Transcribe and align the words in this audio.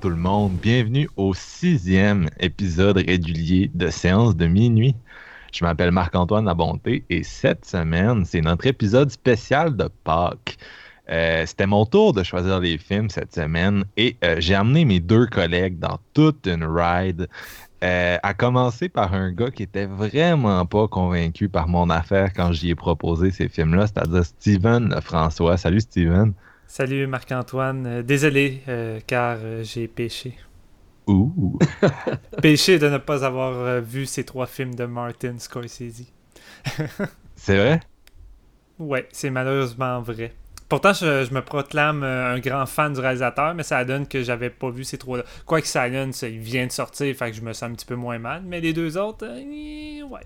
Tout 0.00 0.10
le 0.10 0.16
monde, 0.16 0.52
bienvenue 0.62 1.08
au 1.16 1.34
sixième 1.34 2.28
épisode 2.38 2.98
régulier 2.98 3.68
de 3.74 3.88
Séance 3.88 4.36
de 4.36 4.46
minuit. 4.46 4.94
Je 5.52 5.64
m'appelle 5.64 5.90
Marc-Antoine 5.90 6.44
Labonté 6.44 7.04
et 7.10 7.24
cette 7.24 7.64
semaine, 7.64 8.24
c'est 8.24 8.40
notre 8.40 8.66
épisode 8.66 9.10
spécial 9.10 9.76
de 9.76 9.88
Pâques. 10.04 10.56
Euh, 11.10 11.44
C'était 11.46 11.66
mon 11.66 11.84
tour 11.84 12.12
de 12.12 12.22
choisir 12.22 12.60
les 12.60 12.78
films 12.78 13.10
cette 13.10 13.34
semaine 13.34 13.84
et 13.96 14.16
euh, 14.22 14.36
j'ai 14.38 14.54
amené 14.54 14.84
mes 14.84 15.00
deux 15.00 15.26
collègues 15.26 15.80
dans 15.80 15.98
toute 16.14 16.46
une 16.46 16.64
ride. 16.64 17.28
Euh, 17.82 18.18
à 18.22 18.34
commencer 18.34 18.88
par 18.88 19.14
un 19.14 19.32
gars 19.32 19.50
qui 19.50 19.62
était 19.62 19.86
vraiment 19.86 20.66
pas 20.66 20.86
convaincu 20.86 21.48
par 21.48 21.66
mon 21.68 21.90
affaire 21.90 22.32
quand 22.34 22.52
j'y 22.52 22.70
ai 22.70 22.74
proposé 22.74 23.30
ces 23.30 23.48
films-là, 23.48 23.86
c'est-à-dire 23.86 24.24
Steven 24.24 25.00
François. 25.00 25.56
Salut 25.56 25.80
Steven. 25.80 26.34
Salut 26.70 27.06
Marc-Antoine. 27.06 27.86
Euh, 27.86 28.02
désolé 28.02 28.60
euh, 28.68 29.00
car 29.06 29.38
euh, 29.40 29.64
j'ai 29.64 29.88
péché. 29.88 30.36
Ouh. 31.06 31.58
péché 32.42 32.78
de 32.78 32.90
ne 32.90 32.98
pas 32.98 33.24
avoir 33.24 33.80
vu 33.80 34.04
ces 34.04 34.22
trois 34.22 34.46
films 34.46 34.74
de 34.74 34.84
Martin 34.84 35.38
Scorsese. 35.38 36.12
C'est 37.34 37.56
vrai? 37.56 37.80
Ouais, 38.78 39.08
c'est 39.10 39.30
malheureusement 39.30 40.00
vrai. 40.02 40.34
Pourtant, 40.68 40.92
je, 40.92 41.24
je 41.24 41.32
me 41.32 41.40
proclame 41.40 42.02
un 42.02 42.38
grand 42.38 42.66
fan 42.66 42.92
du 42.92 43.00
réalisateur, 43.00 43.54
mais 43.54 43.62
ça 43.62 43.84
donne 43.84 44.06
que 44.06 44.22
j'avais 44.22 44.50
pas 44.50 44.70
vu 44.70 44.84
ces 44.84 44.98
trois-là. 44.98 45.24
Quoique 45.46 45.66
Silence, 45.66 46.22
il 46.22 46.38
vient 46.38 46.66
de 46.66 46.70
sortir, 46.72 47.16
fait 47.16 47.30
que 47.30 47.36
je 47.36 47.42
me 47.42 47.54
sens 47.54 47.70
un 47.70 47.72
petit 47.72 47.86
peu 47.86 47.94
moins 47.96 48.18
mal, 48.18 48.42
mais 48.44 48.60
les 48.60 48.72
deux 48.72 48.98
autres, 48.98 49.26
euh, 49.26 50.02
ouais. 50.02 50.20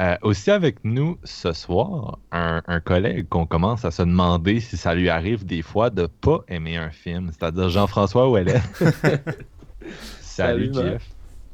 Euh, 0.00 0.16
aussi 0.22 0.50
avec 0.50 0.78
nous 0.84 1.18
ce 1.22 1.52
soir, 1.52 2.18
un, 2.32 2.62
un 2.66 2.80
collègue 2.80 3.28
qu'on 3.28 3.46
commence 3.46 3.84
à 3.84 3.90
se 3.90 4.02
demander 4.02 4.58
si 4.60 4.76
ça 4.76 4.94
lui 4.94 5.08
arrive 5.08 5.44
des 5.44 5.62
fois 5.62 5.90
de 5.90 6.06
pas 6.06 6.40
aimer 6.48 6.76
un 6.76 6.90
film, 6.90 7.30
c'est-à-dire 7.30 7.68
Jean-François 7.68 8.28
Ouellet. 8.30 8.60
Salut, 10.20 10.72
Salut. 10.72 10.88
Jeff. 10.92 11.08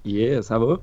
Yeah, 0.05 0.43
ça 0.43 0.59
va? 0.59 0.79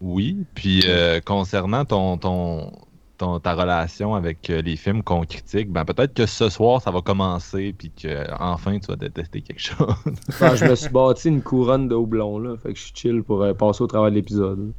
Oui, 0.00 0.44
puis 0.54 0.82
euh, 0.86 1.20
concernant 1.20 1.84
ton, 1.84 2.18
ton, 2.18 2.72
ton- 3.16 3.40
ta 3.40 3.54
relation 3.54 4.14
avec 4.14 4.48
euh, 4.50 4.60
les 4.62 4.76
films 4.76 5.02
qu'on 5.02 5.22
critique, 5.22 5.70
ben 5.72 5.84
peut-être 5.84 6.14
que 6.14 6.26
ce 6.26 6.48
soir 6.48 6.80
ça 6.82 6.90
va 6.90 7.00
commencer 7.00 7.74
puis 7.76 7.90
que 7.90 8.24
enfin 8.40 8.78
tu 8.78 8.86
vas 8.88 8.96
détester 8.96 9.40
quelque 9.42 9.60
chose. 9.60 9.94
Ben, 10.40 10.54
je 10.54 10.64
me 10.66 10.74
suis 10.74 10.90
bâti 10.90 11.28
une 11.28 11.42
couronne 11.42 11.88
de 11.88 11.94
houblon, 11.94 12.38
là. 12.38 12.56
Fait 12.62 12.72
que 12.72 12.78
je 12.78 12.84
suis 12.84 12.92
chill 12.94 13.22
pour 13.22 13.42
euh, 13.42 13.54
passer 13.54 13.82
au 13.82 13.86
travail 13.86 14.10
de 14.12 14.16
l'épisode. 14.16 14.72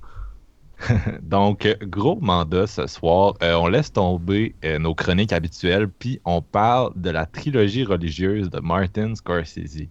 Donc, 1.21 1.67
gros 1.81 2.19
mandat 2.21 2.67
ce 2.67 2.87
soir. 2.87 3.35
Euh, 3.43 3.55
on 3.55 3.67
laisse 3.67 3.91
tomber 3.91 4.55
euh, 4.63 4.79
nos 4.79 4.95
chroniques 4.95 5.33
habituelles, 5.33 5.89
puis 5.89 6.19
on 6.25 6.41
parle 6.41 6.91
de 6.95 7.09
la 7.09 7.25
trilogie 7.25 7.83
religieuse 7.83 8.49
de 8.49 8.59
Martin 8.59 9.15
Scorsese. 9.15 9.87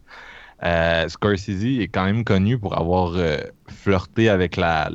Euh, 0.64 1.08
Scorsese 1.08 1.80
est 1.80 1.88
quand 1.88 2.04
même 2.04 2.24
connu 2.24 2.58
pour 2.58 2.76
avoir 2.76 3.12
flirté 3.68 4.28
avec 4.28 4.56
la, 4.56 4.90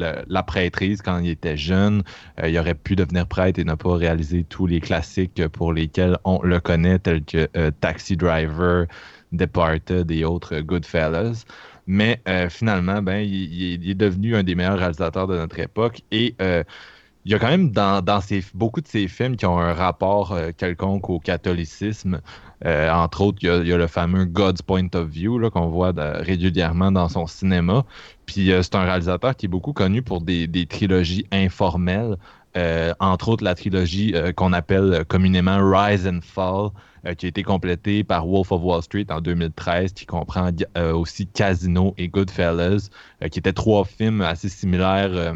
prêtrise 0.45 1.01
quand 1.01 1.19
il 1.19 1.29
était 1.29 1.55
jeune. 1.55 2.03
Il 2.45 2.57
aurait 2.59 2.73
pu 2.73 2.97
devenir 2.97 3.27
prêtre 3.27 3.59
et 3.59 3.63
ne 3.63 3.75
pas 3.75 3.95
réaliser 3.95 4.43
tous 4.43 4.67
les 4.67 4.81
classiques 4.81 5.47
pour 5.49 5.71
lesquels 5.71 6.17
on 6.25 6.41
le 6.41 6.59
connaît, 6.59 6.99
tels 6.99 7.23
que 7.23 7.47
Taxi 7.79 8.17
Driver, 8.17 8.87
Departed 9.31 10.11
et 10.11 10.25
autres 10.25 10.59
Goodfellas. 10.59 11.45
Mais 11.87 12.21
euh, 12.27 12.49
finalement, 12.49 13.01
ben, 13.01 13.17
il, 13.19 13.89
est- 13.89 13.95
devenu 13.95 14.35
un 14.35 14.43
des 14.43 14.55
meilleurs 14.55 14.77
réalisateurs 14.79 15.27
de 15.27 15.35
notre 15.37 15.59
époque 15.59 16.01
et 16.11 16.35
euh, 16.41 16.63
il 17.25 17.31
y 17.31 17.35
a 17.35 17.39
quand 17.39 17.47
même 17.49 17.71
dans, 17.71 18.01
dans 18.03 18.19
beaucoup 18.53 18.81
de 18.81 18.87
ses 18.87 19.07
films 19.07 19.37
qui 19.37 19.45
ont 19.45 19.59
un 19.59 19.73
rapport 19.73 20.33
euh, 20.33 20.51
quelconque 20.51 21.09
au 21.09 21.19
catholicisme. 21.19 22.21
Entre 22.65 23.21
autres, 23.21 23.39
il 23.41 23.47
y, 23.67 23.73
a, 23.73 23.77
le 23.77 23.87
fameux 23.87 24.25
God's 24.25 24.61
Point 24.61 24.87
of 24.95 25.09
View 25.09 25.49
qu'on 25.51 25.67
voit 25.67 25.91
régulièrement 25.97 26.91
dans 26.93 27.09
son 27.09 27.27
cinéma. 27.27 27.85
Puis 28.25 28.51
c'est 28.61 28.75
un 28.75 28.83
réalisateur 28.85 29.35
qui 29.35 29.47
est 29.47 29.49
beaucoup 29.49 29.73
connu 29.73 30.01
pour 30.01 30.21
des, 30.21 30.47
des 30.47 30.65
trilogies 30.65 31.25
informelles. 31.31 32.17
Euh, 32.55 32.93
entre 32.99 33.29
autres, 33.29 33.43
la 33.43 33.55
trilogie 33.55 34.13
euh, 34.15 34.31
qu'on 34.31 34.53
appelle 34.53 35.03
communément 35.07 35.57
Rise 35.61 36.07
and 36.07 36.19
Fall, 36.21 36.69
euh, 37.05 37.13
qui 37.15 37.25
a 37.25 37.29
été 37.29 37.43
complétée 37.43 38.03
par 38.03 38.27
Wolf 38.27 38.51
of 38.51 38.61
Wall 38.61 38.83
Street 38.83 39.07
en 39.09 39.21
2013, 39.21 39.93
qui 39.93 40.05
comprend 40.05 40.49
aussi 40.93 41.27
Casino 41.27 41.93
et 41.97 42.07
Goodfellas, 42.07 42.89
qui 43.31 43.39
étaient 43.39 43.53
trois 43.53 43.85
films 43.85 44.21
assez 44.21 44.49
similaires 44.49 45.33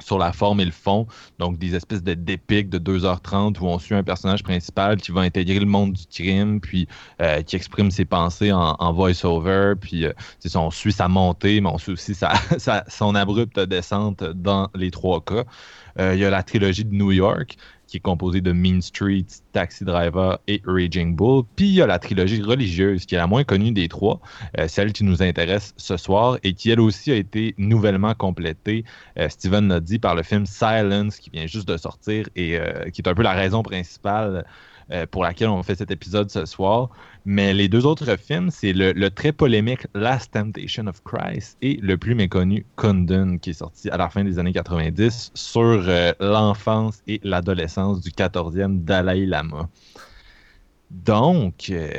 sur 0.00 0.16
la 0.16 0.32
forme 0.32 0.60
et 0.60 0.64
le 0.64 0.70
fond. 0.70 1.08
Donc, 1.40 1.58
des 1.58 1.74
espèces 1.74 2.02
de 2.04 2.14
d'épiques 2.14 2.70
de 2.70 2.78
2h30 2.78 3.58
où 3.60 3.66
on 3.66 3.78
suit 3.78 3.96
un 3.96 4.04
personnage 4.04 4.42
principal 4.44 4.98
qui 4.98 5.10
va 5.10 5.22
intégrer 5.22 5.58
le 5.58 5.66
monde 5.66 5.92
du 5.92 6.06
crime, 6.06 6.60
puis 6.60 6.86
qui 7.46 7.56
exprime 7.56 7.90
ses 7.90 8.04
pensées 8.04 8.52
en, 8.52 8.92
voice-over, 8.92 9.74
puis 9.80 10.06
on 10.54 10.70
suit 10.70 10.92
sa 10.92 11.08
montée, 11.08 11.60
mais 11.60 11.68
on 11.68 11.78
suit 11.78 11.92
aussi 11.92 12.14
sa, 12.14 12.34
sa- 12.58 12.84
son 12.88 13.14
abrupte 13.14 13.58
descente 13.60 14.22
dans 14.22 14.70
les 14.74 14.90
trois 14.90 15.20
cas. 15.20 15.44
Euh, 16.00 16.14
il 16.14 16.20
y 16.20 16.24
a 16.24 16.30
la 16.30 16.42
trilogie 16.42 16.84
de 16.84 16.94
New 16.94 17.12
York, 17.12 17.56
qui 17.86 17.96
est 17.96 18.00
composée 18.00 18.40
de 18.40 18.52
Mean 18.52 18.80
Streets, 18.80 19.42
Taxi 19.58 19.84
Driver 19.84 20.38
et 20.46 20.62
Raging 20.64 21.16
Bull. 21.16 21.42
Puis 21.56 21.66
il 21.66 21.74
y 21.74 21.82
a 21.82 21.86
la 21.88 21.98
trilogie 21.98 22.40
religieuse, 22.40 23.06
qui 23.06 23.16
est 23.16 23.18
la 23.18 23.26
moins 23.26 23.42
connue 23.42 23.72
des 23.72 23.88
trois, 23.88 24.20
euh, 24.56 24.68
celle 24.68 24.92
qui 24.92 25.02
nous 25.02 25.20
intéresse 25.20 25.74
ce 25.76 25.96
soir, 25.96 26.38
et 26.44 26.52
qui 26.52 26.70
elle 26.70 26.78
aussi 26.78 27.10
a 27.10 27.16
été 27.16 27.56
nouvellement 27.58 28.14
complétée, 28.14 28.84
euh, 29.18 29.28
Steven 29.28 29.66
l'a 29.66 29.80
dit, 29.80 29.98
par 29.98 30.14
le 30.14 30.22
film 30.22 30.46
Silence, 30.46 31.18
qui 31.18 31.30
vient 31.30 31.48
juste 31.48 31.66
de 31.66 31.76
sortir, 31.76 32.26
et 32.36 32.56
euh, 32.56 32.88
qui 32.90 33.02
est 33.02 33.08
un 33.08 33.14
peu 33.14 33.24
la 33.24 33.32
raison 33.32 33.64
principale 33.64 34.44
euh, 34.92 35.06
pour 35.10 35.24
laquelle 35.24 35.48
on 35.48 35.64
fait 35.64 35.74
cet 35.74 35.90
épisode 35.90 36.30
ce 36.30 36.46
soir. 36.46 36.90
Mais 37.24 37.52
les 37.52 37.68
deux 37.68 37.84
autres 37.84 38.16
films, 38.16 38.50
c'est 38.50 38.72
le, 38.72 39.10
très 39.10 39.32
polémique 39.32 39.88
Last 39.92 40.34
Temptation 40.34 40.86
of 40.86 41.02
Christ 41.02 41.58
et 41.62 41.78
le 41.82 41.98
plus 41.98 42.14
méconnu 42.14 42.64
Kundun, 42.76 43.38
qui 43.38 43.50
est 43.50 43.54
sorti 43.64 43.90
à 43.90 43.96
la 43.96 44.08
fin 44.08 44.22
des 44.22 44.38
années 44.38 44.52
90 44.52 45.32
sur 45.34 45.82
l'enfance 46.20 47.02
et 47.08 47.20
l'adolescence 47.24 48.00
du 48.00 48.10
14e 48.10 48.84
Dalai 48.84 49.26
Lama. 49.26 49.47
Donc, 50.90 51.70
euh, 51.70 51.90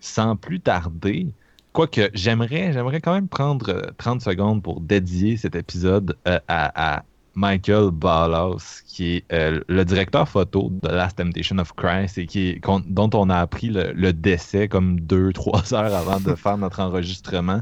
sans 0.00 0.36
plus 0.36 0.60
tarder, 0.60 1.34
quoique 1.72 2.10
j'aimerais, 2.14 2.72
j'aimerais 2.72 3.00
quand 3.00 3.12
même 3.12 3.28
prendre 3.28 3.68
euh, 3.70 3.90
30 3.98 4.22
secondes 4.22 4.62
pour 4.62 4.80
dédier 4.80 5.36
cet 5.36 5.54
épisode 5.54 6.16
euh, 6.26 6.40
à 6.48 7.04
Michael 7.38 7.92
Ballas, 7.92 8.82
qui 8.84 9.16
est 9.16 9.32
euh, 9.32 9.60
le 9.68 9.84
directeur 9.84 10.28
photo 10.28 10.72
de 10.82 10.88
Last 10.88 11.18
Temptation 11.18 11.56
of 11.58 11.72
Christ 11.72 12.18
et 12.18 12.26
qui 12.26 12.60
dont 12.86 13.10
on 13.14 13.30
a 13.30 13.36
appris 13.36 13.68
le, 13.68 14.12
décès 14.12 14.66
comme 14.66 14.98
deux, 14.98 15.32
trois 15.32 15.62
heures 15.72 15.94
avant 15.94 16.18
de 16.18 16.34
faire 16.34 16.58
notre 16.58 16.80
enregistrement. 16.80 17.60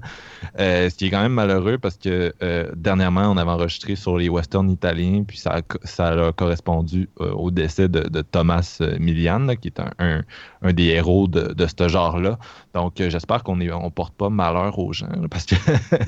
Euh, 0.59 0.89
ce 0.89 0.95
qui 0.95 1.07
est 1.07 1.11
quand 1.11 1.21
même 1.21 1.35
malheureux 1.35 1.77
parce 1.77 1.99
que 1.99 2.33
euh, 2.43 2.71
dernièrement, 2.75 3.31
on 3.31 3.37
avait 3.37 3.51
enregistré 3.51 3.97
sur 3.97 4.17
les 4.17 4.31
westerns 4.31 4.71
italiens, 4.71 5.25
puis 5.29 5.37
ça 5.37 5.61
ça 5.85 6.29
a 6.29 6.33
correspondu 6.33 7.11
au 7.21 7.51
décès 7.51 7.89
de, 7.89 8.23
Thomas 8.23 8.81
Milian, 8.99 9.41
là, 9.41 9.57
qui 9.57 9.69
est 9.69 9.81
un- 9.99 10.23
un 10.67 10.73
des 10.73 10.85
héros 10.87 11.29
de, 11.29 11.53
de 11.53 11.67
ce 11.67 11.89
genre-là. 11.89 12.39
Donc, 12.75 13.01
euh, 13.01 13.09
j'espère 13.11 13.43
qu'on 13.43 13.57
ne 13.57 13.71
on 13.73 13.91
porte 13.91 14.15
pas 14.15 14.29
malheur 14.29 14.79
aux 14.79 14.93
gens, 14.93 15.07
là, 15.09 15.29
parce 15.31 15.47
que 15.47 15.55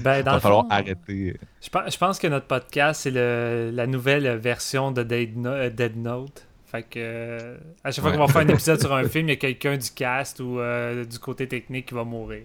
Ben, 0.03 0.23
va 0.25 0.41
falloir 0.41 0.63
fond, 0.65 0.71
arrêter. 0.71 1.37
Je 1.63 1.69
pense, 1.69 1.93
je 1.93 1.99
pense 1.99 2.19
que 2.19 2.27
notre 2.27 2.47
podcast, 2.47 3.03
c'est 3.03 3.11
le- 3.11 3.71
la 3.73 3.87
nouvelle 3.87 4.37
version 4.37 4.91
de 4.93 5.03
Dead, 5.03 5.37
No- 5.37 5.51
euh, 5.51 5.71
Dead 5.71 5.97
Note. 5.97 6.45
Fait 6.67 6.83
que 6.83 6.99
euh, 6.99 7.57
à 7.83 7.91
chaque 7.91 8.03
fois 8.03 8.11
Ouais. 8.13 8.19
qu'on 8.19 8.27
va 8.27 8.33
faire 8.33 8.43
un 8.43 8.49
épisode 8.49 8.79
sur 8.79 8.93
un 8.95 9.05
film, 9.09 9.29
il 9.29 9.31
y 9.31 9.33
a 9.33 9.37
quelqu'un 9.37 9.77
du 9.79 9.91
cast 9.91 10.41
ou 10.41 10.59
euh, 10.61 11.05
du 11.07 11.19
côté 11.19 11.49
technique 11.49 11.87
qui 11.87 11.95
va 11.95 12.05
mourir. 12.05 12.43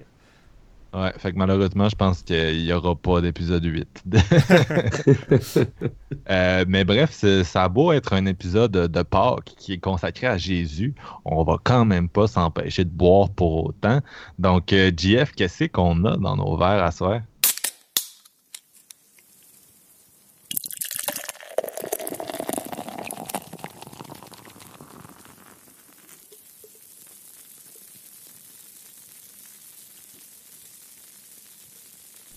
Ouais, 0.93 1.11
fait 1.17 1.31
que 1.33 1.37
malheureusement, 1.37 1.89
je 1.89 1.95
pense 1.95 2.21
qu'il 2.21 2.63
n'y 2.63 2.71
aura 2.71 2.95
pas 2.95 3.19
d'épisode 3.21 3.65
8. 3.65 4.03
Euh, 6.29 6.63
mais 6.67 6.85
bref, 6.85 7.11
ça 7.43 7.63
a 7.63 7.69
beau 7.69 7.91
être 7.91 8.13
un 8.13 8.25
épisode 8.27 8.71
de 8.71 9.03
Pâques 9.03 9.55
qui 9.57 9.73
est 9.73 9.77
consacré 9.79 10.27
à 10.27 10.37
Jésus, 10.37 10.95
on 11.25 11.43
va 11.43 11.57
quand 11.61 11.83
même 11.85 12.07
pas 12.07 12.27
s'empêcher 12.27 12.85
de 12.85 12.91
boire 12.91 13.29
pour 13.31 13.65
autant. 13.65 13.99
Donc, 14.39 14.71
euh, 14.71 14.91
JF, 14.95 15.33
qu'est-ce 15.33 15.65
qu'on 15.65 16.05
a 16.05 16.15
dans 16.17 16.37
nos 16.37 16.55
verres 16.55 16.83
à 16.83 16.91
soir? 16.91 17.21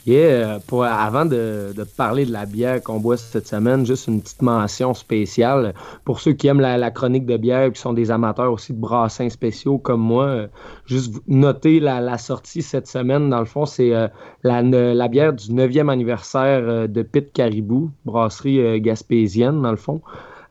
Yeah, 0.06 0.60
pour, 0.68 0.84
avant 0.84 1.24
de, 1.24 1.74
parler 1.96 2.26
de 2.26 2.32
la 2.32 2.46
bière 2.46 2.80
qu'on 2.80 3.00
boit 3.00 3.16
cette 3.16 3.48
semaine, 3.48 3.84
juste 3.84 4.06
une 4.06 4.22
petite 4.22 4.40
mention 4.40 4.94
spéciale 4.94 5.74
pour 6.04 6.20
ceux 6.20 6.32
qui 6.32 6.46
aiment 6.46 6.60
la, 6.60 6.90
chronique 6.92 7.26
de 7.26 7.36
bière 7.36 7.64
et 7.64 7.72
qui 7.72 7.80
sont 7.80 7.92
des 7.92 8.12
amateurs 8.12 8.52
aussi 8.52 8.72
de 8.72 8.78
brassins 8.78 9.28
spéciaux 9.28 9.78
comme 9.78 10.00
moi. 10.00 10.46
juste 10.84 11.12
noter 11.26 11.80
la, 11.80 12.18
sortie 12.18 12.62
cette 12.62 12.86
semaine, 12.86 13.30
dans 13.30 13.40
le 13.40 13.46
fond, 13.46 13.66
c'est 13.66 13.92
euh, 13.92 14.06
la, 14.44 15.08
bière 15.08 15.32
du 15.32 15.52
9e 15.52 15.90
anniversaire 15.90 16.62
euh, 16.62 16.86
de 16.86 17.02
Pit 17.02 17.32
Caribou, 17.32 17.90
brasserie 18.04 18.60
euh, 18.60 18.78
gaspésienne, 18.78 19.60
dans 19.60 19.72
le 19.72 19.76
fond. 19.76 20.02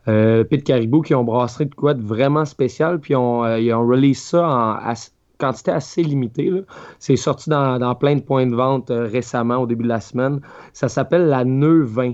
Pit 0.06 0.62
Caribou 0.62 1.00
qui 1.00 1.16
ont 1.16 1.24
brasserie 1.24 1.66
de 1.66 1.74
quoi 1.74 1.92
de 1.94 2.02
vraiment 2.02 2.44
spécial, 2.44 3.00
puis 3.00 3.16
on, 3.16 3.44
ils 3.56 3.72
ont 3.72 3.84
release 3.84 4.22
ça 4.22 4.46
en, 4.46 4.94
quantité 5.38 5.70
assez 5.70 6.02
limitée. 6.02 6.50
C'est 6.98 7.16
sorti 7.16 7.50
dans, 7.50 7.94
plein 7.94 8.16
de 8.16 8.20
points 8.20 8.46
de 8.46 8.54
vente 8.54 8.90
euh, 8.90 9.06
récemment, 9.06 9.56
au 9.56 9.66
début 9.66 9.84
de 9.84 9.88
la 9.88 10.00
semaine. 10.00 10.40
Ça 10.72 10.88
s'appelle 10.88 11.26
la 11.26 11.44
Neu 11.44 11.82
20. 11.82 12.12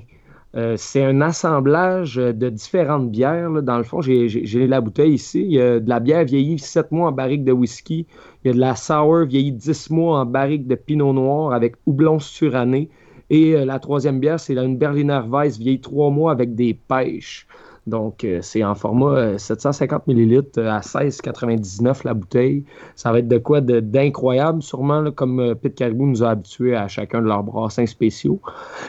Euh, 0.55 0.75
c'est 0.77 1.03
un 1.03 1.23
assemblage 1.23 2.17
de 2.17 2.49
différentes 2.51 3.11
bières. 3.11 3.63
Dans 3.63 3.79
le 3.79 3.85
fond, 3.85 4.03
j'ai 4.03 4.67
la 4.67 4.81
bouteille 4.81 5.15
ici. 5.15 5.43
Il 5.43 5.53
y 5.53 5.61
a 5.61 5.81
de 5.81 5.89
la 5.89 5.99
bière 5.99 6.25
vieillie 6.25 6.59
7 6.59 6.93
mois 6.93 7.09
en 7.09 7.13
barrique 7.13 7.45
de 7.45 7.53
whisky. 7.53 8.07
Il 8.45 8.49
y 8.49 8.51
a 8.51 8.55
de 8.55 8.61
la 8.61 8.77
sour 8.77 9.25
vieillie 9.25 9.53
10 9.53 9.91
mois 9.91 10.21
en 10.21 10.27
barrique 10.27 10.67
de 10.67 10.75
pinot 10.75 11.13
noir 11.13 11.53
avec 11.53 11.77
houblon 11.87 12.19
suranné. 12.19 12.91
Et 13.31 13.55
euh, 13.55 13.65
la 13.65 13.79
troisième 13.79 14.21
bière, 14.21 14.39
c'est 14.39 14.59
une 14.59 14.77
Berliner 14.77 15.23
Weiss 15.27 15.59
vieillie 15.59 15.81
3 15.81 16.11
mois 16.11 16.33
avec 16.33 16.55
des 16.55 16.75
pêches. 16.75 17.47
Donc, 17.87 18.23
euh, 18.23 18.39
c'est 18.43 18.63
en 18.63 18.77
format 18.77 19.39
750 19.39 20.03
euh, 20.09 20.13
ml 20.13 20.45
euh, 20.59 20.71
à 20.71 20.81
16,99 20.81 22.03
la 22.05 22.15
bouteille. 22.15 22.65
Ça 22.95 23.11
va 23.11 23.19
être 23.19 23.27
de 23.27 23.39
quoi 23.39 23.61
d'incroyable, 23.61 24.63
sûrement, 24.63 25.11
comme 25.11 25.55
Pete 25.61 25.75
Caribou 25.75 26.07
nous 26.07 26.23
a 26.23 26.31
habitués 26.31 26.77
à 26.77 26.87
chacun 26.87 27.21
de 27.21 27.27
leurs 27.27 27.43
brassins 27.43 27.87
spéciaux. 27.87 28.41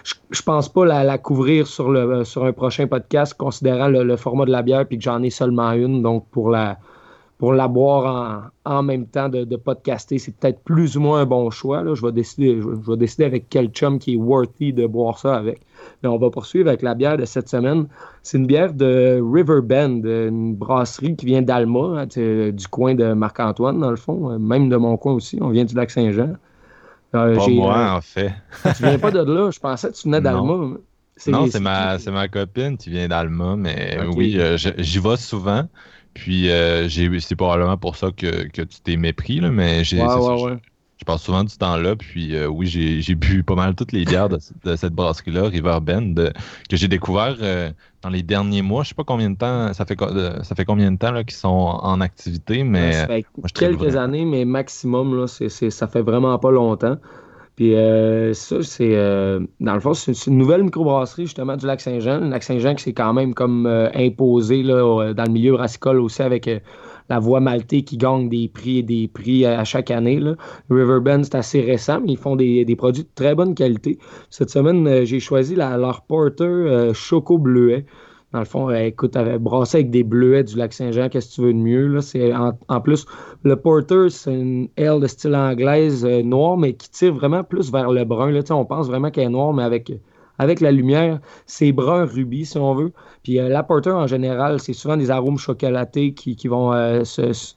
Je, 0.03 0.13
ne 0.29 0.43
pense 0.45 0.69
pas 0.69 0.85
la, 0.85 1.17
couvrir 1.17 1.65
sur, 1.65 1.89
un 1.89 2.53
prochain 2.53 2.85
podcast, 2.85 3.33
considérant 3.33 3.87
le, 3.87 4.15
format 4.15 4.45
de 4.45 4.51
la 4.51 4.61
bière, 4.61 4.85
puis 4.85 4.99
que 4.99 5.03
j'en 5.03 5.23
ai 5.23 5.31
seulement 5.31 5.71
une. 5.71 6.03
Donc, 6.03 6.27
pour 6.29 6.51
la, 6.51 6.77
pour 7.39 7.53
la 7.53 7.67
boire 7.67 8.51
en, 8.63 8.83
même 8.83 9.07
temps 9.07 9.27
de, 9.27 9.55
podcaster, 9.55 10.19
c'est 10.19 10.35
peut-être 10.35 10.59
plus 10.59 10.97
ou 10.97 11.01
moins 11.01 11.21
un 11.21 11.25
bon 11.25 11.49
choix. 11.49 11.83
Je, 11.95 12.05
vais 12.05 12.11
décider, 12.11 12.61
je, 12.61 12.91
vais 12.91 12.97
décider 12.97 13.25
avec 13.25 13.49
quel 13.49 13.69
chum 13.69 13.97
qui 13.97 14.13
est 14.13 14.17
worthy 14.17 14.71
de 14.71 14.85
boire 14.85 15.17
ça 15.17 15.35
avec. 15.35 15.61
Mais 16.01 16.09
on 16.09 16.17
va 16.17 16.29
poursuivre 16.29 16.67
avec 16.69 16.81
la 16.81 16.95
bière 16.95 17.17
de 17.17 17.25
cette 17.25 17.49
semaine. 17.49 17.87
C'est 18.21 18.37
une 18.37 18.47
bière 18.47 18.73
de 18.73 19.21
Riverbend, 19.21 20.03
une 20.03 20.55
brasserie 20.55 21.15
qui 21.15 21.25
vient 21.25 21.41
d'Alma, 21.41 22.01
hein, 22.01 22.05
du 22.05 22.67
coin 22.69 22.95
de 22.95 23.13
Marc-Antoine, 23.13 23.79
dans 23.79 23.91
le 23.91 23.97
fond, 23.97 24.31
euh, 24.31 24.39
même 24.39 24.69
de 24.69 24.77
mon 24.77 24.97
coin 24.97 25.13
aussi. 25.13 25.39
On 25.41 25.49
vient 25.49 25.65
du 25.65 25.75
lac 25.75 25.91
Saint-Jean. 25.91 26.33
Euh, 27.15 27.35
pas 27.35 27.47
moi, 27.47 27.77
euh, 27.77 27.97
en 27.97 28.01
fait. 28.01 28.33
tu 28.75 28.83
viens 28.83 28.99
pas 28.99 29.11
de 29.11 29.19
là. 29.19 29.51
Je 29.51 29.59
pensais 29.59 29.89
que 29.89 29.95
tu 29.95 30.07
venais 30.07 30.21
d'Alma. 30.21 30.77
Non, 31.27 31.47
c'est 31.47 31.59
ma, 31.59 31.97
ma 32.11 32.27
copine 32.27 32.75
qui 32.75 32.89
vient 32.89 33.07
d'Alma, 33.07 33.55
mais 33.55 33.97
oui, 34.15 34.39
j'y 34.57 34.99
vais 34.99 35.17
souvent. 35.17 35.67
Puis 36.13 36.49
euh, 36.49 36.87
c'est 36.89 37.35
probablement 37.35 37.77
pour 37.77 37.95
ça 37.95 38.09
que, 38.15 38.47
que 38.47 38.61
tu 38.61 38.81
t'es 38.81 38.97
mépris, 38.97 39.39
là, 39.39 39.49
mais 39.49 39.83
j'ai, 39.83 39.99
je, 41.03 41.05
passe 41.05 41.21
souvent 41.21 41.43
du 41.43 41.55
temps 41.57 41.77
là. 41.77 41.95
Puis 41.95 42.35
euh, 42.35 42.47
oui, 42.47 42.67
j'ai, 42.67 43.15
bu 43.15 43.43
pas 43.43 43.55
mal 43.55 43.75
toutes 43.75 43.91
les 43.91 44.05
bières 44.05 44.29
de, 44.29 44.37
cette 44.75 44.93
brasserie-là, 44.93 45.49
Riverbend, 45.49 46.15
que 46.69 46.77
j'ai 46.77 46.87
découvert 46.87 47.35
euh, 47.41 47.71
dans 48.01 48.09
les 48.09 48.23
derniers 48.23 48.61
mois. 48.61 48.83
Je 48.83 48.89
sais 48.89 48.95
pas 48.95 49.03
combien 49.03 49.29
de 49.29 49.37
temps, 49.37 49.73
ça 49.73 49.85
fait, 49.85 49.97
ça 50.43 50.55
fait 50.55 50.65
combien 50.65 50.91
de 50.91 50.97
temps 50.97 51.13
qu'ils 51.23 51.31
sont 51.31 51.47
en 51.49 52.01
activité, 52.01 52.63
mais. 52.63 52.93
Ça 52.93 53.07
fait 53.07 53.25
quelques 53.53 53.95
années, 53.95 54.25
mais 54.25 54.45
maximum, 54.45 55.17
là, 55.17 55.27
ça 55.27 55.87
fait 55.87 56.01
vraiment 56.01 56.37
pas 56.39 56.51
longtemps. 56.51 56.97
Puis 57.55 57.75
euh, 57.75 58.33
ça, 58.33 58.63
c'est 58.63 58.95
euh, 58.95 59.39
dans 59.59 59.75
le 59.75 59.79
fond, 59.79 59.93
c'est 59.93 60.25
une 60.25 60.37
nouvelle 60.37 60.63
microbrasserie 60.63 61.25
justement 61.25 61.55
du 61.55 61.67
lac 61.67 61.81
Saint-Jean. 61.81 62.19
Le 62.19 62.29
lac 62.29 62.41
Saint-Jean 62.41 62.73
qui 62.73 62.83
s'est 62.83 62.93
quand 62.93 63.13
même 63.13 63.35
comme 63.35 63.67
euh, 63.67 63.89
imposé 63.93 64.63
là, 64.63 65.13
dans 65.13 65.23
le 65.23 65.31
milieu 65.31 65.53
brassicole 65.53 65.99
aussi 65.99 66.23
avec 66.23 66.49
la 67.09 67.19
voie 67.19 67.39
maltée 67.39 67.83
qui 67.83 67.97
gagne 67.97 68.29
des 68.29 68.47
prix 68.47 68.79
et 68.79 68.83
des 68.83 69.07
prix 69.07 69.45
à, 69.45 69.63
chaque 69.63 69.91
année. 69.91 70.21
Riverbend, 70.69 71.23
c'est 71.23 71.35
assez 71.35 71.61
récent, 71.61 71.99
mais 72.01 72.13
ils 72.13 72.17
font 72.17 72.35
des, 72.35 72.75
produits 72.75 73.03
de 73.03 73.09
très 73.15 73.35
bonne 73.35 73.55
qualité. 73.55 73.97
Cette 74.29 74.49
semaine, 74.49 75.05
j'ai 75.05 75.19
choisi 75.19 75.55
la, 75.55 75.77
leur 75.77 76.01
Porter 76.01 76.91
Choco 76.93 77.37
Bleuet. 77.37 77.85
Dans 78.33 78.39
le 78.39 78.45
fond, 78.45 78.69
euh, 78.69 78.85
écoute, 78.85 79.15
brassé 79.39 79.77
avec 79.77 79.91
des 79.91 80.03
bleuets 80.03 80.43
du 80.43 80.57
lac 80.57 80.73
Saint-Jean, 80.73 81.07
qu'est-ce 81.07 81.29
que 81.29 81.35
tu 81.35 81.41
veux 81.41 81.53
de 81.53 81.59
mieux? 81.59 81.99
En, 82.67 82.81
plus, 82.81 83.05
le 83.43 83.55
Porter, 83.55 84.09
c'est 84.09 84.33
une 84.33 84.69
aile 84.75 84.99
de 84.99 85.05
style 85.05 85.35
anglaise 85.35 86.03
euh, 86.03 86.23
noire, 86.23 86.57
mais 86.57 86.73
qui 86.73 86.89
tire 86.89 87.13
vraiment 87.13 87.43
plus 87.43 87.71
vers 87.71 87.91
le 87.91 88.03
brun. 88.05 88.31
Là, 88.31 88.41
on 88.49 88.65
pense 88.65 88.87
vraiment 88.87 89.11
qu'elle 89.11 89.25
est 89.25 89.29
noire, 89.29 89.53
mais 89.53 89.61
avec, 89.61 89.93
avec 90.39 90.61
la 90.61 90.71
lumière, 90.71 91.19
c'est 91.45 91.71
brun 91.71 92.05
rubis, 92.05 92.45
si 92.45 92.57
on 92.57 92.73
veut. 92.73 92.91
Puis 93.23 93.39
euh, 93.39 93.61
en 93.61 94.07
général, 94.07 94.59
c'est 94.59 94.73
souvent 94.73 94.97
des 94.97 95.11
arômes 95.11 95.37
chocolatés 95.37 96.13
qui, 96.13 96.47
vont 96.47 96.73
se, 97.05 97.53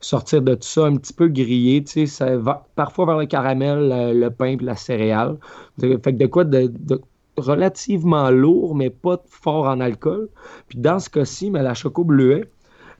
sortir 0.00 0.42
de 0.42 0.54
tout 0.54 0.62
ça 0.62 0.86
un 0.86 0.96
petit 0.96 1.12
peu 1.12 1.28
grillé. 1.28 1.84
Ça 2.06 2.36
va 2.36 2.66
parfois 2.74 3.06
vers 3.06 3.18
le 3.18 3.26
caramel, 3.26 3.88
le, 4.18 4.28
pain 4.30 4.56
la 4.60 4.76
céréale. 4.76 5.36
Fait 5.80 5.98
que 5.98 6.10
de 6.10 6.26
quoi 6.26 6.44
de 6.44 6.72
relativement 7.36 8.30
lourd, 8.30 8.74
mais 8.74 8.90
pas 8.90 9.22
fort 9.26 9.66
en 9.66 9.80
alcool. 9.80 10.28
Puis 10.68 10.78
dans 10.78 10.98
ce 10.98 11.08
cas-ci, 11.10 11.50
la 11.50 11.74
Choco 11.74 12.04
Bleuet, 12.04 12.44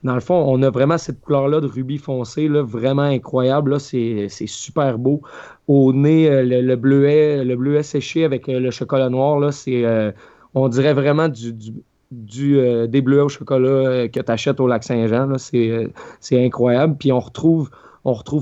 dans 0.03 0.15
le 0.15 0.19
fond, 0.19 0.35
on 0.35 0.61
a 0.63 0.69
vraiment 0.69 0.97
cette 0.97 1.21
couleur-là 1.21 1.61
de 1.61 1.67
rubis 1.67 1.97
foncé, 1.97 2.49
là, 2.49 2.61
vraiment 2.61 3.03
incroyable. 3.03 3.79
C'est, 3.79 4.27
super 4.29 4.97
beau. 4.97 5.21
Au 5.67 5.93
nez, 5.93 6.29
euh, 6.29 6.43
le, 6.61 6.75
bleuet, 6.75 7.43
le 7.45 7.55
bleuet 7.55 7.83
séché 7.83 8.25
avec 8.25 8.49
euh, 8.49 8.59
le 8.59 8.69
chocolat 8.69 9.09
noir, 9.09 9.53
c'est, 9.53 9.85
euh, 9.85 10.11
on 10.55 10.67
dirait 10.67 10.93
vraiment 10.93 11.29
du, 11.29 11.53
des 12.11 13.01
bleuets 13.01 13.21
au 13.21 13.29
chocolat 13.29 14.07
que 14.09 14.19
tu 14.19 14.31
achètes 14.31 14.59
au 14.59 14.67
lac 14.67 14.83
Saint-Jean. 14.83 15.37
C'est, 15.37 16.45
incroyable. 16.45 16.97
Puis 16.99 17.11
on 17.13 17.19
retrouve, 17.19 17.69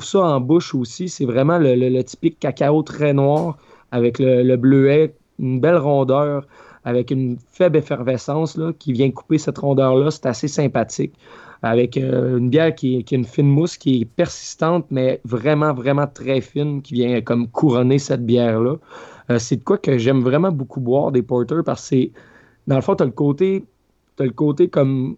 ça 0.03 0.19
en 0.19 0.41
bouche 0.41 0.73
aussi. 0.73 1.09
C'est 1.09 1.25
vraiment 1.25 1.59
le, 1.59 2.01
typique 2.01 2.39
cacao 2.39 2.81
très 2.81 3.13
noir 3.13 3.57
avec 3.91 4.17
le, 4.17 4.41
le 4.41 4.57
bleuet 4.57 5.13
une 5.37 5.59
belle 5.59 5.77
rondeur 5.77 6.45
avec 6.83 7.11
une 7.11 7.37
faible 7.51 7.77
effervescence 7.77 8.57
qui 8.79 8.93
vient 8.93 9.11
couper 9.11 9.37
cette 9.37 9.57
rondeur-là. 9.57 10.11
C'est 10.11 10.25
assez 10.25 10.47
sympathique. 10.47 11.13
Avec 11.63 11.97
euh, 11.97 12.37
une 12.37 12.49
bière 12.49 12.73
qui, 12.73 13.05
a 13.11 13.15
une 13.15 13.25
fine 13.25 13.47
mousse 13.47 13.77
qui 13.77 14.01
est 14.01 14.05
persistante, 14.05 14.87
mais 14.89 15.21
vraiment, 15.25 15.73
vraiment 15.73 16.07
très 16.07 16.41
fine, 16.41 16.81
qui 16.81 16.95
vient 16.95 17.21
comme 17.21 17.47
couronner 17.47 17.99
cette 17.99 18.25
bière-là. 18.25 18.77
Euh, 19.29 19.39
c'est 19.39 19.57
de 19.57 19.63
quoi 19.63 19.77
que 19.77 19.97
j'aime 19.97 20.21
vraiment 20.21 20.51
beaucoup 20.51 20.81
boire 20.81 21.11
des 21.11 21.21
porters 21.21 21.63
parce 21.63 21.89
que 21.89 22.09
dans 22.67 22.75
le 22.75 22.81
fond, 22.81 22.95
tu 22.95 23.03
as 23.03 23.05
le 23.05 23.11
côté, 23.11 23.65
as 24.19 24.23
le 24.23 24.31
côté 24.31 24.69
comme 24.69 25.17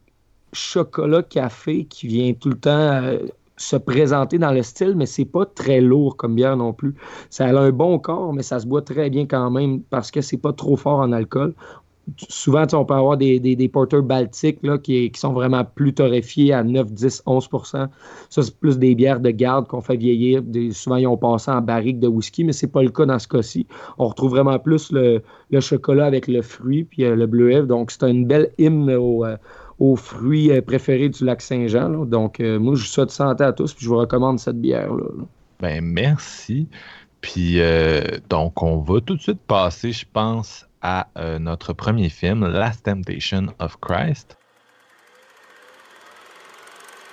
chocolat 0.54 1.24
café 1.24 1.86
qui 1.86 2.08
vient 2.08 2.34
tout 2.34 2.50
le 2.50 2.58
temps 2.58 2.70
euh, 2.72 3.18
se 3.58 3.76
présenter 3.76 4.38
dans 4.38 4.52
le 4.52 4.64
style, 4.64 4.96
mais 4.96 5.06
c'est 5.06 5.26
pas 5.26 5.46
très 5.46 5.82
lourd 5.82 6.18
comme 6.18 6.36
bière 6.36 6.58
non 6.58 6.74
plus. 6.74 6.96
Ça 7.30 7.46
a 7.46 7.60
un 7.60 7.72
bon 7.72 8.00
corps, 8.00 8.34
mais 8.34 8.44
ça 8.44 8.60
se 8.60 8.68
boit 8.68 8.82
très 8.82 9.10
bien 9.10 9.26
quand 9.26 9.50
même 9.52 9.82
parce 9.82 10.12
que 10.12 10.22
c'est 10.22 10.38
pas 10.38 10.54
trop 10.54 10.76
fort 10.76 11.00
en 11.00 11.12
alcool. 11.12 11.54
Souvent, 12.30 12.66
on 12.74 12.84
peut 12.84 12.94
avoir 12.94 13.16
des, 13.16 13.70
porteurs 13.72 14.04
baltiques 14.04 14.60
là, 14.62 14.78
qui, 14.78 15.10
sont 15.16 15.32
vraiment 15.32 15.64
plus 15.64 15.94
torréfiés 15.94 16.52
à 16.52 16.64
9, 16.64 16.92
10, 16.92 17.24
11% 17.26 17.62
Ça, 17.62 17.90
c'est 18.30 18.60
plus 18.60 18.78
des 18.78 18.94
bières 18.94 19.22
de 19.22 19.30
garde 19.30 19.68
qu'on 19.68 19.80
fait 19.80 19.96
vieillir. 19.96 20.42
souvent, 20.72 20.98
ils 20.98 21.08
ont 21.08 21.18
passé 21.18 21.52
en 21.52 21.62
barrique 21.62 22.00
de 22.00 22.08
whisky, 22.08 22.44
mais 22.44 22.52
c'est 22.52 22.68
pas 22.68 22.84
le 22.84 22.90
cas 22.90 23.06
dans 23.06 23.20
ce 23.20 23.28
cas-ci. 23.28 23.68
On 23.98 24.08
retrouve 24.08 24.32
vraiment 24.32 24.60
plus 24.60 24.92
le, 24.92 25.22
chocolat 25.62 26.06
avec 26.06 26.28
le 26.28 26.42
fruit 26.42 26.84
puis 26.84 27.06
euh, 27.06 27.16
le 27.16 27.26
bleuet. 27.26 27.64
Donc, 27.64 27.92
c'est 27.92 28.10
une 28.10 28.26
belle 28.26 28.52
hymne 28.58 28.90
euh, 28.90 29.38
aux 29.80 29.96
fruits 29.96 30.52
euh, 30.52 30.62
préférés 30.62 31.10
du 31.10 31.24
lac 31.24 31.42
Saint-Jean. 31.42 32.06
Donc, 32.06 32.40
euh, 32.40 32.60
moi, 32.60 32.76
je 32.76 32.82
vous 32.82 32.88
souhaite 32.88 33.12
santé 33.12 33.46
à 33.46 33.54
tous, 33.54 33.74
puis 33.74 33.86
je 33.86 33.90
vous 33.90 33.98
recommande 33.98 34.40
cette 34.40 34.60
bière-là. 34.60 35.06
Ben, 35.62 35.82
merci. 35.82 36.68
Puis, 37.22 37.60
donc, 38.30 38.62
on 38.62 38.80
va 38.80 39.00
tout 39.00 39.16
de 39.16 39.22
suite 39.22 39.40
passer, 39.48 39.94
je 39.94 40.06
pense, 40.12 40.68
à 40.84 41.08
euh, 41.18 41.40
notre 41.40 41.74
premier 41.74 42.10
film, 42.10 42.46
Last 42.46 42.84
Temptation 42.84 43.56
of 43.60 43.80
Christ. 43.80 44.38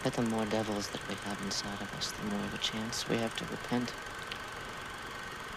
But 0.02 0.14
the 0.14 0.22
more 0.22 0.46
devils 0.46 0.88
that 0.88 1.06
we 1.08 1.14
have 1.26 1.40
inside 1.42 1.80
of 1.80 1.92
us, 1.94 2.10
the 2.12 2.24
more 2.24 2.44
of 2.44 2.54
a 2.54 2.58
chance 2.58 3.08
we 3.08 3.18
have 3.18 3.34
to 3.36 3.44
repent. 3.46 3.94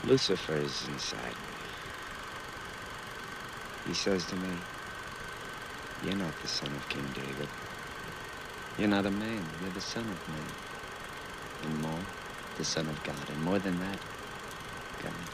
Lucifer 0.04 0.58
is 0.58 0.88
inside 0.88 1.40
me. 1.48 1.56
He 3.86 3.94
says 3.94 4.26
to 4.28 4.36
me, 4.36 4.68
You're 6.02 6.16
not 6.16 6.38
the 6.40 6.48
son 6.48 6.76
of 6.76 6.88
King 6.90 7.12
David. 7.14 7.50
You're 8.78 8.90
not 8.90 9.06
a 9.06 9.12
man, 9.12 9.58
you're 9.62 9.72
the 9.72 9.82
son 9.82 10.10
of 10.10 10.28
man. 10.28 10.58
And 11.64 11.82
more, 11.82 12.10
the 12.56 12.66
son 12.66 12.90
of 12.90 13.02
God. 13.04 13.30
And 13.30 13.42
more 13.42 13.60
than 13.60 13.80
that, 13.80 14.06
God. 15.00 15.33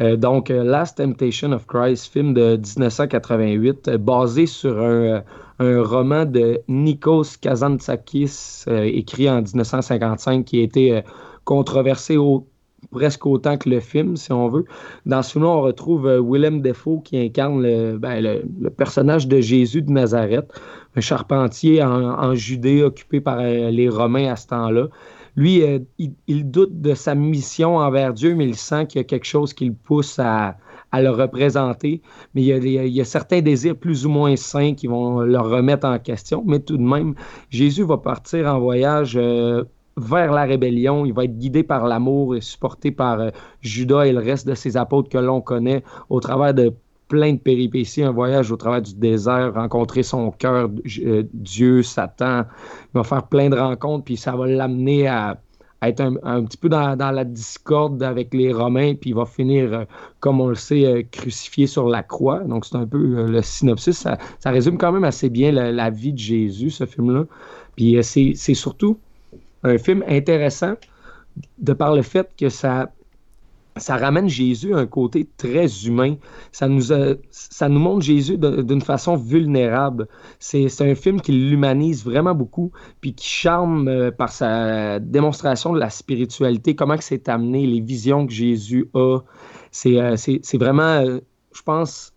Euh, 0.00 0.16
donc, 0.16 0.50
euh, 0.50 0.64
Last 0.64 0.96
Temptation 0.96 1.52
of 1.52 1.66
Christ, 1.66 2.12
film 2.12 2.32
de 2.32 2.56
1988, 2.56 3.88
euh, 3.88 3.98
basé 3.98 4.46
sur 4.46 4.80
un, 4.80 5.22
roman 5.58 6.24
de 6.24 6.58
Nikos 6.68 7.36
Kazantzakis, 7.38 8.64
écrit 8.66 9.28
en 9.28 9.42
1955, 9.42 10.46
qui 10.46 10.60
a 10.60 10.62
été 10.62 11.02
controversé 11.44 12.16
presque 12.90 13.26
autant 13.26 13.58
que 13.58 13.68
le 13.68 13.80
film, 13.80 14.16
si 14.16 14.32
on 14.32 14.48
veut. 14.48 14.64
Dans 15.04 15.20
ce 15.20 15.32
film 15.32 15.44
on 15.44 15.60
retrouve 15.60 16.08
Willem 16.24 16.62
Defoe 16.62 17.02
qui 17.04 17.18
incarne 17.18 17.62
le, 17.62 17.98
ben, 17.98 18.22
le, 18.22 18.42
le, 18.58 18.70
personnage 18.70 19.28
de 19.28 19.42
Jésus 19.42 19.82
de 19.82 19.92
Nazareth, 19.92 20.50
un 20.96 21.02
charpentier 21.02 21.82
en, 21.82 21.90
en 21.90 22.34
Judée 22.34 22.82
occupé 22.82 23.20
par 23.20 23.42
les 23.42 23.90
Romains 23.90 24.32
à 24.32 24.36
ce 24.36 24.46
temps-là. 24.46 24.86
Lui, 25.36 25.62
euh, 25.62 25.78
il, 26.26 26.50
doute 26.50 26.80
de 26.80 26.94
sa 26.94 27.14
mission 27.14 27.76
envers 27.76 28.12
Dieu, 28.12 28.34
mais 28.34 28.46
il 28.46 28.56
sent 28.56 28.86
qu'il 28.86 28.98
y 28.98 29.04
a 29.04 29.04
quelque 29.04 29.26
chose 29.26 29.54
qui 29.54 29.66
le 29.66 29.74
pousse 29.74 30.18
à, 30.18 30.56
le 30.92 31.08
représenter. 31.08 32.02
Mais 32.34 32.42
il 32.42 32.46
y, 32.46 32.52
a, 32.52 32.84
il 32.84 32.92
y, 32.92 33.00
a, 33.00 33.04
certains 33.04 33.40
désirs 33.40 33.76
plus 33.76 34.06
ou 34.06 34.10
moins 34.10 34.36
sains 34.36 34.74
qui 34.74 34.86
vont 34.86 35.20
le 35.20 35.38
remettre 35.38 35.86
en 35.86 35.98
question. 35.98 36.42
Mais 36.46 36.60
tout 36.60 36.76
de 36.76 36.82
même, 36.82 37.14
Jésus 37.50 37.84
va 37.84 37.98
partir 37.98 38.46
en 38.46 38.58
voyage. 38.58 39.16
Euh, 39.16 39.64
vers 39.96 40.32
la 40.32 40.44
rébellion. 40.44 41.04
Il 41.04 41.12
va 41.12 41.24
être 41.24 41.36
guidé 41.36 41.62
par 41.62 41.86
l'amour 41.86 42.36
et 42.36 42.40
supporté 42.40 42.90
par 42.90 43.20
euh, 43.20 43.30
Judas 43.60 44.04
et 44.04 44.12
le 44.12 44.20
reste 44.20 44.46
de 44.46 44.54
ses 44.54 44.76
apôtres 44.76 45.10
que 45.10 45.18
l'on 45.18 45.40
connaît 45.40 45.82
au 46.08 46.20
travers 46.20 46.54
de 46.54 46.72
plein 47.10 47.32
de 47.32 47.38
péripéties, 47.38 48.04
un 48.04 48.12
voyage 48.12 48.52
au 48.52 48.56
travers 48.56 48.80
du 48.80 48.94
désert, 48.94 49.52
rencontrer 49.54 50.04
son 50.04 50.30
cœur, 50.30 50.70
euh, 51.04 51.24
Dieu, 51.34 51.82
Satan. 51.82 52.44
Il 52.94 52.98
va 52.98 53.02
faire 53.02 53.26
plein 53.26 53.50
de 53.50 53.58
rencontres, 53.58 54.04
puis 54.04 54.16
ça 54.16 54.36
va 54.36 54.46
l'amener 54.46 55.08
à, 55.08 55.36
être 55.82 56.00
un, 56.00 56.44
petit 56.44 56.56
peu 56.56 56.68
dans, 56.68 56.96
la 56.96 57.24
discorde 57.24 58.00
avec 58.02 58.32
les 58.32 58.52
Romains, 58.52 58.94
puis 58.94 59.10
il 59.10 59.16
va 59.16 59.26
finir, 59.26 59.72
euh, 59.72 59.84
comme 60.20 60.40
on 60.40 60.48
le 60.48 60.54
sait, 60.54 60.84
euh, 60.86 61.02
crucifié 61.10 61.66
sur 61.66 61.88
la 61.88 62.04
croix. 62.04 62.38
Donc 62.44 62.64
c'est 62.64 62.76
un 62.76 62.86
peu 62.86 63.26
le 63.26 63.42
synopsis. 63.42 63.98
Ça, 63.98 64.50
résume 64.50 64.78
quand 64.78 64.92
même 64.92 65.04
assez 65.04 65.28
bien 65.28 65.50
la, 65.50 65.72
la 65.72 65.90
vie 65.90 66.12
de 66.12 66.18
Jésus, 66.18 66.70
ce 66.70 66.86
film-là. 66.86 67.24
Puis 67.74 67.98
c'est 68.02 68.54
surtout 68.54 68.98
un 69.64 69.78
film 69.78 70.04
intéressant 70.06 70.74
de 71.58 71.72
par 71.72 71.96
le 71.96 72.02
fait 72.02 72.28
que 72.38 72.48
ça 72.48 72.90
ça 73.80 73.96
ramène 73.96 74.28
Jésus 74.28 74.74
à 74.74 74.78
un 74.78 74.86
côté 74.86 75.28
très 75.36 75.86
humain. 75.86 76.16
Ça 76.52 76.68
nous, 76.68 76.92
ça 77.30 77.68
nous 77.68 77.78
montre 77.78 78.02
Jésus 78.02 78.38
d'une 78.38 78.80
façon 78.80 79.16
vulnérable. 79.16 80.06
C'est 80.38 80.68
un 80.80 80.94
film 80.94 81.20
qui 81.20 81.32
l'humanise 81.32 82.04
vraiment 82.04 82.34
beaucoup, 82.34 82.70
puis 83.00 83.14
qui 83.14 83.28
charme 83.28 83.88
euh, 83.88 84.10
par 84.10 84.30
sa 84.30 84.98
démonstration 85.00 85.72
de 85.72 85.78
la 85.78 85.90
spiritualité, 85.90 86.74
comment 86.74 86.96
c'est 87.00 87.28
amené, 87.28 87.66
les 87.66 87.80
visions 87.80 88.26
que 88.26 88.32
Jésus 88.32 88.88
a. 88.94 89.20
C'est 89.70 89.98
euh, 89.98 90.16
vraiment, 90.54 90.82
euh, 90.82 91.20
je 91.52 91.62
pense, 91.62 92.12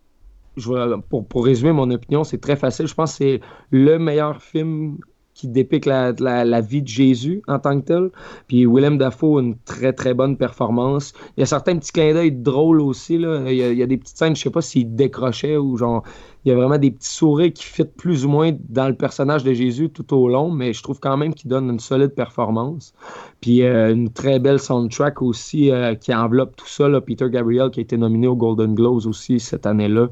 pour, 1.08 1.26
pour 1.26 1.44
résumer 1.44 1.72
mon 1.72 1.90
opinion, 1.90 2.24
c'est 2.24 2.40
très 2.40 2.56
facile. 2.56 2.86
Je 2.86 2.94
pense 2.94 3.12
que 3.12 3.16
c'est 3.18 3.40
le 3.70 3.98
meilleur 3.98 4.42
film 4.42 4.98
qui 5.34 5.48
dépique 5.48 5.84
la, 5.84 6.12
vie 6.60 6.82
de 6.82 6.88
Jésus 6.88 7.42
en 7.48 7.58
tant 7.58 7.80
que 7.80 7.86
tel. 7.86 8.10
Puis 8.46 8.66
Willem 8.66 8.98
Dafoe, 8.98 9.40
une 9.40 9.56
très 9.64 9.92
très 9.92 10.14
bonne 10.14 10.36
performance. 10.36 11.12
Il 11.36 11.40
y 11.40 11.42
a 11.42 11.46
certains 11.46 11.76
petits 11.76 11.92
clins 11.92 12.14
d'œil 12.14 12.32
drôles 12.32 12.80
aussi. 12.80 13.18
Là. 13.18 13.42
Il, 13.46 13.56
y 13.56 13.62
a, 13.62 13.72
il 13.72 13.78
y 13.78 13.82
a 13.82 13.86
des 13.86 13.96
petites 13.96 14.16
scènes, 14.16 14.36
je 14.36 14.42
sais 14.42 14.50
pas 14.50 14.62
s'il 14.62 14.94
décrochait 14.94 15.56
ou 15.56 15.76
genre 15.76 16.04
il 16.44 16.50
y 16.50 16.52
a 16.52 16.56
vraiment 16.56 16.76
des 16.78 16.90
petits 16.90 17.12
sourires 17.12 17.52
qui 17.52 17.64
fit 17.64 17.84
plus 17.84 18.26
ou 18.26 18.28
moins 18.28 18.52
dans 18.68 18.86
le 18.88 18.94
personnage 18.94 19.44
de 19.44 19.54
Jésus 19.54 19.88
tout 19.88 20.14
au 20.14 20.28
long, 20.28 20.50
mais 20.50 20.74
je 20.74 20.82
trouve 20.82 21.00
quand 21.00 21.16
même 21.16 21.32
qu'il 21.32 21.48
donne 21.48 21.70
une 21.70 21.80
solide 21.80 22.14
performance. 22.14 22.92
Puis 23.40 23.62
euh, 23.62 23.92
une 23.92 24.10
très 24.10 24.38
belle 24.38 24.58
soundtrack 24.58 25.22
aussi 25.22 25.70
euh, 25.70 25.94
qui 25.94 26.14
enveloppe 26.14 26.56
tout 26.56 26.68
ça. 26.68 26.84
Peter 27.00 27.30
Gabriel 27.30 27.70
qui 27.70 27.80
a 27.80 27.82
été 27.82 27.96
nominé 27.96 28.26
aux 28.26 28.36
Golden 28.36 28.74
Globes 28.74 29.06
aussi 29.06 29.40
cette 29.40 29.64
année-là. 29.64 30.08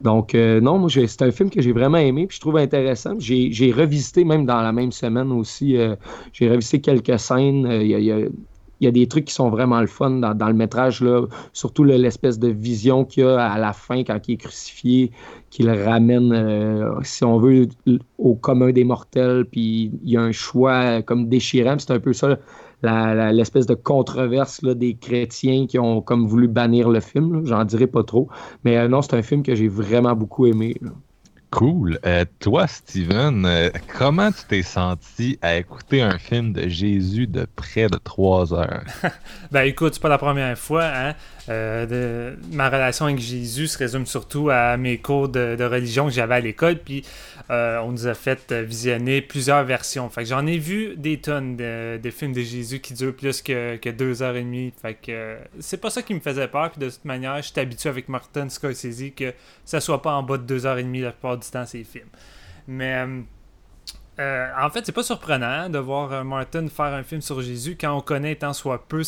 Donc 0.00 0.34
euh, 0.34 0.60
non, 0.60 0.78
moi 0.78 0.88
c'est 0.88 1.22
un 1.22 1.30
film 1.30 1.50
que 1.50 1.60
j'ai 1.60 1.72
vraiment 1.72 1.98
aimé, 1.98 2.26
puis 2.26 2.36
je 2.36 2.40
trouve 2.40 2.56
intéressant. 2.56 3.14
J'ai 3.18 3.72
revisité 3.76 4.24
même 4.24 4.46
dans 4.46 4.62
la 4.62 4.72
même 4.72 4.92
semaine 4.92 5.32
aussi. 5.32 5.76
j'ai 6.32 6.50
revisité 6.50 6.80
quelques 6.80 7.18
scènes. 7.18 7.68
Il 7.70 7.88
y 7.88 8.10
a 8.10 8.18
des 8.80 9.06
trucs 9.06 9.26
qui 9.26 9.34
sont 9.34 9.50
vraiment 9.50 9.80
le 9.80 9.86
fun 9.86 10.10
dans, 10.10 10.48
le 10.48 10.54
métrage, 10.54 11.04
surtout 11.52 11.84
l'espèce 11.84 12.38
de 12.38 12.48
vision 12.48 13.04
qu'il 13.04 13.24
y 13.24 13.26
a 13.26 13.40
à 13.40 13.58
la 13.58 13.72
fin 13.72 14.04
quand 14.04 14.18
il 14.28 14.34
est 14.34 14.36
crucifié, 14.36 15.10
qu'il 15.50 15.70
ramène, 15.70 16.32
euh, 16.32 16.90
si 17.02 17.24
on 17.24 17.38
veut, 17.38 17.68
au 18.18 18.34
commun 18.34 18.72
des 18.72 18.84
mortels, 18.84 19.44
puis 19.44 19.92
il 20.02 20.10
y 20.10 20.16
a 20.16 20.22
un 20.22 20.32
choix 20.32 21.02
comme 21.02 21.28
déchirant, 21.28 21.76
c'est 21.78 21.92
un 21.92 22.00
peu 22.00 22.12
ça 22.12 22.38
l'espèce 23.32 23.66
de 23.66 23.74
controverse 23.74 24.62
des 24.62 24.94
chrétiens 24.94 25.66
qui 25.66 25.78
ont 25.78 26.00
comme 26.00 26.26
voulu 26.26 26.48
bannir 26.48 26.88
le 26.88 27.00
film, 27.00 27.44
j'en 27.46 27.64
dirai 27.64 27.86
pas 27.86 28.02
trop, 28.02 28.28
mais 28.64 28.76
euh, 28.76 28.88
non, 28.88 29.02
c'est 29.02 29.14
un 29.14 29.22
film 29.22 29.42
que 29.42 29.54
j'ai 29.54 29.68
vraiment 29.68 30.14
beaucoup 30.14 30.46
aimé. 30.46 30.74
Cool. 31.54 32.00
Euh, 32.04 32.24
toi, 32.40 32.66
Steven, 32.66 33.46
euh, 33.46 33.70
comment 33.96 34.32
tu 34.32 34.42
t'es 34.48 34.62
senti 34.62 35.38
à 35.40 35.54
écouter 35.54 36.02
un 36.02 36.18
film 36.18 36.52
de 36.52 36.66
Jésus 36.66 37.28
de 37.28 37.46
près 37.54 37.86
de 37.86 37.96
trois 37.96 38.52
heures? 38.52 38.82
ben 39.52 39.62
écoute, 39.62 39.94
c'est 39.94 40.02
pas 40.02 40.08
la 40.08 40.18
première 40.18 40.58
fois. 40.58 40.84
Hein? 40.84 41.14
Euh, 41.50 41.84
de, 41.86 42.38
ma 42.52 42.70
relation 42.70 43.04
avec 43.04 43.18
Jésus 43.18 43.68
se 43.68 43.78
résume 43.78 44.06
surtout 44.06 44.48
à 44.50 44.76
mes 44.76 44.98
cours 44.98 45.28
de, 45.28 45.62
religion 45.64 46.06
que 46.06 46.12
j'avais 46.12 46.36
à 46.36 46.40
l'école. 46.40 46.78
Puis 46.78 47.04
on 47.50 47.90
nous 47.90 48.06
a 48.06 48.14
fait 48.14 48.52
visionner 48.52 49.20
plusieurs 49.20 49.64
versions. 49.64 50.08
Fait 50.08 50.22
que 50.22 50.28
j'en 50.28 50.46
ai 50.46 50.58
vu 50.58 50.96
des 50.96 51.20
tonnes 51.20 51.56
de, 51.56 52.10
films 52.10 52.32
de 52.32 52.42
Jésus 52.42 52.80
qui 52.80 52.94
durent 52.94 53.14
plus 53.14 53.42
que, 53.42 53.90
deux 53.90 54.22
heures 54.22 54.36
et 54.36 54.42
demie. 54.42 54.72
Fait 54.80 54.94
que 54.94 55.36
c'est 55.60 55.80
pas 55.80 55.90
ça 55.90 56.02
qui 56.02 56.14
me 56.14 56.20
faisait 56.20 56.48
peur. 56.48 56.70
Puis 56.70 56.80
de 56.80 56.90
toute 56.90 57.04
manière, 57.04 57.36
je 57.36 57.50
suis 57.50 57.60
habitué 57.60 57.88
avec 57.88 58.08
Martin 58.08 58.48
Scorsese 58.48 59.12
que 59.16 59.34
ça 59.64 59.80
soit 59.80 60.02
pas 60.02 60.12
en 60.12 60.22
bas 60.22 60.38
de 60.38 60.44
deux 60.44 60.66
heures 60.66 60.78
et 60.78 60.82
demie 60.82 61.00
la 61.00 61.12
plupart 61.12 61.36
du 61.36 61.48
temps 61.48 61.66
ces 61.66 61.84
films. 61.84 62.08
Mais 62.66 62.96
euh, 62.96 63.20
euh, 64.20 64.50
en 64.60 64.70
fait, 64.70 64.86
c'est 64.86 64.92
pas 64.92 65.02
surprenant 65.02 65.68
de 65.68 65.78
voir 65.78 66.12
euh, 66.12 66.24
Martin 66.24 66.66
faire 66.68 66.86
un 66.86 67.02
film 67.02 67.20
sur 67.20 67.40
Jésus 67.42 67.76
quand 67.78 67.96
on 67.96 68.00
connaît 68.00 68.36
tant 68.36 68.52
soit 68.52 68.86
peu 68.86 69.02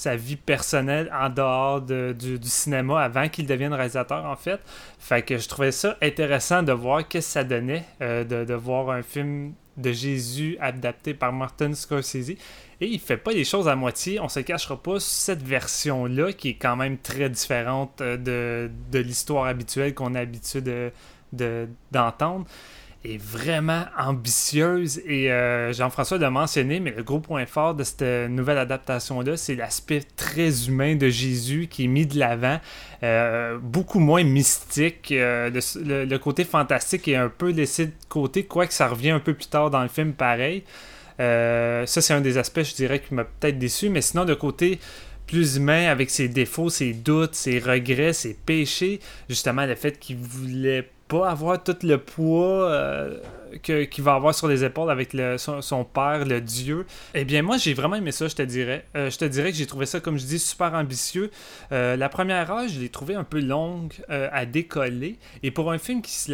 sa 0.00 0.16
vie 0.16 0.36
personnelle 0.36 1.12
en 1.12 1.28
dehors 1.28 1.82
du, 1.82 2.38
cinéma 2.44 3.02
avant 3.02 3.28
qu'il 3.28 3.46
devienne 3.46 3.74
réalisateur 3.74 4.24
en 4.24 4.34
fait. 4.34 4.58
Fait 4.98 5.20
que 5.20 5.36
je 5.36 5.46
trouvais 5.46 5.72
ça 5.72 5.98
intéressant 6.00 6.62
de 6.62 6.72
voir 6.72 7.06
qu'est-ce 7.06 7.26
que 7.26 7.32
ça 7.32 7.44
donnait 7.44 7.84
de, 8.00 8.54
voir 8.54 8.88
un 8.88 9.02
film 9.02 9.52
de 9.76 9.92
Jésus 9.92 10.56
adapté 10.58 11.12
par 11.12 11.34
Martin 11.34 11.74
Scorsese. 11.74 12.30
Et 12.30 12.86
il 12.86 12.98
fait 12.98 13.18
pas 13.18 13.32
les 13.32 13.44
choses 13.44 13.68
à 13.68 13.76
moitié. 13.76 14.18
On 14.20 14.28
se 14.30 14.40
cachera 14.40 14.82
pas 14.82 14.98
cette 15.00 15.42
version-là 15.42 16.32
qui 16.32 16.48
est 16.50 16.54
quand 16.54 16.76
même 16.76 16.96
très 16.96 17.28
différente 17.28 17.98
de, 17.98 18.70
de 18.90 18.98
l'histoire 18.98 19.44
habituelle 19.44 19.92
qu'on 19.92 20.14
a 20.14 20.20
l'habitude 20.20 20.64
de, 20.64 21.68
d'entendre 21.92 22.46
est 23.04 23.16
vraiment 23.16 23.84
ambitieuse 23.98 25.00
et 25.06 25.32
euh, 25.32 25.72
Jean-François 25.72 26.18
l'a 26.18 26.30
mentionné, 26.30 26.80
mais 26.80 26.90
le 26.90 27.02
gros 27.02 27.20
point 27.20 27.46
fort 27.46 27.74
de 27.74 27.82
cette 27.82 28.02
nouvelle 28.02 28.58
adaptation-là, 28.58 29.36
c'est 29.38 29.54
l'aspect 29.54 30.02
très 30.16 30.68
humain 30.68 30.96
de 30.96 31.08
Jésus 31.08 31.66
qui 31.70 31.84
est 31.84 31.88
mis 31.88 32.04
de 32.06 32.18
l'avant, 32.18 32.60
euh, 33.02 33.58
beaucoup 33.58 34.00
moins 34.00 34.22
mystique. 34.22 35.12
Euh, 35.12 35.50
le, 35.50 36.16
côté 36.18 36.44
fantastique 36.44 37.08
est 37.08 37.16
un 37.16 37.30
peu 37.30 37.50
laissé 37.50 37.86
de 37.86 37.92
côté, 38.10 38.44
quoique 38.44 38.74
ça 38.74 38.88
revient 38.88 39.10
un 39.10 39.20
peu 39.20 39.32
plus 39.32 39.48
tard 39.48 39.70
dans 39.70 39.82
le 39.82 39.88
film 39.88 40.12
pareil. 40.12 40.64
ça, 41.18 41.86
c'est 41.86 42.12
un 42.12 42.20
des 42.20 42.36
aspects, 42.36 42.62
je 42.62 42.74
dirais, 42.74 43.00
qui 43.00 43.14
m'a 43.14 43.24
peut-être 43.24 43.58
déçu, 43.58 43.88
mais 43.88 44.02
sinon, 44.02 44.26
de 44.26 44.34
côté 44.34 44.78
plus 45.26 45.56
humain 45.56 45.86
avec 45.86 46.10
ses 46.10 46.28
défauts, 46.28 46.70
ses 46.70 46.92
doutes, 46.92 47.34
ses 47.34 47.60
regrets, 47.60 48.12
ses 48.12 48.34
péchés, 48.34 49.00
justement 49.28 49.64
le 49.64 49.76
fait 49.76 49.98
qu'il 49.98 50.16
voulait 50.16 50.90
pas 51.10 51.28
avoir 51.28 51.62
tout 51.62 51.76
le 51.82 51.98
poids 51.98 52.70
euh, 53.68 53.84
qu'il 53.84 54.04
va 54.04 54.14
avoir 54.14 54.34
sur 54.34 54.48
les 54.48 54.64
épaules 54.64 54.90
avec 54.90 55.16
son, 55.38 55.84
père, 55.84 56.24
le 56.24 56.40
dieu. 56.40 56.86
Eh 57.14 57.24
bien, 57.24 57.42
moi, 57.42 57.56
j'ai 57.56 57.74
vraiment 57.74 57.96
aimé 57.96 58.12
ça, 58.12 58.28
je 58.28 58.34
te 58.34 58.42
dirais. 58.42 58.84
Euh, 58.96 59.10
je 59.10 59.18
te 59.18 59.24
dirais 59.24 59.50
que 59.50 59.56
j'ai 59.56 59.66
trouvé 59.66 59.86
ça, 59.86 60.00
comme 60.00 60.18
je 60.18 60.24
dis, 60.24 60.38
super 60.38 60.74
ambitieux. 60.74 61.30
Euh, 61.72 61.96
la 61.96 62.08
première 62.08 62.50
heure, 62.50 62.68
je 62.68 62.80
l'ai 62.80 62.88
trouvé 62.88 63.14
un 63.14 63.24
peu 63.24 63.40
longue 63.40 63.92
à 64.08 64.46
décoller. 64.46 65.18
Et 65.42 65.50
pour 65.50 65.72
un 65.72 65.78
film 65.78 66.02
qui 66.02 66.12
se, 66.12 66.30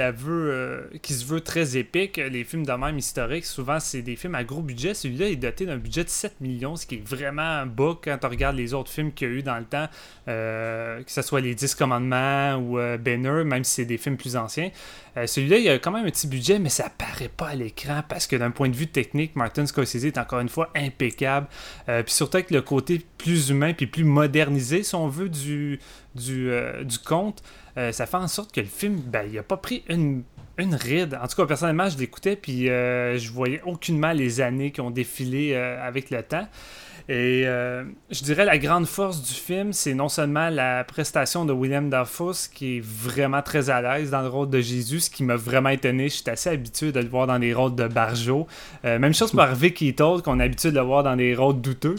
veut, 1.25 1.40
très 1.40 1.76
épique, 1.76 2.16
les 2.16 2.44
films 2.44 2.64
de 2.64 2.73
même 2.73 2.99
historiques, 2.99 3.46
souvent, 3.46 3.80
c'est 3.80 4.02
des 4.02 4.16
films 4.16 4.35
à 4.35 4.44
gros 4.44 4.62
budget. 4.62 4.94
Celui-là 4.94 5.28
est 5.28 5.37
doté 5.37 5.66
d'un 5.66 5.76
budget 5.76 6.04
de 6.04 6.08
7 6.08 6.40
millions, 6.40 6.76
ce 6.76 6.87
qui 6.87 6.96
est 6.96 7.06
vraiment 7.06 7.66
bas 7.66 7.94
quand 8.02 8.18
on 8.23 8.28
regarde 8.28 8.56
les 8.56 8.75
autres 8.75 8.90
films 8.90 9.12
qu'il 9.12 9.28
y 9.28 9.30
a 9.30 9.35
eu 9.35 9.42
dans 9.42 9.58
le 9.58 9.64
temps, 9.64 9.88
que 10.26 11.04
ce 11.06 11.23
soit 11.23 11.40
Les 11.40 11.54
10 11.54 11.75
Commandements 11.75 12.56
ou 12.56 12.78
Banner, 12.99 13.44
même 13.44 13.64
si 13.64 13.75
c'est 13.75 13.85
des 13.85 13.99
films 13.99 14.16
plus 14.16 14.37
anciens. 14.37 14.70
Euh, 15.16 15.26
celui-là, 15.26 15.58
il 15.58 15.68
a 15.68 15.78
quand 15.78 15.90
même 15.90 16.06
un 16.06 16.11
petit 16.11 16.26
budget, 16.26 16.58
mais 16.58 16.68
ça 16.68 16.90
paraît 17.11 17.29
pas 17.29 17.49
à 17.49 17.55
l'écran 17.55 18.03
parce 18.09 18.27
que 18.27 18.37
d'un 18.37 18.51
point 18.51 18.69
de 18.69 18.77
vue 18.77 18.87
technique, 18.87 19.37
Martin 19.37 19.67
Scorsese 19.67 20.05
est 20.05 20.19
encore 20.19 20.41
une 20.41 20.49
fois 20.49 20.71
impeccable. 20.75 21.47
Euh, 21.89 22.03
puis 22.03 22.13
surtout 22.13 22.37
avec 22.37 22.51
le 22.51 22.63
côté 22.63 23.05
plus 23.19 23.51
humain 23.51 23.73
puis 23.73 23.87
plus 23.87 24.05
modernisé, 24.05 24.83
si 24.83 24.95
on 24.95 25.09
veut, 25.09 25.29
du, 25.29 25.81
du, 26.15 26.51
euh, 26.51 26.85
conte, 27.05 27.43
ça 27.77 28.07
fait 28.07 28.17
en 28.17 28.29
sorte 28.29 28.53
que 28.53 28.61
le 28.61 28.67
film, 28.67 28.97
ben, 28.97 29.29
il 29.31 29.39
a 29.39 29.43
pas 29.43 29.59
pris 29.59 29.85
une 29.89 30.23
une 30.59 30.75
ride. 30.75 31.19
En 31.23 31.29
tout 31.29 31.37
cas, 31.37 31.45
personnellement, 31.45 31.91
je 31.91 31.99
l'écoutais, 31.99 32.35
puis 32.35 32.69
je 32.69 33.31
voyais 33.31 33.61
aucunement 33.67 34.13
les 34.13 34.41
années 34.41 34.71
qui 34.71 34.81
ont 34.81 34.91
défilé 34.91 35.55
avec 35.55 36.09
le 36.09 36.23
temps. 36.23 36.49
Et 37.09 37.45
euh, 37.47 37.85
je 38.11 38.25
dirais 38.25 38.45
la 38.45 38.59
grande 38.59 38.87
force 38.87 39.23
du 39.23 39.33
film, 39.33 39.73
c'est 39.73 39.95
non 39.95 40.09
seulement 40.09 40.49
la 40.49 40.83
prestation 40.83 41.45
de 41.45 41.53
William 41.53 41.89
Dafoe, 41.89 42.49
qui 42.53 42.79
est 42.79 42.81
vraiment 42.83 43.43
très 43.43 43.71
à 43.71 43.81
l'aise 43.81 44.11
dans 44.11 44.23
le 44.23 44.29
rôle 44.29 44.51
de 44.51 44.61
Jésus, 44.61 45.01
ce 45.01 45.11
qui 45.11 45.23
m'a 45.23 45.37
vraiment 45.37 45.69
étonné. 45.69 46.09
Je 46.09 46.15
suis 46.15 46.31
assez 46.31 46.51
habitué 46.51 46.91
de 46.91 46.99
le 46.99 47.09
voir 47.09 47.29
dans 47.29 47.39
des 47.39 47.55
rôles 47.55 47.77
de 47.77 47.87
Barjo. 47.87 48.49
Euh, 48.85 48.99
même 48.99 49.15
chose 49.15 49.31
pour 49.31 49.41
Harvey 49.41 49.71
Keitel, 49.71 50.21
qu'on 50.25 50.41
a 50.41 50.43
l'habitude 50.43 50.73
de 50.73 50.81
le 50.81 50.85
voir 50.85 51.05
dans 51.05 51.15
des 51.15 51.37
rôles 51.37 51.61
douteux. 51.61 51.95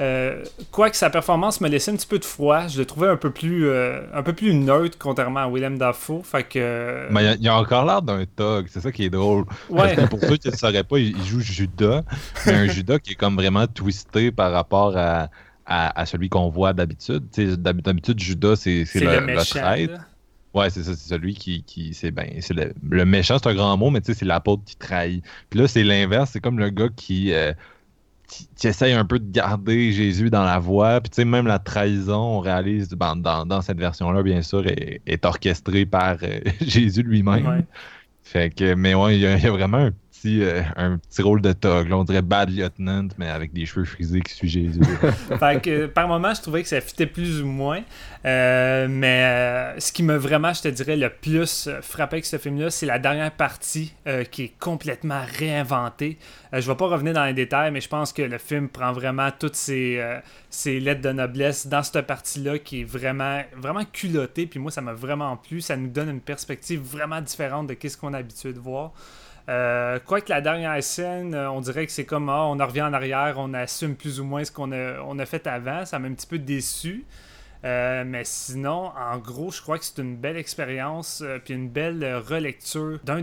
Euh, 0.00 0.44
quoique 0.70 0.96
sa 0.96 1.10
performance 1.10 1.60
me 1.60 1.68
laissait 1.68 1.92
un 1.92 1.96
petit 1.96 2.06
peu 2.06 2.18
de 2.18 2.24
froid, 2.24 2.66
je 2.66 2.78
le 2.78 2.84
trouvais 2.84 3.08
un 3.08 3.16
peu 3.16 3.30
plus, 3.30 3.68
euh, 3.68 4.00
un 4.12 4.22
peu 4.22 4.32
plus 4.32 4.54
neutre 4.54 4.98
contrairement 4.98 5.40
à 5.40 5.48
Willem 5.48 5.78
Dafoe. 5.78 6.22
Fait 6.24 6.44
que... 6.44 7.06
Mais 7.10 7.36
il 7.38 7.48
a, 7.48 7.54
a, 7.54 7.60
encore 7.60 7.84
l'air 7.84 8.02
d'un 8.02 8.24
thug, 8.24 8.66
c'est 8.68 8.80
ça 8.80 8.90
qui 8.90 9.04
est 9.04 9.10
drôle. 9.10 9.44
pour 10.10 10.20
ceux 10.20 10.36
qui 10.36 10.48
ne 10.48 10.56
sauraient 10.56 10.84
pas, 10.84 10.98
il, 10.98 11.22
joue 11.24 11.40
Judas, 11.40 12.02
mais 12.46 12.52
un 12.52 12.66
Judas 12.66 12.98
qui 12.98 13.12
est 13.12 13.16
comme 13.16 13.36
vraiment 13.36 13.66
twisté 13.66 14.32
par 14.32 14.52
rapport 14.52 14.96
à, 14.96 15.28
à, 15.66 16.06
celui 16.06 16.28
qu'on 16.28 16.48
voit 16.48 16.72
d'habitude. 16.72 17.24
D'habitude, 17.36 18.18
Judas, 18.18 18.56
c'est 18.56 18.84
le, 18.94 19.26
le, 19.26 19.44
traître. 19.44 20.00
Ouais, 20.54 20.70
c'est 20.70 20.84
ça, 20.84 20.94
c'est 20.94 21.08
celui 21.08 21.34
qui, 21.34 21.64
qui 21.64 21.94
c'est 21.94 22.12
ben, 22.12 22.28
c'est 22.40 22.54
le, 22.54 23.04
méchant, 23.04 23.38
c'est 23.42 23.48
un 23.48 23.54
grand 23.54 23.76
mot, 23.76 23.90
mais 23.90 24.00
tu 24.00 24.12
sais, 24.12 24.18
c'est 24.20 24.24
l'apôtre 24.24 24.62
qui 24.64 24.76
trahit. 24.76 25.24
Puis 25.50 25.58
là, 25.58 25.66
c'est 25.66 25.82
l'inverse, 25.82 26.30
c'est 26.32 26.40
comme 26.40 26.60
le 26.60 26.70
gars 26.70 26.88
qui, 26.94 27.32
euh, 27.32 27.52
tu 28.28 28.66
essayes 28.66 28.92
un 28.92 29.04
peu 29.04 29.18
de 29.18 29.30
garder 29.30 29.92
Jésus 29.92 30.30
dans 30.30 30.44
la 30.44 30.58
voie. 30.58 31.00
Puis, 31.00 31.10
tu 31.10 31.16
sais, 31.16 31.24
même 31.24 31.46
la 31.46 31.58
trahison, 31.58 32.36
on 32.36 32.40
réalise 32.40 32.90
ben, 32.90 33.16
dans, 33.16 33.62
cette 33.62 33.78
version-là, 33.78 34.22
bien 34.22 34.42
sûr, 34.42 34.64
est, 34.66 35.24
orchestrée 35.24 35.86
par 35.86 36.16
euh, 36.22 36.40
Jésus 36.60 37.02
lui-même. 37.02 37.64
Fait 38.22 38.50
que, 38.54 38.74
mais 38.74 38.94
ouais, 38.94 39.16
il 39.16 39.20
y, 39.20 39.26
a 39.26 39.50
vraiment 39.50 39.78
un 39.78 39.90
euh, 40.26 40.62
un 40.76 40.98
petit 40.98 41.22
rôle 41.22 41.40
de 41.40 41.52
tog. 41.52 41.92
on 41.92 42.04
dirait 42.04 42.22
Bad 42.22 42.50
Lieutenant, 42.50 43.08
mais 43.18 43.28
avec 43.28 43.52
des 43.52 43.66
cheveux 43.66 43.84
frisés 43.84 44.20
qui 44.20 44.32
suit 44.32 44.48
Jésus. 44.48 44.80
fait 45.38 45.62
que, 45.62 45.86
par 45.86 46.08
moment, 46.08 46.32
je 46.34 46.40
trouvais 46.40 46.62
que 46.62 46.68
ça 46.68 46.80
fitait 46.80 47.06
plus 47.06 47.42
ou 47.42 47.46
moins. 47.46 47.82
Euh, 48.24 48.86
mais 48.88 49.24
euh, 49.24 49.80
ce 49.80 49.92
qui 49.92 50.02
m'a 50.02 50.16
vraiment, 50.16 50.52
je 50.52 50.62
te 50.62 50.68
dirais, 50.68 50.96
le 50.96 51.10
plus 51.10 51.68
frappé 51.82 52.16
avec 52.16 52.24
ce 52.24 52.38
film-là, 52.38 52.70
c'est 52.70 52.86
la 52.86 52.98
dernière 52.98 53.32
partie 53.32 53.92
qui 54.30 54.44
est 54.44 54.52
complètement 54.58 55.22
réinventée. 55.38 56.18
je 56.52 56.58
ne 56.58 56.62
vais 56.62 56.76
pas 56.76 56.86
revenir 56.86 57.12
dans 57.12 57.24
les 57.24 57.34
détails, 57.34 57.70
mais 57.70 57.80
je 57.80 57.88
pense 57.88 58.12
que 58.12 58.22
le 58.22 58.38
film 58.38 58.68
prend 58.68 58.92
vraiment 58.92 59.28
toutes 59.38 59.56
ses, 59.56 60.02
ses 60.50 60.80
lettres 60.80 61.02
de 61.02 61.12
noblesse 61.12 61.66
dans 61.66 61.82
cette 61.82 62.06
partie-là 62.06 62.58
qui 62.58 62.80
est 62.80 62.84
vraiment, 62.84 63.42
vraiment 63.56 63.84
culottée. 63.84 64.46
Puis 64.46 64.58
moi, 64.58 64.70
ça 64.70 64.80
m'a 64.80 64.92
vraiment 64.92 65.36
plu. 65.36 65.60
Ça 65.60 65.76
nous 65.76 65.88
donne 65.88 66.08
une 66.08 66.20
perspective 66.20 66.80
vraiment 66.80 67.20
différente 67.20 67.66
de 67.66 67.76
ce 67.88 67.96
qu'on 67.96 68.14
est 68.14 68.18
habitué 68.18 68.52
de 68.52 68.60
voir. 68.60 68.92
Euh, 69.48 69.98
Quoique 70.04 70.30
la 70.30 70.40
dernière 70.40 70.82
scène, 70.82 71.34
euh, 71.34 71.50
on 71.50 71.60
dirait 71.60 71.86
que 71.86 71.92
c'est 71.92 72.06
comme 72.06 72.28
ah, 72.28 72.46
on 72.46 72.58
en 72.58 72.66
revient 72.66 72.82
en 72.82 72.92
arrière, 72.92 73.34
on 73.38 73.52
assume 73.52 73.94
plus 73.94 74.20
ou 74.20 74.24
moins 74.24 74.44
ce 74.44 74.50
qu'on 74.50 74.72
a, 74.72 75.22
a 75.22 75.26
fait 75.26 75.46
avant. 75.46 75.84
Ça 75.84 75.98
m'a 75.98 76.08
un 76.08 76.14
petit 76.14 76.26
peu 76.26 76.38
déçu. 76.38 77.04
Euh, 77.64 78.04
mais 78.06 78.24
sinon, 78.24 78.92
en 78.94 79.16
gros, 79.18 79.50
je 79.50 79.62
crois 79.62 79.78
que 79.78 79.84
c'est 79.84 79.98
une 79.98 80.16
belle 80.16 80.36
expérience 80.36 81.22
euh, 81.24 81.38
puis 81.42 81.54
une 81.54 81.70
belle 81.70 82.16
relecture 82.16 83.00
d'une 83.04 83.22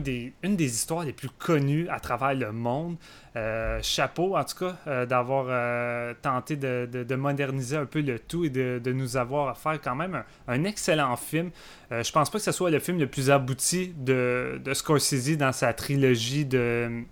des, 0.55 0.65
histoires 0.65 1.03
les 1.03 1.13
plus 1.13 1.29
connues 1.29 1.88
à 1.89 2.00
travers 2.00 2.33
le 2.33 2.51
monde. 2.51 2.98
Euh, 3.36 3.79
chapeau, 3.83 4.36
en 4.36 4.43
tout 4.43 4.65
cas, 4.65 5.05
d'avoir 5.05 6.15
tenté 6.21 6.55
de, 6.55 7.15
moderniser 7.15 7.77
un 7.77 7.86
peu 7.86 8.01
le 8.01 8.17
tout 8.19 8.45
et 8.45 8.49
de, 8.49 8.91
nous 8.91 9.15
avoir 9.15 9.58
faire 9.58 9.80
quand 9.80 9.95
même 9.95 10.23
un, 10.47 10.63
excellent 10.63 11.15
film. 11.15 11.51
je 11.91 12.12
pense 12.12 12.30
pas 12.30 12.39
que 12.39 12.43
ce 12.43 12.51
soit 12.51 12.71
le 12.71 12.80
film 12.80 12.99
le 12.99 13.08
plus 13.08 13.30
abouti 13.30 13.93
de, 13.95 14.60
de 14.63 14.73
Scorsese 14.73 15.38
dans 15.38 15.51
sa 15.51 15.73
trilogie 15.73 16.45
de 16.45 17.04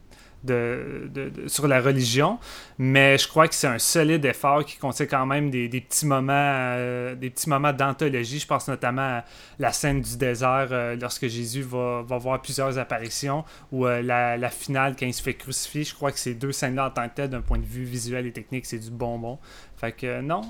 de, 0.44 1.32
sur 1.48 1.68
la 1.68 1.82
religion, 1.82 2.40
mais 2.78 3.18
je 3.18 3.28
crois 3.28 3.48
que 3.48 3.56
c'est 3.56 3.68
un 3.68 3.80
solide 3.80 4.24
effort 4.26 4.64
qui 4.64 4.78
contient 4.78 5.06
quand 5.06 5.26
même 5.26 5.50
des, 5.50 5.68
petits 5.68 6.06
moments 6.06 6.34
euh, 6.34 7.16
des 7.16 7.30
petits 7.30 7.50
moments 7.50 7.74
d'anthologie. 7.74 8.40
Je 8.40 8.48
pense 8.48 8.68
notamment 8.68 9.02
à 9.20 9.26
la 9.60 9.72
scène 9.72 10.02
du 10.02 10.18
désert 10.18 10.70
euh, 10.72 10.96
lorsque 11.00 11.28
Jésus 11.28 11.62
va, 11.62 12.04
voir 12.04 12.42
plusieurs 12.42 12.78
apparitions 12.78 13.44
ou 13.72 13.86
euh, 13.86 14.02
la, 14.02 14.50
finale 14.50 14.96
quand 14.98 15.06
il 15.06 15.14
se 15.14 15.22
fait 15.22 15.34
crucifier. 15.34 15.84
Je 15.84 15.94
crois 15.94 16.12
que 16.12 16.20
ces 16.20 16.34
deux 16.34 16.52
scènes-là 16.52 16.88
en 16.88 16.92
tant 16.92 17.08
que 17.08 17.16
telles, 17.16 17.30
d'un 17.30 17.42
point 17.42 17.60
de 17.60 17.66
vue 17.66 17.84
visuel 17.84 18.26
et 18.26 18.32
technique, 18.32 18.66
c'est 18.66 18.80
du 18.80 18.92
bonbon. 18.92 19.40
Fait 19.78 19.94
que 19.94 20.20
non, 20.22 20.42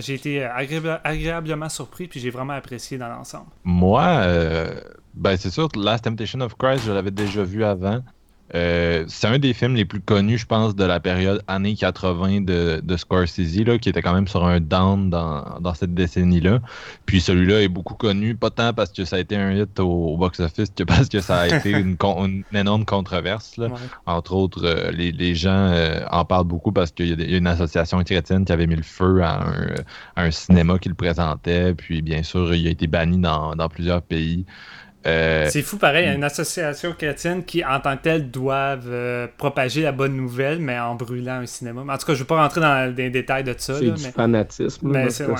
j'ai 0.00 0.14
été 0.14 0.42
agréablement 0.44 1.68
surpris 1.68 2.08
puis 2.08 2.18
j'ai 2.18 2.30
vraiment 2.30 2.54
apprécié 2.54 2.98
dans 2.98 3.08
l'ensemble. 3.08 3.46
Moi, 3.62 4.26
ben 5.14 5.36
c'est 5.36 5.50
sûr, 5.50 5.68
Last 5.76 6.04
Temptation 6.04 6.40
of 6.40 6.56
Christ, 6.56 6.84
je 6.86 6.92
l'avais 6.92 7.12
déjà 7.12 7.44
vu 7.44 7.62
avant. 7.62 8.02
Euh, 8.54 9.04
c'est 9.08 9.26
un 9.26 9.38
des 9.38 9.54
films 9.54 9.74
les 9.74 9.84
plus 9.84 10.00
connus, 10.00 10.38
je 10.38 10.46
pense, 10.46 10.76
de 10.76 10.84
la 10.84 11.00
période 11.00 11.42
années 11.46 11.74
80 11.74 12.42
de, 12.42 12.80
de 12.82 12.96
Scorsese, 12.96 13.64
là, 13.64 13.78
qui 13.78 13.88
était 13.88 14.02
quand 14.02 14.14
même 14.14 14.28
sur 14.28 14.44
un 14.44 14.60
down 14.60 15.08
dans, 15.10 15.74
cette 15.74 15.94
décennie-là. 15.94 16.60
Puis 17.06 17.20
celui-là 17.20 17.62
est 17.62 17.68
beaucoup 17.68 17.94
connu, 17.94 18.34
pas 18.34 18.50
tant 18.50 18.74
parce 18.74 18.92
que 18.92 19.04
ça 19.04 19.16
a 19.16 19.18
été 19.20 19.36
un 19.36 19.52
hit 19.52 19.80
au, 19.80 20.16
box-office, 20.18 20.70
que 20.76 20.84
parce 20.84 21.08
que 21.08 21.20
ça 21.20 21.40
a 21.40 21.48
été 21.48 21.70
une, 21.70 21.96
énorme 22.52 22.84
controverse. 22.84 23.58
Entre 24.06 24.34
autres, 24.34 24.64
euh, 24.64 24.90
les, 24.90 25.34
gens 25.34 25.50
euh, 25.50 26.04
en 26.10 26.24
parlent 26.24 26.44
beaucoup 26.44 26.72
parce 26.72 26.90
qu'il 26.90 27.18
y, 27.20 27.34
a 27.34 27.38
une 27.38 27.46
association 27.46 28.02
chrétienne 28.04 28.44
qui 28.44 28.52
avait 28.52 28.66
mis 28.66 28.76
le 28.76 28.82
feu 28.82 29.22
à 29.22 29.46
un, 30.16 30.30
cinéma 30.30 30.78
qui 30.78 30.88
le 30.88 30.94
présentait. 30.94 31.74
Puis 31.74 32.02
bien 32.02 32.22
sûr, 32.22 32.54
il 32.54 32.66
a 32.66 32.70
été 32.70 32.86
banni 32.86 33.18
dans 33.18 33.68
plusieurs 33.68 34.02
pays. 34.02 34.44
Euh, 35.04 35.48
c'est 35.50 35.62
fou, 35.62 35.78
pareil, 35.78 36.04
il 36.04 36.08
y 36.08 36.10
a 36.10 36.14
une 36.14 36.24
association 36.24 36.92
chrétienne 36.92 37.44
qui, 37.44 37.64
en 37.64 37.80
tant 37.80 37.96
que 37.96 38.02
telle, 38.02 38.30
doivent 38.30 38.88
euh, 38.88 39.26
propager 39.36 39.82
la 39.82 39.90
bonne 39.90 40.16
nouvelle, 40.16 40.60
mais 40.60 40.78
en 40.78 40.94
brûlant 40.94 41.40
un 41.40 41.46
cinéma. 41.46 41.80
En 41.80 41.98
tout 41.98 42.06
cas, 42.06 42.12
je 42.14 42.18
ne 42.18 42.18
vais 42.18 42.24
pas 42.24 42.40
rentrer 42.40 42.60
dans 42.60 42.94
les 42.94 43.10
détails 43.10 43.42
de 43.42 43.54
ça. 43.58 43.74
C'est 43.78 43.90
du 43.90 44.02
fanatisme. 44.02 44.88
Mais 44.88 45.10
c'est 45.10 45.26
ouais. 45.26 45.34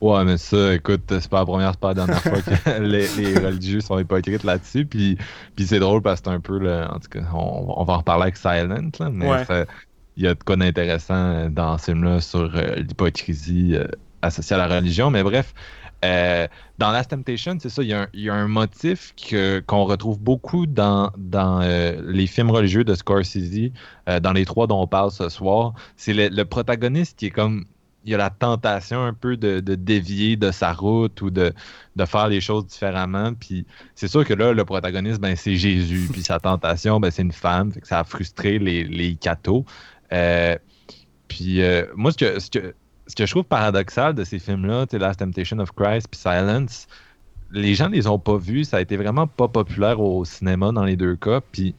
ouais. 0.00 0.24
mais 0.24 0.38
ça, 0.38 0.74
écoute, 0.74 1.02
c'est 1.08 1.28
pas 1.28 1.40
la 1.40 1.44
première, 1.44 1.72
c'est 1.72 1.80
pas 1.80 1.88
la 1.88 1.94
dernière 1.94 2.22
fois 2.22 2.40
que 2.40 2.80
les, 2.80 3.38
religieux 3.38 3.80
sont 3.80 3.98
hypocrites 3.98 4.44
là-dessus. 4.44 4.86
Puis, 4.86 5.18
puis 5.56 5.66
c'est 5.66 5.78
drôle 5.78 6.00
parce 6.00 6.20
que 6.20 6.30
c'est 6.30 6.34
un 6.34 6.40
peu, 6.40 6.58
le, 6.58 6.84
en 6.84 6.98
tout 6.98 7.10
cas, 7.10 7.20
on, 7.34 7.84
va 7.84 7.94
en 7.94 7.98
reparler 7.98 8.22
avec 8.22 8.36
Silent, 8.36 8.90
là, 8.98 9.10
mais 9.10 9.66
il 10.16 10.24
y 10.24 10.26
a 10.26 10.34
de 10.34 10.42
quoi 10.42 10.56
d'intéressant 10.56 11.48
dans 11.48 11.78
ce 11.78 11.86
film-là 11.86 12.20
sur 12.20 12.54
euh, 12.54 12.76
l'hypocrisie 12.76 13.76
associée 14.20 14.56
à 14.56 14.58
la 14.66 14.76
religion. 14.76 15.10
Mais 15.10 15.22
bref, 15.22 15.54
euh, 16.04 16.48
dans 16.78 16.90
Last 16.90 17.10
Temptation, 17.10 17.56
c'est 17.60 17.68
ça, 17.68 17.82
il 17.82 18.08
y, 18.14 18.28
a 18.28 18.34
un 18.34 18.48
motif 18.48 19.14
qu'on 19.66 19.84
retrouve 19.84 20.18
beaucoup 20.18 20.66
dans, 20.66 21.12
dans 21.16 21.60
euh, 21.62 22.00
les 22.06 22.26
films 22.26 22.50
religieux 22.50 22.82
de 22.82 22.94
Scorsese, 22.94 23.70
euh, 24.08 24.18
dans 24.18 24.32
les 24.32 24.44
trois 24.44 24.66
dont 24.66 24.82
on 24.82 24.86
parle 24.86 25.12
ce 25.12 25.28
soir. 25.28 25.74
C'est 25.96 26.12
le, 26.12 26.44
protagoniste 26.44 27.18
qui 27.18 27.26
est 27.26 27.30
comme. 27.30 27.66
Il 28.04 28.10
y 28.10 28.14
a 28.16 28.18
la 28.18 28.30
tentation 28.30 29.00
un 29.00 29.14
peu 29.14 29.36
de, 29.36 29.60
dévier 29.60 30.34
de 30.34 30.50
sa 30.50 30.72
route 30.72 31.22
ou 31.22 31.30
de, 31.30 31.52
de 31.94 32.04
faire 32.04 32.26
les 32.26 32.40
choses 32.40 32.66
différemment. 32.66 33.32
Puis 33.32 33.64
c'est 33.94 34.08
sûr 34.08 34.24
que 34.24 34.34
là, 34.34 34.52
le 34.52 34.64
protagoniste, 34.64 35.20
ben, 35.20 35.36
c'est 35.36 35.54
Jésus. 35.54 36.08
Puis 36.12 36.24
sa 36.24 36.40
tentation, 36.40 36.98
ben, 36.98 37.12
c'est 37.12 37.22
une 37.22 37.30
femme. 37.30 37.70
ça 37.84 38.00
a 38.00 38.04
frustré 38.04 38.58
les, 38.58 38.82
les 38.82 39.14
cathos. 39.14 39.64
puis 41.28 41.60
moi, 41.94 42.10
ce 42.10 42.16
que, 42.16 42.40
ce 42.40 42.50
que 42.50 42.74
ce 43.06 43.14
que 43.14 43.26
je 43.26 43.30
trouve 43.30 43.44
paradoxal 43.44 44.14
de 44.14 44.24
ces 44.24 44.38
films-là, 44.38 44.86
Last 44.92 45.20
Temptation 45.20 45.58
of 45.58 45.72
Christ 45.72 46.08
puis 46.10 46.20
Silence, 46.20 46.86
les 47.50 47.74
gens 47.74 47.88
ne 47.88 47.94
les 47.94 48.06
ont 48.06 48.18
pas 48.18 48.36
vus. 48.36 48.64
Ça 48.64 48.78
a 48.78 48.80
été 48.80 48.96
vraiment 48.96 49.26
pas 49.26 49.48
populaire 49.48 50.00
au 50.00 50.24
cinéma 50.24 50.72
dans 50.72 50.84
les 50.84 50.96
deux 50.96 51.16
cas. 51.16 51.40
Puis 51.52 51.74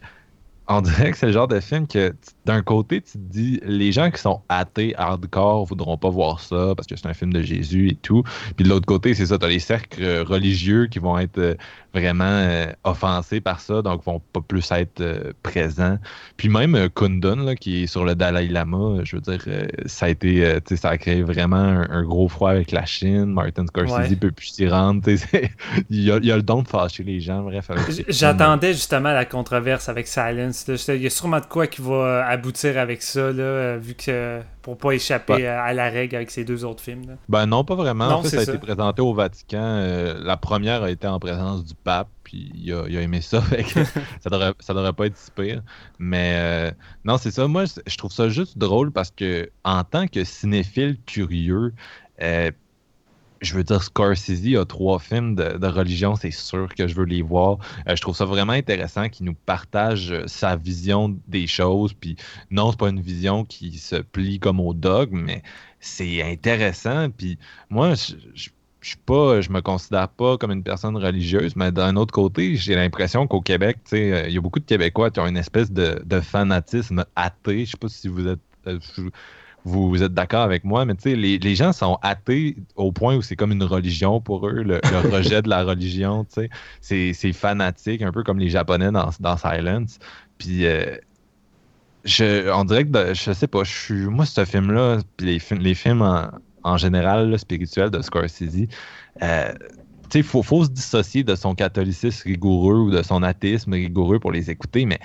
on 0.68 0.82
dirait 0.82 1.12
que 1.12 1.18
c'est 1.18 1.28
le 1.28 1.32
genre 1.32 1.48
de 1.48 1.60
film 1.60 1.88
que 1.88 2.14
d'un 2.46 2.62
côté, 2.62 3.02
tu 3.02 3.14
te 3.14 3.18
dis, 3.18 3.60
les 3.64 3.92
gens 3.92 4.12
qui 4.12 4.20
sont 4.20 4.42
athées 4.50 4.94
hardcore 4.98 5.66
voudront 5.66 5.98
pas 5.98 6.10
voir 6.10 6.40
ça 6.42 6.74
parce 6.76 6.88
que 6.88 6.96
c'est 6.96 7.08
un 7.08 7.14
film 7.14 7.32
de 7.32 7.42
Jésus 7.42 7.90
et 7.90 7.96
tout. 7.96 8.24
Puis 8.56 8.66
de 8.66 8.70
l'autre 8.70 8.86
côté, 8.86 9.14
c'est 9.14 9.28
ça, 9.28 9.38
tu 9.38 9.46
as 9.46 9.50
les 9.50 9.60
cercles 9.60 10.24
religieux 10.28 10.88
qui 10.88 11.00
vont 11.00 11.18
être 11.18 11.38
euh, 11.38 11.56
vraiment 11.94 12.24
euh, 12.26 12.66
offensés 12.84 13.40
par 13.40 13.60
ça, 13.60 13.82
donc 13.82 14.04
vont 14.04 14.20
pas 14.20 14.42
plus 14.42 14.72
être 14.72 15.00
euh, 15.00 15.32
présents. 15.42 16.00
Puis 16.36 16.50
même 16.50 16.90
Kundun, 16.90 17.56
qui 17.56 17.84
est 17.84 17.88
sur 17.88 18.04
le 18.04 18.16
Dalai 18.16 18.48
Lama, 18.48 19.04
je 19.04 19.16
veux 19.16 19.22
dire, 19.22 19.46
ça 19.86 20.08
a 20.08 20.10
été, 20.10 20.60
ça 20.76 20.90
a 20.90 20.98
créé 20.98 21.22
vraiment 21.22 21.56
un, 21.56 22.04
gros 22.04 22.28
froid 22.28 22.50
avec 22.50 22.72
la 22.72 22.86
Chine. 22.86 23.26
Martin 23.26 23.66
Scorsese 23.68 24.16
peut 24.20 24.32
plus 24.32 24.48
s'y 24.48 24.68
rendre. 24.68 25.02
il, 25.90 26.04
y 26.04 26.12
a, 26.12 26.18
il 26.18 26.26
y 26.26 26.32
a 26.32 26.36
le 26.36 26.42
don 26.42 26.64
de 26.64 26.68
fâcher 26.68 27.04
les 27.04 27.20
gens, 27.20 27.44
bref. 27.44 27.70
J'attendais 28.10 28.74
justement 28.74 29.14
la 29.14 29.26
controverse 29.26 29.88
avec 29.88 30.08
Silence 30.08 30.66
Il 30.88 31.02
y 31.02 31.08
a 31.08 31.10
sûrement 31.10 31.40
de 31.40 31.46
quoi 31.46 31.68
qui 31.68 31.82
va 31.82 32.33
aboutir 32.34 32.78
avec 32.78 33.02
ça, 33.02 33.32
là, 33.32 33.78
vu 33.78 33.96
que 33.96 34.42
pour 34.62 34.78
pas 34.78 34.92
échapper 34.92 35.46
à, 35.48 35.74
la 35.74 35.90
règle 35.90 36.16
avec 36.16 36.32
ces 36.32 36.46
deux 36.46 36.64
autres 36.64 36.82
films. 36.82 37.18
Ben 37.28 37.46
non, 37.46 37.64
pas 37.64 37.76
vraiment. 37.76 38.06
en 38.06 38.24
fait, 38.24 38.30
ça 38.30 38.40
a 38.40 38.44
été 38.44 38.58
présenté 38.58 39.02
au 39.02 39.14
Vatican. 39.14 39.62
Euh, 39.62 40.16
la 40.24 40.38
première 40.38 40.84
a 40.84 40.90
été 40.90 41.06
en 41.08 41.20
présence 41.20 41.66
du 41.66 41.76
pape, 41.76 42.08
puis 42.24 42.52
il 42.56 42.74
a, 42.74 43.02
aimé 43.02 43.22
ça. 43.22 43.42
ça, 44.22 44.30
devrait, 44.30 44.54
ça 44.60 44.74
devrait 44.74 44.94
pas 44.94 45.08
être 45.08 45.18
si 45.18 45.32
pire. 45.32 45.62
Mais 46.00 46.34
euh, 46.36 46.72
non, 47.04 47.18
c'est 47.18 47.32
ça. 47.32 47.48
Moi, 47.48 47.66
je 47.86 47.98
trouve 47.98 48.12
ça 48.12 48.30
juste 48.30 48.58
drôle 48.58 48.92
parce 48.92 49.12
que 49.12 49.50
en 49.64 49.84
tant 49.84 50.08
que 50.08 50.24
cinéphile 50.24 50.98
curieux, 51.06 51.74
euh, 52.22 52.52
je 53.44 53.54
veux 53.54 53.64
dire, 53.64 53.84
Scorsese 53.84 54.56
a 54.58 54.66
trois 54.66 55.00
films 55.00 55.36
de, 55.36 55.68
religion, 55.68 56.16
c'est 56.16 56.32
sûr 56.32 56.74
que 56.76 56.88
je 56.88 56.96
veux 56.96 57.06
les 57.06 57.22
voir. 57.22 57.58
Euh, 57.88 57.96
je 57.96 58.02
trouve 58.02 58.16
ça 58.16 58.26
vraiment 58.26 58.54
intéressant 58.54 59.10
qu'il 59.10 59.26
nous 59.26 59.34
partage 59.34 60.12
euh, 60.12 60.24
sa 60.28 60.56
vision 60.56 61.18
des 61.28 61.48
choses. 61.48 61.94
Puis 61.94 62.16
non, 62.52 62.72
c'est 62.72 62.80
pas 62.80 62.90
une 62.90 63.02
vision 63.02 63.46
qui 63.46 63.78
se 63.78 63.98
plie 63.98 64.40
comme 64.40 64.60
au 64.60 64.74
dogme, 64.74 65.22
mais 65.26 65.44
c'est 65.80 66.22
intéressant. 66.22 67.10
Puis 67.10 67.38
moi, 67.70 67.96
je, 67.96 68.16
je 68.34 68.50
je 68.84 68.96
pas, 68.98 69.40
je 69.40 69.50
me 69.50 69.62
considère 69.62 70.10
pas 70.10 70.38
comme 70.38 70.52
une 70.52 70.64
personne 70.64 70.98
religieuse, 70.98 71.56
mais 71.56 71.72
d'un 71.72 71.96
autre 71.96 72.12
côté, 72.12 72.58
j'ai 72.58 72.76
l'impression 72.76 73.28
qu'au 73.28 73.42
Québec, 73.42 73.78
euh, 73.94 74.26
il 74.28 74.34
y 74.34 74.38
a 74.38 74.42
beaucoup 74.42 74.60
de 74.60 74.66
Québécois 74.66 75.10
qui 75.10 75.22
ont 75.22 75.28
une 75.28 75.38
espèce 75.38 75.72
de, 75.72 76.20
fanatisme 76.22 77.06
athée. 77.16 77.66
Je 77.66 77.72
sais 77.72 77.78
pas 77.78 77.88
si 77.88 78.10
vous 78.10 78.28
êtes 78.28 78.40
vous, 79.66 80.04
êtes 80.04 80.14
d'accord 80.14 80.42
avec 80.42 80.64
moi, 80.64 80.86
mais 80.86 80.96
tu 80.96 81.12
sais, 81.12 81.16
les, 81.16 81.56
gens 81.56 81.72
sont 81.72 81.98
athées 82.02 82.58
au 82.76 82.92
point 82.92 83.16
où 83.16 83.22
c'est 83.22 83.36
comme 83.36 83.52
une 83.52 83.64
religion 83.64 84.20
pour 84.20 84.48
eux, 84.48 84.64
le, 84.64 84.82
rejet 85.12 85.42
de 85.42 85.50
la 85.50 85.64
religion, 85.64 86.26
tu 86.26 86.50
sais. 86.82 87.14
C'est 87.14 87.34
fanatique, 87.34 88.02
un 88.02 88.12
peu 88.12 88.24
comme 88.24 88.40
les 88.40 88.50
Japonais 88.50 88.92
dans, 88.92 89.10
dans 89.20 89.38
Silence. 89.38 90.00
Puis, 90.38 90.66
euh, 90.66 90.98
je, 92.04 92.52
on 92.52 92.66
dirait 92.66 92.86
que, 92.86 93.14
je 93.14 93.32
sais 93.32 93.48
pas, 93.48 93.64
je 93.64 93.72
suis, 93.72 94.06
moi, 94.06 94.26
ce 94.26 94.44
film-là, 94.44 95.00
puis 95.18 95.26
les, 95.28 95.58
les 95.58 95.76
films 95.76 96.30
en, 96.64 96.78
général 96.78 97.38
spirituels 97.40 97.90
de 97.90 98.02
Scorsese, 98.02 98.68
euh, 99.22 99.54
il 100.14 100.24
faut, 100.24 100.44
faut 100.44 100.66
se 100.66 100.70
dissocier 100.70 101.24
de 101.24 101.36
son 101.36 101.56
catholicisme 101.56 102.28
rigoureux 102.28 102.76
ou 102.76 102.92
de 102.92 103.02
son 103.02 103.24
athéisme 103.24 103.74
rigoureux 103.74 104.20
pour 104.20 104.32
les 104.32 104.52
écouter, 104.52 104.86
mais 104.86 105.00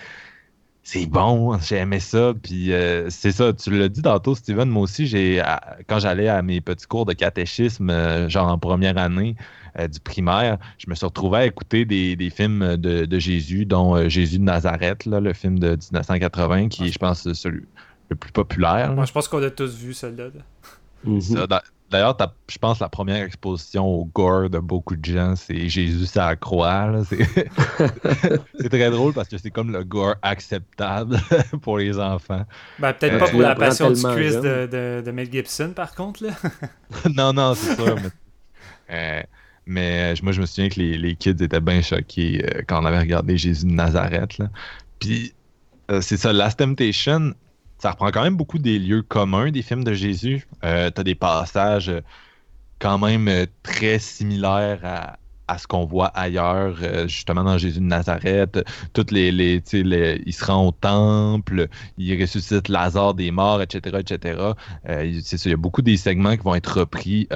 c'est 0.90 1.04
bon, 1.04 1.58
j'ai 1.60 1.76
aimé 1.76 2.00
ça. 2.00 2.32
Puis 2.42 2.72
euh, 2.72 3.10
c'est 3.10 3.32
ça, 3.32 3.52
tu 3.52 3.70
l'as 3.78 3.90
dit 3.90 4.00
tantôt, 4.00 4.34
Steven. 4.34 4.70
Moi 4.70 4.84
aussi, 4.84 5.06
j'ai 5.06 5.42
quand 5.86 5.98
j'allais 5.98 6.28
à 6.28 6.40
mes 6.40 6.62
petits 6.62 6.86
cours 6.86 7.04
de 7.04 7.12
catéchisme, 7.12 7.90
euh, 7.90 8.28
genre 8.30 8.48
en 8.48 8.58
première 8.58 8.96
année 8.96 9.36
euh, 9.78 9.86
du 9.86 10.00
primaire, 10.00 10.56
je 10.78 10.88
me 10.88 10.94
suis 10.94 11.04
retrouvé 11.04 11.38
à 11.38 11.46
écouter 11.46 11.84
des, 11.84 12.30
films 12.30 12.78
de, 12.78 13.18
Jésus, 13.18 13.66
dont 13.66 14.08
Jésus 14.08 14.38
de 14.38 14.44
Nazareth, 14.44 15.04
le 15.04 15.34
film 15.34 15.58
de 15.58 15.72
1980, 15.72 16.68
qui 16.68 16.86
est, 16.86 16.92
je 16.92 16.98
pense, 16.98 17.30
celui 17.34 17.66
le 18.08 18.16
plus 18.16 18.32
populaire. 18.32 18.94
Moi, 18.94 19.04
je 19.04 19.12
pense 19.12 19.28
qu'on 19.28 19.42
a 19.42 19.50
tous 19.50 19.76
vu 19.76 19.92
celui-là. 21.04 21.62
D'ailleurs, 21.90 22.16
je 22.50 22.58
pense 22.58 22.80
la 22.80 22.90
première 22.90 23.24
exposition 23.24 23.86
au 23.86 24.04
gore 24.04 24.50
de 24.50 24.58
beaucoup 24.58 24.94
de 24.94 25.04
gens, 25.04 25.36
c'est 25.36 25.70
Jésus 25.70 26.06
à 26.18 26.30
la 26.30 26.36
croix. 26.36 27.02
c'est 28.60 28.68
très 28.68 28.90
drôle 28.90 29.14
parce 29.14 29.28
que 29.28 29.38
c'est 29.38 29.50
comme 29.50 29.72
le 29.72 29.84
gore 29.84 30.16
acceptable 30.20 31.18
pour 31.62 31.78
les 31.78 31.98
enfants. 31.98 32.44
Ben, 32.78 32.92
peut-être 32.92 33.14
euh, 33.14 33.18
pas 33.18 33.30
pour 33.30 33.40
la 33.40 33.54
passion 33.54 33.90
du 33.90 34.02
Christ 34.02 34.40
de, 34.40 35.02
de, 35.02 35.10
Mel 35.10 35.32
Gibson, 35.32 35.72
par 35.74 35.94
contre. 35.94 36.24
Là. 36.24 36.32
non, 37.14 37.32
non, 37.32 37.54
c'est 37.54 37.74
sûr. 37.74 37.96
Mais, 37.96 38.10
euh, 38.90 40.12
euh, 40.12 40.14
moi, 40.22 40.32
je 40.32 40.40
me 40.42 40.46
souviens 40.46 40.68
que 40.68 40.80
les, 40.80 40.98
les 40.98 41.16
kids 41.16 41.42
étaient 41.42 41.60
bien 41.60 41.80
choqués 41.80 42.44
quand 42.66 42.82
on 42.82 42.86
avait 42.86 43.00
regardé 43.00 43.38
Jésus 43.38 43.64
de 43.64 43.72
Nazareth. 43.72 44.36
Là. 44.36 44.50
Puis, 44.98 45.32
c'est 46.02 46.18
ça, 46.18 46.34
Last 46.34 46.58
Temptation, 46.58 47.32
ça 47.78 47.92
reprend 47.92 48.10
quand 48.10 48.22
même 48.22 48.36
beaucoup 48.36 48.58
des 48.58 48.78
lieux 48.78 49.02
communs 49.02 49.50
des 49.50 49.62
films 49.62 49.84
de 49.84 49.92
Jésus. 49.92 50.46
Euh, 50.64 50.90
tu 50.94 51.00
as 51.00 51.04
des 51.04 51.14
passages 51.14 51.88
euh, 51.88 52.00
quand 52.80 52.98
même 52.98 53.28
euh, 53.28 53.46
très 53.62 53.98
similaires 53.98 55.16
à, 55.46 55.58
ce 55.58 55.66
qu'on 55.66 55.86
voit 55.86 56.08
ailleurs, 56.08 56.76
justement 57.06 57.42
dans 57.42 57.56
Jésus 57.56 57.80
de 57.80 57.84
Nazareth. 57.86 58.62
Toutes 58.92 59.10
les, 59.10 59.32
les, 59.32 59.62
les, 59.72 60.22
il 60.26 60.32
se 60.34 60.44
rend 60.44 60.66
au 60.66 60.72
temple, 60.72 61.68
il 61.96 62.20
ressuscite 62.20 62.68
Lazare 62.68 63.14
des 63.14 63.30
morts, 63.30 63.62
etc., 63.62 63.96
etc. 63.98 64.52
il 64.86 65.22
y 65.22 65.52
a 65.52 65.56
beaucoup 65.56 65.80
des 65.80 65.96
segments 65.96 66.36
qui 66.36 66.42
vont 66.42 66.54
être 66.54 66.80
repris 66.80 67.28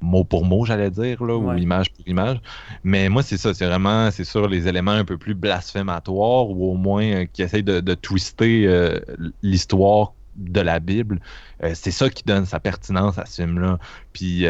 mot 0.00 0.24
pour 0.24 0.44
mot, 0.44 0.64
j'allais 0.64 0.90
dire, 0.90 1.22
là, 1.22 1.36
ou 1.36 1.52
image 1.56 1.92
pour 1.92 2.06
image. 2.06 2.38
Mais 2.84 3.08
moi, 3.08 3.22
c'est 3.22 3.36
ça, 3.36 3.54
c'est 3.54 3.66
vraiment, 3.66 4.10
c'est 4.10 4.24
sûr, 4.24 4.48
les 4.48 4.68
éléments 4.68 4.92
un 4.92 5.04
peu 5.04 5.18
plus 5.18 5.34
blasphématoires, 5.34 6.50
ou 6.50 6.72
au 6.72 6.74
moins 6.74 7.04
euh, 7.04 7.26
qui 7.32 7.42
essayent 7.42 7.62
de, 7.62 7.94
twister 7.94 8.66
euh, 8.66 8.98
l'histoire 9.42 10.12
de 10.36 10.60
la 10.60 10.80
Bible. 10.80 11.20
Euh, 11.62 11.72
c'est 11.74 11.90
ça 11.90 12.08
qui 12.08 12.22
donne 12.24 12.46
sa 12.46 12.60
pertinence 12.60 13.18
à 13.18 13.26
ce 13.26 13.42
film-là. 13.42 13.78
Puis 14.12 14.46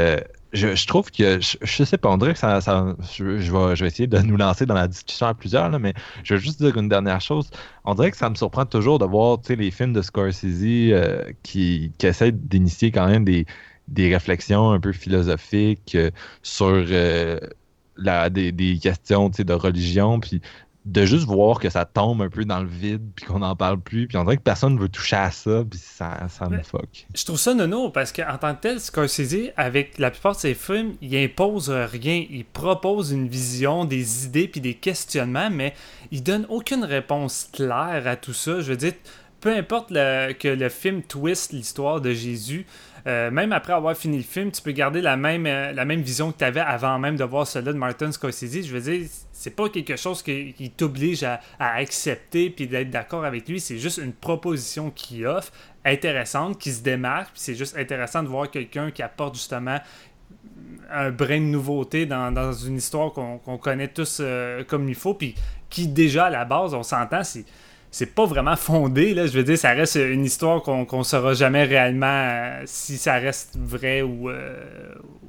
je, 0.53 0.87
trouve 0.87 1.11
que, 1.11 1.41
je, 1.41 1.85
sais 1.85 1.99
pas, 1.99 2.11
on 2.11 2.17
dirait 2.17 2.33
que 2.33 2.39
ça, 2.39 2.61
je, 2.61 3.25
vais, 3.25 3.41
je 3.41 3.83
vais 3.83 3.87
essayer 3.87 4.07
de 4.07 4.19
nous 4.19 4.37
lancer 4.37 4.67
dans 4.67 4.75
la 4.75 4.89
discussion 4.89 5.27
à 5.27 5.35
plusieurs, 5.35 5.69
là, 5.69 5.79
mais 5.79 5.95
je 6.23 6.35
veux 6.35 6.41
juste 6.41 6.63
dire 6.63 6.77
une 6.77 6.89
dernière 6.89 7.21
chose. 7.21 7.51
On 7.85 7.95
dirait 7.95 8.11
que 8.11 8.17
ça 8.17 8.31
me 8.31 8.35
surprend 8.35 8.67
toujours 8.67 8.99
de 8.99 9.05
voir 9.05 9.39
les 9.49 9.71
films 9.71 9.93
de 9.93 10.03
Scorsese 10.03 10.95
qui, 11.43 11.93
qui 11.99 12.07
essaient 12.07 12.33
d'initier 12.33 12.91
quand 12.91 13.09
même 13.09 13.25
des, 13.25 13.47
des 13.91 14.13
réflexions 14.13 14.71
un 14.71 14.81
peu 14.81 14.93
philosophiques 14.93 15.95
euh, 15.95 16.11
sur 16.43 16.67
euh, 16.69 17.39
la, 17.97 18.31
des, 18.31 18.53
des 18.53 18.79
questions 18.79 19.29
de 19.29 19.53
religion, 19.53 20.21
puis 20.21 20.41
de 20.87 21.05
juste 21.05 21.27
voir 21.27 21.59
que 21.59 21.69
ça 21.69 21.85
tombe 21.85 22.23
un 22.23 22.31
peu 22.31 22.45
dans 22.45 22.61
le 22.61 22.67
vide, 22.67 23.03
puis 23.15 23.27
qu'on 23.27 23.41
n'en 23.41 23.55
parle 23.55 23.79
plus, 23.79 24.07
puis 24.07 24.17
on 24.17 24.25
dirait 24.25 24.39
que 24.39 24.43
personne 24.43 24.77
ne 24.77 24.81
veut 24.81 24.89
toucher 24.89 25.17
à 25.17 25.31
ça, 25.31 25.63
puis 25.69 25.79
ça, 25.79 26.27
ça 26.29 26.49
me 26.49 26.63
fuck. 26.63 27.07
Je 27.15 27.25
trouve 27.25 27.39
ça 27.39 27.53
nono, 27.53 27.91
parce 27.91 28.13
qu'en 28.13 28.39
tant 28.39 28.55
que 28.55 28.63
tel, 28.63 28.81
Scorsese, 28.81 29.53
avec 29.57 29.99
la 29.99 30.11
plupart 30.11 30.35
de 30.35 30.41
ses 30.41 30.55
films, 30.55 30.95
il 31.03 31.15
impose 31.17 31.69
rien. 31.69 32.25
Il 32.31 32.47
propose 32.47 33.13
une 33.13 33.29
vision, 33.29 33.85
des 33.85 34.25
idées, 34.25 34.49
puis 34.49 34.63
des 34.63 34.75
questionnements, 34.75 35.51
mais 35.51 35.75
il 36.13 36.23
donne 36.23 36.47
aucune 36.49 36.85
réponse 36.85 37.51
claire 37.53 38.05
à 38.07 38.17
tout 38.17 38.33
ça. 38.33 38.61
Je 38.61 38.71
veux 38.71 38.79
dire, 38.79 38.95
peu 39.41 39.55
importe 39.55 39.91
que 39.91 40.49
le 40.49 40.69
film 40.71 41.03
twist 41.03 41.53
l'histoire 41.53 42.01
de 42.01 42.13
Jésus, 42.13 42.67
euh, 43.07 43.31
même 43.31 43.53
après 43.53 43.73
avoir 43.73 43.97
fini 43.97 44.19
le 44.19 44.23
film, 44.23 44.51
tu 44.51 44.63
peux 44.63 44.73
garder 44.73 45.01
la 45.01 45.17
même, 45.17 45.47
euh, 45.47 45.97
vision 45.97 46.33
que 46.33 46.39
tu 46.39 46.59
avant 46.59 46.99
même 46.99 47.17
de 47.17 47.25
voir 47.25 47.47
celui 47.47 47.67
de 47.67 47.73
Martin 47.73 48.13
Scorsese. 48.13 48.67
Je 48.67 48.73
veux 48.73 48.81
dire, 48.81 49.07
c'est 49.33 49.57
pas 49.57 49.69
quelque 49.69 49.97
chose 49.97 50.23
qui, 50.23 50.73
t'oblige 50.77 51.23
à, 51.23 51.41
accepter 51.59 52.51
puis 52.51 52.67
d'être 52.67 52.91
d'accord 52.91 53.25
avec 53.25 53.49
lui. 53.49 53.61
C'est 53.61 53.79
juste 53.79 53.99
une 53.99 54.13
proposition 54.13 54.91
qu'il 54.91 55.27
offre, 55.27 55.53
intéressante, 55.85 56.59
qui 56.59 56.73
se 56.73 56.83
démarque. 56.83 57.33
C'est 57.35 57.55
juste 57.55 57.77
intéressant 57.77 58.23
de 58.23 58.29
voir 58.29 58.51
quelqu'un 58.51 58.91
qui 58.91 59.03
apporte 59.03 59.35
justement 59.35 59.79
un 60.91 61.11
brin 61.11 61.39
de 61.39 61.45
nouveauté 61.45 62.07
dans, 62.07 62.53
une 62.53 62.77
histoire 62.77 63.13
qu'on 63.13 63.59
connaît 63.59 63.89
tous 63.89 64.19
euh, 64.21 64.65
comme 64.65 64.89
il 64.89 64.95
faut. 64.95 65.15
Puis 65.15 65.35
qui, 65.69 65.89
déjà, 65.89 66.27
à 66.27 66.31
la 66.31 66.45
base, 66.45 66.75
on 66.75 66.83
s'entend, 66.83 67.23
c'est 67.23 67.45
c'est 67.91 68.15
pas 68.15 68.25
vraiment 68.25 68.57
fondé. 68.57 69.15
Là. 69.15 69.27
Je 69.27 69.33
veux 69.33 69.43
dire, 69.43 69.59
ça 69.59 69.71
reste 69.71 69.97
une 69.97 70.25
histoire 70.25 70.63
qu'on 70.63 70.87
ne 70.99 71.03
saura 71.03 71.35
jamais 71.35 71.65
réellement 71.65 72.07
euh, 72.07 72.63
si 72.67 72.97
ça 72.97 73.15
reste 73.15 73.59
vrai 73.61 74.03
ou, 74.03 74.31
euh, 74.31 74.63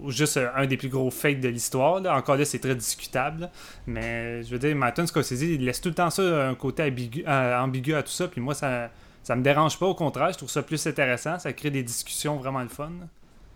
juste 0.07 0.39
un 0.55 0.67
des 0.67 0.77
plus 0.77 0.89
gros 0.89 1.09
fakes 1.09 1.39
de 1.39 1.49
l'histoire. 1.49 2.03
Encore 2.15 2.37
là, 2.37 2.45
c'est 2.45 2.59
très 2.59 2.75
discutable. 2.75 3.49
Mais 3.87 4.43
je 4.43 4.51
veux 4.51 4.59
dire, 4.59 4.75
Martin 4.75 5.07
Scorsese, 5.07 5.41
il 5.41 5.65
laisse 5.65 5.81
tout 5.81 5.89
le 5.89 5.95
temps 5.95 6.09
ça 6.09 6.21
un 6.49 6.55
côté 6.55 6.83
ambigu, 6.83 7.23
euh, 7.27 7.59
ambigu 7.59 7.95
à 7.95 8.03
tout 8.03 8.11
ça. 8.11 8.27
Puis 8.27 8.41
moi, 8.41 8.53
ça 8.53 8.89
ça 9.23 9.35
me 9.35 9.43
dérange 9.43 9.77
pas. 9.77 9.85
Au 9.85 9.93
contraire, 9.93 10.31
je 10.31 10.37
trouve 10.37 10.49
ça 10.49 10.63
plus 10.63 10.85
intéressant. 10.87 11.37
Ça 11.39 11.53
crée 11.53 11.69
des 11.69 11.83
discussions 11.83 12.37
vraiment 12.37 12.61
le 12.61 12.69
fun. 12.69 12.91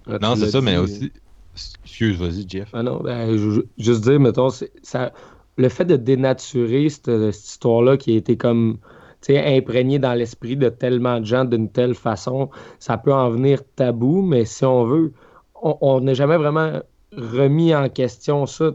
non, 0.08 0.36
c'est 0.36 0.52
ça, 0.52 0.62
mais 0.62 0.78
aussi. 0.78 1.12
Excuse, 1.84 2.18
vas-y, 2.18 2.46
Jeff. 2.48 2.70
Ah 2.74 2.84
non, 2.84 3.02
ben, 3.02 3.36
juste 3.78 4.02
dire, 4.02 4.20
mettons, 4.20 4.50
ça, 4.50 5.14
le 5.58 5.70
fait 5.70 5.86
de 5.86 5.96
dénaturer 5.96 6.90
cette, 6.90 7.32
cette 7.32 7.46
histoire-là 7.46 7.98
qui 7.98 8.14
a 8.14 8.18
été 8.18 8.36
comme 8.36 8.78
imprégné 9.30 10.00
dans 10.00 10.14
l'esprit 10.14 10.56
de 10.56 10.70
tellement 10.70 11.20
de 11.20 11.26
gens 11.26 11.46
d'une 11.46 11.70
telle 11.70 11.96
façon, 11.96 12.50
ça 12.80 12.98
peut 12.98 13.14
en 13.14 13.30
venir 13.30 13.62
tabou, 13.76 14.22
mais 14.22 14.46
si 14.46 14.66
on 14.66 14.86
veut, 14.86 15.14
on 15.62 16.02
n'a 16.02 16.14
jamais 16.14 16.38
vraiment 16.38 16.80
remis 17.16 17.74
en 17.74 17.90
question 17.90 18.46
ça. 18.46 18.72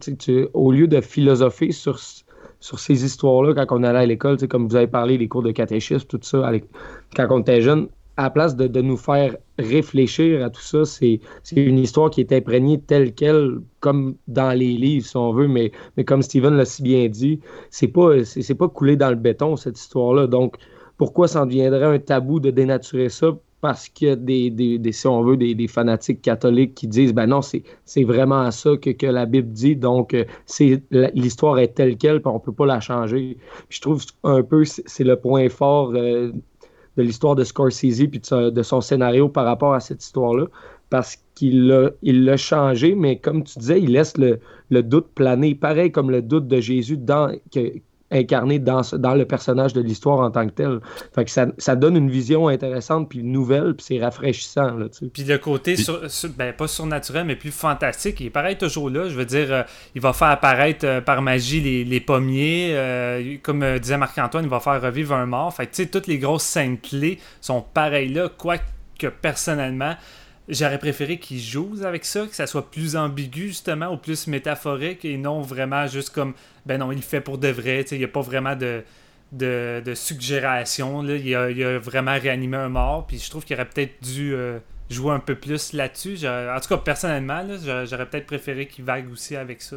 Au 0.55 0.73
lieu 0.73 0.89
de 0.89 1.01
philosopher 1.01 1.73
sur, 1.73 1.99
sur 2.59 2.79
ces 2.79 3.05
histoires-là 3.05 3.55
quand 3.55 3.77
on 3.79 3.83
allait 3.83 3.99
à 3.99 4.07
l'école, 4.07 4.39
comme 4.49 4.67
vous 4.69 4.77
avez 4.77 4.87
parlé, 4.87 5.19
les 5.19 5.29
cours 5.29 5.43
de 5.43 5.53
catéchisme, 5.53 6.07
tout 6.07 6.21
ça, 6.23 6.51
quand 7.15 7.27
on 7.31 7.41
était 7.41 7.61
jeune, 7.61 7.89
à 8.21 8.25
la 8.25 8.31
place 8.31 8.55
de, 8.55 8.83
nous 8.83 8.99
faire 8.99 9.35
réfléchir 9.59 10.45
à 10.45 10.51
tout 10.51 10.61
ça, 10.61 10.85
c'est 10.85 11.21
une 11.57 11.79
histoire 11.79 12.11
qui 12.11 12.21
est 12.21 12.33
imprégnée 12.33 12.79
telle 12.79 13.15
qu'elle, 13.15 13.61
comme 13.81 14.15
dans 14.29 14.53
les 14.53 14.73
livres, 14.73 15.07
si 15.07 15.17
on 15.17 15.33
veut, 15.33 15.49
mais, 15.49 15.73
comme 16.05 16.21
Steven 16.21 16.55
l'a 16.55 16.67
si 16.67 16.83
bien 16.83 17.09
dit, 17.09 17.41
c'est 17.71 17.89
pas, 17.89 18.23
c'est 18.25 18.55
pas 18.55 18.69
coulé 18.69 18.97
dans 18.97 19.09
le 19.09 19.17
béton, 19.17 19.57
cette 19.57 19.79
histoire-là. 19.79 20.27
Donc, 20.27 20.57
pourquoi 20.99 21.29
ça 21.29 21.43
en 21.43 21.47
deviendrait 21.47 21.87
un 21.87 21.99
tabou 21.99 22.41
de 22.41 22.51
dénaturer 22.51 23.09
ça? 23.09 23.39
Parce 23.63 23.91
a 24.03 24.17
des, 24.17 24.51
des, 24.51 24.93
si 24.93 25.07
on 25.07 25.23
veut, 25.23 25.39
des, 25.39 25.69
fanatiques 25.69 26.21
catholiques 26.21 26.75
qui 26.75 26.89
disent 26.89 27.15
ben 27.15 27.27
non, 27.27 27.41
c'est 27.43 28.05
vraiment 28.05 28.51
ça 28.51 28.77
que, 28.77 28.91
que, 28.91 29.07
la 29.07 29.25
Bible 29.25 29.51
dit, 29.51 29.77
donc 29.77 30.15
euh, 30.15 30.25
l'histoire 31.15 31.59
est 31.59 31.75
telle 31.75 31.97
qu'elle, 31.97 32.21
on 32.25 32.39
peut 32.39 32.53
pas 32.53 32.67
la 32.67 32.81
changer. 32.81 33.39
je 33.69 33.81
trouve 33.81 34.03
un 34.25 34.43
peu 34.43 34.65
c'est 34.65 35.05
le 35.05 35.17
point 35.17 35.49
fort 35.51 35.93
euh, 35.95 36.33
de 36.97 37.03
l'histoire 37.03 37.35
de 37.35 37.45
Scorsese 37.45 38.07
puis 38.11 38.21
de, 38.31 38.63
son 38.63 38.81
scénario 38.81 39.29
par 39.29 39.45
rapport 39.45 39.75
à 39.75 39.81
cette 39.81 40.03
histoire-là, 40.03 40.47
parce 40.91 41.17
qu'il 41.35 41.69
l'a 41.69 41.91
il 42.03 42.37
changé, 42.37 42.95
mais 42.95 43.19
comme 43.19 43.45
tu 43.45 43.59
disais, 43.59 43.81
il 43.81 43.93
laisse 43.93 44.15
le, 44.17 44.83
doute 44.83 45.09
planer, 45.15 45.55
pareil 45.55 45.93
comme 45.93 46.11
le 46.11 46.23
doute 46.23 46.49
de 46.49 46.61
Jésus 46.61 46.97
dans, 46.97 47.33
incarné 48.11 48.59
dans, 48.59 48.83
dans 48.95 49.15
le 49.15 49.25
personnage 49.25 49.73
de 49.73 49.81
l'histoire 49.81 50.21
en 50.21 50.31
tant 50.31 50.47
que 50.47 50.53
tel. 50.53 50.81
Fait 51.15 51.25
que 51.25 51.31
ça, 51.31 51.47
ça, 51.59 51.77
donne 51.77 51.97
une 51.97 52.11
vision 52.11 52.49
intéressante, 52.49 53.09
puis 53.09 53.23
nouvelle, 53.23 53.75
puis 53.75 53.87
c'est 53.89 54.01
rafraîchissant. 54.01 54.75
Là, 54.75 54.87
puis 55.13 55.25
le 55.25 55.39
côté, 55.39 55.77
sur, 55.77 56.01
ben, 56.37 56.53
pas 56.53 56.69
surnaturel, 56.69 57.25
mais 57.25 57.37
plus 57.37 57.53
fantastique, 57.53 58.21
il 58.21 58.27
est 58.27 58.31
pareil 58.31 58.57
toujours 58.57 58.91
là. 58.91 59.09
Je 59.09 59.15
veux 59.15 59.25
dire, 59.25 59.53
euh, 59.53 59.63
il 59.95 60.01
va 60.01 60.13
faire 60.13 60.29
apparaître 60.29 60.87
euh, 60.87 61.01
par 61.01 61.23
magie 61.23 61.61
les, 61.61 61.85
les 61.85 62.01
pommiers. 62.01 62.71
Euh, 62.73 63.37
comme 63.43 63.79
disait 63.79 63.99
Marc-Antoine, 63.99 64.45
il 64.45 64.51
va 64.51 64.61
faire 64.61 64.81
revivre 64.81 65.15
un 65.15 65.27
mort. 65.27 65.55
Fait 65.55 65.67
que, 65.67 65.75
tu 65.75 65.83
sais, 65.83 65.89
toutes 65.89 66.07
les 66.07 66.19
grosses 66.19 66.43
scènes 66.43 66.79
clés 66.79 67.19
sont 67.41 67.63
pareilles 67.63 68.13
là, 68.13 68.29
quoique 68.29 68.65
personnellement, 69.09 69.95
J'aurais 70.51 70.79
préféré 70.79 71.19
qu'ils 71.19 71.41
jouent 71.41 71.79
avec 71.85 72.05
ça, 72.05 72.27
que 72.27 72.35
ça 72.35 72.47
soit 72.47 72.71
plus 72.71 72.97
ambigu 72.97 73.49
justement, 73.49 73.93
ou 73.93 73.97
plus 73.97 74.27
métaphorique, 74.27 75.05
et 75.05 75.17
non 75.17 75.41
vraiment 75.41 75.87
juste 75.87 76.11
comme, 76.11 76.35
ben 76.67 76.79
non, 76.79 76.93
il 76.93 76.97
le 76.97 77.03
fait 77.03 77.21
pour 77.21 77.39
de 77.39 77.49
vrai, 77.49 77.85
il 77.91 77.99
n'y 77.99 78.05
a 78.05 78.09
pas 78.09 78.21
vraiment 78.21 78.57
de, 78.57 78.83
de, 79.33 79.83
de 79.85 79.95
suggération, 79.95 81.03
là. 81.03 81.17
Il, 81.17 81.35
a, 81.35 81.51
il, 81.51 81.63
a, 81.65 81.79
vraiment 81.79 82.19
réanimé 82.19 82.57
un 82.57 82.69
mort, 82.69 83.07
puis 83.07 83.19
je 83.19 83.31
trouve 83.31 83.45
qu'il 83.45 83.55
aurait 83.55 83.69
peut-être 83.69 84.03
dû 84.03 84.35
euh, 84.35 84.59
jouer 84.91 85.13
un 85.13 85.21
peu 85.21 85.35
plus 85.35 85.73
là-dessus. 85.73 86.19
En 86.27 86.59
tout 86.61 86.69
cas, 86.69 86.79
personnellement, 86.79 87.45
j'aurais 87.85 88.07
peut-être 88.07 88.27
préféré 88.27 88.67
qu'il 88.67 88.85
vague 88.85 89.11
aussi 89.11 89.37
avec 89.37 89.63
ça. 89.63 89.77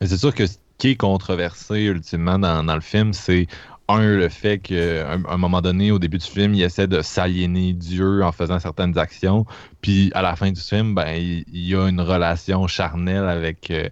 Mais 0.00 0.06
c'est 0.06 0.18
sûr 0.18 0.34
que 0.34 0.46
ce 0.46 0.56
qui 0.78 0.90
est 0.90 0.96
controversé 0.96 1.82
ultimement 1.82 2.38
dans, 2.38 2.64
dans 2.64 2.74
le 2.74 2.80
film, 2.80 3.12
c'est 3.12 3.46
un, 3.88 4.16
le 4.16 4.28
fait 4.28 4.58
qu'à 4.58 5.12
un, 5.12 5.36
moment 5.36 5.60
donné, 5.60 5.90
au 5.90 5.98
début 5.98 6.18
du 6.18 6.26
film, 6.26 6.54
il 6.54 6.62
essaie 6.62 6.86
de 6.86 7.02
s'aliéner 7.02 7.72
Dieu 7.72 8.24
en 8.24 8.32
faisant 8.32 8.58
certaines 8.58 8.98
actions. 8.98 9.44
Puis 9.80 10.10
à 10.14 10.22
la 10.22 10.36
fin 10.36 10.50
du 10.50 10.60
film, 10.60 10.94
ben, 10.94 11.14
il, 11.16 11.44
y 11.52 11.74
a 11.74 11.88
une 11.88 12.00
relation 12.00 12.66
charnelle 12.66 13.24
avec, 13.24 13.70
euh, 13.70 13.88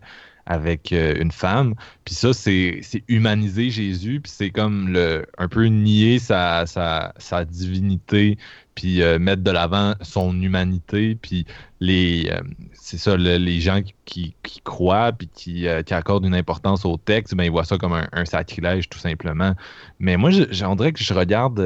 avec 0.46 0.92
euh, 0.92 1.14
une 1.20 1.32
femme. 1.32 1.74
Puis 2.04 2.14
ça, 2.14 2.32
c'est 2.32 2.80
humaniser 3.08 3.70
Jésus. 3.70 4.20
Puis 4.20 4.32
c'est 4.34 4.50
comme 4.50 4.88
le, 4.88 5.26
un 5.38 5.48
peu 5.48 5.66
nier 5.66 6.18
sa, 6.18 6.66
sa, 6.66 7.14
sa 7.18 7.44
divinité 7.44 8.38
puis 8.74 9.02
euh, 9.02 9.18
mettre 9.18 9.42
de 9.42 9.50
l'avant 9.50 9.94
son 10.00 10.40
humanité, 10.40 11.14
puis 11.14 11.46
les, 11.80 12.30
euh, 12.30 12.40
c'est 12.72 12.96
ça, 12.96 13.16
les 13.16 13.60
gens 13.60 13.80
qui, 14.04 14.34
croient, 14.64 15.12
puis 15.12 15.66
euh, 15.66 15.82
qui, 15.82 15.94
accordent 15.94 16.24
une 16.24 16.34
importance 16.34 16.84
au 16.84 16.96
texte, 16.96 17.34
ben 17.34 17.44
ils 17.44 17.50
voient 17.50 17.64
ça 17.64 17.76
comme 17.76 17.92
un, 17.92 18.24
sacrilège 18.24 18.88
tout 18.88 18.98
simplement. 18.98 19.54
Mais 19.98 20.16
moi, 20.16 20.30
j'en 20.50 20.76
dirais 20.76 20.92
que 20.92 21.02
je 21.02 21.12
regarde, 21.12 21.56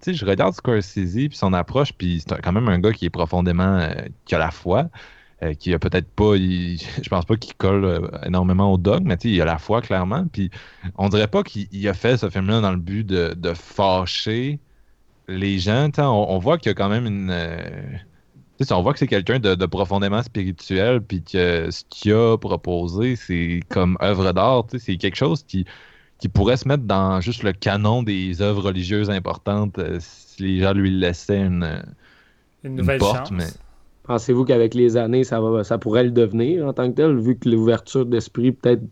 tu 0.00 0.12
sais, 0.12 0.14
je 0.14 0.24
regarde 0.24 0.54
Scorsese 0.54 1.28
puis 1.28 1.36
son 1.36 1.52
approche, 1.52 1.92
puis 1.92 2.22
c'est 2.26 2.40
quand 2.40 2.52
même 2.52 2.68
un 2.68 2.78
gars 2.78 2.92
qui 2.92 3.06
est 3.06 3.10
profondément, 3.10 3.88
qui 4.24 4.34
a 4.34 4.38
la 4.38 4.50
foi. 4.50 4.88
Qui 5.58 5.74
a 5.74 5.78
peut-être 5.78 6.08
pas, 6.08 6.36
je 6.36 7.08
pense 7.08 7.24
pas 7.24 7.36
qu'il 7.36 7.54
colle 7.54 8.10
énormément 8.24 8.72
au 8.72 8.78
dogme, 8.78 9.08
mais 9.08 9.16
il 9.24 9.40
a 9.40 9.44
la 9.44 9.58
foi 9.58 9.82
clairement. 9.82 10.26
Puis 10.32 10.50
on 10.96 11.08
dirait 11.08 11.28
pas 11.28 11.42
qu'il 11.42 11.88
a 11.88 11.94
fait 11.94 12.16
ce 12.16 12.30
film-là 12.30 12.60
dans 12.60 12.72
le 12.72 12.78
but 12.78 13.04
de, 13.04 13.34
de 13.36 13.54
fâcher 13.54 14.60
les 15.28 15.58
gens, 15.58 15.90
on, 15.98 16.38
voit 16.38 16.58
qu'il 16.58 16.68
y 16.68 16.70
a 16.70 16.74
quand 16.74 16.88
même 16.88 17.06
une. 17.06 17.30
Euh, 17.30 17.58
on 18.70 18.82
voit 18.82 18.92
que 18.92 18.98
c'est 18.98 19.08
quelqu'un 19.08 19.38
de, 19.38 19.66
profondément 19.66 20.22
spirituel, 20.22 21.00
puis 21.00 21.22
que 21.22 21.70
ce 21.70 21.82
qu'il 21.88 22.12
a 22.12 22.36
proposé, 22.36 23.16
c'est 23.16 23.60
comme 23.68 23.96
œuvre 24.00 24.32
d'art, 24.32 24.64
c'est 24.78 24.96
quelque 24.96 25.16
chose 25.16 25.42
qui, 25.42 25.64
qui 26.18 26.28
pourrait 26.28 26.56
se 26.56 26.68
mettre 26.68 26.84
dans 26.84 27.20
juste 27.20 27.42
le 27.42 27.52
canon 27.52 28.02
des 28.02 28.40
œuvres 28.40 28.62
religieuses 28.62 29.10
importantes 29.10 29.78
euh, 29.78 29.98
si 30.00 30.42
les 30.42 30.60
gens 30.60 30.72
lui 30.74 30.90
laissaient 30.90 31.42
une, 31.42 31.82
une 32.62 32.76
nouvelle 32.76 32.98
porte. 32.98 33.30
Mais... 33.32 33.46
Pensez-vous 34.04 34.44
qu'avec 34.44 34.74
les 34.74 34.96
années, 34.96 35.24
ça, 35.24 35.40
va, 35.40 35.62
ça 35.64 35.78
pourrait 35.78 36.04
le 36.04 36.10
devenir 36.10 36.66
en 36.66 36.72
tant 36.72 36.90
que 36.90 36.96
tel, 36.96 37.16
vu 37.18 37.38
que 37.38 37.48
l'ouverture 37.48 38.04
d'esprit 38.04 38.52
peut-être 38.52 38.82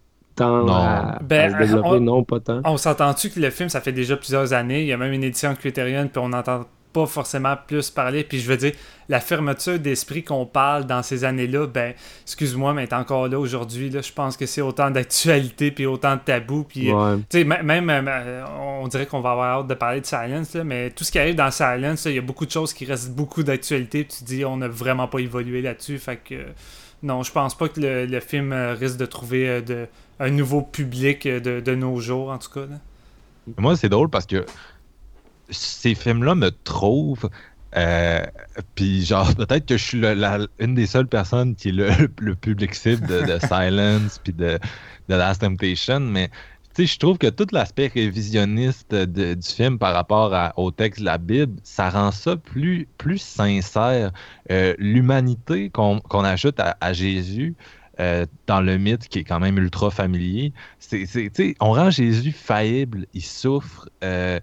non. 0.41 1.19
ben, 1.23 1.55
on, 1.85 2.01
non, 2.01 2.25
pas 2.25 2.41
tant. 2.41 2.63
On 2.65 2.77
s'entend-tu 2.77 3.31
que 3.31 3.41
le 3.41 3.51
film, 3.51 3.69
ça 3.69 3.81
fait 3.81 3.93
déjà 3.93 4.17
plusieurs 4.17 4.53
années, 4.53 4.83
il 4.83 4.87
y 4.87 4.93
a 4.93 4.97
même 4.97 5.13
une 5.13 5.25
édition 5.25 5.55
Criterion, 5.55 6.09
puis 6.09 6.19
on 6.19 6.31
n'entend 6.31 6.65
pas 6.93 7.07
forcément 7.07 7.57
plus 7.67 7.91
parler. 7.91 8.25
Puis 8.25 8.41
je 8.41 8.49
veux 8.49 8.57
dire, 8.57 8.73
la 9.09 9.21
fermeture 9.21 9.79
d'esprit 9.79 10.23
qu'on 10.23 10.47
parle 10.47 10.87
dans 10.87 11.03
ces 11.03 11.25
années-là, 11.25 11.67
ben, 11.67 11.95
excuse-moi, 12.23 12.73
mais 12.75 12.85
est 12.85 12.93
encore 12.93 13.27
là 13.29 13.39
aujourd'hui. 13.39 13.91
Là, 13.91 14.03
je 14.03 14.13
pense 14.13 14.37
que 14.37 14.47
c'est 14.47 14.61
autant 14.61 14.91
d'actualité, 14.91 15.71
puis 15.71 15.87
autant 15.87 16.15
de 16.15 16.21
tabous. 16.21 16.65
Puis, 16.65 16.93
euh, 16.93 17.17
sais 17.29 17.45
même, 17.45 17.91
euh, 17.91 18.45
on 18.61 18.87
dirait 18.89 19.07
qu'on 19.07 19.21
va 19.21 19.33
avoir 19.33 19.61
hâte 19.61 19.67
de 19.67 19.75
parler 19.75 20.01
de 20.01 20.07
Silence, 20.07 20.55
mais 20.55 20.91
tout 20.91 21.03
ce 21.03 21.11
qui 21.11 21.19
arrive 21.19 21.35
dans 21.35 21.51
Silence, 21.51 22.05
il 22.05 22.15
y 22.15 22.19
a 22.19 22.23
beaucoup 22.23 22.47
de 22.47 22.53
choses 22.53 22.73
qui 22.73 22.85
restent 22.85 23.11
beaucoup 23.11 23.43
d'actualité. 23.43 24.05
Tu 24.05 24.19
te 24.19 24.25
dis, 24.25 24.45
on 24.45 24.57
n'a 24.59 24.69
vraiment 24.69 25.09
pas 25.09 25.19
évolué 25.19 25.61
là-dessus. 25.61 25.99
Fait 25.99 26.17
que, 26.17 26.47
non, 27.03 27.23
je 27.23 27.33
pense 27.33 27.57
pas 27.57 27.69
que 27.69 27.81
le, 27.81 28.21
film 28.21 28.53
euh, 28.53 28.75
risque 28.75 28.99
de 28.99 29.07
trouver 29.07 29.61
de 29.63 29.87
un 30.21 30.31
nouveau 30.31 30.61
public 30.63 31.27
de, 31.27 31.75
nos 31.75 31.99
jours, 31.99 32.31
en 32.31 32.39
tout 32.39 32.51
cas. 32.51 32.67
Moi, 33.57 33.75
c'est 33.77 33.89
drôle 33.89 34.11
parce 34.11 34.27
que 34.27 34.45
ces 35.51 35.95
films-là 35.95 36.35
me 36.35 36.51
trouvent. 36.51 37.29
Euh, 37.77 38.25
puis 38.75 39.05
genre, 39.05 39.35
peut-être 39.35 39.67
que 39.67 39.77
je 39.77 39.85
suis 39.85 40.03
une 40.59 40.75
des 40.75 40.87
seules 40.87 41.07
personnes 41.07 41.55
qui 41.55 41.69
est 41.69 41.73
le, 41.73 42.35
public 42.41 42.75
cible 42.75 43.07
de, 43.07 43.39
Silence 43.47 44.21
puis 44.23 44.33
de, 44.33 44.59
de 45.09 45.15
Last 45.15 45.43
Temptation, 45.43 46.01
mais 46.01 46.31
je 46.79 46.99
trouve 46.99 47.19
que 47.19 47.27
tout 47.27 47.47
l'aspect 47.53 47.89
révisionniste 47.89 48.95
du 48.95 49.37
film 49.43 49.79
par 49.79 49.93
rapport 49.93 50.53
au 50.57 50.71
texte 50.71 51.01
de 51.01 51.05
la 51.05 51.19
Bible, 51.19 51.61
ça 51.63 51.91
rend 51.91 52.11
ça 52.11 52.37
plus, 52.37 52.89
plus 52.97 53.19
sincère. 53.19 54.13
Euh, 54.51 54.75
l'humanité 54.79 55.69
qu'on 55.69 56.25
ajoute 56.25 56.59
à 56.59 56.93
Jésus, 56.95 57.55
euh, 58.01 58.25
dans 58.47 58.63
le 58.63 58.79
mythe 58.79 59.09
qui 59.09 59.19
est 59.19 59.25
quand 59.25 59.41
même 59.41 59.59
ultra 59.59 59.91
familier. 59.91 60.55
C'est, 60.79 61.55
on 61.61 61.73
rend 61.73 61.91
Jésus 61.91 62.33
faillible, 62.33 63.07
il 63.13 63.23
souffre, 63.23 63.91
euh, 64.03 64.41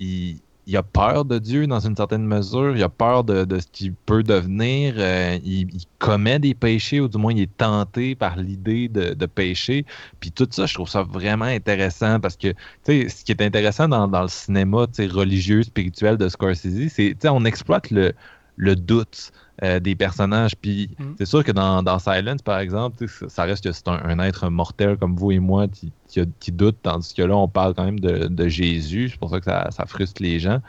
il, 0.00 0.40
il, 0.66 0.76
a 0.76 0.82
peur 0.82 1.24
de 1.24 1.38
Dieu 1.38 1.66
dans 1.66 1.80
une 1.80 1.96
certaine 1.96 2.26
mesure, 2.26 2.76
il 2.76 2.82
a 2.82 2.88
peur 2.88 3.24
de, 3.24 3.46
ce 3.58 3.66
qu'il 3.72 3.92
peut 3.94 4.22
devenir, 4.22 4.94
euh, 4.98 5.38
il, 5.44 5.68
commet 5.98 6.38
des 6.38 6.54
péchés, 6.54 7.00
ou 7.00 7.08
du 7.08 7.18
moins 7.18 7.32
il 7.32 7.40
est 7.40 7.56
tenté 7.56 8.14
par 8.14 8.36
l'idée 8.36 8.88
de, 8.88 9.14
de 9.14 9.26
pécher. 9.26 9.84
Puis 10.20 10.30
tout 10.30 10.46
ça, 10.50 10.66
je 10.66 10.74
trouve 10.74 10.88
ça 10.88 11.02
vraiment 11.02 11.46
intéressant 11.46 12.20
parce 12.20 12.36
que 12.36 12.54
ce 12.86 13.24
qui 13.24 13.32
est 13.32 13.42
intéressant 13.42 13.88
dans, 13.88 14.06
dans 14.06 14.22
le 14.22 14.28
cinéma 14.28 14.86
religieux, 14.98 15.62
spirituel 15.62 16.16
de 16.16 16.28
Scorsese, 16.28 16.88
c'est 16.90 17.16
on 17.28 17.44
exploite 17.44 17.90
le, 17.90 18.12
le 18.56 18.76
doute. 18.76 19.32
Euh, 19.62 19.80
des 19.80 19.94
personnages. 19.94 20.54
Puis 20.54 20.90
mm. 20.98 21.14
c'est 21.16 21.24
sûr 21.24 21.42
que 21.42 21.50
dans, 21.50 21.82
dans, 21.82 21.98
Silence, 21.98 22.42
par 22.42 22.58
exemple, 22.58 23.06
ça 23.28 23.44
reste 23.44 23.64
que 23.64 23.72
c'est 23.72 23.88
un, 23.88 24.18
être 24.18 24.50
mortel 24.50 24.98
comme 24.98 25.16
vous 25.16 25.32
et 25.32 25.38
moi 25.38 25.66
qui, 25.66 25.92
qui, 26.08 26.52
doute, 26.52 26.76
tandis 26.82 27.14
que 27.14 27.22
là, 27.22 27.34
on 27.34 27.48
parle 27.48 27.72
quand 27.72 27.84
même 27.84 27.98
de, 27.98 28.48
Jésus. 28.48 29.08
C'est 29.10 29.18
pour 29.18 29.30
ça 29.30 29.40
que 29.40 29.46
ça, 29.46 29.86
frustre 29.86 30.22
les 30.22 30.40
gens. 30.40 30.60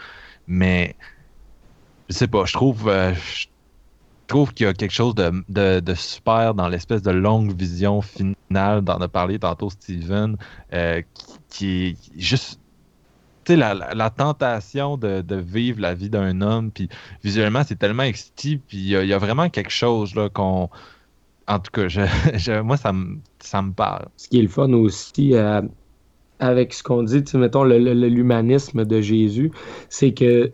Mais 0.48 0.96
je 2.08 2.14
sais 2.14 2.28
pas, 2.28 2.46
je 2.46 2.54
trouve. 2.54 2.88
Euh, 2.88 3.14
trouve 4.28 4.54
qu'il 4.54 4.66
y 4.66 4.70
a 4.70 4.74
quelque 4.74 4.94
chose 4.94 5.16
de, 5.16 5.44
de, 5.50 5.94
super 5.94 6.54
dans 6.54 6.70
l'espèce 6.70 7.02
de 7.02 7.12
longue 7.12 7.58
vision 7.58 8.02
finale, 8.02 8.82
d'en 8.84 9.02
a 9.02 9.08
parlé 9.10 9.38
tantôt 9.38 9.70
Steven, 9.70 10.38
euh, 10.74 11.02
qui, 11.50 11.88
est 11.88 12.20
juste 12.20 12.60
la, 13.56 14.10
tentation 14.10 14.98
de, 14.98 15.24
vivre 15.36 15.82
la 15.82 15.94
vie 15.94 16.10
d'un 16.10 16.42
homme, 16.42 16.72
puis 16.72 16.90
visuellement, 17.24 17.62
c'est 17.66 17.78
tellement 17.78 18.04
excitant, 18.04 18.60
puis 18.68 18.78
il 18.78 18.88
y, 18.90 19.14
a 19.14 19.18
vraiment 19.18 19.50
quelque 19.50 19.72
chose 19.72 20.16
là 20.16 20.30
qu'on. 20.30 20.70
En 21.48 21.60
tout 21.60 21.72
cas, 21.72 21.88
je, 21.88 22.62
moi, 22.62 22.76
ça 22.78 22.92
me, 22.92 23.18
ça 23.40 23.64
parle. 23.76 24.08
Ce 24.18 24.28
qui 24.28 24.40
est 24.40 24.42
le 24.42 24.50
fun 24.50 24.74
aussi 24.74 25.34
euh, 25.34 25.62
avec 26.40 26.74
ce 26.74 26.84
qu'on 26.84 27.04
dit, 27.04 27.24
mettons, 27.36 27.64
l'humanisme 27.64 28.86
de 28.86 29.02
Jésus, 29.02 29.52
c'est 29.90 30.14
que 30.14 30.52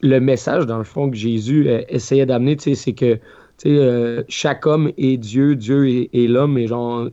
le 0.00 0.20
message, 0.20 0.66
dans 0.66 0.78
le 0.78 0.84
fond, 0.84 1.10
que 1.10 1.16
Jésus 1.16 1.68
euh, 1.68 1.82
essayait 1.88 2.26
d'amener, 2.26 2.56
c'est 2.58 2.92
que 2.92 3.18
euh, 3.66 4.22
chaque 4.28 4.66
homme 4.66 4.92
est 4.96 5.16
Dieu, 5.16 5.56
Dieu 5.56 5.88
est, 5.88 6.10
est 6.12 6.28
l'homme, 6.28 6.58
et 6.58 6.66
genre, 6.66 7.08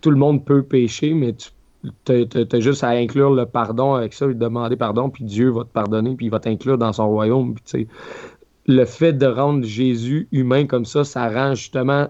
tout 0.00 0.10
le 0.10 0.16
monde 0.16 0.44
peut 0.44 0.62
pécher, 0.62 1.12
mais 1.12 1.34
tu 1.34 1.50
tu 2.04 2.26
as, 2.52 2.60
juste 2.60 2.84
à 2.84 2.88
inclure 2.88 3.30
le 3.30 3.46
pardon 3.46 3.94
avec 3.94 4.12
ça, 4.12 4.26
lui 4.26 4.34
demander 4.34 4.76
pardon, 4.76 5.10
puis 5.10 5.24
Dieu 5.24 5.50
va 5.50 5.62
te 5.62 5.72
pardonner, 5.72 6.14
puis 6.14 6.26
il 6.26 6.30
va 6.30 6.40
t'inclure 6.40 6.78
dans 6.78 6.92
son 6.92 7.08
royaume. 7.08 7.54
le 8.66 8.84
fait 8.84 9.12
de 9.12 9.26
rendre 9.26 9.64
Jésus 9.64 10.28
humain 10.32 10.66
comme 10.66 10.84
ça, 10.84 11.04
ça 11.04 11.28
rend 11.28 11.54
justement 11.54 12.08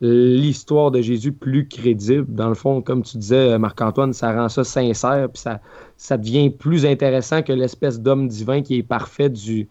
l'histoire 0.00 0.90
de 0.90 1.02
Jésus 1.02 1.32
plus 1.32 1.68
crédible. 1.68 2.26
Dans 2.28 2.48
le 2.48 2.54
fond, 2.54 2.80
comme 2.80 3.02
tu 3.02 3.18
disais, 3.18 3.58
Marc-Antoine, 3.58 4.14
ça 4.14 4.32
rend 4.32 4.48
ça 4.48 4.64
sincère, 4.64 5.28
puis 5.28 5.42
ça, 5.42 5.60
ça 5.98 6.16
devient 6.16 6.48
plus 6.50 6.86
intéressant 6.86 7.42
que 7.42 7.52
l'espèce 7.52 8.00
d'homme 8.00 8.26
divin 8.26 8.62
qui 8.62 8.78
est 8.78 8.82
parfait 8.82 9.28
du, 9.28 9.68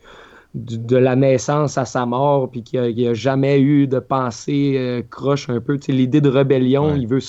de 0.53 0.97
la 0.97 1.15
naissance 1.15 1.77
à 1.77 1.85
sa 1.85 2.05
mort, 2.05 2.49
puis 2.49 2.63
qu'il 2.63 2.79
n'a 2.79 3.09
a 3.09 3.13
jamais 3.13 3.59
eu 3.59 3.87
de 3.87 3.99
pensée 3.99 4.75
euh, 4.77 5.01
croche 5.07 5.49
un 5.49 5.59
peu. 5.59 5.79
L'idée 5.87 6.21
de 6.21 6.29
rébellion, 6.29 6.95
il 6.95 7.07
veut 7.07 7.21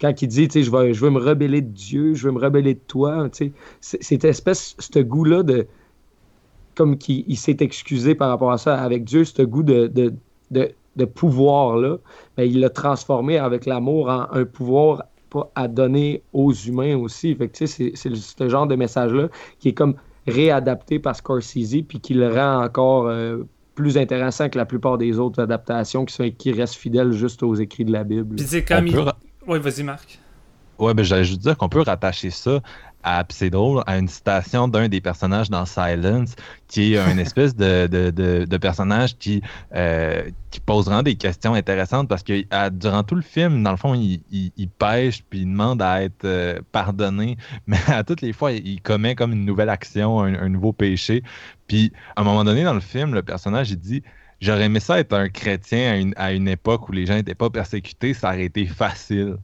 quand 0.00 0.22
il 0.22 0.28
dit 0.28 0.48
je 0.52 0.70
veux, 0.70 0.92
je 0.92 1.00
veux 1.00 1.10
me 1.10 1.20
rebeller 1.20 1.62
de 1.62 1.70
Dieu, 1.70 2.14
je 2.14 2.26
veux 2.26 2.32
me 2.32 2.40
rebeller 2.40 2.74
de 2.74 2.80
toi, 2.86 3.28
cette 3.80 4.24
espèce, 4.24 4.76
ce 4.78 4.98
goût-là 4.98 5.42
de. 5.42 5.66
Comme 6.74 6.98
qu'il 6.98 7.38
s'est 7.38 7.56
excusé 7.60 8.14
par 8.14 8.28
rapport 8.28 8.52
à 8.52 8.58
ça 8.58 8.78
avec 8.78 9.04
Dieu, 9.04 9.24
ce 9.24 9.40
goût 9.40 9.62
de, 9.62 9.86
de, 9.86 10.12
de, 10.50 11.04
pouvoir-là, 11.06 11.96
ben, 12.36 12.42
il 12.42 12.60
l'a 12.60 12.68
transformé 12.68 13.38
avec 13.38 13.64
l'amour 13.64 14.10
en 14.10 14.26
un 14.30 14.44
pouvoir 14.44 15.04
à 15.54 15.68
donner 15.68 16.22
aux 16.34 16.52
humains 16.52 16.94
aussi. 16.98 17.34
Fait 17.34 17.50
c'est 17.54 17.96
ce 17.96 18.48
genre 18.48 18.66
de 18.66 18.76
message-là 18.76 19.28
qui 19.58 19.70
est 19.70 19.72
comme 19.72 19.94
réadapté 20.26 20.98
par 20.98 21.16
Scorsese, 21.16 21.82
puis 21.88 22.00
qui 22.00 22.12
le 22.12 22.28
rend 22.28 22.62
encore 22.62 23.06
euh, 23.06 23.44
plus 23.74 23.96
intéressant 23.96 24.48
que 24.48 24.58
la 24.58 24.66
plupart 24.66 24.98
des 24.98 25.18
autres 25.18 25.40
adaptations 25.40 26.04
qui, 26.04 26.14
sont, 26.14 26.30
qui 26.36 26.52
restent 26.52 26.74
fidèles 26.74 27.12
juste 27.12 27.42
aux 27.42 27.54
écrits 27.54 27.84
de 27.86 27.92
la 27.92 28.04
Bible. 28.04 28.36
Puis 28.36 28.46
c'est 28.46 28.64
comme... 28.64 28.86
Oui, 29.46 29.58
vas-y 29.58 29.82
Marc. 29.82 30.18
Ouais, 30.78 30.92
ben 30.92 31.04
j'allais 31.04 31.24
juste 31.24 31.40
dire 31.40 31.56
qu'on 31.56 31.70
peut 31.70 31.80
rattacher 31.80 32.30
ça 32.30 32.60
à, 33.06 33.24
c'est 33.28 33.50
drôle, 33.50 33.84
à 33.86 33.98
une 33.98 34.08
citation 34.08 34.66
d'un 34.66 34.88
des 34.88 35.00
personnages 35.00 35.48
dans 35.48 35.64
Silence, 35.64 36.34
qui 36.66 36.94
est 36.94 36.98
un 36.98 37.16
espèce 37.18 37.54
de, 37.54 37.86
de, 37.86 38.10
de, 38.44 38.56
personnage 38.56 39.16
qui, 39.16 39.42
euh, 39.76 40.28
qui 40.50 40.58
pose 40.58 40.86
vraiment 40.86 41.04
des 41.04 41.14
questions 41.14 41.54
intéressantes 41.54 42.08
parce 42.08 42.24
que 42.24 42.42
durant 42.70 43.04
tout 43.04 43.14
le 43.14 43.22
film, 43.22 43.62
dans 43.62 43.70
le 43.70 43.76
fond, 43.76 43.94
il, 43.94 44.22
il, 44.32 44.68
pêche 44.68 45.22
puis 45.30 45.40
il 45.40 45.46
demande 45.46 45.80
à 45.82 46.02
être 46.02 46.24
euh, 46.24 46.58
pardonné, 46.72 47.36
mais 47.68 47.78
à 47.86 48.02
toutes 48.02 48.22
les 48.22 48.32
fois, 48.32 48.50
il, 48.50 48.82
commet 48.82 49.14
comme 49.14 49.32
une 49.32 49.44
nouvelle 49.44 49.70
action, 49.70 50.20
un, 50.20 50.48
nouveau 50.48 50.72
péché. 50.72 51.22
Puis 51.68 51.92
à 52.16 52.22
un 52.22 52.24
moment 52.24 52.42
donné 52.42 52.64
dans 52.64 52.74
le 52.74 52.80
film, 52.80 53.14
le 53.14 53.22
personnage, 53.22 53.70
il 53.70 53.78
dit 53.78 54.02
J'aurais 54.40 54.64
aimé 54.64 54.80
ça 54.80 54.98
être 54.98 55.12
un 55.14 55.28
chrétien 55.28 55.92
à 55.92 55.96
une, 55.96 56.14
à 56.16 56.32
une 56.32 56.48
époque 56.48 56.88
où 56.88 56.92
les 56.92 57.06
gens 57.06 57.14
n'étaient 57.14 57.34
pas 57.34 57.50
persécutés, 57.50 58.14
ça 58.14 58.28
aurait 58.28 58.44
été 58.44 58.66
facile. 58.66 59.36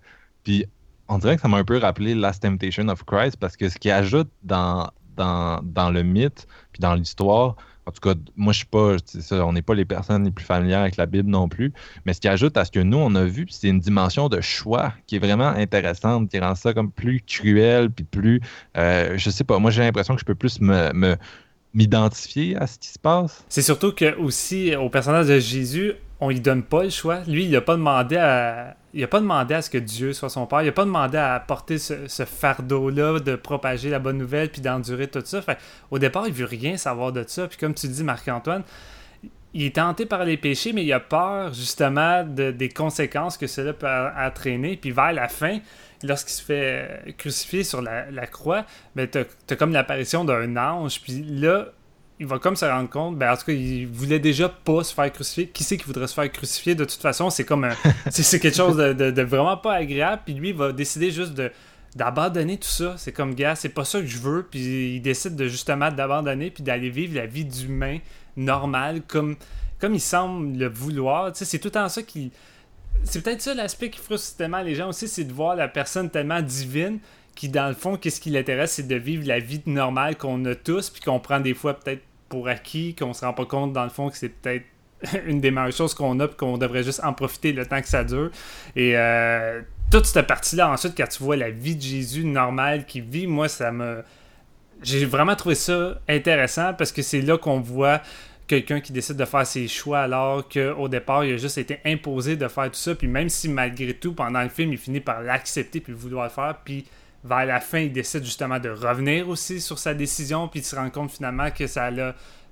Puis 0.44 0.66
on 1.08 1.18
dirait 1.18 1.36
que 1.36 1.42
ça 1.42 1.48
m'a 1.48 1.58
un 1.58 1.64
peu 1.64 1.78
rappelé 1.78 2.14
Last 2.14 2.42
Temptation 2.42 2.88
of 2.88 3.04
Christ 3.04 3.36
parce 3.36 3.56
que 3.56 3.68
ce 3.68 3.78
qui 3.78 3.90
ajoute 3.90 4.30
dans, 4.42 4.90
dans, 5.16 5.60
dans 5.62 5.90
le 5.90 6.02
mythe 6.02 6.46
puis 6.72 6.80
dans 6.80 6.94
l'histoire, 6.94 7.56
en 7.86 7.90
tout 7.90 8.00
cas, 8.00 8.14
moi 8.36 8.52
je 8.52 8.58
suis 8.58 8.66
pas, 8.66 8.96
on 9.44 9.52
n'est 9.52 9.62
pas 9.62 9.74
les 9.74 9.84
personnes 9.84 10.24
les 10.24 10.30
plus 10.30 10.44
familières 10.44 10.80
avec 10.80 10.96
la 10.96 11.06
Bible 11.06 11.28
non 11.28 11.48
plus, 11.48 11.72
mais 12.04 12.12
ce 12.12 12.20
qui 12.20 12.28
ajoute 12.28 12.56
à 12.56 12.64
ce 12.64 12.70
que 12.70 12.78
nous 12.78 12.98
on 12.98 13.14
a 13.16 13.24
vu, 13.24 13.46
c'est 13.50 13.68
une 13.68 13.80
dimension 13.80 14.28
de 14.28 14.40
choix 14.40 14.94
qui 15.06 15.16
est 15.16 15.18
vraiment 15.18 15.48
intéressante, 15.48 16.30
qui 16.30 16.38
rend 16.38 16.54
ça 16.54 16.74
comme 16.74 16.92
plus 16.92 17.20
cruel 17.26 17.90
puis 17.90 18.04
plus, 18.04 18.40
euh, 18.76 19.18
je 19.18 19.30
sais 19.30 19.44
pas, 19.44 19.58
moi 19.58 19.72
j'ai 19.72 19.82
l'impression 19.82 20.14
que 20.14 20.20
je 20.20 20.24
peux 20.24 20.36
plus 20.36 20.60
me, 20.60 20.92
me 20.92 21.16
m'identifier 21.74 22.56
à 22.56 22.66
ce 22.66 22.78
qui 22.78 22.88
se 22.88 22.98
passe. 22.98 23.44
C'est 23.48 23.62
surtout 23.62 23.92
que 23.92 24.16
aussi 24.16 24.74
au 24.76 24.88
personnage 24.88 25.28
de 25.28 25.38
Jésus, 25.38 25.94
on 26.20 26.28
lui 26.28 26.40
donne 26.40 26.62
pas 26.62 26.84
le 26.84 26.90
choix. 26.90 27.20
Lui, 27.26 27.44
il 27.44 27.50
n'a 27.50 27.60
pas 27.60 27.76
demandé 27.76 28.16
à 28.16 28.76
il 28.94 29.02
a 29.02 29.08
pas 29.08 29.20
demandé 29.20 29.54
à 29.54 29.62
ce 29.62 29.70
que 29.70 29.78
Dieu 29.78 30.12
soit 30.12 30.28
son 30.28 30.46
père. 30.46 30.62
Il 30.62 30.66
n'a 30.66 30.72
pas 30.72 30.84
demandé 30.84 31.16
à 31.16 31.40
porter 31.40 31.78
ce, 31.78 32.24
fardeau-là 32.24 33.20
de 33.20 33.36
propager 33.36 33.88
la 33.88 33.98
bonne 33.98 34.18
nouvelle 34.18 34.50
puis 34.50 34.60
d'endurer 34.60 35.08
tout 35.08 35.22
ça. 35.24 35.40
Fait, 35.40 35.58
au 35.90 35.98
départ, 35.98 36.26
il 36.26 36.34
veut 36.34 36.44
rien 36.44 36.76
savoir 36.76 37.12
de 37.12 37.24
ça. 37.26 37.46
Puis 37.48 37.56
comme 37.56 37.74
tu 37.74 37.88
dis, 37.88 38.04
Marc-Antoine, 38.04 38.62
il 39.54 39.64
est 39.64 39.76
tenté 39.76 40.06
par 40.06 40.24
les 40.24 40.36
péchés, 40.36 40.72
mais 40.72 40.84
il 40.84 40.92
a 40.92 41.00
peur 41.00 41.52
justement 41.52 42.24
de, 42.24 42.50
des 42.50 42.68
conséquences 42.68 43.36
que 43.36 43.46
cela 43.46 43.72
peut 43.72 43.86
entraîner. 43.86 44.76
Puis 44.76 44.90
vers 44.90 45.12
la 45.12 45.28
fin, 45.28 45.58
lorsqu'il 46.02 46.34
se 46.34 46.42
fait 46.42 47.14
crucifier 47.18 47.64
sur 47.64 47.82
la, 47.82 48.26
croix, 48.26 48.64
ben, 48.96 49.08
tu 49.08 49.18
as, 49.18 49.56
comme 49.56 49.72
l'apparition 49.72 50.24
d'un 50.24 50.56
ange. 50.56 51.00
Puis 51.02 51.22
là, 51.22 51.66
il 52.18 52.26
va 52.26 52.38
comme 52.38 52.56
se 52.56 52.64
rendre 52.64 52.88
compte, 52.88 53.18
ben 53.18 53.32
en 53.32 53.36
tout 53.36 53.46
cas, 53.46 53.52
il 53.52 53.86
voulait 53.86 54.20
déjà 54.20 54.48
pas 54.48 54.84
se 54.84 54.94
faire 54.94 55.12
crucifier. 55.12 55.48
Qui 55.48 55.64
c'est 55.64 55.76
qui 55.76 55.84
voudrait 55.84 56.06
se 56.06 56.14
faire 56.14 56.30
crucifier 56.30 56.74
de 56.74 56.84
toute 56.84 57.00
façon? 57.00 57.30
C'est 57.30 57.44
comme 57.44 57.68
c'est 58.10 58.38
quelque 58.38 58.56
chose 58.56 58.76
de, 58.76 59.22
vraiment 59.22 59.56
pas 59.56 59.74
agréable. 59.74 60.22
Puis 60.24 60.34
lui, 60.34 60.50
il 60.50 60.54
va 60.54 60.72
décider 60.72 61.10
juste 61.10 61.34
de 61.34 61.50
d'abandonner 61.96 62.58
tout 62.58 62.68
ça. 62.68 62.94
C'est 62.96 63.12
comme 63.12 63.34
gars, 63.34 63.54
c'est 63.54 63.68
pas 63.68 63.84
ça 63.84 64.00
que 64.00 64.06
je 64.06 64.18
veux. 64.18 64.46
Puis 64.50 64.96
il 64.96 65.00
décide 65.00 65.36
de 65.36 65.48
justement 65.48 65.90
d'abandonner 65.90 66.50
puis 66.50 66.62
d'aller 66.62 66.90
vivre 66.90 67.14
la 67.14 67.26
vie 67.26 67.44
d'humain 67.44 67.98
normale 68.36 69.02
comme 69.02 69.36
comme 69.78 69.94
il 69.94 70.00
semble 70.00 70.56
le 70.56 70.68
vouloir. 70.68 71.32
C'est 71.34 71.58
tout 71.58 71.76
en 71.76 71.88
ça 71.88 72.02
qui 72.02 72.32
c'est 73.04 73.22
peut-être 73.22 73.42
ça 73.42 73.54
l'aspect 73.54 73.90
qui 73.90 73.98
frustre 73.98 74.36
tellement 74.36 74.62
les 74.62 74.74
gens 74.74 74.88
aussi, 74.88 75.08
c'est 75.08 75.24
de 75.24 75.32
voir 75.32 75.56
la 75.56 75.68
personne 75.68 76.10
tellement 76.10 76.40
divine 76.40 76.98
qui, 77.34 77.48
dans 77.48 77.68
le 77.68 77.74
fond, 77.74 77.96
qu'est-ce 77.96 78.20
qui 78.20 78.30
l'intéresse, 78.30 78.72
c'est 78.72 78.86
de 78.86 78.94
vivre 78.94 79.26
la 79.26 79.38
vie 79.38 79.62
normale 79.66 80.16
qu'on 80.16 80.44
a 80.44 80.54
tous, 80.54 80.90
puis 80.90 81.00
qu'on 81.00 81.18
prend 81.18 81.40
des 81.40 81.54
fois 81.54 81.74
peut-être 81.74 82.02
pour 82.28 82.48
acquis, 82.48 82.94
qu'on 82.94 83.14
se 83.14 83.24
rend 83.24 83.32
pas 83.32 83.46
compte, 83.46 83.72
dans 83.72 83.84
le 83.84 83.90
fond, 83.90 84.10
que 84.10 84.16
c'est 84.16 84.28
peut-être 84.28 84.64
une 85.26 85.40
des 85.40 85.50
meilleures 85.50 85.72
choses 85.72 85.94
qu'on 85.94 86.20
a, 86.20 86.28
puis 86.28 86.36
qu'on 86.36 86.58
devrait 86.58 86.82
juste 86.84 87.00
en 87.02 87.12
profiter 87.12 87.52
le 87.52 87.66
temps 87.66 87.80
que 87.80 87.88
ça 87.88 88.04
dure. 88.04 88.30
Et 88.76 88.96
euh, 88.96 89.62
toute 89.92 90.06
cette 90.06 90.26
partie-là, 90.26 90.70
ensuite, 90.70 90.96
quand 90.96 91.06
tu 91.06 91.22
vois 91.22 91.36
la 91.36 91.50
vie 91.50 91.76
de 91.76 91.82
Jésus 91.82 92.24
normale 92.24 92.86
qui 92.86 93.02
vit, 93.02 93.26
moi, 93.26 93.48
ça 93.48 93.70
me. 93.70 94.02
J'ai 94.82 95.04
vraiment 95.04 95.36
trouvé 95.36 95.54
ça 95.54 96.00
intéressant 96.08 96.72
parce 96.74 96.90
que 96.90 97.02
c'est 97.02 97.20
là 97.20 97.38
qu'on 97.38 97.60
voit 97.60 98.00
quelqu'un 98.48 98.80
qui 98.80 98.92
décide 98.92 99.16
de 99.16 99.24
faire 99.24 99.46
ses 99.46 99.68
choix 99.68 100.00
alors 100.00 100.48
qu'au 100.48 100.88
départ, 100.88 101.24
il 101.24 101.34
a 101.34 101.36
juste 101.36 101.58
été 101.58 101.78
imposé 101.84 102.36
de 102.36 102.48
faire 102.48 102.64
tout 102.64 102.78
ça. 102.78 102.94
Puis 102.94 103.06
même 103.06 103.28
si 103.28 103.48
malgré 103.48 103.94
tout, 103.94 104.14
pendant 104.14 104.42
le 104.42 104.48
film, 104.48 104.72
il 104.72 104.78
finit 104.78 105.00
par 105.00 105.22
l'accepter 105.22 105.80
puis 105.80 105.92
vouloir 105.92 106.24
le 106.24 106.30
faire, 106.30 106.56
puis 106.64 106.86
vers 107.22 107.46
la 107.46 107.60
fin, 107.60 107.80
il 107.80 107.92
décide 107.92 108.24
justement 108.24 108.58
de 108.58 108.70
revenir 108.70 109.28
aussi 109.28 109.60
sur 109.60 109.78
sa 109.78 109.94
décision, 109.94 110.48
puis 110.48 110.60
il 110.60 110.64
se 110.64 110.74
rend 110.74 110.90
compte 110.90 111.12
finalement 111.12 111.50
que 111.50 111.66
ça 111.66 111.90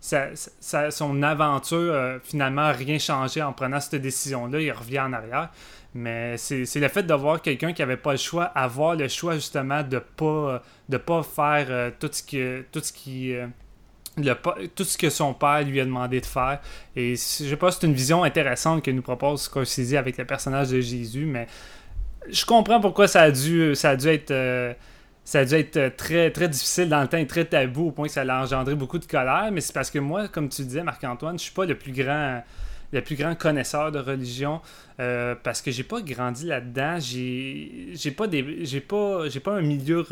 son 0.01 1.23
aventure 1.23 1.95
a 1.95 2.19
finalement 2.21 2.73
rien 2.73 2.99
changé 2.99 3.43
en 3.43 3.53
prenant 3.53 3.81
cette 3.81 4.01
décision-là. 4.01 4.61
Il 4.61 4.73
revient 4.73 5.01
en 5.01 5.13
arrière. 5.13 5.51
Mais 5.95 6.37
c'est 6.37 6.77
le 6.77 6.89
fait 6.89 7.03
de 7.03 7.15
voir 7.15 7.43
quelqu'un 7.43 7.73
qui 7.73 7.83
n'avait 7.83 7.97
pas 7.97 8.13
le 8.13 8.19
choix, 8.19 8.45
avoir 8.45 8.95
le 8.95 9.09
choix 9.09 9.35
justement 9.35 9.83
de 9.83 9.99
pas 9.99 10.63
de 10.89 10.97
pas 10.97 11.23
faire 11.23 11.67
euh, 11.69 11.91
tout 11.99 12.09
ce 12.13 12.23
que 12.23 12.65
tout 12.71 12.81
ce 12.81 12.93
qui 12.93 13.35
euh, 13.35 13.49
le, 14.17 14.35
tout 14.69 14.85
ce 14.85 14.97
que 14.97 15.11
son 15.11 15.35
père 15.35 15.65
lui 15.65 15.81
a 15.81 15.85
demandé 15.85 16.21
de 16.21 16.27
faire. 16.27 16.61
Et 16.95 17.17
je 17.17 17.17
sais 17.17 17.57
pas, 17.57 17.73
c'est 17.73 17.87
une 17.87 17.93
vision 17.93 18.23
intéressante 18.23 18.85
que 18.85 18.91
nous 18.93 19.03
propose 19.03 19.43
Scorsese 19.43 19.95
avec 19.95 20.17
le 20.17 20.25
personnage 20.25 20.71
de 20.71 20.81
Jésus, 20.81 21.27
mais 21.27 21.49
je 22.29 22.45
comprends 22.45 22.81
pourquoi 22.81 23.09
ça 23.09 23.23
a 23.23 23.31
dû, 23.33 23.75
ça 23.75 23.91
a 23.91 23.97
dû 23.97 24.07
être. 24.07 24.33
Euh, 25.20 25.24
ça 25.24 25.40
a 25.40 25.44
dû 25.44 25.54
être 25.54 25.76
euh, 25.76 25.90
très, 25.96 26.30
très 26.30 26.48
difficile 26.48 26.88
dans 26.88 27.00
le 27.00 27.09
temps 27.09 27.18
et 27.18 27.26
très 27.26 27.44
tabou 27.44 27.88
au 27.88 27.90
point 27.90 28.06
que 28.06 28.12
ça 28.12 28.22
a 28.22 28.42
engendré 28.42 28.74
beaucoup 28.74 28.98
de 28.98 29.04
colère. 29.06 29.50
Mais 29.52 29.61
c'est 29.61 29.72
parce 29.72 29.90
que 29.90 29.98
moi, 29.98 30.28
comme 30.28 30.48
tu 30.48 30.62
disais, 30.62 30.83
Marc-Antoine, 30.83 31.38
je 31.38 31.44
suis 31.44 31.54
pas 31.54 31.66
le 31.66 31.76
plus 31.76 31.92
grand 31.92 32.42
le 32.92 33.02
plus 33.02 33.14
grand 33.14 33.37
connaisseur 33.37 33.92
de 33.92 34.00
religion 34.00 34.61
euh, 34.98 35.37
parce 35.40 35.62
que 35.62 35.70
j'ai 35.70 35.85
pas 35.85 36.02
grandi 36.02 36.46
là-dedans 36.46 36.98
j'ai 36.98 37.90
j'ai 37.94 38.11
pas 38.11 38.26
des 38.26 38.64
j'ai 38.64 38.80
pas 38.80 39.28
j'ai 39.28 39.38
pas 39.38 39.52
un 39.52 39.61
milieu 39.61 40.04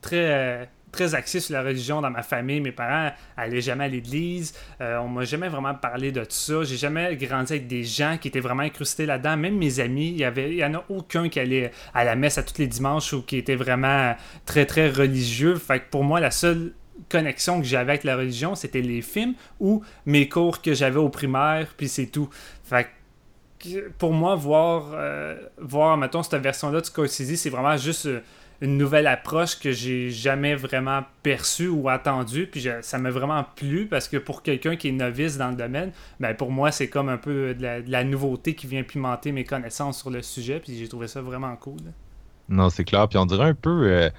très 0.00 0.70
très 0.96 1.14
axé 1.14 1.40
sur 1.40 1.52
la 1.52 1.62
religion 1.62 2.00
dans 2.00 2.10
ma 2.10 2.22
famille. 2.22 2.60
Mes 2.60 2.72
parents 2.72 3.12
allaient 3.36 3.60
jamais 3.60 3.84
à 3.84 3.88
l'église. 3.88 4.54
Euh, 4.80 4.98
on 4.98 5.08
m'a 5.08 5.24
jamais 5.24 5.48
vraiment 5.48 5.74
parlé 5.74 6.10
de 6.10 6.20
tout 6.20 6.30
ça. 6.30 6.64
J'ai 6.64 6.78
jamais 6.78 7.14
grandi 7.16 7.52
avec 7.52 7.66
des 7.66 7.84
gens 7.84 8.16
qui 8.18 8.28
étaient 8.28 8.40
vraiment 8.40 8.62
incrustés 8.62 9.04
là-dedans. 9.04 9.36
Même 9.36 9.58
mes 9.58 9.78
amis, 9.78 10.08
il 10.08 10.18
y 10.18 10.24
avait, 10.24 10.50
il 10.50 10.56
y 10.56 10.64
en 10.64 10.74
a 10.74 10.84
aucun 10.88 11.28
qui 11.28 11.38
allait 11.38 11.70
à 11.92 12.04
la 12.04 12.16
messe 12.16 12.38
à 12.38 12.42
tous 12.42 12.58
les 12.58 12.66
dimanches 12.66 13.12
ou 13.12 13.22
qui 13.22 13.36
était 13.36 13.56
vraiment 13.56 14.16
très 14.46 14.64
très 14.64 14.88
religieux. 14.88 15.56
Fait 15.56 15.80
que 15.80 15.90
pour 15.90 16.02
moi, 16.02 16.18
la 16.18 16.30
seule 16.30 16.72
connexion 17.10 17.60
que 17.60 17.66
j'avais 17.66 17.92
avec 17.92 18.04
la 18.04 18.16
religion, 18.16 18.54
c'était 18.54 18.80
les 18.80 19.02
films 19.02 19.34
ou 19.60 19.82
mes 20.06 20.30
cours 20.30 20.62
que 20.62 20.72
j'avais 20.72 20.98
au 20.98 21.10
primaire, 21.10 21.74
puis 21.76 21.88
c'est 21.88 22.06
tout. 22.06 22.30
Fait 22.64 22.88
que 23.58 23.90
pour 23.98 24.12
moi, 24.12 24.34
voir, 24.34 24.92
euh, 24.94 25.36
voir 25.58 25.96
mettons, 25.96 26.22
cette 26.22 26.40
version-là 26.40 26.80
de 26.80 26.86
Scorsese, 26.86 27.36
c'est 27.36 27.50
vraiment 27.50 27.76
juste 27.76 28.06
euh, 28.06 28.20
une 28.60 28.76
nouvelle 28.78 29.06
approche 29.06 29.58
que 29.58 29.72
j'ai 29.72 30.10
jamais 30.10 30.54
vraiment 30.54 31.02
perçue 31.22 31.68
ou 31.68 31.88
attendue. 31.88 32.46
Puis 32.46 32.66
ça 32.82 32.98
m'a 32.98 33.10
vraiment 33.10 33.44
plu 33.56 33.86
parce 33.86 34.08
que 34.08 34.16
pour 34.16 34.42
quelqu'un 34.42 34.76
qui 34.76 34.88
est 34.88 34.92
novice 34.92 35.36
dans 35.36 35.50
le 35.50 35.56
domaine, 35.56 35.92
ben 36.20 36.34
pour 36.34 36.50
moi, 36.50 36.72
c'est 36.72 36.88
comme 36.88 37.08
un 37.08 37.18
peu 37.18 37.54
de 37.54 37.82
la, 37.86 38.04
nouveauté 38.04 38.54
qui 38.54 38.66
vient 38.66 38.82
pimenter 38.82 39.32
mes 39.32 39.44
connaissances 39.44 39.98
sur 39.98 40.10
le 40.10 40.22
sujet. 40.22 40.60
Puis 40.60 40.76
j'ai 40.78 40.88
trouvé 40.88 41.08
ça 41.08 41.20
vraiment 41.20 41.54
cool. 41.56 41.80
Non, 42.48 42.70
c'est 42.70 42.84
clair. 42.84 43.08
Puis 43.08 43.18
on 43.18 43.26
dirait 43.26 43.48
un 43.48 43.54
peu. 43.54 43.88
Euh, 43.88 44.10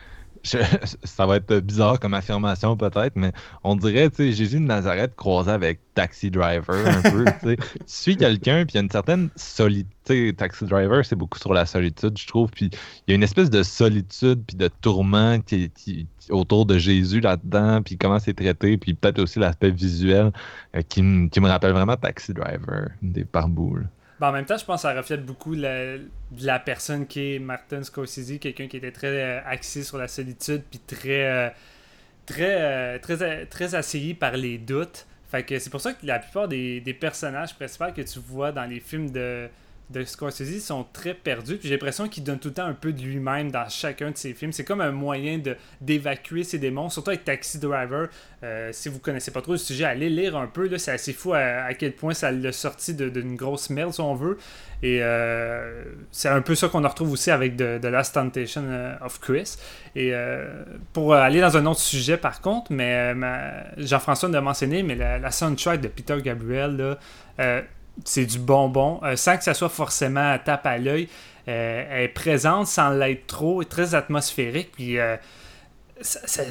ça 1.03 1.25
va 1.25 1.37
être 1.37 1.59
bizarre 1.59 1.99
comme 1.99 2.13
affirmation 2.13 2.77
peut-être, 2.77 3.15
mais 3.15 3.31
on 3.63 3.75
dirait, 3.75 4.09
tu 4.09 4.17
sais, 4.17 4.31
Jésus 4.31 4.59
de 4.59 4.65
Nazareth 4.65 5.15
croisé 5.15 5.51
avec 5.51 5.79
Taxi 5.93 6.29
Driver 6.31 6.87
un 6.87 7.01
peu, 7.01 7.25
tu 7.25 7.49
sais. 7.49 7.57
Tu 7.77 7.83
suis 7.87 8.17
quelqu'un, 8.17 8.65
puis 8.65 8.73
il 8.73 8.75
y 8.75 8.77
a 8.77 8.81
une 8.81 8.89
certaine 8.89 9.29
solitude. 9.35 10.37
Taxi 10.37 10.65
Driver, 10.65 11.05
c'est 11.05 11.15
beaucoup 11.15 11.39
sur 11.39 11.53
la 11.53 11.65
solitude, 11.65 12.17
je 12.17 12.27
trouve. 12.27 12.49
Puis 12.51 12.69
il 13.07 13.11
y 13.11 13.13
a 13.13 13.15
une 13.15 13.23
espèce 13.23 13.49
de 13.49 13.63
solitude, 13.63 14.43
puis 14.47 14.55
de 14.55 14.69
tourment 14.81 15.39
qui, 15.41 15.71
autour 16.29 16.65
de 16.65 16.77
Jésus 16.77 17.19
là-dedans, 17.19 17.81
puis 17.81 17.97
comment 17.97 18.19
c'est 18.19 18.33
traité, 18.33 18.77
puis 18.77 18.93
peut-être 18.93 19.19
aussi 19.19 19.39
l'aspect 19.39 19.71
visuel 19.71 20.31
euh, 20.75 20.81
qui, 20.81 21.01
qui, 21.29 21.39
me 21.39 21.47
rappelle 21.47 21.73
vraiment 21.73 21.95
Taxi 21.95 22.33
Driver, 22.33 22.89
des 23.01 23.25
parboules. 23.25 23.87
Ben, 24.19 24.29
en 24.29 24.31
même 24.31 24.45
temps, 24.45 24.57
je 24.57 24.65
pense 24.65 24.81
que 24.81 24.87
ça 24.87 24.93
reflète 24.93 25.25
beaucoup 25.25 25.53
la, 25.53 25.97
la 26.39 26.59
personne 26.59 27.05
qui 27.05 27.35
est 27.35 27.39
Martin 27.39 27.83
Scorsese, 27.83 28.39
quelqu'un 28.39 28.67
qui 28.67 28.77
était 28.77 28.91
très 28.91 29.07
euh, 29.07 29.39
axé 29.45 29.83
sur 29.83 29.97
la 29.97 30.07
solitude, 30.07 30.63
puis 30.69 30.79
très, 30.79 31.25
euh, 31.25 31.49
très, 32.25 32.61
euh, 32.61 32.99
très, 32.99 33.45
très 33.45 33.75
assailli 33.75 34.15
par 34.15 34.35
les 34.35 34.57
doutes. 34.57 35.05
Fait 35.29 35.43
que 35.43 35.59
c'est 35.59 35.69
pour 35.69 35.81
ça 35.81 35.93
que 35.93 36.05
la 36.05 36.19
plupart 36.19 36.47
des, 36.47 36.81
des 36.81 36.93
personnages 36.93 37.53
principaux 37.55 37.91
que 37.95 38.01
tu 38.01 38.19
vois 38.19 38.51
dans 38.51 38.65
les 38.65 38.79
films 38.79 39.11
de, 39.11 39.49
de 39.89 40.03
Scorsese 40.03 40.59
sont 40.59 40.85
très 40.91 41.13
perdus. 41.13 41.59
J'ai 41.63 41.69
l'impression 41.69 42.09
qu'il 42.09 42.23
donne 42.23 42.39
tout 42.39 42.49
le 42.49 42.53
temps 42.55 42.65
un 42.65 42.73
peu 42.73 42.91
de 42.91 43.01
lui-même 43.01 43.51
dans 43.51 43.69
chacun 43.69 44.11
de 44.11 44.17
ses 44.17 44.33
films. 44.33 44.51
C'est 44.51 44.65
comme 44.65 44.81
un 44.81 44.91
moyen 44.91 45.41
d'évacuer 45.79 46.43
ses 46.43 46.59
démons, 46.59 46.89
surtout 46.89 47.11
avec 47.11 47.23
Taxi 47.23 47.57
Driver. 47.57 48.09
Euh, 48.43 48.69
si 48.73 48.89
vous 48.89 48.99
connaissez 48.99 49.31
pas 49.31 49.41
trop 49.41 49.53
le 49.53 49.57
sujet, 49.57 49.85
allez 49.85 50.09
lire 50.09 50.35
un 50.35 50.47
peu. 50.47 50.77
C'est 50.77 50.91
assez 50.91 51.13
fou 51.13 51.33
à, 51.33 51.73
quel 51.73 51.93
point 51.93 52.13
ça 52.13 52.31
l'a 52.31 52.51
sorti 52.51 52.93
d'une 52.93 53.37
grosse 53.37 53.69
merde, 53.69 53.93
si 53.93 54.01
on 54.01 54.13
veut. 54.13 54.37
Et 54.83 54.99
euh, 55.01 55.83
c'est 56.11 56.29
un 56.29 56.41
peu 56.41 56.53
ça 56.53 56.67
qu'on 56.67 56.85
retrouve 56.85 57.13
aussi 57.13 57.31
avec 57.31 57.55
The, 57.55 57.85
Last 57.85 58.13
Temptation 58.13 58.63
euh, 58.67 58.93
of 59.01 59.21
Chris. 59.21 59.55
Et 59.95 60.13
pour 60.91 61.13
aller 61.13 61.39
dans 61.39 61.55
un 61.55 61.65
autre 61.65 61.79
sujet, 61.79 62.17
par 62.17 62.41
contre, 62.41 62.73
mais 62.73 63.15
Jean-François 63.77 64.27
l'a 64.27 64.41
mentionné, 64.41 64.83
mais 64.83 64.95
la, 64.95 65.17
la, 65.17 65.31
soundtrack 65.31 65.79
de 65.79 65.87
Peter 65.87 66.17
Gabriel, 66.21 66.75
là, 66.75 67.63
c'est 68.05 68.25
du 68.25 68.39
bonbon, 68.39 68.99
euh, 69.03 69.15
sans 69.15 69.37
que 69.37 69.43
ça 69.43 69.53
soit 69.53 69.69
forcément 69.69 70.31
à 70.31 70.39
tape 70.39 70.65
à 70.65 70.77
l'œil. 70.77 71.07
Euh, 71.47 71.85
elle 71.89 72.03
est 72.03 72.07
présente 72.09 72.67
sans 72.67 72.89
l'être 72.89 73.27
trop, 73.27 73.63
très 73.63 73.95
atmosphérique, 73.95 74.71
puis 74.73 74.99
euh, 74.99 75.15
ça, 76.01 76.43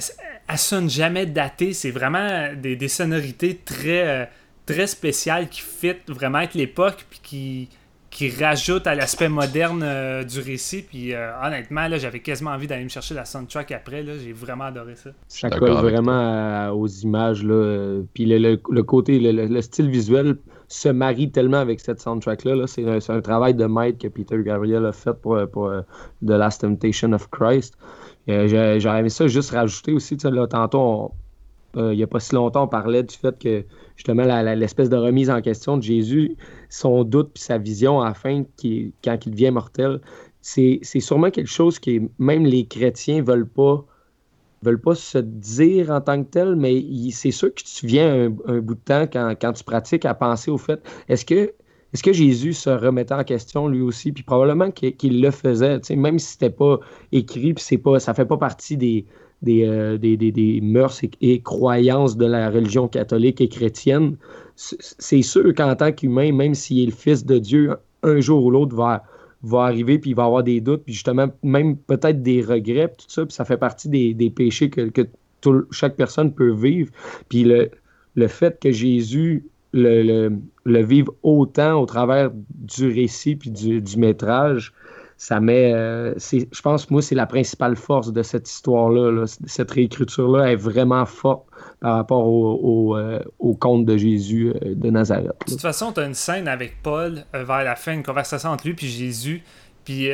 elle 0.49 0.59
sonne 0.59 0.89
jamais 0.89 1.27
datée. 1.27 1.73
C'est 1.73 1.91
vraiment 1.91 2.49
des, 2.57 2.89
sonorités 2.89 3.61
très, 3.63 4.31
très 4.65 4.87
spéciales 4.87 5.49
qui 5.49 5.61
fit 5.61 5.97
vraiment 6.09 6.39
avec 6.39 6.55
l'époque, 6.55 7.05
puis 7.11 7.21
qui, 7.23 7.69
qui 8.11 8.31
rajoutent 8.31 8.87
à 8.87 8.95
l'aspect 8.95 9.29
moderne 9.29 10.25
du 10.25 10.41
récit. 10.41 10.83
Puis 10.83 11.13
honnêtement, 11.15 11.87
là, 11.89 11.99
j'avais 11.99 12.21
quasiment 12.21 12.53
envie 12.53 12.67
d'aller 12.67 12.85
me 12.85 12.89
chercher 12.89 13.15
la 13.15 13.27
soundtrack 13.27 13.73
après. 13.73 14.03
Là, 14.03 14.15
j'ai 14.19 14.33
vraiment 14.33 14.65
adoré 14.65 14.97
ça. 14.97 15.11
Ça 15.29 15.51
colle 15.51 15.73
vraiment 15.73 16.71
aux 16.71 16.89
images. 16.89 17.45
Là, 17.45 18.01
puis 18.15 18.25
le, 18.25 18.83
côté, 18.83 19.21
le, 19.21 19.61
style 19.61 19.91
visuel 19.91 20.39
se 20.69 20.89
marie 20.89 21.31
tellement 21.31 21.59
avec 21.59 21.81
cette 21.81 22.01
soundtrack-là. 22.01 22.67
c'est, 22.67 23.11
un, 23.11 23.21
travail 23.21 23.55
de 23.55 23.67
maître 23.67 23.99
que 23.99 24.09
Peter 24.09 24.43
Gabriel 24.43 24.85
a 24.87 24.93
fait 24.93 25.14
pour, 25.14 25.39
pour 25.53 25.67
euh, 25.67 25.83
The 26.25 26.31
Last 26.31 26.62
Temptation 26.62 27.12
of 27.12 27.31
Christ. 27.31 27.77
Euh, 28.29 28.79
j'aurais 28.79 29.01
aimé 29.01 29.09
ça 29.09 29.29
juste 29.29 29.51
rajouter 29.51 29.93
aussi. 29.93 30.17
Là, 30.25 30.47
tantôt, 30.47 31.12
euh, 31.77 31.93
il 31.93 31.97
n'y 31.97 32.03
a 32.03 32.07
pas 32.07 32.21
si 32.21 32.35
longtemps, 32.35 32.64
on 32.64 32.69
parlait 32.69 33.03
du 33.03 33.14
fait 33.14 33.39
que 33.39 33.64
justement 33.97 34.25
l'espèce 34.43 34.89
de 34.89 34.97
remise 34.97 35.31
en 35.31 35.41
question 35.41 35.77
de 35.77 35.83
Jésus, 35.83 36.37
son 36.69 37.05
doute 37.05 37.31
puis 37.35 37.43
sa 37.43 37.59
vision 37.59 38.01
à 38.01 38.09
la 38.09 38.14
fin, 38.14 38.45
qui, 38.57 38.93
quand 39.05 39.19
il 39.27 39.33
devient 39.33 39.51
mortel, 39.51 40.01
c'est, 40.41 40.81
sûrement 40.83 41.31
quelque 41.31 41.51
chose 41.51 41.79
que 41.79 42.03
même 42.19 42.47
les 42.47 42.67
chrétiens 42.67 43.23
veulent 43.23 43.49
pas 43.49 43.85
veulent 44.63 44.81
pas 44.81 44.95
se 44.95 45.19
dire 45.19 45.91
en 45.91 46.01
tant 46.01 46.23
que 46.23 46.31
tel, 46.31 46.57
mais 46.57 46.85
c'est 47.11 47.31
sûr 47.31 47.55
que 47.55 47.63
tu 47.63 47.87
viens 47.87 48.33
un, 48.47 48.59
bout 48.61 48.75
de 48.75 48.81
temps 48.81 49.07
quand, 49.07 49.53
tu 49.53 49.65
pratiques 49.65 50.05
à 50.05 50.15
penser 50.15 50.51
au 50.51 50.59
fait, 50.59 50.81
est-ce 51.09 51.25
que, 51.25 51.53
est 51.93 52.03
que 52.03 52.13
Jésus 52.13 52.53
se 52.53 52.71
remettait 52.71 53.15
en 53.15 53.25
question 53.25 53.69
lui 53.69 53.81
aussi? 53.81 54.13
Puis 54.13 54.23
probablement 54.23 54.71
qu'il 54.71 55.21
le 55.21 55.31
faisait, 55.31 55.81
même 55.91 56.19
si 56.19 56.33
c'était 56.33 56.51
pas 56.51 56.81
écrit, 57.13 57.55
puis 57.55 57.65
c'est 57.65 57.79
pas, 57.79 58.01
ça 58.01 58.15
fait 58.15 58.27
pas 58.27 58.39
partie 58.39 58.77
des, 58.77 59.07
des, 59.43 59.65
euh, 59.67 59.99
des, 59.99 60.61
mœurs 60.63 61.01
et, 61.21 61.41
croyances 61.43 62.17
de 62.17 62.27
la 62.27 62.51
religion 62.51 62.89
catholique 62.89 63.41
et 63.41 63.49
chrétienne. 63.49 64.17
C'est 64.57 65.23
sûr 65.23 65.55
qu'en 65.55 65.75
tant 65.77 65.93
qu'humain, 65.93 66.33
même 66.33 66.55
s'il 66.55 66.83
est 66.83 66.87
le 66.87 66.93
Fils 66.93 67.25
de 67.25 67.39
Dieu, 67.39 67.77
un 68.03 68.21
jour 68.21 68.45
ou 68.45 68.51
l'autre 68.51 68.75
va 68.75 69.05
va 69.43 69.62
arriver, 69.62 69.99
puis 69.99 70.11
il 70.11 70.16
va 70.16 70.24
avoir 70.24 70.43
des 70.43 70.61
doutes, 70.61 70.84
puis 70.84 70.95
justement, 70.95 71.28
même 71.43 71.76
peut-être 71.76 72.22
des 72.22 72.43
regrets, 72.43 72.89
tout 72.89 73.07
ça, 73.09 73.24
puis 73.24 73.34
ça 73.34 73.45
fait 73.45 73.57
partie 73.57 73.89
des, 73.89 74.30
péchés 74.30 74.70
que, 74.70 74.91
chaque 75.70 75.97
personne 75.97 76.32
peut 76.32 76.53
vivre. 76.53 76.91
Puis 77.28 77.45
le, 77.45 78.28
fait 78.28 78.59
que 78.59 78.72
Jésus 78.72 79.45
le, 79.72 80.30
vive 80.64 81.11
autant 81.22 81.80
au 81.80 81.87
travers 81.87 82.30
du 82.32 82.89
récit 82.89 83.37
puis 83.37 83.51
du 83.51 83.97
métrage, 83.99 84.72
ça 85.17 85.41
met. 85.41 85.73
Euh, 85.73 86.14
je 86.19 86.61
pense, 86.61 86.91
moi, 86.91 87.01
c'est 87.01 87.14
la 87.14 87.27
principale 87.27 87.77
force 87.77 88.12
de 88.12 88.23
cette 88.23 88.49
histoire-là. 88.49 89.25
Cette 89.47 89.71
réécriture-là 89.71 90.53
est 90.53 90.57
vraiment 90.57 91.07
forte 91.07 91.47
par 91.81 91.97
rapport 91.97 92.27
au, 92.27 92.97
euh, 92.97 93.21
conte 93.59 93.87
de 93.87 93.97
Jésus 93.97 94.49
euh, 94.49 94.75
de 94.75 94.91
Nazareth. 94.91 95.33
De 95.47 95.53
toute 95.53 95.61
façon, 95.61 95.93
tu 95.93 96.01
as 96.01 96.07
une 96.07 96.14
scène 96.14 96.49
avec 96.49 96.83
Paul 96.83 97.25
vers 97.33 97.64
la 97.64 97.77
fin, 97.77 97.95
une 97.95 98.03
conversation 98.03 98.51
entre 98.51 98.67
lui 98.67 98.77
et 98.81 98.87
Jésus. 98.87 99.43
Puis 99.85 100.09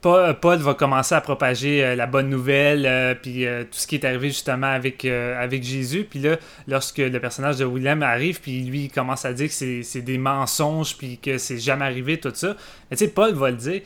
Paul, 0.00 0.58
va 0.58 0.74
commencer 0.74 1.14
à 1.14 1.20
propager 1.20 1.84
euh, 1.84 1.94
la 1.94 2.06
bonne 2.06 2.28
nouvelle, 2.28 2.86
euh, 2.86 3.14
puis 3.14 3.46
euh, 3.46 3.62
tout 3.62 3.78
ce 3.78 3.86
qui 3.86 3.94
est 3.94 4.04
arrivé 4.04 4.28
justement 4.28 4.66
avec, 4.66 5.04
avec 5.04 5.62
Jésus. 5.62 6.06
Puis 6.08 6.18
là, 6.18 6.36
lorsque 6.66 6.98
le 6.98 7.18
personnage 7.20 7.58
de 7.58 7.64
William 7.64 8.02
arrive, 8.02 8.40
puis 8.40 8.62
lui 8.62 8.84
il 8.84 8.90
commence 8.90 9.24
à 9.24 9.32
dire 9.32 9.48
que 9.48 9.82
c'est 9.82 10.02
des 10.02 10.18
mensonges, 10.18 10.96
puis 10.96 11.18
que 11.18 11.38
c'est 11.38 11.58
jamais 11.58 11.84
arrivé, 11.84 12.18
tout 12.18 12.32
ça. 12.34 12.56
Mais 12.90 12.96
tu 12.96 13.04
sais, 13.04 13.10
Paul 13.10 13.32
va 13.34 13.50
le 13.50 13.56
dire. 13.56 13.82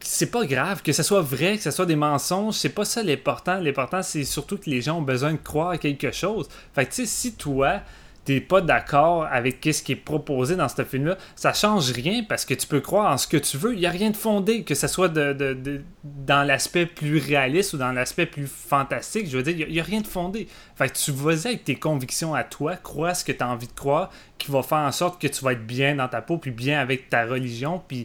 C'est 0.00 0.30
pas 0.30 0.46
grave, 0.46 0.80
que 0.82 0.92
ce 0.92 1.02
soit 1.02 1.22
vrai, 1.22 1.56
que 1.56 1.62
ce 1.62 1.72
soit 1.72 1.84
des 1.84 1.96
mensonges, 1.96 2.54
c'est 2.54 2.68
pas 2.68 2.84
ça 2.84 3.02
l'important. 3.02 3.58
L'important, 3.58 4.00
c'est 4.02 4.22
surtout 4.22 4.56
que 4.56 4.70
les 4.70 4.80
gens 4.80 4.98
ont 4.98 5.02
besoin 5.02 5.32
de 5.32 5.38
croire 5.38 5.70
à 5.70 5.78
quelque 5.78 6.12
chose. 6.12 6.48
Fait 6.72 6.84
que 6.84 6.90
tu 6.90 7.04
sais, 7.04 7.06
si 7.06 7.34
toi, 7.34 7.80
t'es 8.28 8.42
pas 8.42 8.60
d'accord 8.60 9.26
avec 9.30 9.66
ce 9.72 9.82
qui 9.82 9.92
est 9.92 9.96
proposé 9.96 10.54
dans 10.54 10.68
ce 10.68 10.84
film-là, 10.84 11.16
ça 11.34 11.54
change 11.54 11.90
rien 11.92 12.24
parce 12.28 12.44
que 12.44 12.52
tu 12.52 12.66
peux 12.66 12.80
croire 12.80 13.10
en 13.10 13.16
ce 13.16 13.26
que 13.26 13.38
tu 13.38 13.56
veux. 13.56 13.72
Il 13.72 13.80
n'y 13.80 13.86
a 13.86 13.90
rien 13.90 14.10
de 14.10 14.16
fondé, 14.18 14.64
que 14.64 14.74
ce 14.74 14.86
soit 14.86 15.08
de, 15.08 15.80
dans 16.04 16.46
l'aspect 16.46 16.84
plus 16.84 17.16
réaliste 17.16 17.72
ou 17.72 17.78
dans 17.78 17.90
l'aspect 17.90 18.26
plus 18.26 18.46
fantastique. 18.46 19.30
Je 19.30 19.38
veux 19.38 19.42
dire, 19.42 19.66
il 19.66 19.72
n'y 19.72 19.80
a, 19.80 19.82
rien 19.82 20.02
de 20.02 20.06
fondé. 20.06 20.46
Fait 20.76 20.90
que 20.90 20.98
tu 20.98 21.10
vas 21.10 21.46
avec 21.46 21.64
tes 21.64 21.76
convictions 21.76 22.34
à 22.34 22.44
toi, 22.44 22.76
crois 22.76 23.14
ce 23.14 23.24
que 23.24 23.32
tu 23.32 23.42
as 23.42 23.48
envie 23.48 23.66
de 23.66 23.72
croire, 23.72 24.10
qui 24.36 24.50
va 24.50 24.62
faire 24.62 24.78
en 24.78 24.92
sorte 24.92 25.18
que 25.18 25.26
tu 25.26 25.42
vas 25.42 25.52
être 25.52 25.66
bien 25.66 25.94
dans 25.94 26.08
ta 26.08 26.20
peau, 26.20 26.36
puis 26.36 26.50
bien 26.50 26.80
avec 26.80 27.08
ta 27.08 27.24
religion, 27.24 27.82
puis 27.88 28.04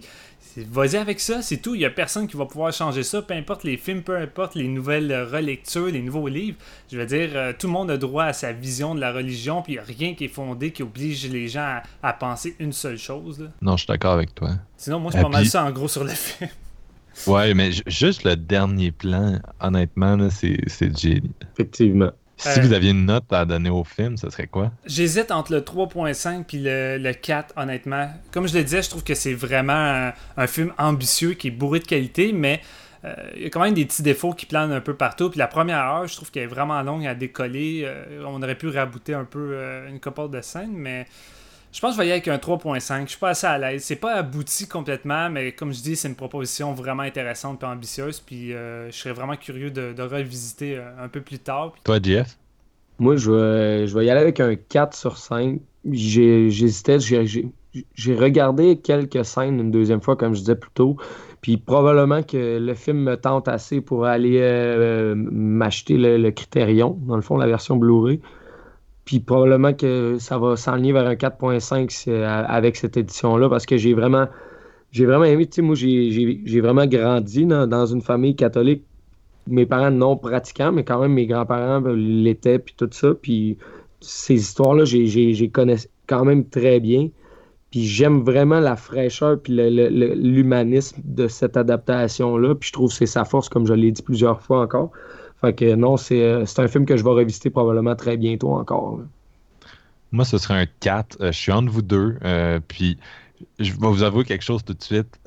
Vas-y 0.57 0.97
avec 0.97 1.19
ça, 1.19 1.41
c'est 1.41 1.57
tout. 1.57 1.75
Il 1.75 1.79
n'y 1.79 1.85
a 1.85 1.89
personne 1.89 2.27
qui 2.27 2.37
va 2.37 2.45
pouvoir 2.45 2.71
changer 2.71 3.03
ça, 3.03 3.21
peu 3.21 3.33
importe 3.33 3.63
les 3.63 3.77
films, 3.77 4.03
peu 4.03 4.17
importe 4.17 4.55
les 4.55 4.67
nouvelles 4.67 5.13
relectures, 5.31 5.87
les 5.87 6.01
nouveaux 6.01 6.27
livres. 6.27 6.57
Je 6.91 6.97
veux 6.97 7.05
dire, 7.05 7.29
euh, 7.33 7.53
tout 7.57 7.67
le 7.67 7.73
monde 7.73 7.89
a 7.91 7.97
droit 7.97 8.25
à 8.25 8.33
sa 8.33 8.51
vision 8.51 8.93
de 8.95 8.99
la 8.99 9.11
religion, 9.11 9.61
puis 9.61 9.73
il 9.73 9.75
n'y 9.77 9.81
a 9.81 9.83
rien 9.83 10.13
qui 10.13 10.25
est 10.25 10.29
fondé 10.29 10.71
qui 10.71 10.83
oblige 10.83 11.27
les 11.29 11.47
gens 11.47 11.81
à, 12.01 12.13
penser 12.13 12.55
une 12.59 12.73
seule 12.73 12.97
chose. 12.97 13.49
Non, 13.61 13.73
je 13.77 13.83
suis 13.83 13.87
d'accord 13.87 14.13
avec 14.13 14.35
toi. 14.35 14.51
Sinon, 14.77 14.99
moi, 14.99 15.11
c'est 15.11 15.21
pas 15.21 15.29
mal 15.29 15.45
ça 15.45 15.63
en 15.63 15.71
gros 15.71 15.87
sur 15.87 16.03
le 16.03 16.09
film. 16.11 16.49
ouais, 17.27 17.53
mais 17.53 17.71
juste 17.87 18.23
le 18.23 18.35
dernier 18.35 18.91
plan, 18.91 19.39
honnêtement, 19.59 20.29
c'est 20.29 20.97
génial. 20.97 21.29
Effectivement. 21.53 22.11
Si 22.37 22.59
vous 22.59 22.73
aviez 22.73 22.91
une 22.91 23.05
note 23.05 23.31
à 23.31 23.45
donner 23.45 23.69
au 23.69 23.83
film, 23.83 24.17
ce 24.17 24.29
serait 24.29 24.47
quoi? 24.47 24.71
J'hésite 24.85 25.31
entre 25.31 25.53
le 25.53 25.61
3.5 25.61 26.43
puis 26.43 26.59
le, 26.61 27.11
4, 27.11 27.53
honnêtement. 27.57 28.09
Comme 28.31 28.47
je 28.47 28.57
le 28.57 28.63
disais, 28.63 28.81
je 28.81 28.89
trouve 28.89 29.03
que 29.03 29.15
c'est 29.15 29.33
vraiment 29.33 30.11
un, 30.37 30.47
film 30.47 30.73
ambitieux 30.77 31.33
qui 31.33 31.47
est 31.47 31.51
bourré 31.51 31.79
de 31.79 31.85
qualité, 31.85 32.33
mais 32.33 32.61
euh, 33.05 33.13
il 33.35 33.43
y 33.43 33.45
a 33.45 33.49
quand 33.49 33.61
même 33.61 33.73
des 33.73 33.85
petits 33.85 34.01
défauts 34.01 34.33
qui 34.33 34.45
planent 34.45 34.71
un 34.71 34.81
peu 34.81 34.95
partout. 34.95 35.29
Puis 35.29 35.39
la 35.39 35.47
première 35.47 35.79
heure, 35.79 36.07
je 36.07 36.15
trouve 36.15 36.31
qu'elle 36.31 36.43
est 36.43 36.47
vraiment 36.47 36.81
longue 36.81 37.05
à 37.05 37.15
décoller. 37.15 37.83
Euh, 37.85 38.23
on 38.25 38.41
aurait 38.41 38.57
pu 38.57 38.67
rabouter 38.67 39.13
un 39.13 39.25
peu 39.25 39.51
euh, 39.53 39.89
une 39.89 39.99
couple 39.99 40.29
de 40.29 40.41
scènes, 40.41 40.73
mais 40.73 41.05
je 41.73 41.79
pense 41.79 41.91
que 41.91 41.95
je 41.95 42.01
vais 42.01 42.07
y 42.09 42.11
aller 42.11 42.21
avec 42.21 42.27
un 42.27 42.37
3.5. 42.37 43.01
Je 43.05 43.09
suis 43.09 43.19
pas 43.19 43.29
assez 43.29 43.47
à 43.47 43.57
l'aise. 43.57 43.83
C'est 43.83 43.95
pas 43.95 44.13
abouti 44.13 44.67
complètement, 44.67 45.27
mais 45.31 45.53
comme 45.53 45.73
je 45.73 45.81
dis, 45.81 45.95
c'est 45.95 46.07
une 46.07 46.15
proposition 46.15 46.71
vraiment 46.73 47.01
intéressante 47.01 47.63
et 47.63 47.65
ambitieuse. 47.65 48.19
Puis 48.19 48.53
euh, 48.53 48.91
je 48.91 48.95
serais 48.95 49.13
vraiment 49.13 49.35
curieux 49.35 49.71
de, 49.71 50.01
revisiter 50.01 50.77
euh, 50.77 51.03
un 51.03 51.07
peu 51.07 51.21
plus 51.21 51.39
tard. 51.39 51.73
Toi, 51.83 51.97
Jeff? 52.01 52.37
Moi, 52.99 53.15
je 53.15 53.31
vais, 53.31 53.87
je 53.87 53.97
vais 53.97 54.05
y 54.05 54.09
aller 54.11 54.21
avec 54.21 54.39
un 54.39 54.55
4 54.55 54.95
sur 54.95 55.17
5. 55.17 55.59
J'hésitais. 55.89 56.99
J'ai 56.99 58.15
regardé 58.15 58.77
quelques 58.77 59.25
scènes 59.25 59.59
une 59.59 59.71
deuxième 59.71 60.01
fois, 60.01 60.15
comme 60.15 60.35
je 60.35 60.41
disais 60.41 60.55
plus 60.55 60.71
tôt. 60.75 60.97
Puis 61.41 61.57
probablement 61.57 62.21
que 62.21 62.59
le 62.59 62.73
film 62.75 62.99
me 62.99 63.17
tente 63.17 63.47
assez 63.47 63.81
pour 63.81 64.05
aller 64.05 64.37
euh, 64.39 65.15
m'acheter 65.17 65.97
le, 65.97 66.17
le 66.17 66.31
Critérion, 66.31 66.99
dans 67.07 67.15
le 67.15 67.23
fond, 67.23 67.35
la 67.35 67.47
version 67.47 67.77
Blu-ray. 67.77 68.21
Puis 69.05 69.19
probablement 69.19 69.73
que 69.73 70.17
ça 70.19 70.37
va 70.37 70.55
s'enligner 70.55 70.93
vers 70.93 71.07
un 71.07 71.15
4.5 71.15 72.09
avec 72.23 72.75
cette 72.77 72.95
édition-là 72.95 73.49
parce 73.49 73.65
que 73.65 73.77
j'ai 73.77 73.93
vraiment 73.93 74.27
j'ai 74.93 75.07
vraiment 75.07 75.25
aimé, 75.25 75.47
tu 75.47 75.55
sais, 75.55 75.61
moi 75.63 75.75
j'ai 75.75 76.61
vraiment 76.61 76.85
grandi 76.85 77.45
dans, 77.45 77.85
une 77.87 78.01
famille 78.01 78.35
catholique. 78.35 78.83
Mes 79.47 79.65
parents 79.65 79.91
non 79.91 80.15
pratiquants, 80.15 80.71
mais 80.71 80.85
quand 80.85 81.01
même 81.01 81.13
mes 81.13 81.25
grands-parents 81.25 81.81
ben, 81.81 81.93
l'étaient, 81.93 82.59
puis 82.59 82.75
tout 82.77 82.87
ça. 82.91 83.13
Puis 83.15 83.57
ces 83.99 84.35
histoires-là, 84.35 84.85
j'ai 84.85 85.49
connais 85.49 85.77
quand 86.07 86.23
même 86.23 86.47
très 86.47 86.79
bien. 86.79 87.09
Puis 87.71 87.85
j'aime 87.85 88.21
vraiment 88.21 88.59
la 88.59 88.75
fraîcheur 88.75 89.39
puis 89.41 89.53
l'humanisme 89.55 91.01
de 91.03 91.27
cette 91.27 91.57
adaptation-là. 91.57 92.53
Puis 92.53 92.67
je 92.67 92.73
trouve 92.73 92.89
que 92.89 92.95
c'est 92.95 93.07
sa 93.07 93.25
force, 93.25 93.49
comme 93.49 93.65
je 93.65 93.73
l'ai 93.73 93.91
dit 93.91 94.03
plusieurs 94.03 94.41
fois 94.41 94.61
encore. 94.61 94.91
Fait 95.43 95.53
que 95.53 95.75
non, 95.75 95.95
euh, 96.11 96.45
c'est 96.45 96.59
un 96.61 96.67
film 96.69 96.85
que 96.85 96.95
je 96.95 97.03
vais 97.03 97.09
revisiter 97.09 97.49
probablement 97.49 97.97
très 97.97 98.15
bientôt 98.15 98.53
encore. 98.53 99.01
Moi, 100.13 100.23
ce 100.23 100.37
serait 100.37 100.61
un 100.61 100.65
4. 100.79 101.17
Euh, 101.19 101.31
je 101.33 101.37
suis 101.37 101.51
entre 101.51 101.69
vous 101.69 101.81
deux. 101.81 102.17
Euh, 102.23 102.61
puis, 102.65 102.97
je 103.59 103.73
vais 103.73 103.87
vous 103.87 104.03
avouer 104.03 104.23
quelque 104.23 104.43
chose 104.43 104.63
tout 104.63 104.73
de 104.73 104.81
suite. 104.81 105.19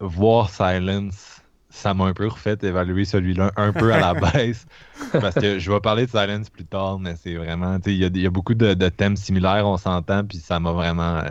voir 0.00 0.50
Silence 0.50 1.36
ça 1.72 1.94
m'a 1.94 2.06
un 2.06 2.14
peu 2.14 2.26
refait 2.26 2.58
évaluer 2.62 3.04
celui-là 3.04 3.52
un 3.54 3.72
peu 3.72 3.92
à 3.92 4.00
la 4.00 4.14
baisse. 4.32 4.66
parce 5.12 5.36
que 5.36 5.60
je 5.60 5.70
vais 5.70 5.78
parler 5.78 6.06
de 6.06 6.10
Silence 6.10 6.50
plus 6.50 6.64
tard, 6.64 6.98
mais 6.98 7.14
c'est 7.14 7.36
vraiment. 7.36 7.78
Il 7.86 8.18
y, 8.18 8.26
a 8.26 8.30
beaucoup 8.30 8.54
de, 8.54 8.88
thèmes 8.88 9.14
similaires, 9.14 9.68
on 9.68 9.76
s'entend, 9.76 10.24
puis 10.24 10.38
ça 10.38 10.58
m'a 10.58 10.72
vraiment. 10.72 11.22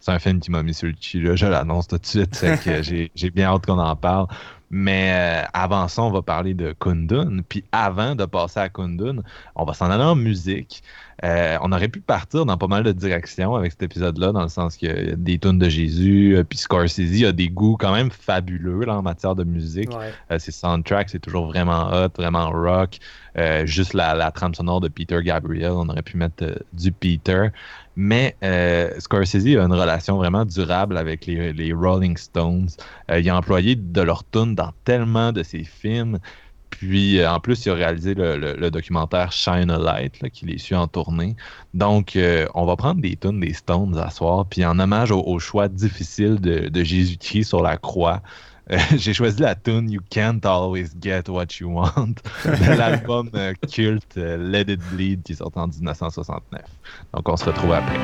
C'est 0.00 0.12
un 0.12 0.18
film 0.18 0.40
qui 0.40 0.50
m'a 0.50 0.62
mis 0.62 0.72
sur 0.72 0.88
le 0.88 0.94
chi, 0.98 1.20
là, 1.20 1.36
je 1.36 1.44
l'annonce 1.44 1.86
tout 1.86 1.98
de 1.98 2.06
suite. 2.06 2.30
que 2.64 2.82
j'ai 3.14 3.30
bien 3.30 3.48
hâte 3.48 3.66
qu'on 3.66 3.78
en 3.78 3.94
parle. 3.94 4.28
Mais 4.70 5.44
euh, 5.44 5.48
avant 5.52 5.88
ça, 5.88 6.02
on 6.02 6.10
va 6.10 6.22
parler 6.22 6.54
de 6.54 6.72
Kundun. 6.72 7.42
Puis 7.48 7.64
avant 7.72 8.14
de 8.14 8.24
passer 8.24 8.60
à 8.60 8.68
Kundun, 8.68 9.22
on 9.54 9.64
va 9.64 9.74
s'en 9.74 9.90
aller 9.90 10.04
en 10.04 10.16
musique. 10.16 10.82
Euh, 11.22 11.58
on 11.62 11.70
aurait 11.72 11.88
pu 11.88 12.00
partir 12.00 12.46
dans 12.46 12.56
pas 12.56 12.66
mal 12.66 12.82
de 12.82 12.92
directions 12.92 13.54
avec 13.54 13.72
cet 13.72 13.82
épisode-là, 13.84 14.32
dans 14.32 14.42
le 14.42 14.48
sens 14.48 14.76
qu'il 14.76 14.88
y 14.88 15.12
a 15.12 15.16
des 15.16 15.38
tunes 15.38 15.58
de 15.58 15.68
Jésus, 15.68 16.36
euh, 16.36 16.44
puis 16.44 16.58
Scorsese 16.58 17.24
a 17.24 17.32
des 17.32 17.48
goûts 17.48 17.76
quand 17.78 17.92
même 17.92 18.10
fabuleux 18.10 18.84
là, 18.84 18.98
en 18.98 19.02
matière 19.02 19.34
de 19.34 19.44
musique. 19.44 19.90
ses 20.38 20.50
soundtracks, 20.50 21.10
c'est 21.10 21.20
toujours 21.20 21.46
vraiment 21.46 21.90
hot, 21.92 22.10
vraiment 22.16 22.50
rock. 22.50 22.98
juste 23.64 23.94
la, 23.94 24.14
la 24.14 24.30
trame 24.30 24.54
sonore 24.54 24.80
de 24.80 24.88
Peter 24.88 25.22
Gabriel, 25.22 25.72
on 25.72 25.88
aurait 25.88 26.02
pu 26.02 26.16
mettre 26.16 26.44
du 26.72 26.90
Peter. 26.92 27.48
Mais 27.96 28.36
euh, 28.42 28.90
Scorsese 28.98 29.46
a 29.56 29.62
une 29.62 29.72
relation 29.72 30.16
vraiment 30.16 30.44
durable 30.44 30.96
avec 30.96 31.26
les, 31.26 31.72
Rolling 31.72 32.16
Stones. 32.16 32.68
Euh, 33.10 33.20
il 33.20 33.30
a 33.30 33.36
employé 33.36 33.76
de 33.76 34.00
leur 34.00 34.24
tune 34.24 34.54
dans 34.54 34.72
tellement 34.84 35.32
de 35.32 35.42
ses 35.42 35.64
films. 35.64 36.18
Puis 36.78 37.20
euh, 37.20 37.30
en 37.30 37.40
plus, 37.40 37.64
il 37.66 37.70
a 37.70 37.74
réalisé 37.74 38.14
le, 38.14 38.70
documentaire 38.70 39.32
Shine 39.32 39.70
a 39.70 39.78
Light, 39.78 40.28
qui 40.32 40.46
les 40.46 40.58
suit 40.58 40.74
en 40.74 40.86
tournée. 40.86 41.36
Donc, 41.72 42.18
on 42.54 42.66
va 42.66 42.76
prendre 42.76 43.00
des 43.00 43.16
tunes 43.16 43.40
des 43.40 43.52
Stones 43.52 43.96
à 43.98 44.10
soir. 44.10 44.46
Puis 44.46 44.64
en 44.64 44.78
hommage 44.78 45.10
au, 45.10 45.38
choix 45.38 45.68
difficile 45.68 46.40
de, 46.40 46.68
de 46.68 46.84
Jésus-Christ 46.84 47.44
sur 47.44 47.62
la 47.62 47.76
croix, 47.76 48.22
euh, 48.70 48.78
j'ai 48.96 49.12
choisi 49.12 49.42
la 49.42 49.54
tune 49.54 49.90
You 49.90 50.00
Can't 50.10 50.40
Always 50.44 50.88
Get 51.00 51.28
What 51.28 51.46
You 51.60 51.70
Want 51.70 52.14
de 52.44 52.76
l'album 52.78 53.28
euh, 53.34 53.52
culte 53.70 54.16
euh, 54.16 54.36
Let 54.38 54.72
It 54.72 54.80
Bleed 54.92 55.22
qui 55.22 55.32
est 55.32 55.36
sorti 55.36 55.58
en 55.58 55.68
1969. 55.68 56.62
Donc 57.12 57.28
on 57.28 57.36
se 57.36 57.44
retrouve 57.44 57.72
après. 57.72 57.98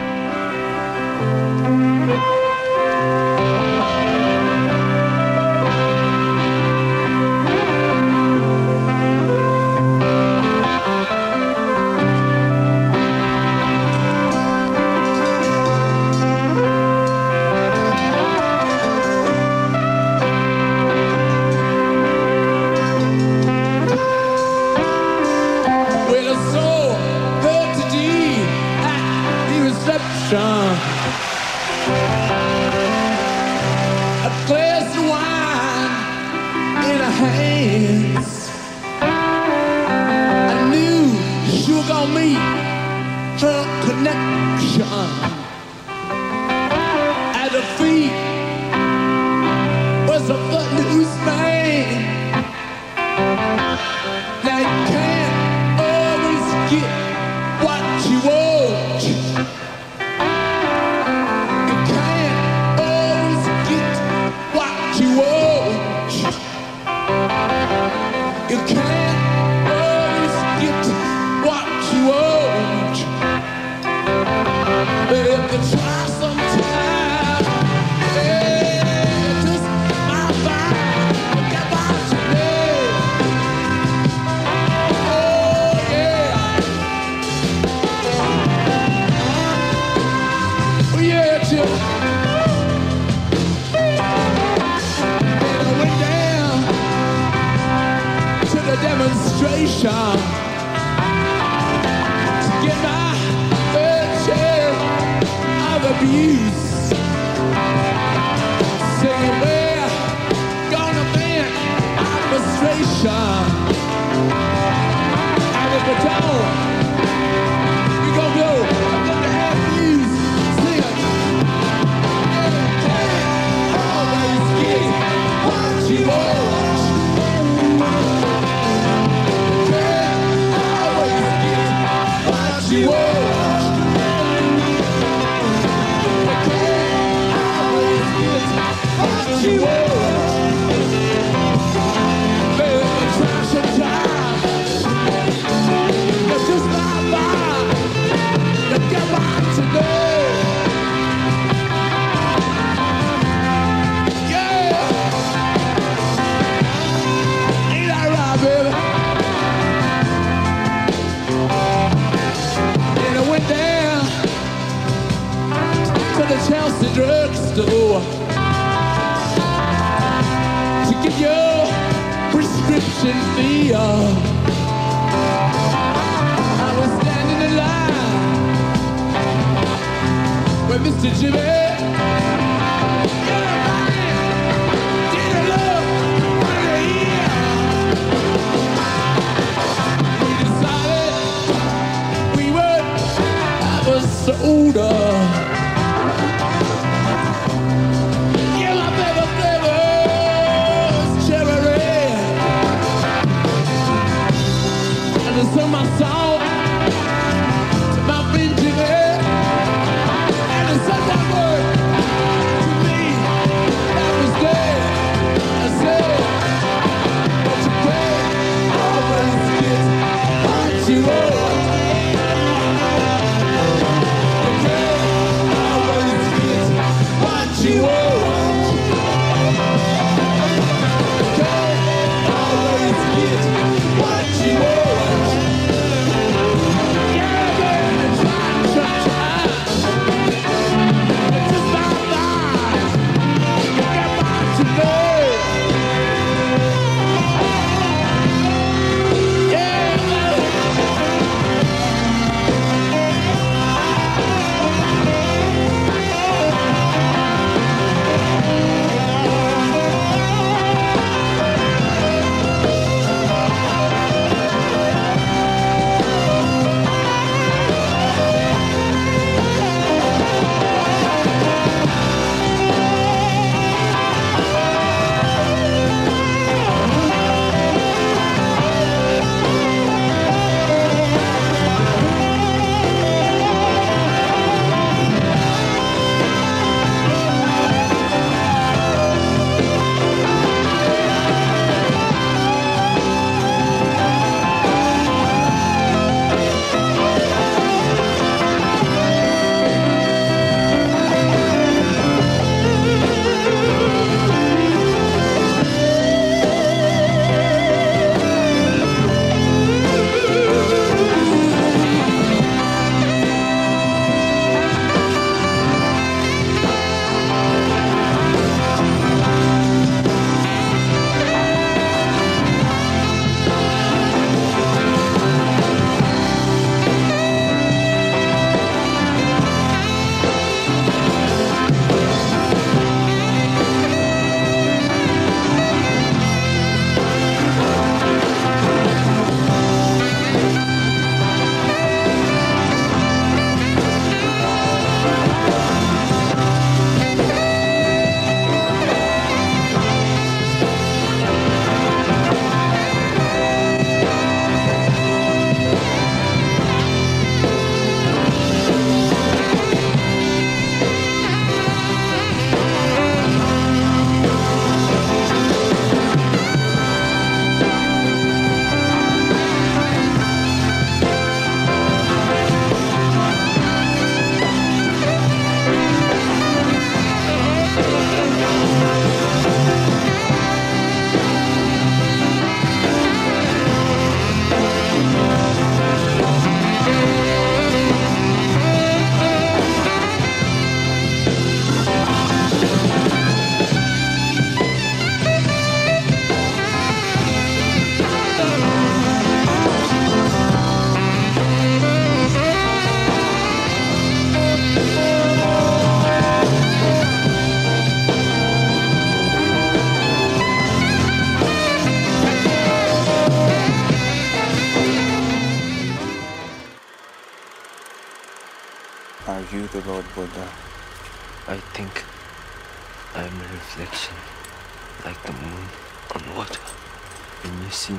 See. 427.70 427.94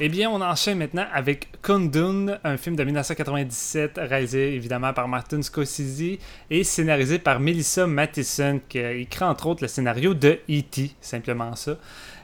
Eh 0.00 0.08
bien, 0.08 0.30
on 0.30 0.40
enchaîne 0.40 0.78
maintenant 0.78 1.06
avec 1.12 1.60
Kundun, 1.60 2.38
un 2.44 2.56
film 2.56 2.76
de 2.76 2.84
1997 2.84 3.98
réalisé 4.00 4.54
évidemment 4.54 4.92
par 4.92 5.08
Martin 5.08 5.42
Scorsese 5.42 6.18
et 6.50 6.62
scénarisé 6.62 7.18
par 7.18 7.40
Melissa 7.40 7.84
Mathison, 7.88 8.60
qui 8.68 8.78
écrit 8.78 9.24
entre 9.24 9.48
autres 9.48 9.64
le 9.64 9.68
scénario 9.68 10.14
de 10.14 10.38
E.T., 10.48 10.92
simplement 11.00 11.56
ça. 11.56 11.78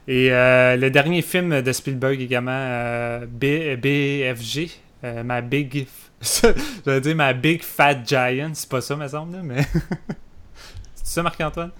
Et 0.06 0.30
euh, 0.30 0.76
le 0.76 0.88
dernier 0.90 1.20
film 1.22 1.62
de 1.62 1.72
Spielberg 1.72 2.20
également, 2.20 2.52
euh, 2.52 3.26
BFG, 3.26 4.70
euh, 5.02 5.24
ma 5.24 5.40
Big. 5.40 5.88
Je 6.22 6.98
dire 7.00 7.16
ma 7.16 7.32
Big 7.32 7.64
Fat 7.64 8.04
Giant, 8.04 8.52
c'est 8.54 8.68
pas 8.68 8.82
ça, 8.82 8.94
me 8.94 9.08
semble, 9.08 9.38
mais. 9.42 9.62
c'est 10.94 11.06
ça, 11.06 11.22
Marc-Antoine? 11.24 11.72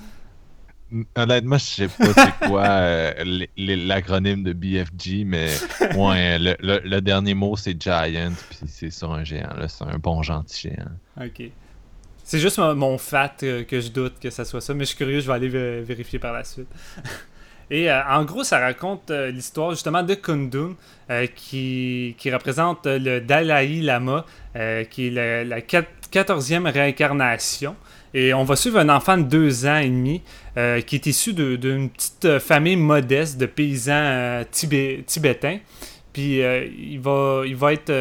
Honnêtement, 1.17 1.59
je 1.59 1.65
sais 1.65 1.89
pas 1.89 2.07
c'est 2.15 2.47
quoi 2.49 2.63
euh, 2.69 3.13
l'acronyme 3.57 4.43
de 4.43 4.53
BFG, 4.53 5.25
mais 5.27 5.49
ouais, 5.97 6.39
le, 6.39 6.57
le- 6.61 6.81
le 6.85 7.01
dernier 7.01 7.35
mot 7.35 7.57
c'est 7.57 7.81
Giant, 7.81 8.33
puis 8.51 8.59
c'est 8.67 8.91
sur 8.91 9.13
un 9.13 9.25
géant, 9.25 9.55
là, 9.57 9.67
c'est 9.69 9.85
un 9.85 9.99
bon 9.99 10.23
gentil 10.23 10.69
géant. 10.69 11.25
Ok. 11.27 11.51
C'est 12.23 12.39
juste 12.39 12.59
mon, 12.59 12.75
mon 12.75 12.99
fat 12.99 13.35
euh, 13.43 13.65
que 13.65 13.81
je 13.81 13.89
doute 13.89 14.15
que 14.21 14.31
ça 14.31 14.45
soit 14.45 14.61
ça, 14.61 14.73
mais 14.75 14.85
je 14.85 14.91
suis 14.91 14.97
curieux, 14.97 15.21
je 15.21 15.27
vais 15.27 15.33
aller 15.35 15.49
vé- 15.51 15.83
vérifier 15.83 16.19
par 16.19 16.33
la 16.33 16.45
suite. 16.45 16.69
Et 17.71 17.91
euh, 17.91 18.01
en 18.09 18.25
gros, 18.25 18.45
ça 18.45 18.59
raconte 18.59 19.11
euh, 19.11 19.31
l'histoire 19.31 19.71
justement 19.71 20.03
de 20.03 20.15
Kundun, 20.15 20.75
euh, 21.11 21.27
qui, 21.35 22.15
qui 22.19 22.31
représente 22.31 22.87
le 22.87 23.21
Dalai 23.21 23.81
Lama, 23.81 24.25
qui 24.91 25.07
est 25.09 25.11
le- 25.11 25.49
la 25.49 25.61
quat- 25.61 25.87
14e 26.13 26.71
réincarnation. 26.71 27.75
Et 28.15 28.33
on 28.33 28.45
va 28.45 28.55
suivre 28.55 28.79
un 28.79 28.89
enfant 28.89 29.19
de 29.19 29.25
deux 29.25 29.67
ans 29.67 29.79
et 29.79 29.89
demi 29.89 30.23
euh, 30.57 30.81
qui 30.81 30.95
est 30.95 31.07
issu 31.07 31.33
d'une 31.35 31.91
petite 31.91 32.25
euh, 32.25 32.39
famille 32.41 32.77
modeste 32.77 33.39
de 33.39 33.47
paysans 33.47 33.93
euh, 33.93 34.45
tibé- 34.51 35.03
tibétains. 35.05 35.59
Puis 36.13 36.39
il, 36.39 37.01
va, 37.01 37.43
il 37.45 37.57
va 37.57 37.73
être 37.73 37.93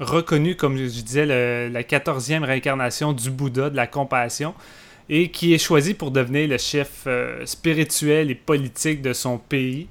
reconnu, 0.00 0.56
comme 0.56 0.78
je 0.78 0.84
disais, 0.84 1.26
la 1.26 1.82
14e 1.82 2.44
réincarnation 2.44 3.12
du 3.12 3.28
Bouddha, 3.30 3.68
de 3.68 3.76
la 3.76 3.86
compassion, 3.86 4.54
et 5.10 5.28
qui 5.28 5.52
est 5.52 5.58
choisi 5.58 5.92
pour 5.92 6.10
devenir 6.12 6.48
le 6.48 6.56
chef 6.56 7.06
spirituel 7.44 8.30
et 8.30 8.34
politique 8.34 9.02
de 9.02 9.12
son 9.12 9.36
pays. 9.36 9.86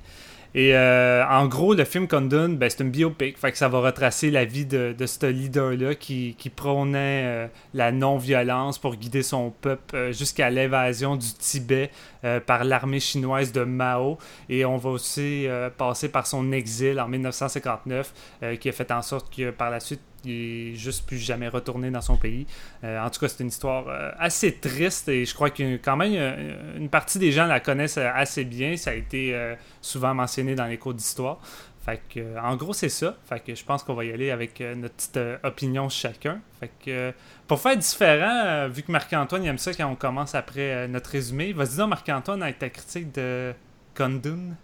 Et 0.53 0.75
euh, 0.75 1.25
en 1.27 1.47
gros, 1.47 1.73
le 1.73 1.85
film 1.85 2.07
Kundun, 2.07 2.49
ben, 2.49 2.69
c'est 2.69 2.83
une 2.83 2.91
biopic, 2.91 3.37
fait 3.37 3.51
que 3.51 3.57
ça 3.57 3.69
va 3.69 3.79
retracer 3.79 4.29
la 4.31 4.43
vie 4.43 4.65
de, 4.65 4.93
de 4.97 5.05
ce 5.05 5.25
leader-là 5.25 5.95
qui, 5.95 6.35
qui 6.37 6.49
prônait 6.49 7.23
euh, 7.25 7.47
la 7.73 7.93
non-violence 7.93 8.77
pour 8.77 8.95
guider 8.95 9.23
son 9.23 9.51
peuple 9.51 9.95
euh, 9.95 10.11
jusqu'à 10.11 10.49
l'évasion 10.49 11.15
du 11.15 11.33
Tibet 11.33 11.89
euh, 12.23 12.39
par 12.39 12.65
l'armée 12.65 12.99
chinoise 12.99 13.51
de 13.51 13.63
Mao. 13.63 14.19
Et 14.47 14.63
on 14.63 14.77
va 14.77 14.91
aussi 14.91 15.47
euh, 15.47 15.69
passer 15.69 16.09
par 16.09 16.27
son 16.27 16.51
exil 16.51 16.99
en 16.99 17.07
1959, 17.07 18.13
euh, 18.43 18.55
qui 18.57 18.69
a 18.69 18.71
fait 18.73 18.91
en 18.91 19.01
sorte 19.01 19.33
que 19.35 19.49
par 19.49 19.71
la 19.71 19.79
suite, 19.79 20.01
il 20.25 20.31
est 20.31 20.75
juste 20.75 21.05
plus 21.05 21.17
jamais 21.17 21.47
retourné 21.47 21.91
dans 21.91 22.01
son 22.01 22.17
pays. 22.17 22.45
Euh, 22.83 22.99
en 22.99 23.09
tout 23.09 23.19
cas, 23.19 23.27
c'est 23.27 23.41
une 23.41 23.49
histoire 23.49 23.87
euh, 23.87 24.11
assez 24.19 24.53
triste 24.53 25.07
et 25.09 25.25
je 25.25 25.33
crois 25.33 25.49
que 25.49 25.77
quand 25.77 25.97
même 25.97 26.13
euh, 26.15 26.77
une 26.77 26.89
partie 26.89 27.19
des 27.19 27.31
gens 27.31 27.45
la 27.45 27.59
connaissent 27.59 27.97
assez 27.97 28.43
bien. 28.43 28.75
Ça 28.77 28.91
a 28.91 28.93
été 28.93 29.33
euh, 29.33 29.55
souvent 29.81 30.13
mentionné 30.13 30.55
dans 30.55 30.65
les 30.65 30.77
cours 30.77 30.93
d'histoire. 30.93 31.39
Fait 31.83 31.99
que, 32.13 32.39
en 32.39 32.55
gros, 32.55 32.73
c'est 32.73 32.89
ça. 32.89 33.17
Fait 33.27 33.39
que 33.39 33.55
je 33.55 33.65
pense 33.65 33.81
qu'on 33.83 33.95
va 33.95 34.05
y 34.05 34.11
aller 34.11 34.29
avec 34.29 34.59
notre 34.59 34.93
petite 34.93 35.19
opinion 35.41 35.89
chacun. 35.89 36.39
Fait 36.59 36.69
que, 36.85 37.11
pour 37.47 37.59
faire 37.59 37.75
différent, 37.75 38.67
vu 38.69 38.83
que 38.83 38.91
Marc-Antoine 38.91 39.43
aime 39.45 39.57
ça 39.57 39.73
quand 39.73 39.87
on 39.87 39.95
commence 39.95 40.35
après 40.35 40.87
notre 40.87 41.09
résumé, 41.09 41.53
vas-y 41.53 41.77
donc, 41.77 41.89
Marc-Antoine, 41.89 42.43
avec 42.43 42.59
ta 42.59 42.69
critique 42.69 43.11
de 43.15 43.51
Kundun. 43.95 44.55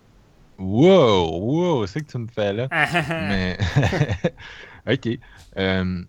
Wow, 0.60 1.40
wow, 1.40 1.88
c'est 1.88 2.02
que 2.02 2.12
tu 2.12 2.18
me 2.18 2.28
fais 2.28 2.52
là. 2.52 2.68
Mais 3.10 3.58
ok. 4.90 5.10
Euh, 5.58 6.02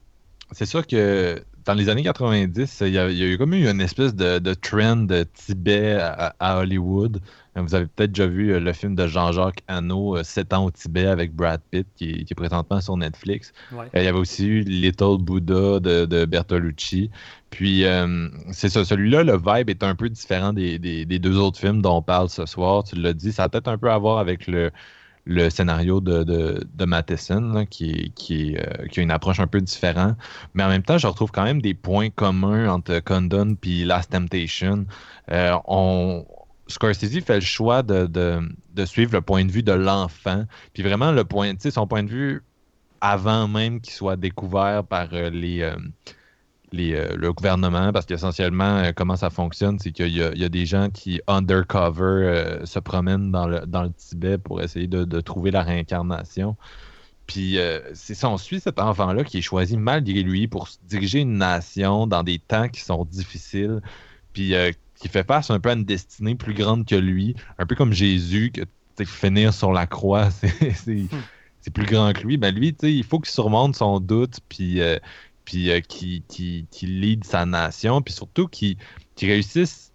c'est 0.52 0.66
sûr 0.66 0.86
que 0.86 1.42
dans 1.64 1.74
les 1.74 1.90
années 1.90 2.02
90, 2.02 2.82
il 2.86 2.92
y 2.94 2.98
a, 2.98 3.10
il 3.10 3.16
y 3.18 3.22
a 3.22 3.26
eu 3.26 3.36
comme 3.36 3.52
eu 3.52 3.68
une 3.68 3.82
espèce 3.82 4.14
de, 4.14 4.38
de 4.38 4.54
trend 4.54 4.96
de 4.96 5.24
Tibet 5.34 5.92
à, 6.00 6.34
à 6.40 6.58
Hollywood. 6.60 7.20
Vous 7.56 7.74
avez 7.74 7.86
peut-être 7.86 8.12
déjà 8.12 8.26
vu 8.28 8.52
euh, 8.52 8.60
le 8.60 8.72
film 8.72 8.94
de 8.94 9.06
Jean-Jacques 9.08 9.62
Hano, 9.66 10.16
euh, 10.16 10.22
7 10.22 10.52
ans 10.54 10.64
au 10.66 10.70
Tibet 10.70 11.06
avec 11.06 11.34
Brad 11.34 11.60
Pitt, 11.70 11.86
qui, 11.96 12.24
qui 12.24 12.32
est 12.32 12.34
présentement 12.36 12.80
sur 12.80 12.96
Netflix. 12.96 13.52
Ouais. 13.72 13.86
Euh, 13.96 14.00
Il 14.00 14.04
y 14.04 14.06
avait 14.06 14.18
aussi 14.18 14.46
eu 14.46 14.60
Little 14.60 15.18
Buddha 15.20 15.80
de, 15.80 16.06
de 16.06 16.24
Bertolucci. 16.24 17.10
Puis, 17.50 17.84
euh, 17.84 18.28
c'est 18.52 18.68
ça, 18.68 18.84
celui-là, 18.84 19.24
le 19.24 19.36
vibe 19.36 19.70
est 19.70 19.82
un 19.82 19.96
peu 19.96 20.08
différent 20.08 20.52
des, 20.52 20.78
des- 20.78 21.04
des 21.04 21.18
deux 21.18 21.36
autres 21.36 21.58
films 21.58 21.82
dont 21.82 21.96
on 21.96 22.02
parle 22.02 22.28
ce 22.30 22.46
soir. 22.46 22.84
Tu 22.84 22.94
l'as 22.94 23.12
dit, 23.12 23.32
ça 23.32 23.42
a 23.44 23.48
peut-être 23.48 23.68
un 23.68 23.76
peu 23.76 23.90
à 23.90 23.98
voir 23.98 24.18
avec 24.18 24.46
le, 24.46 24.70
le 25.28 25.50
scénario 25.50 26.00
de, 26.00 26.24
de, 26.24 26.84
Matheson, 26.86 27.66
qui, 27.68 28.12
qui, 28.16 28.56
euh, 28.56 28.86
qui 28.90 29.00
a 29.00 29.02
une 29.02 29.10
approche 29.10 29.40
un 29.40 29.46
peu 29.46 29.60
différente. 29.60 30.16
Mais 30.54 30.64
en 30.64 30.68
même 30.68 30.82
temps, 30.82 30.96
je 30.96 31.06
retrouve 31.06 31.30
quand 31.30 31.44
même 31.44 31.60
des 31.60 31.74
points 31.74 32.08
communs 32.08 32.68
entre 32.70 32.98
Condon 33.00 33.54
et 33.62 33.84
Last 33.84 34.10
Temptation. 34.10 34.86
Euh, 35.30 35.54
on, 35.66 36.26
Scorsese 36.66 37.20
fait 37.20 37.36
le 37.36 37.40
choix 37.40 37.82
de, 37.82 38.06
de, 38.06 38.40
de 38.74 38.84
suivre 38.86 39.12
le 39.12 39.20
point 39.20 39.44
de 39.44 39.52
vue 39.52 39.62
de 39.62 39.72
l'enfant. 39.72 40.44
Puis 40.72 40.82
vraiment, 40.82 41.12
le 41.12 41.24
point, 41.24 41.52
son 41.58 41.86
point 41.86 42.02
de 42.02 42.10
vue 42.10 42.42
avant 43.02 43.48
même 43.48 43.80
qu'il 43.80 43.92
soit 43.92 44.16
découvert 44.16 44.82
par 44.82 45.08
euh, 45.12 45.28
les, 45.28 45.60
euh, 45.60 45.76
les, 46.72 46.94
euh, 46.94 47.16
le 47.16 47.32
gouvernement, 47.32 47.92
parce 47.92 48.06
qu'essentiellement, 48.06 48.78
euh, 48.78 48.92
comment 48.94 49.16
ça 49.16 49.30
fonctionne, 49.30 49.78
c'est 49.78 49.92
qu'il 49.92 50.08
y, 50.14 50.22
a- 50.22 50.32
il 50.34 50.38
y 50.40 50.44
a 50.44 50.48
des 50.48 50.66
gens 50.66 50.90
qui, 50.90 51.20
undercover, 51.26 52.02
euh, 52.04 52.66
se 52.66 52.78
promènent 52.78 53.30
dans 53.32 53.46
le, 53.46 53.60
dans 53.66 53.82
le 53.84 53.92
Tibet 53.92 54.38
pour 54.38 54.62
essayer 54.62 54.86
de, 54.86 55.04
de 55.04 55.20
trouver 55.20 55.50
la 55.50 55.62
réincarnation. 55.62 56.56
Puis 57.26 57.58
c'est 57.94 58.14
ça, 58.14 58.30
on 58.30 58.38
suit 58.38 58.60
cet 58.60 58.78
enfant-là 58.80 59.24
qui 59.24 59.38
est 59.38 59.42
choisi 59.42 59.76
malgré 59.76 60.22
lui 60.22 60.48
pour 60.48 60.68
diriger 60.84 61.20
une 61.20 61.36
nation 61.38 62.06
dans 62.06 62.22
des 62.22 62.38
temps 62.38 62.68
qui 62.68 62.80
sont 62.80 63.04
difficiles, 63.04 63.80
puis 64.32 64.54
qui 64.96 65.08
fait 65.08 65.26
face 65.26 65.50
un 65.50 65.60
peu 65.60 65.70
à 65.70 65.74
une 65.74 65.84
destinée 65.84 66.34
plus 66.34 66.54
grande 66.54 66.86
que 66.86 66.94
lui, 66.96 67.34
un 67.58 67.66
peu 67.66 67.74
comme 67.74 67.92
Jésus, 67.92 68.50
que 68.52 68.62
finir 69.04 69.54
sur 69.54 69.72
la 69.72 69.86
croix, 69.86 70.30
c'est 70.30 70.72
c'est- 70.72 71.08
plus 71.74 71.84
grand 71.86 72.12
que 72.14 72.22
lui. 72.22 72.38
Ben 72.38 72.54
lui, 72.54 72.74
il 72.82 73.04
faut 73.04 73.20
qu'il 73.20 73.30
surmonte 73.30 73.76
son 73.76 74.00
doute, 74.00 74.40
puis 74.48 74.80
euh, 74.80 74.98
puis 75.48 75.70
euh, 75.70 75.80
qui, 75.80 76.22
qui, 76.28 76.66
qui 76.70 76.86
lead 76.86 77.24
sa 77.24 77.46
nation, 77.46 78.02
puis 78.02 78.12
surtout 78.12 78.48
qui, 78.48 78.76
qui 79.14 79.26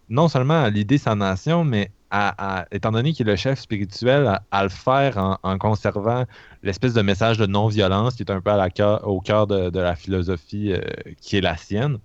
non 0.10 0.28
seulement 0.28 0.64
à 0.64 0.72
leader 0.72 0.98
sa 0.98 1.14
nation, 1.14 1.64
mais 1.64 1.92
à, 2.10 2.66
étant 2.72 2.92
donné 2.92 3.14
qu'il 3.14 3.28
est 3.28 3.32
le 3.32 3.36
chef 3.36 3.60
spirituel, 3.60 4.40
à, 4.50 4.64
le 4.64 4.70
faire 4.70 5.38
en, 5.44 5.58
conservant 5.60 6.26
l'espèce 6.64 6.94
de 6.94 7.04
message 7.04 7.38
de 7.38 7.46
non-violence 7.46 8.16
qui 8.16 8.24
est 8.24 8.32
un 8.32 8.42
peu 8.42 8.52
au 9.04 9.22
cœur 9.22 9.46
de, 9.46 9.80
la 9.80 9.96
philosophie 9.96 10.74
euh, 10.74 10.82
qui 11.22 11.38
est 11.38 11.42
la 11.42 11.56
sienne. 11.56 12.00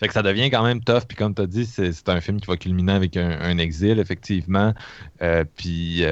Fait 0.00 0.08
que 0.08 0.14
ça 0.14 0.22
devient 0.22 0.50
quand 0.50 0.62
même 0.62 0.82
tough, 0.82 1.04
puis 1.06 1.18
comme 1.18 1.34
tu 1.34 1.42
as 1.42 1.46
dit, 1.46 1.66
c'est 1.66 2.08
un 2.08 2.20
film 2.22 2.40
qui 2.40 2.46
va 2.46 2.56
culminer 2.56 2.92
avec 2.92 3.16
un, 3.18 3.58
exil, 3.58 3.98
effectivement. 3.98 4.72
Euh, 5.20 5.44
puis 5.56 6.02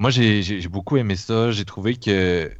moi, 0.00 0.10
j'ai 0.10 0.68
beaucoup 0.68 0.96
aimé 0.96 1.14
ça. 1.14 1.52
J'ai 1.52 1.64
trouvé 1.64 1.94
que 1.94 2.50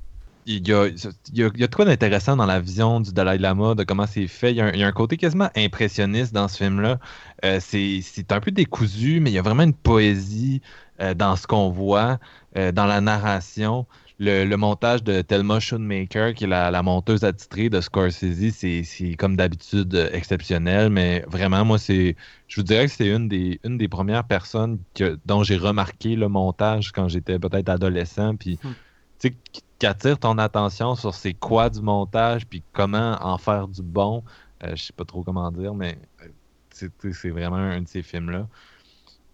il 0.47 0.67
y 0.67 0.73
a, 0.73 0.87
il 0.87 1.39
y 1.39 1.43
a, 1.43 1.51
il 1.55 1.61
y 1.61 1.65
a 1.65 1.69
quoi 1.69 1.85
d'intéressant 1.85 2.37
dans 2.37 2.47
la 2.47 2.61
vision 2.61 3.01
du 3.01 3.13
Dalai 3.13 3.39
Lama, 3.39 3.75
de 3.75 3.83
comment 3.83 4.07
c'est 4.07 4.29
fait. 4.29 4.53
Il 4.53 4.57
y, 4.57 4.61
a 4.61 4.87
un, 4.87 4.93
côté 4.93 5.17
quasiment 5.17 5.51
impressionniste 5.57 6.33
dans 6.33 6.49
ce 6.49 6.59
film-là. 6.59 6.99
Euh, 7.45 7.59
c'est 7.61 8.33
un 8.33 8.41
peu 8.41 8.53
décousu, 8.53 9.21
mais 9.21 9.31
il 9.31 9.35
y 9.35 9.39
a 9.39 9.43
vraiment 9.43 9.65
une 9.65 9.75
poésie 9.75 10.63
euh, 11.01 11.15
dans 11.15 11.37
ce 11.37 11.47
qu'on 11.47 11.71
voit, 11.71 12.19
euh, 12.57 12.71
dans 12.71 12.87
la 12.87 13.01
narration. 13.01 13.87
Le, 14.19 14.45
le 14.47 14.57
montage 14.57 15.03
de 15.03 15.21
Thelma 15.21 15.61
Schoonmaker, 15.61 16.33
qui 16.33 16.45
est 16.45 16.47
la, 16.47 16.71
la 16.71 16.83
monteuse 16.83 17.23
attitrée 17.23 17.69
de 17.69 17.83
Scorsese, 17.83 18.51
c'est 18.51 19.15
comme 19.19 19.37
d'habitude 19.37 20.09
exceptionnel, 20.13 20.89
mais 20.89 21.23
vraiment, 21.29 21.67
moi, 21.67 21.79
c'est 21.79 22.17
je 22.49 22.57
vous 22.57 22.63
dirais 22.63 22.87
que 22.87 22.93
c'est 22.93 23.09
une 23.09 23.29
des, 23.29 23.61
une 23.63 23.77
des 23.77 23.89
premières 23.89 24.25
personnes 24.25 24.79
que, 24.95 25.19
dont 25.27 25.43
j'ai 25.43 25.57
remarqué 25.59 26.17
le 26.17 26.29
montage 26.29 26.93
quand 26.93 27.09
j'étais 27.09 27.39
peut-être 27.39 27.69
adolescent, 27.69 28.37
puis 28.37 28.59
Hmm. 28.63 28.73
Tu 29.19 29.29
sais, 29.29 29.35
qui 29.79 29.87
attire 29.87 30.19
ton 30.19 30.39
attention 30.39 30.95
sur 30.95 31.15
c'est 31.15 31.35
quoi 31.35 31.69
du 31.71 31.81
montage, 31.81 32.47
puis 32.47 32.63
comment 32.73 33.19
en 33.21 33.39
faire 33.39 33.69
du 33.69 33.83
bon. 33.83 34.23
Euh, 34.65 34.73
je 34.75 34.85
sais 34.85 34.93
pas 34.93 35.05
trop 35.05 35.23
comment 35.23 35.51
dire, 35.51 35.75
mais 35.75 35.99
euh, 36.23 36.89
c'est 37.11 37.31
vraiment 37.31 37.57
un 37.57 37.83
de 37.83 37.89
ces 37.89 38.03
films-là. 38.03 38.47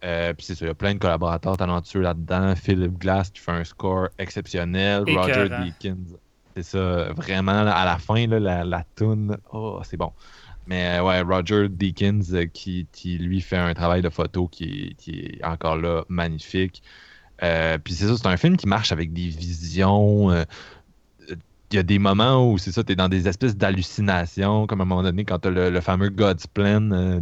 Euh, 0.05 0.35
puis 0.35 0.47
c'est 0.47 0.57
ça, 0.57 0.65
il 0.65 0.69
y 0.69 0.71
a 0.71 0.75
plein 0.75 0.95
de 0.95 0.99
collaborateurs 0.99 1.57
talentueux 1.57 2.01
là-dedans. 2.01 2.57
Philip 2.57 2.99
Glass 2.99 3.31
qui 3.31 3.41
fait 3.41 3.53
un 3.53 3.65
score 3.65 4.09
exceptionnel. 4.19 5.05
Roger. 5.07 5.49
Deakins. 5.49 6.17
C'est 6.57 6.65
ça, 6.65 7.13
vraiment, 7.13 7.63
là, 7.63 7.75
à 7.75 7.85
la 7.85 7.99
fin, 7.99 8.27
là, 8.27 8.39
la, 8.39 8.65
la 8.65 8.85
toune, 8.97 9.37
oh, 9.53 9.81
c'est 9.85 9.97
bon. 9.97 10.13
Mais 10.67 10.99
euh, 10.99 11.05
ouais, 11.05 11.21
Roger 11.23 11.69
Deakins 11.69 12.47
qui, 12.53 12.87
qui, 12.93 13.19
lui 13.19 13.41
fait 13.41 13.57
un 13.57 13.75
travail 13.75 14.03
de 14.03 14.11
photo 14.11 14.49
qui, 14.49 14.95
qui 14.99 15.21
est 15.21 15.45
encore 15.45 15.77
là 15.77 16.05
magnifique. 16.09 16.83
Euh, 17.43 17.79
puis 17.79 17.95
c'est 17.95 18.07
ça, 18.07 18.17
c'est 18.17 18.27
un 18.27 18.37
film 18.37 18.57
qui 18.57 18.67
marche 18.67 18.93
avec 18.93 19.13
des 19.13 19.29
visions. 19.29 20.31
euh, 20.31 20.45
il 21.71 21.77
y 21.77 21.79
a 21.79 21.83
des 21.83 21.99
moments 21.99 22.53
où 22.53 22.59
c'est 22.59 22.71
ça, 22.71 22.85
tu 22.85 22.93
es 22.93 22.97
dans 22.97 23.09
des 23.09 23.29
espèces 23.29 23.57
d'hallucinations, 23.57 24.67
comme 24.67 24.81
à 24.81 24.85
un 24.85 24.87
moment 24.87 25.03
donné, 25.03 25.25
quand 25.25 25.39
tu 25.39 25.49
as 25.49 25.71
le, 25.71 25.81
fameux 25.81 26.11
God's 26.11 26.47
Plan 26.47 26.91
euh, 26.93 27.21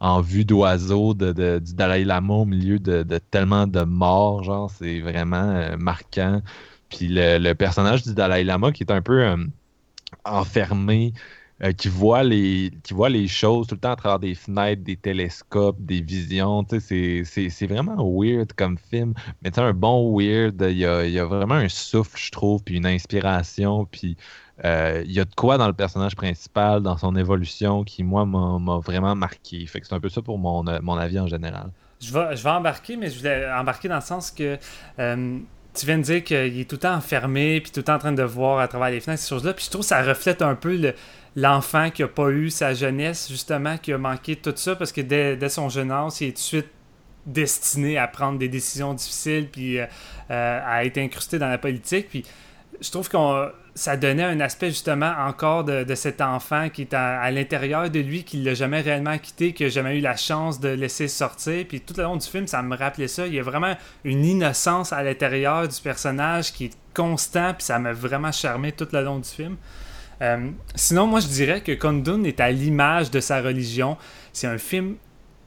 en 0.00 0.20
vue 0.20 0.44
d'oiseau 0.44 1.14
de, 1.14 1.58
du 1.58 1.74
Dalai 1.74 2.04
Lama 2.04 2.34
au 2.34 2.44
milieu 2.44 2.78
de, 2.78 3.02
tellement 3.30 3.66
de 3.66 3.80
morts, 3.80 4.44
genre, 4.44 4.70
c'est 4.70 5.00
vraiment 5.00 5.76
marquant. 5.78 6.42
Puis 6.90 7.08
le, 7.08 7.54
personnage 7.54 8.02
du 8.02 8.12
Dalai 8.12 8.44
Lama 8.44 8.70
qui 8.70 8.82
est 8.82 8.92
un 8.92 9.00
peu 9.00 9.34
enfermé, 10.26 11.14
euh, 11.64 11.72
qui, 11.72 11.88
voit 11.88 12.22
les, 12.22 12.70
qui 12.82 12.92
voit 12.94 13.08
les 13.08 13.28
choses 13.28 13.66
tout 13.66 13.74
le 13.76 13.80
temps 13.80 13.92
à 13.92 13.96
travers 13.96 14.18
des 14.18 14.34
fenêtres, 14.34 14.82
des 14.82 14.96
télescopes, 14.96 15.76
des 15.80 16.00
visions, 16.02 16.66
c'est- 16.68 17.24
c'est 17.24 17.48
c'est 17.48 17.66
vraiment 17.66 17.96
weird 17.98 18.52
comme 18.54 18.76
film. 18.78 19.14
Mais 19.42 19.50
sais, 19.52 19.60
un 19.60 19.72
bon 19.72 20.16
weird, 20.18 20.60
il 20.70 20.78
y 20.78 20.84
a, 20.86 21.06
y 21.06 21.18
a 21.18 21.24
vraiment 21.24 21.54
un 21.54 21.68
souffle, 21.68 22.18
je 22.18 22.30
trouve, 22.30 22.62
puis 22.62 22.76
une 22.76 22.86
inspiration, 22.86 23.86
puis 23.86 24.16
euh, 24.64 25.02
il 25.06 25.12
y 25.12 25.20
a 25.20 25.24
de 25.24 25.34
quoi 25.34 25.58
dans 25.58 25.66
le 25.66 25.72
personnage 25.74 26.14
principal, 26.16 26.82
dans 26.82 26.96
son 26.96 27.14
évolution, 27.16 27.84
qui, 27.84 28.02
moi, 28.04 28.24
m'a 28.26 28.78
vraiment 28.78 29.14
marqué. 29.14 29.64
Fait 29.66 29.80
que 29.80 29.86
c'est 29.86 29.94
un 29.94 30.00
peu 30.00 30.08
ça 30.08 30.22
pour 30.22 30.38
mon, 30.38 30.66
euh, 30.66 30.78
mon 30.82 30.96
avis 30.96 31.18
en 31.20 31.26
général. 31.26 31.70
Je 32.00 32.12
vais, 32.12 32.36
je 32.36 32.42
vais 32.42 32.50
embarquer, 32.50 32.96
mais 32.96 33.08
je 33.10 33.18
voulais 33.18 33.50
embarquer 33.50 33.88
dans 33.88 33.96
le 33.96 34.00
sens 34.02 34.30
que 34.30 34.58
tu 35.74 35.84
viens 35.86 35.98
de 35.98 36.02
dire 36.02 36.24
qu'il 36.24 36.58
est 36.60 36.68
tout 36.68 36.76
le 36.76 36.80
temps 36.80 36.94
enfermé, 36.94 37.60
puis 37.60 37.70
tout 37.70 37.80
le 37.80 37.84
temps 37.84 37.94
en 37.96 37.98
train 37.98 38.12
de 38.12 38.22
voir 38.22 38.58
à 38.60 38.68
travers 38.68 38.90
les 38.90 39.00
fenêtres, 39.00 39.22
ces 39.22 39.28
choses-là. 39.28 39.52
Puis 39.52 39.66
je 39.66 39.70
trouve 39.70 39.82
que 39.82 39.88
ça 39.88 40.02
reflète 40.02 40.40
un 40.42 40.54
peu 40.54 40.74
le- 40.76 40.94
l'enfant 41.36 41.90
qui 41.90 42.02
a 42.02 42.08
pas 42.08 42.30
eu 42.30 42.50
sa 42.50 42.74
jeunesse, 42.74 43.28
justement, 43.30 43.76
qui 43.76 43.92
a 43.92 43.98
manqué 43.98 44.36
tout 44.36 44.54
ça, 44.56 44.74
parce 44.74 44.90
que 44.90 45.02
dès, 45.02 45.36
dès 45.36 45.50
son 45.50 45.68
jeune 45.68 45.92
il 46.20 46.28
est 46.28 46.30
tout 46.30 46.34
de 46.34 46.38
suite 46.38 46.70
destiné 47.26 47.98
à 47.98 48.08
prendre 48.08 48.38
des 48.38 48.48
décisions 48.48 48.94
difficiles, 48.94 49.48
puis 49.50 49.78
euh, 49.78 49.86
euh, 50.30 50.60
à 50.64 50.84
être 50.84 50.98
incrusté 50.98 51.38
dans 51.38 51.48
la 51.48 51.58
politique. 51.58 52.08
Puis 52.08 52.24
je 52.80 52.90
trouve 52.90 53.08
que 53.08 53.16
ça 53.74 53.96
donnait 53.96 54.24
un 54.24 54.40
aspect 54.40 54.68
justement 54.68 55.12
encore 55.18 55.64
de, 55.64 55.94
cet 55.94 56.20
enfant 56.20 56.68
qui 56.70 56.82
est 56.82 56.94
à, 56.94 57.30
l'intérieur 57.30 57.90
de 57.90 58.00
lui, 58.00 58.24
qui 58.24 58.38
l'a 58.38 58.54
jamais 58.54 58.80
réellement 58.80 59.18
quitté, 59.18 59.52
qui 59.52 59.64
a 59.64 59.68
jamais 59.68 59.98
eu 59.98 60.00
la 60.00 60.16
chance 60.16 60.60
de 60.60 60.68
laisser 60.68 61.08
sortir. 61.08 61.66
Puis 61.68 61.80
tout 61.80 61.94
le 61.96 62.04
long 62.04 62.16
du 62.16 62.26
film, 62.26 62.46
ça 62.46 62.62
me 62.62 62.76
rappelait 62.76 63.08
ça. 63.08 63.26
Il 63.26 63.34
y 63.34 63.40
a 63.40 63.42
vraiment 63.42 63.76
une 64.04 64.24
innocence 64.24 64.92
à 64.92 65.02
l'intérieur 65.02 65.68
du 65.68 65.80
personnage 65.80 66.52
qui 66.52 66.66
est 66.66 66.76
constant, 66.94 67.52
puis 67.54 67.64
ça 67.64 67.78
m'a 67.78 67.92
vraiment 67.92 68.32
charmé 68.32 68.72
tout 68.72 68.88
le 68.92 69.02
long 69.02 69.18
du 69.18 69.28
film. 69.28 69.56
Euh, 70.22 70.50
sinon, 70.74 71.06
moi, 71.06 71.20
je 71.20 71.28
dirais 71.28 71.60
que 71.60 71.72
Kundun 71.72 72.24
est 72.24 72.40
à 72.40 72.50
l'image 72.50 73.10
de 73.10 73.20
sa 73.20 73.40
religion. 73.40 73.96
C'est 74.32 74.46
un 74.46 74.58
film 74.58 74.96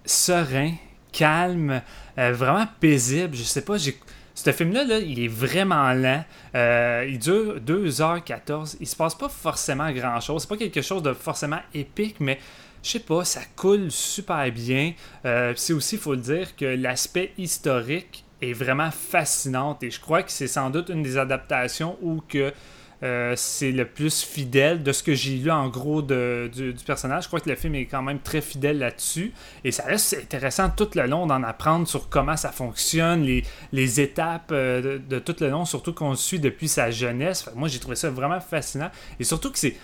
serein, 0.05 0.73
calme, 1.11 1.81
euh, 2.17 2.31
vraiment 2.33 2.65
paisible. 2.79 3.35
Je 3.35 3.43
sais 3.43 3.61
pas. 3.61 3.77
Ce 3.77 4.51
film-là, 4.51 4.83
là, 4.85 4.99
il 4.99 5.19
est 5.19 5.27
vraiment 5.27 5.91
lent. 5.93 6.23
Euh, 6.55 7.05
il 7.09 7.19
dure 7.19 7.59
2h14. 7.59 8.77
Il 8.79 8.87
se 8.87 8.95
passe 8.95 9.15
pas 9.15 9.29
forcément 9.29 9.91
grand-chose. 9.91 10.43
C'est 10.43 10.49
pas 10.49 10.57
quelque 10.57 10.81
chose 10.81 11.03
de 11.03 11.13
forcément 11.13 11.59
épique, 11.73 12.17
mais 12.19 12.39
je 12.81 12.91
sais 12.91 12.99
pas, 12.99 13.25
ça 13.25 13.41
coule 13.57 13.91
super 13.91 14.49
bien. 14.51 14.93
C'est 15.23 15.73
aussi, 15.73 15.95
il 15.95 16.01
faut 16.01 16.13
le 16.13 16.21
dire, 16.21 16.55
que 16.55 16.63
l'aspect 16.63 17.33
historique 17.37 18.23
est 18.41 18.53
vraiment 18.53 18.91
fascinant. 18.91 19.77
Et 19.81 19.91
je 19.91 19.99
crois 19.99 20.23
que 20.23 20.31
c'est 20.31 20.47
sans 20.47 20.69
doute 20.69 20.87
une 20.87 21.03
des 21.03 21.17
adaptations 21.17 21.97
où 22.01 22.21
que 22.25 22.53
euh, 23.01 23.33
c'est 23.37 23.71
le 23.71 23.85
plus 23.85 24.23
fidèle 24.23 24.83
de 24.83 24.91
ce 24.91 25.03
que 25.03 25.13
j'ai 25.13 25.37
lu 25.37 25.51
en 25.51 25.69
gros 25.69 26.01
de, 26.01 26.49
du, 26.53 26.73
personnage. 26.85 27.23
Je 27.23 27.27
crois 27.27 27.39
que 27.39 27.49
le 27.49 27.55
film 27.55 27.75
est 27.75 27.85
quand 27.85 28.01
même 28.01 28.19
très 28.19 28.41
fidèle 28.41 28.79
là-dessus. 28.79 29.33
Et 29.63 29.71
ça 29.71 29.83
reste 29.83 30.15
intéressant 30.21 30.69
tout 30.69 30.89
le 30.95 31.05
long 31.05 31.25
d'en 31.25 31.43
apprendre 31.43 31.87
sur 31.87 32.09
comment 32.09 32.35
ça 32.35 32.51
fonctionne, 32.51 33.23
les, 33.23 33.43
les 33.71 34.01
étapes 34.01 34.51
euh, 34.51 34.81
de, 34.81 34.97
de, 34.97 35.19
tout 35.19 35.35
le 35.39 35.49
long, 35.49 35.65
surtout 35.65 35.93
qu'on 35.93 36.15
suit 36.15 36.39
depuis 36.39 36.67
sa 36.67 36.91
jeunesse. 36.91 37.49
Moi, 37.55 37.69
j'ai 37.69 37.79
trouvé 37.79 37.95
ça 37.95 38.09
vraiment 38.09 38.41
fascinant. 38.41 38.91
Et 39.19 39.23
surtout 39.23 39.51
que 39.51 39.59
c'est 39.59 39.75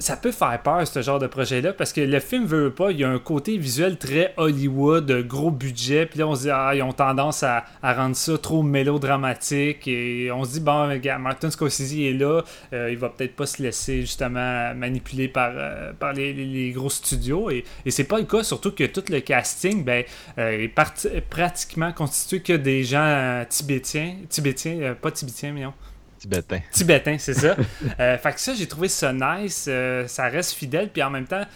ça 0.00 0.16
peut 0.16 0.32
faire 0.32 0.58
peur, 0.62 0.86
ce 0.86 1.02
genre 1.02 1.18
de 1.18 1.26
projet-là, 1.26 1.74
parce 1.74 1.92
que 1.92 2.00
le 2.00 2.20
film 2.20 2.46
veut 2.46 2.70
pas, 2.70 2.90
il 2.90 2.98
y 2.98 3.04
a 3.04 3.10
un 3.10 3.18
côté 3.18 3.58
visuel 3.58 3.98
très 3.98 4.32
Hollywood, 4.38 5.26
gros 5.26 5.50
budget, 5.50 6.06
puis 6.06 6.18
là 6.18 6.26
on 6.26 6.34
se 6.34 6.42
dit, 6.42 6.50
ah, 6.50 6.72
ils 6.74 6.82
ont 6.82 6.92
tendance 6.92 7.42
à, 7.42 7.64
rendre 7.82 8.16
ça 8.16 8.38
trop 8.38 8.62
mélodramatique, 8.62 9.86
et 9.86 10.32
on 10.32 10.44
se 10.44 10.52
dit, 10.52 10.60
bon, 10.60 10.88
Martin 11.20 11.50
Scorsese 11.50 11.92
est 12.00 12.14
là, 12.14 12.42
euh, 12.72 12.90
il 12.90 12.96
va 12.96 13.10
peut-être 13.10 13.36
pas 13.36 13.44
se 13.46 13.62
laisser 13.62 14.00
justement 14.00 14.74
manipuler 14.74 15.28
par, 15.28 15.52
euh, 15.54 15.92
par 15.92 16.14
les, 16.14 16.72
gros 16.72 16.90
studios, 16.90 17.50
et, 17.50 17.64
c'est 17.88 18.04
pas 18.04 18.18
le 18.18 18.24
cas, 18.24 18.42
surtout 18.42 18.72
que 18.72 18.84
tout 18.84 19.04
le 19.10 19.20
casting 19.20 19.84
ben, 19.84 20.04
euh, 20.38 20.62
est 20.62 20.68
parti, 20.68 21.08
pratiquement 21.28 21.92
constitué 21.92 22.40
que 22.40 22.54
des 22.54 22.84
gens 22.84 23.04
euh, 23.04 23.44
tibétiens, 23.46 24.16
tibétiens, 24.30 24.96
pas 25.00 25.10
tibétiens, 25.10 25.52
mais 25.52 25.64
non. 25.64 25.74
Tibétain. 26.20 26.60
Tibétain, 26.70 27.16
c'est 27.18 27.34
ça. 27.34 27.56
euh, 28.00 28.18
fait 28.18 28.32
que 28.32 28.40
ça, 28.40 28.54
j'ai 28.54 28.68
trouvé 28.68 28.88
ça 28.88 29.12
nice. 29.12 29.64
Euh, 29.68 30.06
ça 30.06 30.28
reste 30.28 30.52
fidèle, 30.52 30.90
puis 30.90 31.02
en 31.02 31.08
même 31.08 31.26
temps, 31.26 31.46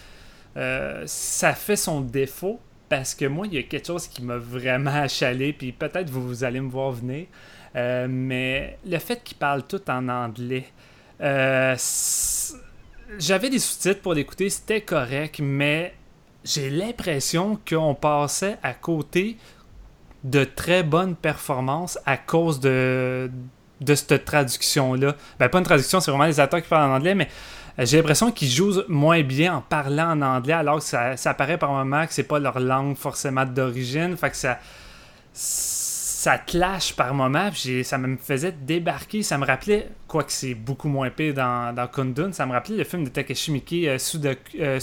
euh, 0.57 1.03
ça 1.07 1.53
fait 1.53 1.77
son 1.77 2.01
défaut 2.01 2.59
parce 2.89 3.15
que 3.15 3.27
moi, 3.27 3.47
il 3.47 3.55
y 3.55 3.59
a 3.59 3.63
quelque 3.63 3.87
chose 3.87 4.09
qui 4.09 4.23
m'a 4.23 4.39
vraiment 4.39 4.95
achalé, 4.95 5.53
puis 5.53 5.73
peut-être 5.73 6.09
vous, 6.09 6.27
vous 6.27 6.45
allez 6.45 6.61
me 6.61 6.71
voir 6.71 6.93
venir. 6.93 7.27
Euh, 7.77 8.07
mais 8.09 8.79
le 8.87 8.99
fait 8.99 9.23
qu'il 9.23 9.37
parle 9.37 9.65
tout 9.65 9.83
en 9.91 10.09
anglais, 10.09 10.65
j'avais 13.19 13.51
des 13.51 13.59
sous-titres 13.59 14.01
pour 14.01 14.15
l'écouter, 14.15 14.49
c'était 14.49 14.81
correct, 14.81 15.41
mais 15.43 15.95
j'ai 16.43 16.71
l'impression 16.71 17.59
qu'on 17.69 17.95
passait 17.95 18.57
à 18.63 18.73
côté 18.73 19.37
de 20.23 20.45
très 20.45 20.83
bonnes 20.83 21.17
performances 21.17 21.99
à 22.07 22.17
cause 22.17 22.61
de 22.61 23.31
de 23.85 23.95
cette 23.95 24.25
traduction-là. 24.25 25.15
Ben, 25.39 25.49
pas 25.49 25.59
une 25.59 25.65
traduction, 25.65 26.01
c'est 26.01 26.11
vraiment 26.11 26.27
les 26.27 26.41
acteurs 26.41 26.63
qui 26.63 26.69
parlent 26.69 26.91
en 26.91 26.97
anglais, 26.97 27.15
mais 27.15 27.29
j'ai 27.79 27.97
l'impression 27.97 28.31
qu'ils 28.31 28.51
jouent 28.51 28.83
moins 28.89 29.23
bien 29.23 29.57
en 29.57 29.61
parlant 29.61 30.13
en 30.13 30.23
anglais, 30.23 30.53
alors 30.53 30.79
que 30.79 30.85
ça, 30.85 31.17
ça 31.17 31.35
par 31.35 31.73
moments 31.73 32.07
que 32.07 32.13
c'est 32.13 32.23
pas 32.23 32.39
leur 32.39 32.61
langue 32.61 32.97
forcément 32.97 33.45
d'origine. 33.45 34.17
Fait 34.17 34.31
que 34.31 34.37
ça. 34.37 34.59
Ça 35.33 36.39
clash 36.39 36.95
par 36.95 37.13
moments, 37.13 37.51
ça 37.83 37.99
me 37.99 38.17
faisait 38.17 38.53
débarquer. 38.53 39.23
Ça 39.23 39.37
me 39.37 39.45
rappelait, 39.45 39.91
quoique 40.09 40.33
c'est 40.33 40.55
beaucoup 40.55 40.89
moins 40.89 41.11
pire 41.11 41.35
dans, 41.35 41.75
dans 41.75 41.87
Kundun, 41.87 42.33
ça 42.33 42.47
me 42.47 42.53
rappelait 42.53 42.79
le 42.79 42.85
film 42.85 43.05
de 43.05 43.11
Takashi 43.11 43.51
Miike, 43.51 43.73
euh, 43.85 43.99
euh, 44.59 44.79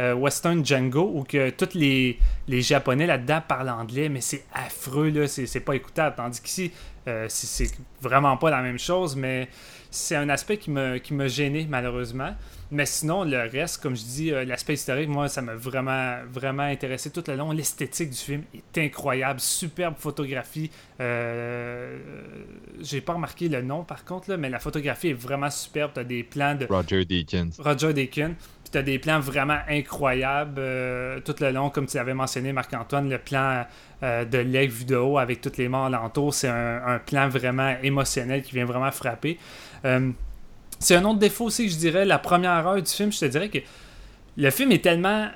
euh, 0.00 0.14
Western 0.14 0.66
Django, 0.66 1.12
où 1.14 1.22
que 1.22 1.50
tous 1.50 1.74
les, 1.74 2.18
les 2.48 2.62
Japonais 2.62 3.06
là-dedans 3.06 3.42
parlent 3.46 3.68
anglais, 3.68 4.08
mais 4.08 4.20
c'est 4.20 4.44
affreux, 4.52 5.10
là, 5.10 5.28
c'est 5.28 5.60
pas 5.60 5.76
écoutable. 5.76 6.16
Tandis 6.16 6.40
qu'ici, 6.40 6.72
euh, 7.08 7.26
c'est 7.28 7.70
vraiment 8.00 8.36
pas 8.36 8.50
la 8.50 8.62
même 8.62 8.78
chose, 8.78 9.16
mais 9.16 9.48
c'est 9.90 10.16
un 10.16 10.28
aspect 10.28 10.58
qui 10.58 10.70
me, 10.70 10.98
qui 10.98 11.14
me 11.14 11.28
gênait 11.28 11.66
malheureusement. 11.68 12.34
Mais 12.70 12.84
sinon, 12.84 13.24
le 13.24 13.48
reste, 13.48 13.82
comme 13.82 13.96
je 13.96 14.02
dis, 14.02 14.30
euh, 14.30 14.44
l'aspect 14.44 14.74
historique, 14.74 15.08
moi, 15.08 15.28
ça 15.28 15.40
m'a 15.40 15.54
vraiment, 15.54 16.18
vraiment 16.30 16.64
intéressé 16.64 17.10
tout 17.10 17.24
le 17.26 17.34
long. 17.34 17.50
L'esthétique 17.52 18.10
du 18.10 18.16
film 18.16 18.42
est 18.54 18.78
incroyable, 18.78 19.40
superbe 19.40 19.94
photographie. 19.96 20.70
Euh, 21.00 21.98
J'ai 22.80 23.00
pas 23.00 23.14
remarqué 23.14 23.48
le 23.48 23.62
nom 23.62 23.84
par 23.84 24.04
contre, 24.04 24.28
là, 24.30 24.36
mais 24.36 24.50
la 24.50 24.58
photographie 24.58 25.08
est 25.08 25.14
vraiment 25.14 25.50
superbe. 25.50 25.92
T'as 25.94 26.04
des 26.04 26.22
plans 26.22 26.54
de 26.54 26.66
Roger 26.66 27.06
Deakins. 27.06 27.50
Roger 27.58 27.94
Deakins. 27.94 28.34
Puis 28.68 28.72
t'as 28.78 28.82
des 28.82 28.98
plans 28.98 29.18
vraiment 29.18 29.60
incroyables 29.66 30.58
euh, 30.58 31.20
tout 31.20 31.34
le 31.40 31.50
long, 31.52 31.70
comme 31.70 31.86
tu 31.86 31.96
avais 31.96 32.12
mentionné, 32.12 32.52
Marc-Antoine, 32.52 33.08
le 33.08 33.16
plan 33.16 33.64
euh, 34.02 34.26
de 34.26 34.84
de 34.84 34.94
haut 34.94 35.16
avec 35.16 35.40
toutes 35.40 35.56
les 35.56 35.68
morts 35.68 35.86
alentour, 35.86 36.34
c'est 36.34 36.48
un, 36.48 36.98
plan 36.98 37.30
vraiment 37.30 37.76
émotionnel 37.82 38.42
qui 38.42 38.52
vient 38.52 38.66
vraiment 38.66 38.90
frapper. 38.90 39.38
Euh, 39.86 40.10
c'est 40.78 40.96
un 40.96 41.04
autre 41.06 41.18
défaut 41.18 41.46
aussi 41.46 41.70
je 41.70 41.78
dirais, 41.78 42.04
la 42.04 42.18
première 42.18 42.66
heure 42.66 42.82
du 42.82 42.90
film, 42.90 43.10
je 43.10 43.20
te 43.20 43.24
dirais 43.24 43.48
que 43.48 43.58
le 44.36 44.50
film 44.50 44.70
est 44.72 44.84
tellement... 44.84 45.28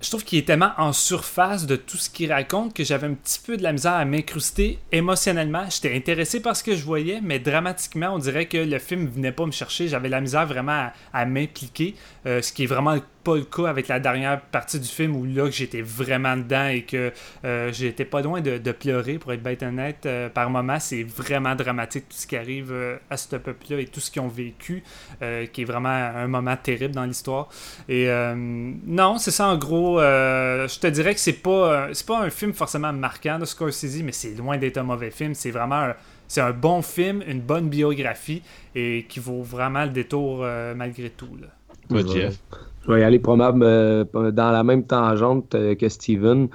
Je 0.00 0.10
trouve 0.10 0.24
qu'il 0.24 0.38
est 0.38 0.46
tellement 0.46 0.72
en 0.76 0.92
surface 0.92 1.66
de 1.66 1.76
tout 1.76 1.96
ce 1.96 2.10
qu'il 2.10 2.30
raconte 2.30 2.74
que 2.74 2.84
j'avais 2.84 3.06
un 3.06 3.14
petit 3.14 3.40
peu 3.44 3.56
de 3.56 3.62
la 3.62 3.72
misère 3.72 3.94
à 3.94 4.04
m'incruster 4.04 4.78
émotionnellement. 4.92 5.64
J'étais 5.70 5.96
intéressé 5.96 6.40
par 6.40 6.56
ce 6.56 6.62
que 6.62 6.76
je 6.76 6.84
voyais, 6.84 7.20
mais 7.22 7.38
dramatiquement, 7.38 8.10
on 8.14 8.18
dirait 8.18 8.46
que 8.46 8.58
le 8.58 8.78
film 8.78 9.06
venait 9.06 9.32
pas 9.32 9.46
me 9.46 9.52
chercher. 9.52 9.88
J'avais 9.88 10.10
la 10.10 10.20
misère 10.20 10.46
vraiment 10.46 10.90
à, 11.12 11.24
m'impliquer, 11.24 11.94
euh, 12.26 12.42
ce 12.42 12.52
qui 12.52 12.64
est 12.64 12.66
vraiment 12.66 12.98
pas 13.24 13.36
le 13.36 13.44
cas 13.44 13.66
avec 13.66 13.88
la 13.88 13.98
dernière 13.98 14.40
partie 14.40 14.78
du 14.78 14.88
film 14.88 15.16
où 15.16 15.24
là 15.24 15.50
j'étais 15.50 15.82
vraiment 15.82 16.36
dedans 16.36 16.66
et 16.66 16.82
que 16.82 17.12
euh, 17.44 17.72
j'étais 17.72 18.04
pas 18.04 18.20
loin 18.20 18.40
de, 18.40 18.58
de, 18.58 18.72
pleurer 18.72 19.18
pour 19.18 19.32
être 19.32 19.42
bête 19.42 19.62
honnête 19.62 20.06
euh, 20.06 20.28
par 20.28 20.50
moment 20.50 20.78
c'est 20.78 21.02
vraiment 21.02 21.54
dramatique 21.54 22.08
tout 22.08 22.16
ce 22.16 22.26
qui 22.26 22.36
arrive 22.36 22.70
euh, 22.72 22.96
à 23.10 23.16
ce 23.16 23.36
peuple 23.36 23.54
là 23.70 23.80
et 23.80 23.86
tout 23.86 24.00
ce 24.00 24.10
qu'ils 24.10 24.22
ont 24.22 24.28
vécu 24.28 24.82
euh, 25.22 25.46
qui 25.46 25.62
est 25.62 25.64
vraiment 25.64 25.88
un 25.88 26.28
moment 26.28 26.56
terrible 26.56 26.94
dans 26.94 27.04
l'histoire 27.04 27.48
et 27.88 28.08
euh, 28.08 28.34
non 28.36 29.18
c'est 29.18 29.30
ça 29.30 29.48
en 29.48 29.56
gros 29.56 30.00
euh, 30.00 30.68
je 30.68 30.78
te 30.78 30.86
dirais 30.86 31.14
que 31.14 31.20
c'est 31.20 31.32
pas 31.42 31.88
c'est 31.92 32.06
pas 32.06 32.20
un 32.20 32.30
film 32.30 32.52
forcément 32.52 32.92
marquant 32.92 33.38
de 33.38 33.44
Scorsese 33.44 34.02
mais 34.02 34.12
c'est 34.12 34.34
loin 34.34 34.58
d'être 34.58 34.78
un 34.78 34.82
mauvais 34.84 35.10
film 35.10 35.34
c'est 35.34 35.50
vraiment 35.50 35.76
un, 35.76 35.94
c'est 36.28 36.40
un 36.40 36.52
bon 36.52 36.82
film 36.82 37.22
une 37.26 37.40
bonne 37.40 37.68
biographie 37.68 38.42
et 38.74 39.06
qui 39.08 39.20
vaut 39.20 39.42
vraiment 39.42 39.84
le 39.84 39.90
détour 39.90 40.40
euh, 40.42 40.74
malgré 40.74 41.10
tout 41.10 41.36
là. 41.40 41.48
Toi, 41.88 42.12
Jeff. 42.12 42.38
Je 42.84 42.92
vais 42.92 43.00
y 43.00 43.04
aller 43.04 43.18
probablement 43.18 44.04
dans 44.30 44.50
la 44.50 44.64
même 44.64 44.84
tangente 44.86 45.50
que 45.50 45.88
Steven. 45.88 46.48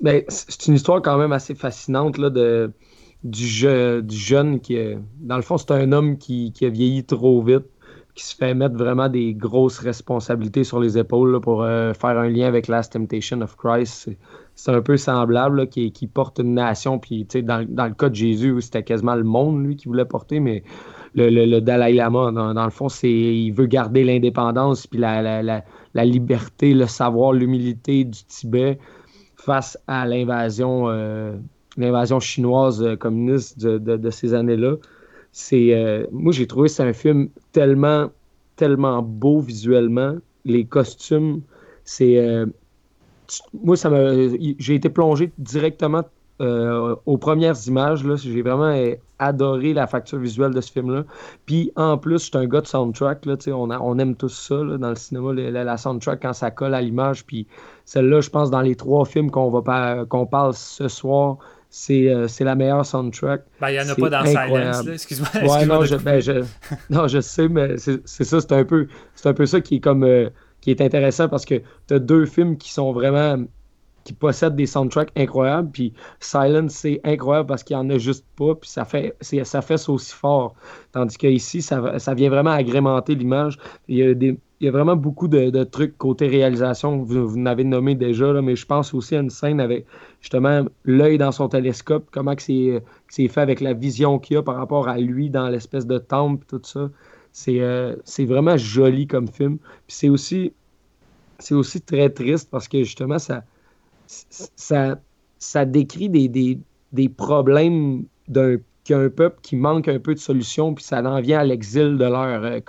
Ben, 0.00 0.22
c'est 0.28 0.66
une 0.66 0.74
histoire 0.74 1.02
quand 1.02 1.18
même 1.18 1.32
assez 1.32 1.54
fascinante 1.54 2.18
là, 2.18 2.30
de, 2.30 2.70
du, 3.24 3.46
jeune 3.46 4.60
qui, 4.60 4.78
dans 5.20 5.36
le 5.36 5.42
fond, 5.42 5.56
c'est 5.56 5.72
un 5.72 5.92
homme 5.92 6.18
qui, 6.18 6.52
a 6.62 6.68
vieilli 6.68 7.04
trop 7.04 7.42
vite, 7.42 7.66
qui 8.14 8.24
se 8.24 8.34
fait 8.36 8.54
mettre 8.54 8.76
vraiment 8.76 9.08
des 9.08 9.34
grosses 9.34 9.78
responsabilités 9.78 10.64
sur 10.64 10.80
les 10.80 10.98
épaules 10.98 11.40
pour 11.40 11.64
faire 11.64 12.18
un 12.18 12.28
lien 12.28 12.46
avec 12.46 12.68
Last 12.68 12.92
Temptation 12.92 13.40
of 13.40 13.56
Christ 13.56 14.10
c'est 14.56 14.72
un 14.72 14.80
peu 14.80 14.96
semblable, 14.96 15.68
qui, 15.68 16.10
porte 16.12 16.38
une 16.38 16.54
nation. 16.54 16.98
Puis, 16.98 17.26
dans, 17.42 17.64
dans 17.68 17.86
le 17.86 17.94
cas 17.94 18.08
de 18.08 18.14
Jésus, 18.14 18.60
c'était 18.62 18.82
quasiment 18.82 19.14
le 19.14 19.22
monde, 19.22 19.64
lui, 19.64 19.76
qui 19.76 19.86
voulait 19.86 20.06
porter, 20.06 20.40
mais 20.40 20.64
le, 21.16 21.60
Dalai 21.60 21.94
Lama, 21.94 22.30
dans, 22.32 22.64
le 22.64 22.70
fond, 22.70 22.88
il 23.02 23.50
veut 23.52 23.66
garder 23.66 24.04
l'indépendance, 24.04 24.86
puis 24.86 25.00
la, 25.00 25.62
liberté, 25.94 26.74
le 26.74 26.86
savoir, 26.86 27.32
l'humilité 27.32 28.04
du 28.04 28.24
Tibet 28.24 28.78
face 29.36 29.78
à 29.86 30.06
l'invasion 30.06 30.88
euh, 30.88 31.36
chinoise 32.20 32.82
euh, 32.82 32.96
communiste 32.96 33.58
de, 33.60 34.10
ces 34.10 34.34
années-là. 34.34 34.74
C'est 35.32 35.74
euh, 35.74 36.06
moi 36.12 36.32
j'ai 36.32 36.46
trouvé 36.46 36.68
c'est 36.68 36.82
un 36.82 36.94
film 36.94 37.28
tellement 37.52 38.10
tellement 38.56 39.02
beau 39.02 39.38
visuellement, 39.40 40.14
les 40.44 40.64
costumes, 40.64 41.42
c'est 41.84 42.44
moi, 43.62 43.76
ça 43.76 43.90
j'ai 44.58 44.74
été 44.74 44.88
plongé 44.88 45.30
directement 45.38 46.04
aux 46.40 47.18
premières 47.18 47.56
images. 47.66 48.04
J'ai 48.16 48.42
vraiment 48.42 48.72
adoré 49.18 49.72
la 49.72 49.86
facture 49.86 50.18
visuelle 50.18 50.52
de 50.52 50.60
ce 50.60 50.72
film-là. 50.72 51.04
Puis 51.46 51.72
en 51.76 51.98
plus, 51.98 52.18
je 52.18 52.24
suis 52.26 52.36
un 52.36 52.46
gars 52.46 52.60
de 52.60 52.66
soundtrack. 52.66 53.26
Là, 53.26 53.36
on, 53.48 53.70
on 53.70 53.98
aime 53.98 54.14
tous 54.14 54.28
ça 54.28 54.56
dans 54.56 54.88
le 54.88 54.94
cinéma, 54.94 55.32
la, 55.32 55.76
soundtrack 55.76 56.22
quand 56.22 56.32
ça 56.32 56.50
colle 56.50 56.74
à 56.74 56.80
l'image. 56.80 57.24
Puis 57.24 57.46
celle-là, 57.84 58.20
je 58.20 58.30
pense, 58.30 58.50
dans 58.50 58.60
les 58.60 58.76
trois 58.76 59.04
films 59.04 59.30
qu'on 59.30 59.50
va 59.50 60.04
qu'on 60.04 60.26
parle 60.26 60.54
ce 60.54 60.88
soir, 60.88 61.38
c'est 61.70 62.08
euh, 62.08 62.26
la 62.40 62.54
meilleure 62.54 62.86
soundtrack. 62.86 63.42
Ben, 63.60 63.70
il 63.70 63.72
n'y 63.74 63.80
en 63.80 63.88
a 63.88 63.94
pas 63.94 64.10
dans 64.10 64.24
Silence, 64.24 64.86
excuse-moi. 64.86 65.28
Ouais, 65.42 65.66
non, 65.66 65.84
je, 65.84 65.96
ben, 65.96 66.20
je, 66.20 66.44
non, 66.90 67.08
je 67.08 67.20
sais, 67.20 67.48
mais 67.48 67.76
c'est 67.78 68.24
ça, 68.24 68.40
c'est 68.40 68.52
un, 68.52 68.64
peu, 68.64 68.86
un 69.24 69.32
peu 69.34 69.46
ça 69.46 69.60
qui 69.60 69.76
est 69.76 69.80
comme. 69.80 70.04
Euh, 70.04 70.30
qui 70.62 70.72
est 70.72 70.80
intéressant 70.80 71.28
parce 71.28 71.44
que 71.44 71.62
tu 71.86 71.94
as 71.94 72.00
deux 72.00 72.26
films 72.26 72.56
qui 72.56 72.72
sont 72.72 72.92
vraiment 72.92 73.36
qui 74.06 74.12
possèdent 74.12 74.56
des 74.56 74.66
soundtracks 74.66 75.10
incroyables, 75.16 75.70
puis 75.70 75.92
Silence, 76.20 76.72
c'est 76.72 77.00
incroyable 77.04 77.46
parce 77.48 77.62
qu'il 77.62 77.76
n'y 77.76 77.82
en 77.82 77.90
a 77.90 77.98
juste 77.98 78.24
pas, 78.36 78.54
puis 78.54 78.70
ça 78.70 78.84
fait, 78.84 79.16
ça 79.20 79.60
fait 79.62 79.88
aussi 79.88 80.14
fort. 80.14 80.54
Tandis 80.92 81.18
qu'ici, 81.18 81.60
ça, 81.60 81.98
ça 81.98 82.14
vient 82.14 82.30
vraiment 82.30 82.52
agrémenter 82.52 83.14
l'image. 83.14 83.58
Il, 83.88 84.38
y 84.60 84.68
a 84.68 84.70
vraiment 84.70 84.96
beaucoup 84.96 85.28
de, 85.28 85.64
trucs 85.64 85.98
côté 85.98 86.28
réalisation, 86.28 86.98
vous, 86.98 87.28
vous 87.28 87.38
n'avez 87.38 87.64
nommé 87.64 87.94
déjà, 87.94 88.32
là, 88.32 88.40
mais 88.40 88.56
je 88.56 88.64
pense 88.64 88.94
aussi 88.94 89.16
à 89.16 89.20
une 89.20 89.30
scène 89.30 89.60
avec 89.60 89.84
justement 90.20 90.64
l'œil 90.84 91.18
dans 91.18 91.32
son 91.32 91.48
télescope, 91.48 92.06
comment 92.10 92.34
c'est 92.38 93.28
fait 93.28 93.40
avec 93.40 93.60
la 93.60 93.74
vision 93.74 94.18
qu'il 94.18 94.36
a 94.38 94.42
par 94.42 94.56
rapport 94.56 94.88
à 94.88 94.98
lui 94.98 95.28
dans 95.28 95.48
l'espèce 95.48 95.86
de 95.86 95.98
temple, 95.98 96.46
tout 96.48 96.62
ça. 96.62 96.88
Euh, 97.48 97.96
c'est 98.04 98.24
vraiment 98.24 98.56
joli 98.56 99.06
comme 99.06 99.28
film. 99.28 99.58
Puis 99.58 99.96
c'est 99.96 100.08
aussi, 100.08 100.52
aussi 101.50 101.80
très 101.80 102.08
triste 102.10 102.48
parce 102.50 102.68
que 102.68 102.78
justement, 102.82 103.18
ça, 103.18 103.44
ça, 104.08 105.64
décrit 105.64 106.08
des, 106.08 107.08
problèmes 107.08 108.04
d'un 108.28 108.56
qu'un 108.84 109.10
peuple 109.10 109.40
qui 109.42 109.56
manque 109.56 109.88
un 109.88 109.98
peu 109.98 110.14
de 110.14 110.20
solution, 110.20 110.72
puis 110.72 110.84
ça 110.84 111.02
en 111.02 111.20
vient 111.20 111.40
à 111.40 111.44
l'exil 111.44 111.98
de 111.98 112.04
leur, 112.04 112.44
euh, 112.44 112.60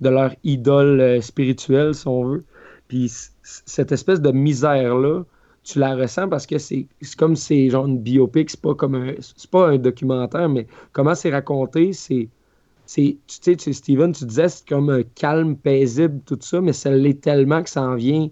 de 0.00 0.08
leur 0.08 0.32
idole 0.44 1.00
euh, 1.00 1.20
spirituelle, 1.20 1.96
si 1.96 2.06
on 2.06 2.24
veut. 2.24 2.44
Puis 2.86 3.10
cette 3.42 3.90
espèce 3.90 4.20
de 4.20 4.30
misère-là, 4.30 5.24
tu 5.64 5.80
la 5.80 5.96
ressens 5.96 6.28
parce 6.28 6.46
que 6.46 6.58
c'est 6.58 6.86
comme 7.18 7.36
c'est 7.36 7.68
genre 7.70 7.86
une 7.86 7.98
biopic, 7.98 8.50
c'est 8.50 8.60
pas 8.60 8.74
comme 8.74 9.14
c'est 9.20 9.50
pas 9.50 9.68
un 9.68 9.78
documentaire, 9.78 10.48
mais 10.48 10.66
comment 10.92 11.14
c'est 11.14 11.30
raconté, 11.30 11.92
c'est 11.92 12.28
tu 12.86 13.18
sais, 13.26 13.72
Steven, 13.72 14.12
tu 14.12 14.24
disais 14.24 14.48
c'est 14.48 14.66
comme 14.66 14.88
un 14.88 15.02
calme, 15.02 15.56
paisible, 15.56 16.20
tout 16.24 16.38
ça, 16.40 16.62
mais 16.62 16.72
ça 16.72 16.90
l'est 16.90 17.20
tellement 17.20 17.62
que 17.62 17.68
ça 17.68 17.82
en 17.82 17.96
vient, 17.96 18.30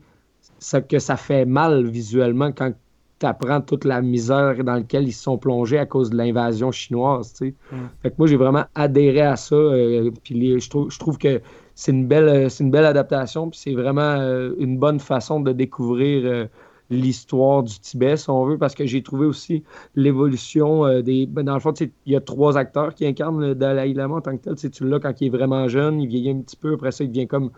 ça, 0.58 0.80
que 0.80 0.98
ça 0.98 1.16
fait 1.16 1.44
mal 1.44 1.86
visuellement 1.86 2.52
quand 2.52 2.72
tu 3.18 3.26
apprends 3.26 3.60
toute 3.60 3.84
la 3.84 4.02
misère 4.02 4.62
dans 4.62 4.74
laquelle 4.74 5.08
ils 5.08 5.12
se 5.12 5.22
sont 5.22 5.38
plongés 5.38 5.78
à 5.78 5.86
cause 5.86 6.10
de 6.10 6.16
l'invasion 6.16 6.70
chinoise. 6.70 7.32
Tu 7.32 7.48
sais. 7.48 7.54
Mm. 7.72 7.76
Fait 8.02 8.10
que 8.10 8.14
moi, 8.18 8.26
j'ai 8.26 8.36
vraiment 8.36 8.64
adhéré 8.74 9.22
à 9.22 9.36
ça. 9.36 9.54
Euh, 9.54 10.10
puis 10.22 10.60
je, 10.60 10.68
trouve, 10.68 10.90
je 10.90 10.98
trouve 10.98 11.16
que 11.16 11.40
c'est 11.74 11.92
une 11.92 12.06
belle, 12.06 12.48
une 12.58 12.70
belle 12.70 12.86
adaptation, 12.86 13.50
puis 13.50 13.60
c'est 13.60 13.74
vraiment 13.74 14.00
euh, 14.00 14.54
une 14.58 14.78
bonne 14.78 14.98
façon 14.98 15.40
de 15.40 15.52
découvrir 15.52 16.22
euh, 16.24 16.46
l'histoire 16.88 17.62
du 17.62 17.78
Tibet, 17.78 18.16
si 18.16 18.30
on 18.30 18.44
veut, 18.46 18.58
parce 18.58 18.74
que 18.74 18.86
j'ai 18.86 19.02
trouvé 19.02 19.26
aussi 19.26 19.62
l'évolution 19.94 20.86
euh, 20.86 21.02
des. 21.02 21.26
Ben, 21.26 21.44
dans 21.44 21.54
le 21.54 21.60
fond, 21.60 21.74
il 21.78 21.90
y 22.06 22.16
a 22.16 22.20
trois 22.20 22.56
acteurs 22.56 22.94
qui 22.94 23.06
incarnent 23.06 23.40
le 23.40 23.54
Dalai 23.54 23.92
Lama 23.92 24.16
en 24.16 24.20
tant 24.22 24.36
que 24.36 24.42
tel. 24.42 24.70
Tu 24.70 24.88
l'as 24.88 25.00
quand 25.00 25.20
il 25.20 25.26
est 25.26 25.30
vraiment 25.30 25.68
jeune, 25.68 26.00
il 26.00 26.08
vieillit 26.08 26.30
un 26.30 26.40
petit 26.40 26.56
peu, 26.56 26.74
après 26.74 26.92
ça, 26.92 27.04
il 27.04 27.08
devient 27.08 27.26
comme 27.26 27.50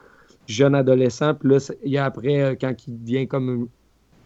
jeune 0.48 0.74
adolescent, 0.74 1.34
puis 1.34 1.50
là, 1.50 1.72
il 1.84 1.92
y 1.92 1.98
a 1.98 2.06
après, 2.06 2.40
euh, 2.40 2.54
quand 2.58 2.74
il 2.86 3.02
devient 3.02 3.28
comme 3.28 3.68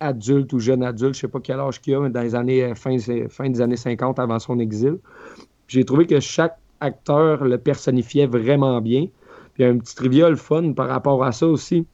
adulte 0.01 0.53
ou 0.53 0.61
jeune 0.61 0.83
adulte, 0.83 1.15
je 1.15 1.21
sais 1.21 1.29
pas 1.29 1.41
quel 1.41 1.59
âge 1.61 1.81
qu'il 1.81 1.95
a, 1.95 2.01
mais 2.01 2.11
dans 2.11 2.23
les 2.23 2.35
années 2.35 2.63
euh, 2.63 2.75
fin, 2.75 2.97
fin 3.29 3.51
des 3.51 3.61
années 3.61 3.77
50 3.77 4.19
avant 4.19 4.39
son 4.39 4.59
exil. 4.61 4.99
J'ai 5.67 5.85
trouvé 5.85 6.07
que 6.07 6.21
chaque 6.21 6.57
acteur 6.81 7.45
le 7.45 7.59
personnifiait 7.59 8.27
vraiment 8.27 8.81
bien. 8.81 9.07
Puis 9.55 9.63
il 9.63 9.67
y 9.67 9.69
a 9.69 9.71
un 9.71 9.79
petit 9.79 9.95
trivial 9.95 10.37
fun 10.37 10.73
par 10.73 10.89
rapport 10.89 11.23
à 11.25 11.33
ça 11.33 11.47
aussi. 11.47 11.87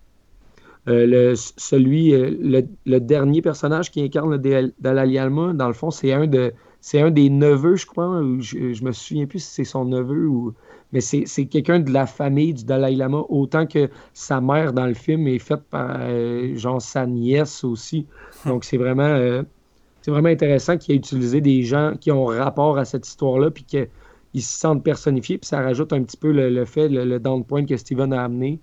Euh, 0.88 1.06
le, 1.06 1.34
celui, 1.34 2.12
le, 2.12 2.98
dernier 3.00 3.42
personnage 3.42 3.90
qui 3.90 4.02
incarne 4.02 4.30
le 4.30 4.72
Dalai 4.78 5.12
Lama, 5.12 5.52
dans 5.52 5.68
le 5.68 5.74
fond, 5.74 5.90
c'est 5.90 6.12
un 6.12 6.26
de 6.26 6.52
c'est 6.80 7.00
un 7.00 7.10
des 7.10 7.28
neveux, 7.28 7.76
je 7.76 7.86
crois. 7.86 8.22
Je, 8.38 8.72
je 8.72 8.84
me 8.84 8.92
souviens 8.92 9.26
plus 9.26 9.40
si 9.40 9.50
c'est 9.50 9.64
son 9.64 9.84
neveu 9.84 10.26
ou. 10.28 10.54
Mais 10.92 11.00
c'est 11.00 11.46
quelqu'un 11.46 11.80
de 11.80 11.92
la 11.92 12.06
famille 12.06 12.54
du 12.54 12.64
Dalai 12.64 12.96
Lama, 12.96 13.22
autant 13.28 13.66
que 13.66 13.90
sa 14.14 14.40
mère 14.40 14.72
dans 14.72 14.86
le 14.86 14.94
film 14.94 15.26
est 15.26 15.38
faite 15.38 15.62
par 15.70 15.98
euh, 16.00 16.56
genre 16.56 16.80
sa 16.80 17.06
nièce 17.06 17.62
aussi. 17.62 18.06
Donc 18.46 18.64
c'est 18.64 18.78
vraiment, 18.78 19.42
c'est 20.00 20.10
vraiment 20.10 20.30
intéressant 20.30 20.78
qu'il 20.78 20.94
ait 20.94 20.98
utilisé 20.98 21.42
des 21.42 21.62
gens 21.62 21.92
qui 22.00 22.10
ont 22.10 22.24
rapport 22.24 22.78
à 22.78 22.86
cette 22.86 23.06
histoire-là, 23.06 23.50
puis 23.50 23.64
qu'ils 23.64 23.88
se 24.42 24.58
sentent 24.58 24.82
personnifiés, 24.82 25.36
puis 25.36 25.46
ça 25.46 25.60
rajoute 25.60 25.92
un 25.92 26.02
petit 26.02 26.16
peu 26.16 26.32
le, 26.32 26.64
fait, 26.64 26.88
le, 26.88 27.04
le 27.04 27.18
down 27.20 27.44
point 27.44 27.66
que 27.66 27.76
Steven 27.76 28.12
a 28.14 28.24
amené, 28.24 28.58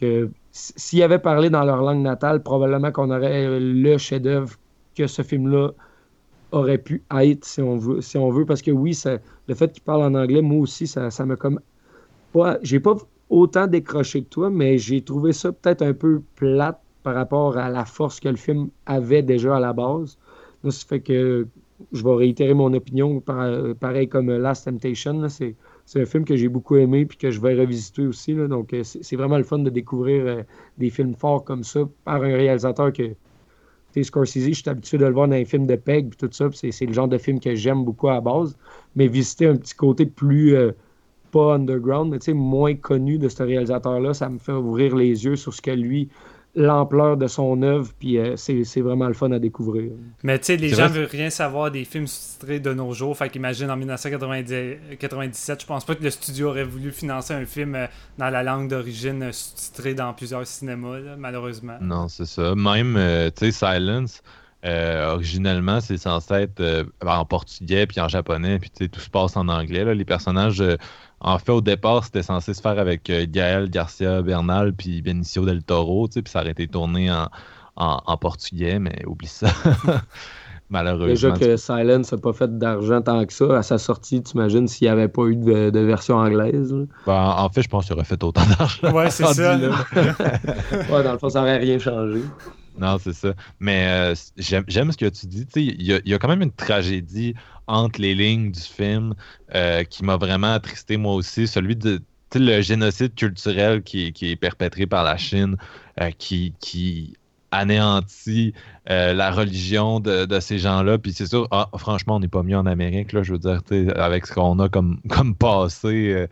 que 0.00 0.30
s'il 0.52 1.02
avait 1.02 1.18
parlé 1.18 1.50
dans 1.50 1.64
leur 1.64 1.82
langue 1.82 2.02
natale, 2.02 2.42
probablement 2.42 2.92
qu'on 2.92 3.10
aurait 3.10 3.58
le 3.58 3.98
chef-d'œuvre 3.98 4.54
que 4.94 5.08
ce 5.08 5.22
film-là 5.22 5.72
aurait 6.54 6.78
pu 6.78 7.02
être, 7.20 7.44
si 7.44 7.60
on 7.60 7.76
veut, 7.76 8.00
si 8.00 8.16
on 8.18 8.30
veut 8.30 8.46
parce 8.46 8.62
que 8.62 8.70
oui, 8.70 8.98
le 9.48 9.54
fait 9.54 9.72
qu'il 9.72 9.82
parle 9.82 10.02
en 10.02 10.14
anglais, 10.14 10.42
moi 10.42 10.60
aussi, 10.60 10.86
ça, 10.86 11.10
ça 11.10 11.26
me 11.26 11.36
comme 11.36 11.60
pas, 12.32 12.58
j'ai 12.62 12.80
pas 12.80 12.96
autant 13.30 13.66
décroché 13.66 14.22
que 14.22 14.28
toi, 14.28 14.50
mais 14.50 14.78
j'ai 14.78 15.02
trouvé 15.02 15.32
ça 15.32 15.52
peut-être 15.52 15.82
un 15.82 15.92
peu 15.92 16.22
plate 16.36 16.80
par 17.02 17.14
rapport 17.14 17.56
à 17.58 17.68
la 17.70 17.84
force 17.84 18.20
que 18.20 18.28
le 18.28 18.36
film 18.36 18.68
avait 18.86 19.22
déjà 19.22 19.56
à 19.56 19.60
la 19.60 19.72
base. 19.72 20.18
ça 20.64 20.86
fait 20.86 21.00
que 21.00 21.46
je 21.92 22.02
vais 22.04 22.14
réitérer 22.14 22.54
mon 22.54 22.72
opinion, 22.72 23.20
pareil 23.20 24.08
comme 24.08 24.30
Last 24.36 24.64
Temptation, 24.64 25.28
c'est 25.28 25.54
c'est 25.86 26.00
un 26.00 26.06
film 26.06 26.24
que 26.24 26.36
j'ai 26.36 26.48
beaucoup 26.48 26.76
aimé 26.76 27.04
puis 27.06 27.18
que 27.18 27.30
je 27.30 27.40
vais 27.40 27.54
revisiter 27.54 28.06
aussi. 28.06 28.34
donc, 28.34 28.72
euh, 28.72 28.82
c'est 28.84 29.16
vraiment 29.16 29.38
le 29.38 29.44
fun 29.44 29.58
de 29.58 29.70
découvrir 29.70 30.26
euh, 30.26 30.42
des 30.78 30.90
films 30.90 31.14
forts 31.14 31.44
comme 31.44 31.64
ça 31.64 31.80
par 32.04 32.16
un 32.16 32.36
réalisateur 32.36 32.92
que. 32.92 33.14
Scorsese, 34.02 34.48
je 34.48 34.52
suis 34.52 34.68
habitué 34.68 34.98
de 34.98 35.06
le 35.06 35.12
voir 35.12 35.28
dans 35.28 35.34
les 35.34 35.44
films 35.44 35.66
de 35.66 35.76
Peg 35.76 36.06
et 36.06 36.16
tout 36.16 36.28
ça. 36.32 36.48
C'est 36.52 36.86
le 36.86 36.92
genre 36.92 37.08
de 37.08 37.18
film 37.18 37.38
que 37.40 37.54
j'aime 37.54 37.84
beaucoup 37.84 38.08
à 38.08 38.20
base. 38.20 38.56
Mais 38.96 39.06
visiter 39.06 39.46
un 39.46 39.56
petit 39.56 39.74
côté 39.74 40.06
plus. 40.06 40.56
Euh, 40.56 40.72
pas 41.34 41.54
underground, 41.54 42.12
mais 42.12 42.32
moins 42.32 42.76
connu 42.76 43.18
de 43.18 43.28
ce 43.28 43.42
réalisateur-là, 43.42 44.14
ça 44.14 44.28
me 44.28 44.38
fait 44.38 44.52
ouvrir 44.52 44.94
les 44.94 45.24
yeux 45.24 45.34
sur 45.34 45.52
ce 45.52 45.60
que 45.60 45.72
lui 45.72 46.08
l'ampleur 46.56 47.16
de 47.16 47.26
son 47.26 47.62
œuvre, 47.62 47.90
puis 47.98 48.18
euh, 48.18 48.36
c'est 48.36 48.80
vraiment 48.80 49.08
le 49.08 49.14
fun 49.14 49.32
à 49.32 49.40
découvrir. 49.40 49.90
Mais 50.22 50.38
tu 50.38 50.44
sais, 50.46 50.56
les 50.56 50.68
gens 50.68 50.88
ne 50.88 50.94
veulent 50.94 51.08
rien 51.10 51.28
savoir 51.30 51.70
des 51.70 51.84
films 51.84 52.06
sous-titrés 52.06 52.60
de 52.60 52.72
nos 52.72 52.92
jours. 52.92 53.16
Fait 53.16 53.28
qu'imagine 53.28 53.70
en 53.70 53.76
1997, 53.76 55.60
je 55.60 55.66
pense 55.66 55.84
pas 55.84 55.96
que 55.96 56.04
le 56.04 56.10
studio 56.10 56.48
aurait 56.50 56.64
voulu 56.64 56.92
financer 56.92 57.34
un 57.34 57.44
film 57.44 57.74
euh, 57.74 57.86
dans 58.18 58.30
la 58.30 58.42
langue 58.44 58.68
d'origine 58.68 59.24
euh, 59.24 59.32
sous-titré 59.32 59.94
dans 59.94 60.12
plusieurs 60.12 60.46
cinémas, 60.46 61.16
malheureusement. 61.18 61.78
Non, 61.80 62.06
c'est 62.08 62.26
ça. 62.26 62.54
Même, 62.54 62.98
tu 63.36 63.50
sais, 63.50 63.52
Silence. 63.52 64.22
originellement, 64.62 65.80
c'est 65.80 65.96
censé 65.96 66.34
être 66.34 66.86
en 67.04 67.24
portugais 67.24 67.86
puis 67.86 68.00
en 68.00 68.08
japonais, 68.08 68.60
puis 68.60 68.70
tout 68.88 69.00
se 69.00 69.10
passe 69.10 69.36
en 69.36 69.48
anglais. 69.48 69.84
Là. 69.84 69.94
Les 69.94 70.04
personnages 70.04 70.62
en 71.24 71.38
fait, 71.38 71.52
au 71.52 71.62
départ, 71.62 72.04
c'était 72.04 72.22
censé 72.22 72.52
se 72.52 72.60
faire 72.60 72.78
avec 72.78 73.08
euh, 73.08 73.24
Gaël 73.28 73.70
Garcia 73.70 74.20
Bernal 74.20 74.74
puis 74.74 75.00
Benicio 75.00 75.46
del 75.46 75.62
Toro, 75.62 76.06
puis 76.06 76.22
ça 76.26 76.42
aurait 76.42 76.50
été 76.50 76.68
tourné 76.68 77.10
en, 77.76 78.16
portugais, 78.18 78.78
mais 78.78 79.04
oublie 79.06 79.26
ça. 79.26 79.48
malheureusement. 80.70 81.06
Déjà 81.06 81.30
que 81.30 81.56
Silence 81.56 82.12
n'a 82.12 82.18
pas 82.18 82.34
fait 82.34 82.58
d'argent 82.58 83.00
tant 83.00 83.24
que 83.24 83.32
ça 83.32 83.58
à 83.58 83.62
sa 83.62 83.78
sortie, 83.78 84.22
t'imagines 84.22 84.68
s'il 84.68 84.86
n'y 84.86 84.92
avait 84.92 85.08
pas 85.08 85.24
eu 85.24 85.36
de, 85.36 85.70
de 85.70 85.80
version 85.80 86.16
anglaise. 86.16 86.74
Ben, 87.06 87.34
en 87.38 87.48
fait, 87.48 87.62
je 87.62 87.68
pense 87.68 87.86
qu'il 87.86 87.94
aurait 87.94 88.04
fait 88.04 88.22
autant 88.22 88.42
d'argent. 88.58 88.92
Ouais, 88.92 89.10
c'est 89.10 89.24
ça. 89.34 89.56
Ouais, 89.56 91.02
dans 91.02 91.12
le 91.12 91.18
fond, 91.18 91.30
ça 91.30 91.40
n'aurait 91.40 91.58
rien 91.58 91.78
changé. 91.78 92.20
Non, 92.76 92.98
c'est 92.98 93.12
ça. 93.12 93.34
Mais 93.60 93.86
euh, 93.88 94.14
j'aime 94.36 94.64
j'aime 94.68 94.90
ce 94.92 94.96
que 94.96 95.06
tu 95.08 95.26
dis. 95.26 95.46
Tu 95.46 95.52
sais, 95.52 95.62
Il 95.64 95.82
y, 95.82 95.92
a- 95.94 96.00
il 96.04 96.10
y 96.10 96.14
a 96.14 96.18
quand 96.18 96.28
même 96.28 96.42
une 96.42 96.52
tragédie 96.52 97.34
entre 97.68 98.00
les 98.00 98.14
lignes 98.14 98.50
du 98.50 98.60
film 98.60 99.14
euh, 99.54 99.84
qui 99.84 100.04
m'a 100.04 100.16
vraiment 100.16 100.52
attristé 100.54 100.96
moi 100.96 101.14
aussi. 101.14 101.46
Celui 101.46 101.76
de 101.76 102.02
le 102.36 102.60
génocide 102.62 103.14
culturel 103.14 103.82
qui, 103.84 104.12
qui 104.12 104.30
est 104.32 104.36
perpétré 104.36 104.86
par 104.86 105.04
la 105.04 105.16
Chine, 105.16 105.56
euh, 106.00 106.10
qui, 106.10 106.56
qui 106.58 107.14
anéantit 107.52 108.54
euh, 108.90 109.12
la 109.14 109.30
religion 109.30 110.00
de, 110.00 110.24
de 110.24 110.40
ces 110.40 110.58
gens-là. 110.58 110.98
Puis 110.98 111.12
c'est 111.12 111.26
sûr, 111.26 111.46
ah, 111.52 111.68
franchement, 111.78 112.16
on 112.16 112.20
n'est 112.20 112.26
pas 112.28 112.42
mieux 112.42 112.56
en 112.58 112.66
Amérique, 112.66 113.12
là, 113.12 113.22
je 113.22 113.32
veux 113.34 113.38
dire, 113.38 113.62
tu 113.62 113.86
sais, 113.86 113.94
avec 113.96 114.26
ce 114.26 114.32
qu'on 114.34 114.58
a 114.58 114.68
comme, 114.68 115.00
comme 115.08 115.36
passé. 115.36 116.12
euh, 116.12 116.26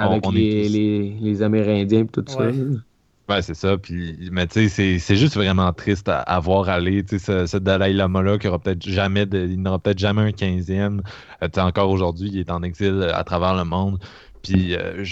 on- 0.00 0.10
Avec 0.12 0.24
on 0.24 0.32
les, 0.32 0.48
tous- 0.48 0.68
les, 0.68 1.10
les 1.20 1.42
Amérindiens 1.42 2.00
et 2.00 2.06
tout 2.06 2.24
ça. 2.26 2.44
Ouais. 2.44 2.52
Ouais, 3.28 3.42
c'est 3.42 3.54
ça. 3.54 3.76
Puis, 3.76 4.30
mais 4.32 4.46
tu 4.46 4.68
sais, 4.70 4.98
c'est- 4.98 5.16
juste 5.16 5.34
vraiment 5.34 5.70
triste 5.74 6.08
à, 6.08 6.40
voir 6.40 6.68
aller. 6.70 7.04
Tu 7.04 7.18
sais, 7.18 7.44
ce, 7.44 7.46
ce 7.46 7.56
Dalai 7.58 7.92
Lama-là, 7.92 8.38
qui 8.38 8.48
aura 8.48 8.58
peut-être 8.58 8.82
jamais, 8.88 9.26
de- 9.26 9.46
il 9.46 9.60
n'aura 9.60 9.78
peut-être 9.78 9.98
jamais 9.98 10.22
un 10.22 10.32
15e. 10.32 11.02
Euh, 11.42 11.48
encore 11.58 11.90
aujourd'hui, 11.90 12.30
il 12.32 12.38
est 12.38 12.50
en 12.50 12.62
exil 12.62 12.94
euh, 13.02 13.14
à 13.14 13.24
travers 13.24 13.54
le 13.54 13.64
monde. 13.64 14.02
Puis, 14.42 14.74
euh, 14.74 15.04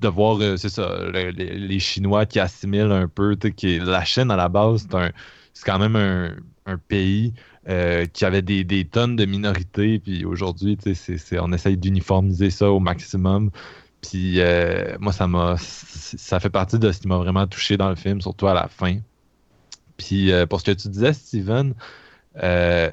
de 0.00 0.08
voir, 0.08 0.38
euh, 0.40 0.56
c'est 0.56 0.68
ça, 0.68 0.98
le- 1.12 1.30
les, 1.30 1.56
les 1.58 1.78
Chinois 1.78 2.26
qui 2.26 2.40
assimilent 2.40 2.90
un 2.90 3.06
peu. 3.06 3.36
tu 3.36 3.52
sais, 3.56 3.78
la 3.78 4.04
Chine, 4.04 4.30
à 4.32 4.36
la 4.36 4.48
base, 4.48 4.88
c'est 5.52 5.64
quand 5.64 5.78
même 5.78 5.94
un, 5.96 6.34
un 6.66 6.78
pays 6.78 7.34
qui 8.12 8.24
avait 8.24 8.42
des, 8.42 8.64
des 8.64 8.84
tonnes 8.88 9.14
de 9.16 9.24
minorités. 9.26 9.98
Puis 10.00 10.24
aujourd'hui, 10.24 10.76
tu 10.76 10.94
sais, 10.94 11.38
on 11.40 11.52
essaye 11.52 11.76
d'uniformiser 11.76 12.50
ça 12.50 12.70
au 12.72 12.80
maximum. 12.80 13.50
Puis 14.02 14.40
euh, 14.40 14.96
moi, 14.98 15.12
ça 15.12 15.26
m'a, 15.26 15.56
ça 15.58 16.40
fait 16.40 16.50
partie 16.50 16.78
de 16.78 16.90
ce 16.92 17.00
qui 17.00 17.08
m'a 17.08 17.18
vraiment 17.18 17.46
touché 17.46 17.76
dans 17.76 17.88
le 17.88 17.96
film, 17.96 18.20
surtout 18.20 18.48
à 18.48 18.54
la 18.54 18.68
fin. 18.68 18.98
Puis 19.96 20.32
euh, 20.32 20.46
pour 20.46 20.60
ce 20.60 20.66
que 20.66 20.72
tu 20.72 20.88
disais, 20.88 21.12
Steven, 21.12 21.74
euh, 22.42 22.90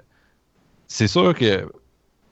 c'est 0.88 1.08
sûr 1.08 1.34
que 1.34 1.70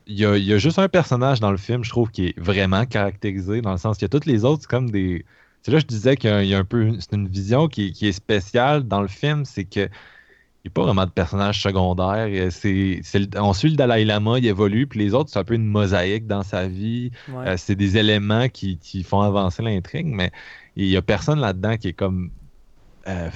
il 0.07 0.19
y 0.19 0.25
a, 0.25 0.57
juste 0.59 0.77
un 0.77 0.87
personnage 0.87 1.39
dans 1.39 1.49
le 1.49 1.57
film, 1.57 1.83
je 1.83 1.89
trouve, 1.89 2.11
qui 2.11 2.27
est 2.27 2.39
vraiment 2.39 2.85
caractérisé, 2.85 3.61
dans 3.61 3.71
le 3.71 3.79
sens 3.79 3.97
que 3.97 4.05
toutes 4.05 4.27
les 4.27 4.45
autres, 4.45 4.61
c'est 4.63 4.69
comme 4.69 4.91
des. 4.91 5.25
C'est 5.63 5.71
là 5.71 5.77
que 5.77 5.81
je 5.81 5.87
disais 5.87 6.15
qu'il 6.15 6.45
y 6.45 6.53
a, 6.53 6.59
un 6.59 6.63
peu. 6.63 6.91
C'est 6.99 7.13
une 7.13 7.27
vision 7.27 7.67
qui 7.67 7.95
est 8.01 8.11
spéciale 8.11 8.83
dans 8.83 9.01
le 9.01 9.07
film, 9.07 9.45
c'est 9.45 9.65
que. 9.65 9.89
Il 10.65 10.69
n'y 10.69 10.71
a 10.71 10.73
pas 10.73 10.83
vraiment 10.83 11.05
de 11.05 11.11
personnage 11.11 11.61
secondaire. 11.61 12.51
C'est, 12.51 12.99
on 13.37 13.53
suit 13.53 13.69
le 13.69 13.75
Dalai 13.75 14.03
Lama, 14.03 14.39
il 14.39 14.47
évolue, 14.47 14.87
puis 14.87 14.97
les 14.97 15.13
autres, 15.13 15.29
c'est 15.29 15.37
un 15.37 15.43
peu 15.43 15.53
une 15.53 15.67
mosaïque 15.67 16.25
dans 16.25 16.41
sa 16.41 16.67
vie. 16.67 17.11
Ouais. 17.29 17.49
Euh, 17.49 17.55
c'est 17.55 17.75
des 17.75 17.97
éléments 17.97 18.49
qui, 18.49 18.79
qui 18.79 19.03
font 19.03 19.21
avancer 19.21 19.61
l'intrigue, 19.61 20.07
mais 20.07 20.31
il 20.75 20.87
n'y 20.87 20.97
a 20.97 21.03
personne 21.03 21.39
là-dedans 21.39 21.77
qui 21.77 21.89
est 21.89 21.93
comme 21.93 22.31
euh, 23.07 23.29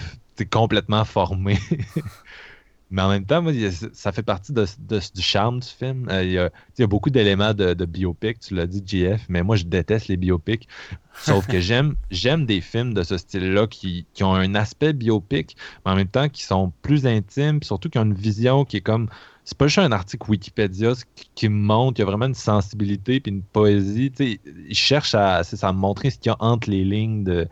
complètement 0.49 1.05
formé. 1.05 1.59
mais 2.91 3.01
en 3.01 3.09
même 3.09 3.25
temps, 3.25 3.41
moi, 3.41 3.53
ça 3.93 4.11
fait 4.11 4.23
partie 4.23 4.51
de- 4.53 4.65
de- 4.79 4.99
du 5.13 5.21
charme 5.21 5.59
du 5.59 5.67
film. 5.67 6.07
Euh, 6.09 6.23
il, 6.23 6.31
y 6.31 6.37
a, 6.39 6.49
il 6.77 6.81
y 6.81 6.83
a 6.83 6.87
beaucoup 6.87 7.09
d'éléments 7.11 7.53
de, 7.53 7.73
de 7.73 7.85
biopic, 7.85 8.39
tu 8.39 8.55
l'as 8.55 8.67
dit, 8.67 8.81
JF, 8.85 9.25
mais 9.29 9.43
moi, 9.43 9.55
je 9.55 9.63
déteste 9.65 10.07
les 10.07 10.17
biopics. 10.17 10.67
Sauf 11.13 11.47
que 11.47 11.59
j'aime 11.59 11.95
j'aime 12.11 12.45
des 12.45 12.61
films 12.61 12.93
de 12.93 13.03
ce 13.03 13.17
style-là 13.17 13.67
qui, 13.67 14.05
qui 14.13 14.23
ont 14.23 14.33
un 14.33 14.55
aspect 14.55 14.93
biopic, 14.93 15.55
mais 15.85 15.91
en 15.91 15.95
même 15.95 16.07
temps 16.07 16.29
qui 16.29 16.43
sont 16.43 16.71
plus 16.81 17.05
intimes, 17.05 17.59
puis 17.59 17.67
surtout 17.67 17.89
qui 17.89 17.99
ont 17.99 18.03
une 18.05 18.13
vision 18.13 18.65
qui 18.65 18.77
est 18.77 18.81
comme 18.81 19.09
c'est 19.43 19.57
pas 19.57 19.65
juste 19.67 19.79
un 19.79 19.91
article 19.91 20.29
Wikipédia 20.29 20.93
qui, 21.33 21.49
me 21.49 21.55
montre, 21.55 21.99
il 21.99 22.01
y 22.01 22.03
a 22.03 22.05
vraiment 22.05 22.27
une 22.27 22.35
sensibilité 22.35 23.19
puis 23.19 23.31
une 23.31 23.41
poésie. 23.41 24.11
Tu 24.11 24.33
sais, 24.33 24.39
il 24.45 24.75
cherche 24.75 25.15
à, 25.15 25.43
ça, 25.43 25.67
à 25.67 25.73
montrer 25.73 26.11
ce 26.11 26.19
qu'il 26.19 26.29
y 26.29 26.33
a 26.33 26.37
entre 26.39 26.69
les 26.69 26.83
lignes 26.83 27.23
de, 27.23 27.47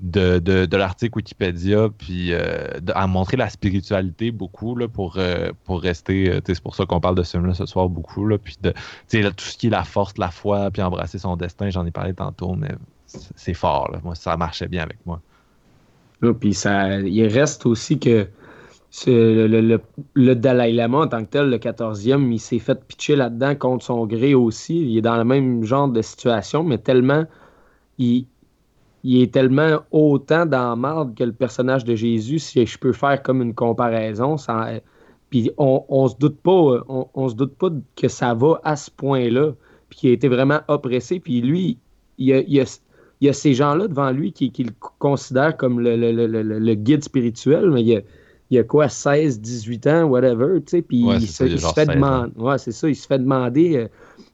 de, 0.00 0.38
de, 0.38 0.76
l'article 0.76 1.16
Wikipédia, 1.16 1.88
puis 1.96 2.32
euh, 2.32 2.68
à 2.94 3.06
montrer 3.08 3.36
la 3.36 3.48
spiritualité 3.50 4.30
beaucoup 4.30 4.76
là, 4.76 4.86
pour, 4.88 5.16
euh, 5.18 5.50
pour 5.64 5.80
rester. 5.82 6.30
euh, 6.30 6.40
c'est 6.46 6.62
pour 6.62 6.76
ça 6.76 6.86
qu'on 6.86 7.00
parle 7.00 7.16
de 7.16 7.22
ce 7.24 7.32
film-là 7.32 7.54
ce 7.54 7.66
soir 7.66 7.88
beaucoup. 7.88 8.26
Là, 8.26 8.38
puis 8.38 8.56
de, 8.62 8.70
tout 9.30 9.44
ce 9.44 9.56
qui 9.58 9.66
est 9.66 9.70
la 9.70 9.84
force, 9.84 10.16
la 10.18 10.30
foi, 10.30 10.70
puis 10.70 10.82
embrasser 10.82 11.18
son 11.18 11.36
destin, 11.36 11.70
j'en 11.70 11.84
ai 11.86 11.90
parlé 11.90 12.14
tantôt, 12.14 12.54
mais 12.54 12.70
c'est 13.06 13.54
fort. 13.54 13.90
Là. 13.90 14.00
Moi, 14.04 14.14
ça 14.14 14.36
marchait 14.36 14.68
bien 14.68 14.82
avec 14.82 14.98
moi. 15.04 15.20
Là, 16.22 16.32
Puis 16.34 16.54
ça, 16.54 17.00
il 17.00 17.26
reste 17.26 17.66
aussi 17.66 17.98
que 17.98 18.28
le, 19.06 19.46
le- 19.46 19.60
le- 19.60 19.80
le 20.14 20.34
Dalai 20.34 20.72
Lama 20.72 20.98
en 21.00 21.08
tant 21.08 21.24
que 21.24 21.30
tel, 21.30 21.50
le 21.50 21.58
14e, 21.58 22.30
il 22.32 22.38
s'est 22.40 22.58
fait 22.58 22.84
pitcher 22.86 23.16
là-dedans 23.16 23.54
contre 23.54 23.84
son 23.84 24.06
gré 24.06 24.34
aussi. 24.34 24.80
Il 24.80 24.96
est 24.98 25.02
dans 25.02 25.16
le 25.16 25.24
même 25.24 25.64
genre 25.64 25.88
de 25.88 26.02
situation, 26.02 26.62
mais 26.64 26.78
tellement 26.78 27.24
il, 27.98 28.26
il 29.04 29.22
est 29.22 29.32
tellement 29.32 29.80
autant 29.90 30.44
dans 30.46 30.76
marde 30.76 31.14
que 31.14 31.24
le 31.24 31.32
personnage 31.32 31.84
de 31.84 31.94
Jésus, 31.94 32.38
si 32.38 32.66
je 32.66 32.78
peux 32.78 32.92
faire 32.92 33.22
comme 33.22 33.42
une 33.42 33.54
comparaison. 33.54 34.36
ça- 34.36 34.68
puis 35.30 35.50
on, 35.58 35.84
on 35.88 36.08
se 36.08 36.16
doute 36.16 36.38
pas, 36.40 36.82
on, 36.88 37.06
on 37.14 37.28
se 37.28 37.34
doute 37.34 37.54
pas 37.56 37.68
que 37.96 38.08
ça 38.08 38.32
va 38.34 38.60
à 38.64 38.76
ce 38.76 38.90
point-là, 38.90 39.52
puis 39.90 39.98
qu'il 39.98 40.10
a 40.10 40.12
été 40.14 40.26
vraiment 40.28 40.60
oppressé. 40.68 41.20
Puis 41.20 41.40
lui, 41.42 41.76
il 42.18 42.26
y 42.26 42.32
a, 42.32 42.40
il 42.40 42.60
a- 42.60 42.80
il 43.20 43.26
y 43.26 43.28
a 43.28 43.32
ces 43.32 43.52
gens-là 43.52 43.88
devant 43.88 44.10
lui 44.10 44.32
qui, 44.32 44.50
qui 44.52 44.64
le 44.64 44.70
considèrent 44.98 45.56
comme 45.56 45.80
le, 45.80 45.96
le- 45.96 46.12
le- 46.12 46.26
le- 46.26 46.58
le 46.58 46.74
guide 46.74 47.02
spirituel, 47.04 47.70
mais 47.70 47.82
il 47.82 47.88
y 47.88 47.96
a, 47.96 48.00
il 48.50 48.58
a 48.58 48.62
quoi, 48.62 48.88
16, 48.88 49.40
18 49.40 49.86
ans, 49.88 50.04
whatever, 50.04 50.60
tu 50.62 50.70
sais, 50.78 50.82
puis 50.82 51.04
Ouais, 51.04 51.16
il, 51.16 51.26
se, 51.26 51.44
il 51.44 51.58
fait 51.58 51.84
16 51.84 51.88
ans. 51.90 51.94
demander, 51.94 52.32
ouais, 52.38 52.58
c'est 52.58 52.72
ça, 52.72 52.88
il 52.88 52.94
se 52.96 53.06
fait 53.06 53.18
demander 53.18 53.76
euh, 53.76 53.88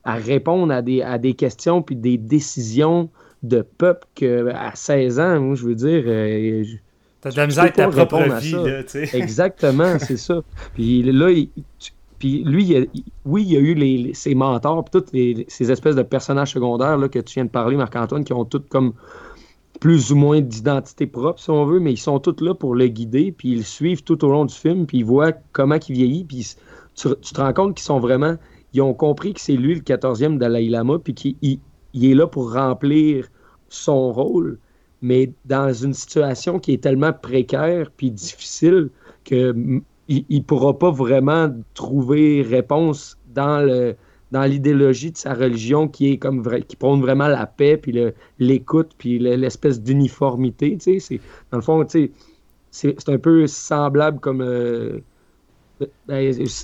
à 0.05 0.15
répondre 0.15 0.73
à 0.73 0.83
des, 0.83 1.03
à 1.03 1.19
des 1.19 1.35
questions 1.35 1.83
puis 1.83 1.97
des 1.97 2.19
décisions 2.19 3.09
de 3.49 3.62
peuple 3.62 4.07
que 4.14 4.49
à 4.49 4.74
16 4.74 5.20
ans, 5.20 5.40
moi, 5.40 5.55
je 5.55 5.64
veux 5.66 5.74
dire, 5.74 6.03
euh, 6.07 6.64
T'as 7.20 7.30
de 7.30 7.36
la 7.36 7.47
misère 7.47 7.62
avec 7.64 7.76
ta 7.76 7.82
propre 7.84 7.97
répondre 7.99 8.34
à 8.34 8.38
vie, 8.40 8.51
là, 8.64 8.82
tu 8.84 9.07
sais. 9.07 9.11
Exactement, 9.16 9.99
c'est 9.99 10.16
ça. 10.16 10.42
Puis 10.74 11.03
là, 11.03 11.30
il- 11.30 11.51
tu- 11.78 11.92
puis 12.18 12.42
lui, 12.45 12.64
il 12.64 12.76
a- 12.76 12.86
il- 12.95 13.05
oui, 13.24 13.42
il 13.47 13.53
y 13.53 13.57
a 13.57 13.61
eu 13.61 13.74
les, 13.74 13.99
les- 13.99 14.14
ses 14.14 14.34
mentors, 14.34 14.84
puis 14.84 15.01
toutes 15.01 15.12
les- 15.12 15.45
ces 15.49 15.70
espèces 15.70 15.97
de 15.97 16.03
personnages 16.03 16.53
secondaires 16.53 16.97
là, 16.99 17.09
que 17.09 17.18
tu 17.18 17.34
viens 17.34 17.45
de 17.45 17.51
parler, 17.51 17.76
Marc-Antoine, 17.76 18.24
qui 18.24 18.32
ont 18.32 18.45
toutes 18.45 18.68
comme 18.68 18.92
plus 19.80 20.12
ou 20.12 20.16
moins 20.16 20.40
d'identité 20.40 21.07
propre, 21.07 21.40
si 21.40 21.51
on 21.51 21.64
veut, 21.66 21.80
mais 21.80 21.92
ils 21.92 21.99
sont 21.99 22.18
tous 22.20 22.42
là 22.42 22.55
pour 22.55 22.74
le 22.74 22.86
guider, 22.88 23.32
puis 23.32 23.51
ils 23.53 23.59
le 23.59 23.62
suivent 23.64 24.03
tout 24.05 24.24
au 24.24 24.30
long 24.30 24.45
du 24.45 24.55
film, 24.55 24.86
puis 24.86 24.99
ils 24.99 25.05
voient 25.05 25.32
comment 25.53 25.76
il 25.88 25.95
vieillit, 25.95 26.24
puis 26.24 26.47
tu, 26.95 27.09
tu 27.20 27.32
te 27.34 27.40
rends 27.40 27.53
compte 27.53 27.74
qu'ils 27.76 27.84
sont 27.84 28.01
vraiment... 28.01 28.36
Ils 28.72 28.82
ont 28.82 28.95
compris 28.95 29.34
que 29.34 29.40
c'est 29.40 29.57
lui 29.57 29.74
le 29.74 29.80
14e 29.82 30.36
Dalai 30.38 30.68
Lama, 30.68 30.99
puis 31.03 31.14
qu'il 31.14 31.36
il- 31.42 31.61
il 31.92 32.11
est 32.11 32.14
là 32.14 32.26
pour 32.26 32.53
remplir 32.53 33.28
son 33.75 34.12
rôle, 34.12 34.59
mais 35.03 35.33
dans 35.45 35.72
une 35.72 35.95
situation 35.95 36.59
qui 36.59 36.72
est 36.72 36.83
tellement 36.83 37.12
précaire 37.12 37.91
puis 37.97 38.11
difficile 38.11 38.91
que 39.25 39.55
il, 40.09 40.25
il 40.29 40.45
pourra 40.45 40.79
pas 40.79 40.91
vraiment 40.91 41.49
trouver 41.75 42.43
réponse 42.43 43.18
dans 43.35 43.61
le 43.64 43.97
dans 44.33 44.45
l'idéologie 44.45 45.12
de 45.12 45.16
sa 45.16 45.33
religion 45.35 45.87
qui 45.89 46.12
est 46.12 46.18
comme 46.18 46.43
qui 46.66 46.77
prône 46.77 47.01
vraiment 47.01 47.29
la 47.29 47.47
paix 47.47 47.77
puis 47.77 47.95
l'écoute 48.39 48.93
puis 48.99 49.18
le- 49.18 49.37
l'espèce 49.37 49.81
d'uniformité 49.81 50.72
tu 50.77 50.81
sais 50.81 50.99
c'est 51.01 51.20
dans 51.51 51.59
le 51.59 51.62
fond 51.62 51.85
tu 51.85 52.11
sais 52.70 52.97
c'est 52.97 53.09
un 53.09 53.18
peu 53.18 53.47
semblable 53.47 54.18
comme 54.20 54.41
euh, 54.43 54.99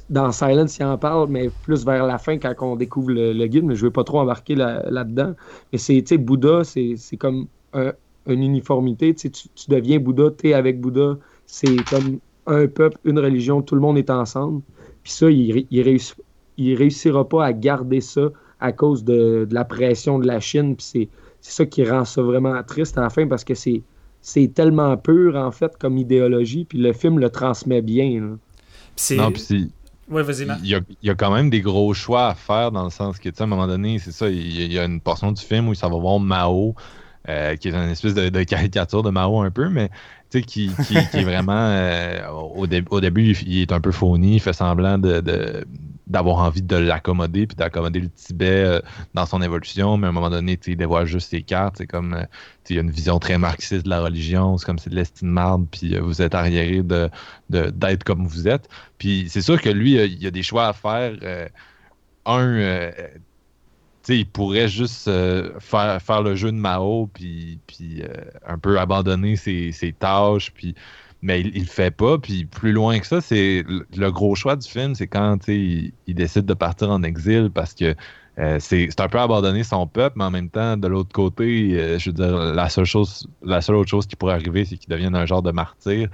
dans 0.08 0.32
Silence 0.32 0.78
il 0.78 0.84
en 0.84 0.98
parle 0.98 1.28
mais 1.30 1.50
plus 1.50 1.84
vers 1.84 2.06
la 2.06 2.18
fin 2.18 2.38
quand 2.38 2.54
on 2.60 2.76
découvre 2.76 3.10
le, 3.10 3.46
guide 3.46 3.64
mais 3.64 3.74
je 3.74 3.84
veux 3.84 3.90
pas 3.90 4.04
trop 4.04 4.20
embarquer 4.20 4.54
là- 4.54 4.84
là-dedans 4.90 5.34
mais 5.72 5.78
c'est 5.78 6.00
tu 6.02 6.14
sais 6.14 6.18
Bouddha 6.18 6.62
c'est 6.64 7.16
comme 7.18 7.48
un, 7.72 7.92
une 8.26 8.42
uniformité. 8.42 9.14
Tu, 9.14 9.30
deviens 9.68 9.98
Bouddha, 9.98 10.30
tu 10.30 10.48
es 10.48 10.52
avec 10.54 10.80
Bouddha. 10.80 11.18
C'est 11.46 11.84
comme 11.88 12.20
un 12.46 12.66
peuple, 12.68 12.98
une 13.04 13.18
religion, 13.18 13.62
tout 13.62 13.74
le 13.74 13.80
monde 13.80 13.98
est 13.98 14.10
ensemble. 14.10 14.62
Puis 15.02 15.12
ça, 15.12 15.30
il, 15.30 15.66
il, 15.70 15.82
réussi- 15.82 16.14
il 16.56 16.74
réussira 16.74 17.28
pas 17.28 17.44
à 17.44 17.52
garder 17.52 18.00
ça 18.00 18.30
à 18.58 18.72
cause 18.72 19.04
de, 19.04 19.48
la 19.50 19.64
pression 19.64 20.18
de 20.18 20.26
la 20.26 20.40
Chine. 20.40 20.76
Puis 20.76 20.86
c'est, 20.86 21.10
ça 21.40 21.66
qui 21.66 21.84
rend 21.88 22.04
ça 22.04 22.22
vraiment 22.22 22.62
triste 22.64 22.98
à 22.98 23.02
la 23.02 23.10
fin 23.10 23.26
parce 23.26 23.44
que 23.44 23.54
c'est, 23.54 23.84
tellement 24.54 24.96
pur, 24.96 25.36
en 25.36 25.50
fait, 25.50 25.76
comme 25.78 25.96
idéologie. 25.96 26.64
Puis 26.64 26.78
le 26.78 26.92
film 26.92 27.18
le 27.18 27.30
transmet 27.30 27.82
bien. 27.82 28.38
C'est- 28.96 29.16
Non, 29.16 29.30
puis 29.32 29.40
c'est- 29.42 29.68
Ouais, 30.08 30.22
vas-y, 30.24 30.44
Marc. 30.44 30.58
il 30.64 30.68
y, 30.70 30.74
a, 30.74 30.80
il 31.02 31.06
y 31.06 31.10
a 31.10 31.14
quand 31.14 31.32
même 31.32 31.50
des 31.50 31.60
gros 31.60 31.94
choix 31.94 32.28
à 32.30 32.34
faire 32.34 32.72
dans 32.72 32.82
le 32.84 32.90
sens 32.90 33.18
que, 33.20 33.28
tu 33.28 33.36
sais, 33.36 33.42
à 33.42 33.44
un 33.44 33.46
moment 33.48 33.68
donné, 33.68 33.98
c'est 34.00 34.10
ça, 34.10 34.28
il 34.28 34.58
y, 34.58 34.62
a- 34.62 34.64
il 34.66 34.72
y 34.72 34.78
a 34.78 34.84
une 34.84 35.00
portion 35.00 35.30
du 35.30 35.40
film 35.40 35.68
où 35.68 35.74
ça 35.74 35.88
va 35.88 35.96
voir 35.96 36.18
Mao, 36.18 36.74
euh, 37.28 37.54
qui 37.54 37.68
est 37.68 37.72
une 37.72 37.90
espèce 37.90 38.14
de, 38.14 38.28
de 38.28 38.42
caricature 38.42 39.02
de 39.04 39.10
Mao 39.10 39.40
un 39.40 39.50
peu, 39.52 39.68
mais 39.68 39.88
tu 40.30 40.38
sais, 40.38 40.42
qui, 40.42 40.70
qui- 40.88 40.94
qui 41.10 41.16
est 41.18 41.22
vraiment, 41.22 41.52
euh, 41.54 42.28
au, 42.56 42.66
dé- 42.66 42.82
au 42.90 43.00
début, 43.00 43.36
il, 43.46 43.60
est 43.62 43.70
un 43.72 43.80
peu 43.80 43.92
phony, 43.92 44.34
il 44.36 44.40
fait 44.40 44.52
semblant 44.52 44.98
de, 44.98 45.20
de, 45.20 45.64
d'avoir 46.10 46.38
envie 46.38 46.62
de 46.62 46.76
l'accommoder 46.76 47.46
puis 47.46 47.56
d'accommoder 47.56 48.00
le 48.00 48.08
Tibet 48.08 48.64
euh, 48.64 48.80
dans 49.14 49.26
son 49.26 49.40
évolution, 49.40 49.96
mais 49.96 50.08
à 50.08 50.10
un 50.10 50.12
moment 50.12 50.28
donné, 50.28 50.58
il 50.66 50.76
dévoile 50.76 51.06
juste 51.06 51.30
ses 51.30 51.42
cartes. 51.42 51.76
C'est 51.78 51.86
comme 51.86 52.14
euh, 52.14 52.24
il 52.68 52.76
y 52.76 52.78
a 52.78 52.82
une 52.82 52.90
vision 52.90 53.18
très 53.18 53.38
marxiste 53.38 53.84
de 53.84 53.90
la 53.90 54.00
religion, 54.00 54.58
c'est 54.58 54.66
comme 54.66 54.78
c'est 54.78 54.90
de 54.90 54.96
l'estime 54.96 55.28
marde, 55.28 55.66
puis 55.70 55.94
euh, 55.94 56.00
vous 56.00 56.20
êtes 56.20 56.34
arriéré 56.34 56.82
de, 56.82 57.08
d'être 57.48 58.04
comme 58.04 58.26
vous 58.26 58.48
êtes. 58.48 58.68
Puis 58.98 59.28
c'est 59.28 59.42
sûr 59.42 59.60
que 59.60 59.70
lui, 59.70 59.94
il 59.94 60.22
y 60.22 60.26
a 60.26 60.30
des 60.30 60.42
choix 60.42 60.66
à 60.66 60.72
faire. 60.72 61.12
un, 62.26 62.90
il 64.08 64.26
pourrait 64.26 64.68
juste 64.68 65.08
faire, 65.60 66.22
le 66.22 66.34
jeu 66.34 66.50
de 66.50 66.56
Mao, 66.56 67.08
puis, 67.12 67.60
puis 67.68 68.02
un 68.46 68.58
peu 68.58 68.80
abandonner 68.80 69.36
ses, 69.36 69.70
ses 69.70 69.92
tâches, 69.92 70.50
puis 70.52 70.74
mais 71.22 71.40
il, 71.40 71.60
le 71.60 71.66
fait 71.66 71.90
pas. 71.90 72.18
Puis 72.18 72.44
plus 72.44 72.72
loin 72.72 72.98
que 72.98 73.06
ça, 73.06 73.20
c'est 73.20 73.64
le, 73.66 74.10
gros 74.10 74.34
choix 74.34 74.56
du 74.56 74.68
film, 74.68 74.94
c'est 74.94 75.06
quand 75.06 75.48
il, 75.48 75.92
il, 76.06 76.14
décide 76.14 76.46
de 76.46 76.54
partir 76.54 76.90
en 76.90 77.02
exil 77.02 77.50
parce 77.52 77.74
que 77.74 77.94
euh, 78.38 78.56
c'est 78.58 79.00
un 79.00 79.08
peu 79.08 79.18
abandonner 79.18 79.64
son 79.64 79.86
peuple, 79.86 80.16
mais 80.18 80.24
en 80.24 80.30
même 80.30 80.48
temps, 80.48 80.76
de 80.76 80.88
l'autre 80.88 81.12
côté, 81.12 81.78
euh, 81.78 81.98
je 81.98 82.10
veux 82.10 82.14
dire, 82.14 82.36
la 82.54 82.68
seule 82.68 82.86
chose, 82.86 83.28
la 83.42 83.60
seule 83.60 83.76
autre 83.76 83.90
chose 83.90 84.06
qui 84.06 84.16
pourrait 84.16 84.34
arriver, 84.34 84.64
c'est 84.64 84.76
qu'il 84.76 84.88
devienne 84.88 85.14
un 85.14 85.26
genre 85.26 85.42
de 85.42 85.50
martyr. 85.50 86.08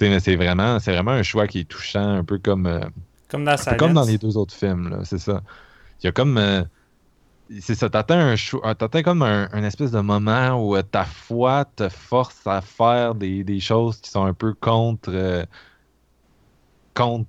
mais 0.00 0.20
c'est 0.20 0.36
vraiment, 0.36 0.78
c'est 0.78 0.92
vraiment 0.92 1.12
un 1.12 1.24
choix 1.24 1.48
qui 1.48 1.60
est 1.60 1.68
touchant, 1.68 2.18
un 2.18 2.24
peu 2.24 2.38
comme, 2.38 2.66
euh, 2.66 2.80
comme 3.28 3.44
dans, 3.44 3.56
comme 3.76 3.94
dans 3.94 4.04
les 4.04 4.18
deux 4.18 4.36
autres 4.36 4.54
films. 4.54 5.00
C'est 5.04 5.18
ça. 5.18 5.42
Il 6.00 6.06
y 6.06 6.08
a 6.08 6.12
comme 6.12 6.38
c'est 7.60 7.74
ça, 7.74 7.90
t'atteins 7.90 8.34
un, 8.62 9.02
comme 9.02 9.22
un, 9.22 9.64
espèce 9.64 9.90
de 9.90 10.00
moment 10.00 10.54
où 10.54 10.76
euh, 10.76 10.82
ta 10.82 11.04
foi 11.04 11.66
te 11.76 11.88
force 11.88 12.46
à 12.46 12.60
faire 12.60 13.14
des, 13.14 13.60
choses 13.60 14.00
qui 14.00 14.10
sont 14.10 14.24
un 14.24 14.34
peu 14.34 14.54
contre, 14.54 15.10
euh, 15.12 15.44
contre 16.94 17.28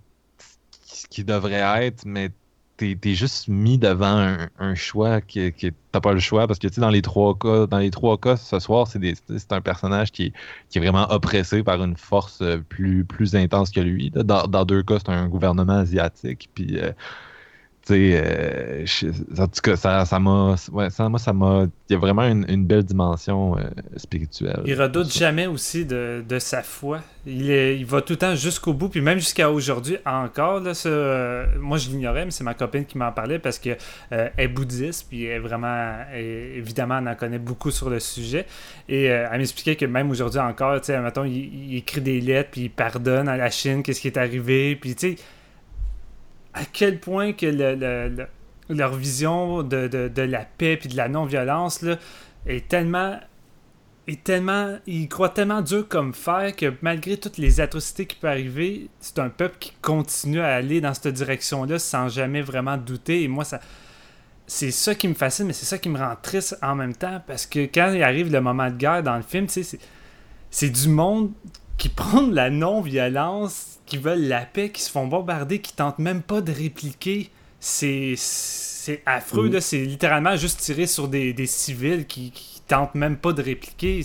ce 0.85 1.07
qui 1.07 1.23
devrait 1.23 1.85
être, 1.85 2.05
mais 2.05 2.31
t'es 2.77 2.97
es 3.03 3.13
juste 3.13 3.47
mis 3.47 3.77
devant 3.77 4.37
un, 4.59 4.75
choix 4.75 5.21
qui, 5.21 5.51
qui 5.53 5.71
t'as 5.91 6.01
pas 6.01 6.13
le 6.13 6.19
choix 6.19 6.47
parce 6.47 6.59
que 6.59 6.67
tu 6.67 6.75
sais 6.75 6.81
dans 6.81 6.89
les 6.89 7.01
trois 7.01 7.37
cas 7.37 7.67
dans 7.67 7.77
les 7.77 7.89
trois 7.89 8.17
cas 8.17 8.35
ce 8.35 8.59
soir 8.59 8.85
c'est 8.85 9.53
un 9.53 9.61
personnage 9.61 10.11
qui, 10.11 10.33
qui, 10.69 10.79
est 10.79 10.81
vraiment 10.81 11.09
oppressé 11.09 11.63
par 11.63 11.81
une 11.81 11.95
force 11.95 12.41
euh, 12.41 12.57
plus 12.57 13.05
plus 13.05 13.33
intense 13.35 13.71
que 13.71 13.79
lui. 13.79 14.11
Dans, 14.11 14.47
dans 14.47 14.65
deux 14.65 14.83
cas 14.83 14.99
c'est 14.99 15.09
un 15.09 15.29
gouvernement 15.29 15.77
asiatique 15.79 16.49
puis 16.53 16.77
en 17.91 19.47
tout 19.47 19.61
cas, 19.61 19.75
ça, 19.75 20.05
ça 20.05 20.19
m'a. 20.19 20.55
Ouais, 20.71 20.89
ça, 20.89 21.07
ça 21.17 21.33
m'a. 21.33 21.67
Il 21.89 21.93
y 21.93 21.95
a 21.95 21.99
vraiment 21.99 22.23
une, 22.23 22.65
belle 22.65 22.83
dimension 22.83 23.57
euh, 23.57 23.61
spirituelle. 23.95 24.61
Il 24.65 24.79
redoute 24.81 25.13
jamais 25.13 25.45
aussi 25.45 25.85
de, 25.85 26.23
sa 26.39 26.63
foi. 26.63 27.01
Il, 27.27 27.51
est, 27.51 27.77
il 27.77 27.85
va 27.85 28.01
tout 28.01 28.13
le 28.13 28.17
temps 28.17 28.35
jusqu'au 28.35 28.73
bout, 28.73 28.89
puis 28.89 29.01
même 29.01 29.19
jusqu'à 29.19 29.51
aujourd'hui 29.51 29.97
encore. 30.05 30.61
Là, 30.61 30.73
euh, 30.87 31.45
moi, 31.59 31.77
je 31.77 31.89
l'ignorais, 31.89 32.25
mais 32.25 32.31
c'est 32.31 32.43
ma 32.43 32.55
copine 32.55 32.85
qui 32.85 32.97
m'en 32.97 33.11
parlait 33.11 33.37
parce 33.37 33.59
qu'elle 33.59 33.77
est 34.11 34.47
bouddhiste, 34.47 35.07
puis 35.07 35.25
elle 35.25 35.35
est 35.35 35.39
vraiment. 35.39 35.95
évidemment, 36.13 36.97
elle 36.97 37.07
en 37.07 37.15
connaît 37.15 37.39
beaucoup 37.39 37.69
sur 37.69 37.91
le 37.91 37.99
sujet. 37.99 38.47
Et 38.89 39.05
elle 39.05 39.37
m'expliquait 39.37 39.75
que 39.75 39.85
même 39.85 40.09
aujourd'hui 40.09 40.39
encore, 40.39 40.79
tu 40.81 40.87
sais, 40.87 40.99
mettons, 40.99 41.25
il, 41.25 41.69
il, 41.69 41.77
écrit 41.77 42.01
des 42.01 42.19
lettres, 42.19 42.49
puis 42.51 42.61
il 42.61 42.69
pardonne 42.69 43.27
à 43.27 43.37
la 43.37 43.51
Chine 43.51 43.83
qu'est-ce 43.83 44.01
qui 44.01 44.07
est 44.07 44.17
arrivé, 44.17 44.75
puis 44.75 44.95
tu 44.95 45.15
sais 45.15 45.23
à 46.55 46.63
quel 46.63 46.99
point 46.99 47.33
que 47.33 47.45
leur 48.69 48.93
vision 48.95 49.61
de, 49.61 50.21
la 50.21 50.45
paix 50.45 50.79
et 50.83 50.87
de 50.87 50.97
la 50.97 51.09
non-violence 51.09 51.85
est 52.47 52.67
tellement 52.67 53.19
tellement 54.23 54.77
ils 54.85 55.09
croient 55.09 55.29
tellement 55.29 55.61
dur 55.61 55.87
comme 55.87 56.13
fer 56.13 56.55
que 56.55 56.71
malgré 56.83 57.17
toutes 57.17 57.39
les 57.39 57.59
atrocités 57.59 58.05
qui 58.05 58.15
peuvent 58.15 58.29
arriver 58.29 58.87
c'est 58.99 59.17
un 59.17 59.29
peuple 59.29 59.57
qui 59.59 59.73
continue 59.81 60.41
à 60.41 60.53
aller 60.53 60.79
dans 60.79 60.93
cette 60.93 61.07
direction 61.07 61.65
là 61.65 61.79
sans 61.79 62.07
jamais 62.07 62.43
vraiment 62.43 62.77
douter. 62.77 63.23
Et 63.23 63.27
moi 63.27 63.43
ça 63.43 63.59
c'est 64.47 64.71
ça 64.71 64.93
qui 64.93 65.07
me 65.07 65.15
fascine 65.15 65.47
mais 65.47 65.53
c'est 65.53 65.65
ça 65.65 65.79
qui 65.79 65.89
me 65.89 65.97
rend 65.97 66.15
triste 66.21 66.55
en 66.61 66.75
même 66.75 66.95
temps 66.95 67.19
parce 67.25 67.47
que 67.47 67.61
quand 67.65 67.91
il 67.93 68.03
arrive 68.03 68.31
le 68.31 68.41
moment 68.41 68.69
de 68.69 68.75
guerre 68.75 69.01
dans 69.01 69.15
le 69.15 69.23
film 69.23 69.47
c'est 69.49 70.69
du 70.69 70.87
monde 70.87 71.31
qui 71.77 71.89
prend 71.89 72.27
la 72.27 72.51
non-violence 72.51 73.74
qui 73.85 73.97
veulent 73.97 74.27
la 74.27 74.41
paix, 74.41 74.69
qui 74.69 74.81
se 74.81 74.89
font 74.89 75.07
bombarder, 75.07 75.59
qui 75.59 75.73
tentent 75.73 75.99
même 75.99 76.21
pas 76.21 76.41
de 76.41 76.51
répliquer. 76.51 77.29
C'est 77.59 78.15
affreux, 79.05 79.49
mm. 79.49 79.61
c'est 79.61 79.83
littéralement 79.83 80.35
juste 80.35 80.59
tirer 80.59 80.87
sur 80.87 81.07
des, 81.07 81.33
civils 81.45 82.05
qui, 82.05 82.31
qui 82.31 82.61
tentent 82.67 82.95
même 82.95 83.17
pas 83.17 83.33
de 83.33 83.41
répliquer. 83.41 84.03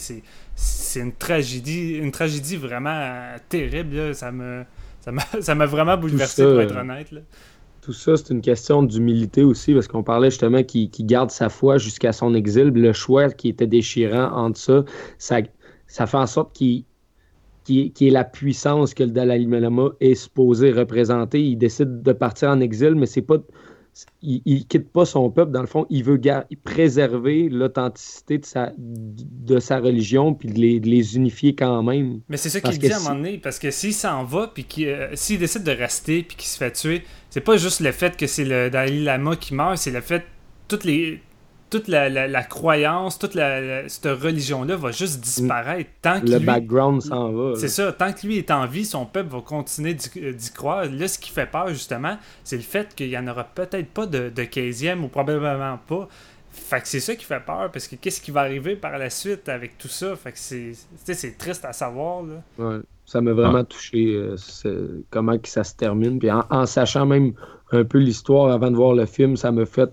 C'est 0.55 1.01
une 1.01 1.12
tragédie, 1.12 1.93
une 1.94 2.11
tragédie 2.11 2.57
vraiment 2.57 3.36
terrible. 3.48 4.15
Ça 4.15 4.32
me 4.32 4.65
ça 5.01 5.55
m'a 5.55 5.66
vraiment 5.66 5.97
bouleversé, 5.97 6.44
pour 6.44 6.61
être 6.61 6.77
honnête. 6.77 7.09
Tout 7.81 7.93
ça, 7.94 8.16
c'est 8.16 8.31
une 8.31 8.43
question 8.43 8.82
d'humilité 8.82 9.43
aussi, 9.43 9.73
parce 9.73 9.89
qu'on 9.89 10.02
parlait 10.02 10.31
justement 10.31 10.62
qu'il 10.62 10.90
garde 11.07 11.31
sa 11.31 11.48
foi 11.48 11.78
jusqu'à 11.78 12.12
son 12.12 12.35
exil. 12.35 12.69
Le 12.69 12.93
choix 12.93 13.31
qui 13.31 13.48
était 13.48 13.66
déchirant 13.66 14.31
entre 14.32 14.59
ça, 14.59 14.85
ça, 15.19 15.39
ça 15.86 16.07
fait 16.07 16.19
en 16.19 16.27
sorte 16.27 16.52
qu'il 16.52 16.85
qui 17.64 17.92
est, 18.00 18.10
la 18.10 18.24
puissance 18.24 18.94
que 18.94 19.02
le 19.02 19.10
Dalai 19.10 19.38
Lama 19.38 19.90
est 20.00 20.14
supposé 20.14 20.72
représenter. 20.72 21.42
Il 21.42 21.56
décide 21.56 22.02
de 22.02 22.12
partir 22.12 22.48
en 22.48 22.60
exil, 22.60 22.94
mais 22.94 23.06
c'est 23.06 23.22
pas. 23.22 23.36
Il, 24.22 24.40
il, 24.46 24.66
quitte 24.66 24.90
pas 24.92 25.04
son 25.04 25.30
peuple, 25.30 25.50
dans 25.50 25.60
le 25.60 25.66
fond, 25.66 25.84
il 25.90 26.04
veut 26.04 26.18
préserver 26.62 27.48
l'authenticité 27.48 28.38
de 28.38 28.46
sa, 28.46 28.72
de 28.78 29.58
sa 29.58 29.80
religion 29.80 30.32
puis 30.32 30.48
de 30.48 30.58
les, 30.58 31.16
unifier 31.16 31.56
quand 31.56 31.82
même. 31.82 32.20
Mais 32.28 32.36
c'est 32.36 32.50
ça 32.50 32.60
qu'il 32.60 32.78
dit 32.78 32.90
à 32.90 32.96
un 32.96 33.00
moment 33.00 33.16
donné, 33.16 33.38
parce 33.38 33.58
que 33.58 33.70
s'il 33.72 33.92
s'en 33.92 34.22
va 34.24 34.52
puis 34.54 34.64
euh, 34.86 35.08
s'il 35.14 35.40
décide 35.40 35.64
de 35.64 35.72
rester 35.72 36.22
puis 36.22 36.36
qu'il 36.36 36.48
se 36.48 36.56
fait 36.56 36.70
tuer, 36.70 37.02
c'est 37.30 37.40
pas 37.40 37.56
juste 37.56 37.80
le 37.80 37.90
fait 37.90 38.16
que 38.16 38.28
c'est 38.28 38.44
le 38.44 38.70
Dalai 38.70 39.00
Lama 39.00 39.34
qui 39.34 39.54
meurt, 39.54 39.76
c'est 39.76 39.90
le 39.90 40.00
fait 40.00 40.24
toutes 40.68 40.84
les 40.84 41.20
toute 41.70 41.88
la, 41.88 42.42
croyance, 42.42 43.18
toute 43.18 43.32
cette 43.32 44.06
religion-là 44.06 44.76
va 44.76 44.90
juste 44.90 45.20
disparaître 45.20 45.90
tant 46.02 46.20
que 46.20 46.26
Le 46.26 46.38
background 46.40 47.01
s'en 47.01 47.32
va. 47.32 47.55
C'est 47.56 47.68
ça. 47.68 47.92
Tant 47.92 48.12
que 48.12 48.26
lui 48.26 48.38
est 48.38 48.51
en 48.51 48.66
vie, 48.66 48.84
son 48.84 49.06
peuple 49.06 49.30
va 49.30 49.40
continuer 49.40 49.94
d'y 49.94 50.51
croire. 50.52 50.84
Là, 50.86 51.09
ce 51.09 51.18
qui 51.18 51.30
fait 51.30 51.47
peur, 51.47 51.68
justement, 51.68 52.18
c'est 52.44 52.56
le 52.56 52.62
fait 52.62 52.94
qu'il 52.94 53.09
n'y 53.09 53.16
en 53.16 53.26
aura 53.28 53.44
peut-être 53.44 53.88
pas 53.88 54.06
de, 54.06 54.30
de 54.30 54.42
15e 54.42 55.02
ou 55.02 55.09
probablement 55.09 55.78
pas. 55.86 56.09
Fait 56.52 56.80
que 56.80 56.88
c'est 56.88 57.01
ça 57.01 57.14
qui 57.14 57.24
fait 57.24 57.40
peur, 57.44 57.70
parce 57.70 57.86
que 57.86 57.94
qu'est-ce 57.94 58.20
qui 58.20 58.32
va 58.32 58.40
arriver 58.40 58.74
par 58.74 58.98
la 58.98 59.09
suite 59.09 59.48
avec 59.48 59.78
tout 59.78 59.88
ça? 59.88 60.16
Fait 60.16 60.32
que 60.32 60.38
c'est 60.38 61.38
triste 61.38 61.64
à 61.64 61.72
savoir. 61.72 62.24
Là. 62.24 62.42
Ouais, 62.59 62.80
ça 63.06 63.20
m'a 63.20 63.32
vraiment 63.32 63.64
touché 63.64 64.14
euh, 64.14 65.05
comment 65.10 65.38
que 65.38 65.48
ça 65.48 65.62
se 65.62 65.76
termine. 65.76 66.18
Puis 66.18 66.30
en, 66.30 66.44
en 66.51 66.66
sachant 66.66 67.06
même 67.06 67.34
un 67.72 67.84
peu 67.84 67.98
l'histoire 67.98 68.51
avant 68.51 68.70
de 68.70 68.76
voir 68.76 68.94
le 68.94 69.06
film, 69.06 69.36
ça 69.36 69.52
m'a 69.52 69.64
fait 69.64 69.90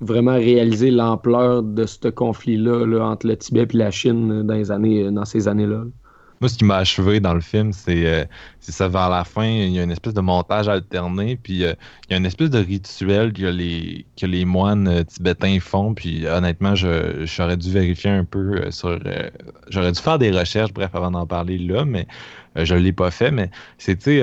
vraiment 0.00 0.34
réaliser 0.34 0.90
l'ampleur 0.90 1.62
de 1.62 1.86
ce 1.86 2.08
conflit-là 2.08 2.86
entre 3.04 3.26
le 3.26 3.36
Tibet 3.36 3.66
et 3.72 3.76
la 3.76 3.90
Chine 3.90 4.42
dans, 4.42 5.24
ces 5.24 5.48
années-là. 5.48 5.84
Moi, 6.40 6.48
ce 6.48 6.56
qui 6.56 6.64
m'a 6.64 6.76
achevé 6.76 7.18
dans 7.18 7.34
le 7.34 7.40
film, 7.40 7.72
euh, 7.88 8.24
c'est 8.60 8.72
ça 8.72 8.86
vers 8.86 9.08
la 9.08 9.24
fin, 9.24 9.44
il 9.44 9.72
y 9.72 9.80
a 9.80 9.82
une 9.82 9.90
espèce 9.90 10.14
de 10.14 10.20
montage 10.20 10.68
alterné, 10.68 11.36
puis 11.36 11.64
euh, 11.64 11.74
il 12.08 12.12
y 12.12 12.14
a 12.14 12.18
une 12.18 12.26
espèce 12.26 12.50
de 12.50 12.60
rituel 12.60 13.32
que 13.32 13.46
les, 13.46 14.06
que 14.16 14.24
les 14.24 14.44
moines 14.44 14.86
euh, 14.86 15.02
tibétains 15.02 15.58
font, 15.58 15.94
puis 15.94 16.28
honnêtement, 16.28 16.76
j'aurais 16.76 17.56
dû 17.56 17.72
vérifier 17.72 18.10
un 18.10 18.24
peu 18.24 18.70
sur... 18.70 19.00
j'aurais 19.68 19.90
dû 19.90 20.00
faire 20.00 20.20
des 20.20 20.30
recherches, 20.30 20.72
bref, 20.72 20.90
avant 20.94 21.10
d'en 21.10 21.26
parler 21.26 21.58
là, 21.58 21.84
mais 21.84 22.06
je 22.54 22.72
ne 22.72 22.78
l'ai 22.78 22.92
pas 22.92 23.10
fait, 23.10 23.32
mais 23.32 23.50
c'était 23.76 24.22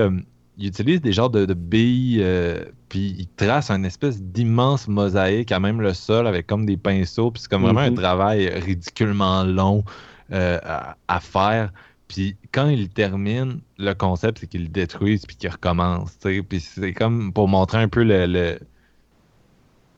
il 0.57 0.67
utilise 0.67 1.01
des 1.01 1.11
genres 1.11 1.29
de, 1.29 1.53
billes, 1.53 2.19
euh, 2.21 2.63
puis 2.89 3.15
il 3.17 3.27
trace 3.27 3.69
un 3.69 3.83
espèce 3.83 4.21
d'immense 4.21 4.87
mosaïque 4.87 5.51
à 5.51 5.59
même 5.59 5.81
le 5.81 5.93
sol 5.93 6.27
avec 6.27 6.47
comme 6.47 6.65
des 6.65 6.77
pinceaux, 6.77 7.31
puis 7.31 7.41
c'est 7.41 7.49
comme 7.49 7.63
vraiment 7.63 7.81
un 7.81 7.91
mhm. 7.91 7.97
travail 7.97 8.47
ridiculement 8.49 9.43
long 9.43 9.83
euh, 10.31 10.59
à, 11.07 11.19
faire. 11.19 11.71
Puis 12.07 12.37
quand 12.51 12.67
il 12.69 12.89
termine, 12.89 13.59
le 13.77 13.93
concept, 13.93 14.39
c'est 14.39 14.47
qu'il 14.47 14.63
le 14.63 14.69
détruise 14.69 15.25
puis 15.25 15.35
qu'il 15.35 15.49
recommence. 15.49 16.17
Puis 16.21 16.59
c'est 16.59 16.93
comme 16.93 17.33
pour 17.33 17.47
montrer 17.47 17.79
un 17.79 17.89
peu 17.89 18.03
le, 18.03 18.57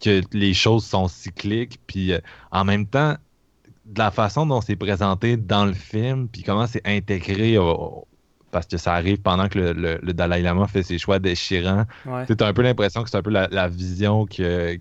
que 0.02 0.22
les 0.34 0.54
choses 0.54 0.86
sont 0.86 1.08
cycliques. 1.08 1.80
Puis 1.86 2.14
euh, 2.14 2.20
en 2.52 2.66
même 2.66 2.88
temps, 2.88 3.16
de 3.86 4.00
la 4.00 4.12
façon 4.12 4.46
dont 4.46 4.62
c'est 4.62 4.76
présenté 4.76 5.38
dans 5.38 5.66
le 5.66 5.74
film, 5.74 6.28
puis 6.28 6.44
comment 6.44 6.68
c'est 6.68 6.86
intégré 6.86 7.58
au, 7.58 8.08
parce 8.52 8.66
que 8.66 8.78
ça 8.78 8.94
arrive 8.94 9.20
pendant 9.22 9.50
que 9.50 9.60
le, 9.60 10.14
Dalai 10.14 10.42
Lama 10.42 10.68
fait 10.68 10.84
ses 10.84 10.98
choix 10.98 11.20
déchirants. 11.20 11.86
Tu 12.28 12.34
as 12.40 12.48
un 12.48 12.54
peu 12.54 12.62
l'impression 12.62 13.04
que 13.04 13.10
c'est 13.10 13.18
un 13.18 13.22
peu 13.22 13.32
la, 13.32 13.68
vision 13.68 14.26
que, 14.26 14.78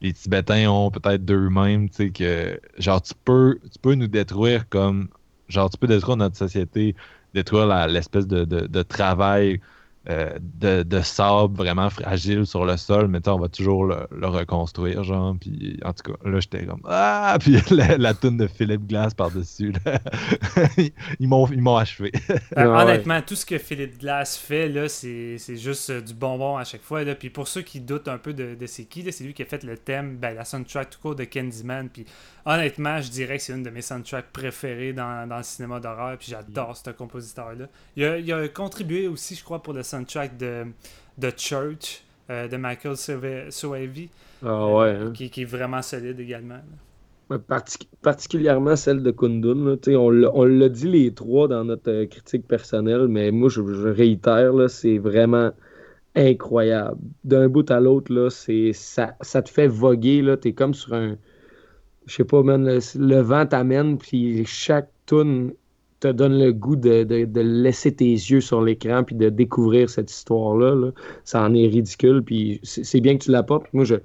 les 0.00 0.12
Tibétains 0.12 0.68
ont 0.68 0.90
peut-être 0.90 1.24
d'eux-mêmes, 1.24 1.88
tu 1.88 1.96
sais, 1.96 2.10
que 2.10 2.60
genre 2.78 3.00
tu 3.00 3.14
peux, 3.24 3.58
tu 3.72 3.78
peux 3.80 3.94
nous 3.94 4.08
détruire 4.08 4.68
comme 4.68 5.08
genre 5.48 5.70
tu 5.70 5.78
peux 5.78 5.86
détruire 5.86 6.16
notre 6.16 6.36
société, 6.36 6.94
détruire 7.32 7.86
l'espèce 7.88 8.26
de, 8.26 8.82
travail 8.82 9.60
euh, 10.10 10.38
de, 10.38 11.00
sable 11.00 11.56
vraiment 11.56 11.88
fragile 11.88 12.44
sur 12.46 12.66
le 12.66 12.76
sol, 12.76 13.08
mais 13.08 13.26
on 13.26 13.38
va 13.38 13.48
toujours 13.48 13.86
le, 13.86 14.06
reconstruire, 14.26 15.02
genre. 15.02 15.34
Puis 15.40 15.80
en 15.82 15.94
tout 15.94 16.12
cas, 16.12 16.28
là, 16.28 16.40
j'étais 16.40 16.66
comme 16.66 16.82
Ah! 16.84 17.38
Puis 17.40 17.56
la, 17.70 17.96
la 17.96 18.12
toune 18.12 18.36
de 18.36 18.46
Philippe 18.46 18.86
Glass 18.86 19.14
par-dessus, 19.14 19.72
ils 21.20 21.28
m'ont 21.28 21.76
achevé. 21.76 22.12
Ben, 22.54 22.66
honnêtement, 22.68 23.22
tout 23.22 23.34
ce 23.34 23.46
que 23.46 23.56
Philippe 23.56 23.98
Glass 23.98 24.36
fait, 24.36 24.68
là, 24.68 24.88
c'est 24.88 25.38
juste 25.56 25.88
euh, 25.88 26.00
du 26.02 26.12
bonbon 26.12 26.58
à 26.58 26.64
chaque 26.64 26.82
fois. 26.82 27.02
Là. 27.02 27.14
Puis 27.14 27.30
pour 27.30 27.48
ceux 27.48 27.62
qui 27.62 27.80
doutent 27.80 28.08
un 28.08 28.18
peu 28.18 28.34
de, 28.34 28.54
de 28.54 28.66
c'est 28.66 28.84
qui, 28.84 29.10
c'est 29.10 29.24
lui 29.24 29.32
qui 29.32 29.42
a 29.42 29.46
fait 29.46 29.64
le 29.64 29.78
thème, 29.78 30.18
ben, 30.18 30.34
la 30.34 30.44
soundtrack 30.44 30.90
tout 30.90 30.98
court 31.00 31.14
de 31.14 31.24
Candyman. 31.24 31.88
Puis 31.88 32.04
honnêtement, 32.44 33.00
je 33.00 33.10
dirais 33.10 33.38
que 33.38 33.42
c'est 33.42 33.54
une 33.54 33.62
de 33.62 33.70
mes 33.70 33.82
soundtracks 33.82 34.30
préférées 34.32 34.92
dans, 34.92 35.26
dans 35.26 35.38
le 35.38 35.42
cinéma 35.42 35.80
d'horreur. 35.80 36.18
Puis 36.18 36.28
j'adore 36.30 36.76
ce 36.76 36.90
compositeur-là. 36.90 37.66
Il 37.96 38.04
a, 38.04 38.18
il 38.18 38.32
a 38.32 38.48
contribué 38.48 39.08
aussi, 39.08 39.34
je 39.34 39.44
crois, 39.44 39.62
pour 39.62 39.72
le 39.72 39.82
soundtrack 39.94 40.36
de, 40.36 40.64
de 41.18 41.30
Church 41.36 42.02
euh, 42.30 42.48
de 42.48 42.56
Michael 42.56 42.96
Soavi. 43.50 44.08
Ah 44.44 44.66
ouais. 44.66 44.90
Hein. 44.90 45.12
qui, 45.14 45.30
qui, 45.30 45.42
est 45.42 45.46
vraiment 45.46 45.82
solide 45.82 46.18
également. 46.20 46.58
particulièrement 48.02 48.76
celle 48.76 49.02
de 49.02 49.10
Kundun. 49.10 49.78
on 49.86 50.44
l'a 50.44 50.68
dit 50.68 50.88
les 50.88 51.14
trois 51.14 51.48
dans 51.48 51.64
notre 51.64 51.90
euh, 51.90 52.06
critique 52.06 52.46
personnelle, 52.46 53.08
mais 53.08 53.30
moi 53.30 53.48
je, 53.48 53.60
réitère, 53.60 54.68
c'est 54.68 54.98
vraiment 54.98 55.52
incroyable. 56.16 56.98
D'un 57.24 57.48
bout 57.48 57.70
à 57.70 57.80
l'autre, 57.80 58.28
ça, 58.30 59.16
ça 59.20 59.42
te 59.42 59.50
fait 59.50 59.68
voguer. 59.68 60.22
Tu 60.42 60.48
es 60.48 60.52
comme 60.52 60.74
sur 60.74 60.94
un. 60.94 61.16
Je 62.06 62.16
sais 62.16 62.24
pas, 62.24 62.42
le, 62.42 63.20
vent 63.20 63.46
t'amène, 63.46 63.96
puis 63.96 64.44
chaque 64.44 64.90
tune 65.06 65.54
te 66.04 66.12
donne 66.12 66.38
le 66.38 66.52
goût 66.52 66.76
de, 66.76 67.40
laisser 67.40 67.94
tes 67.94 68.12
yeux 68.12 68.40
sur 68.40 68.62
l'écran 68.62 69.04
puis 69.04 69.14
de 69.16 69.30
découvrir 69.30 69.88
cette 69.88 70.10
histoire-là. 70.10 70.90
Ça 71.24 71.42
en 71.42 71.54
est 71.54 71.66
ridicule. 71.66 72.22
Puis 72.22 72.60
c'est 72.62 73.00
bien 73.00 73.16
que 73.16 73.24
tu 73.24 73.30
l'apportes. 73.30 73.66
Moi, 73.72 73.84
je, 73.84 73.96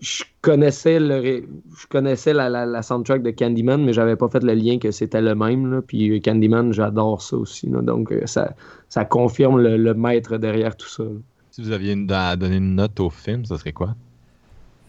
je 0.00 0.24
connaissais 0.42 0.98
le 0.98 1.44
je 1.78 1.86
connaissais 1.88 2.32
la, 2.32 2.82
soundtrack 2.82 3.22
de 3.22 3.30
Candyman, 3.30 3.84
mais 3.84 3.92
j'avais 3.92 4.16
pas 4.16 4.28
fait 4.28 4.42
le 4.42 4.54
lien 4.54 4.78
que 4.78 4.90
c'était 4.90 5.20
le 5.20 5.34
même. 5.34 5.82
Puis 5.86 6.20
Candyman, 6.20 6.72
j'adore 6.72 7.22
ça 7.22 7.36
aussi. 7.36 7.68
Donc 7.68 8.10
euh, 8.10 8.26
ça, 8.26 8.54
ça 8.88 9.04
confirme 9.04 9.60
le, 9.60 9.94
maître 9.94 10.38
derrière 10.38 10.76
tout 10.76 10.88
ça. 10.88 11.04
Si 11.52 11.62
vous 11.62 11.72
aviez 11.72 11.96
à 12.10 12.36
donner 12.36 12.56
une 12.56 12.74
note 12.74 12.98
au 13.00 13.10
film, 13.10 13.44
ça 13.44 13.58
serait 13.58 13.72
quoi? 13.72 13.94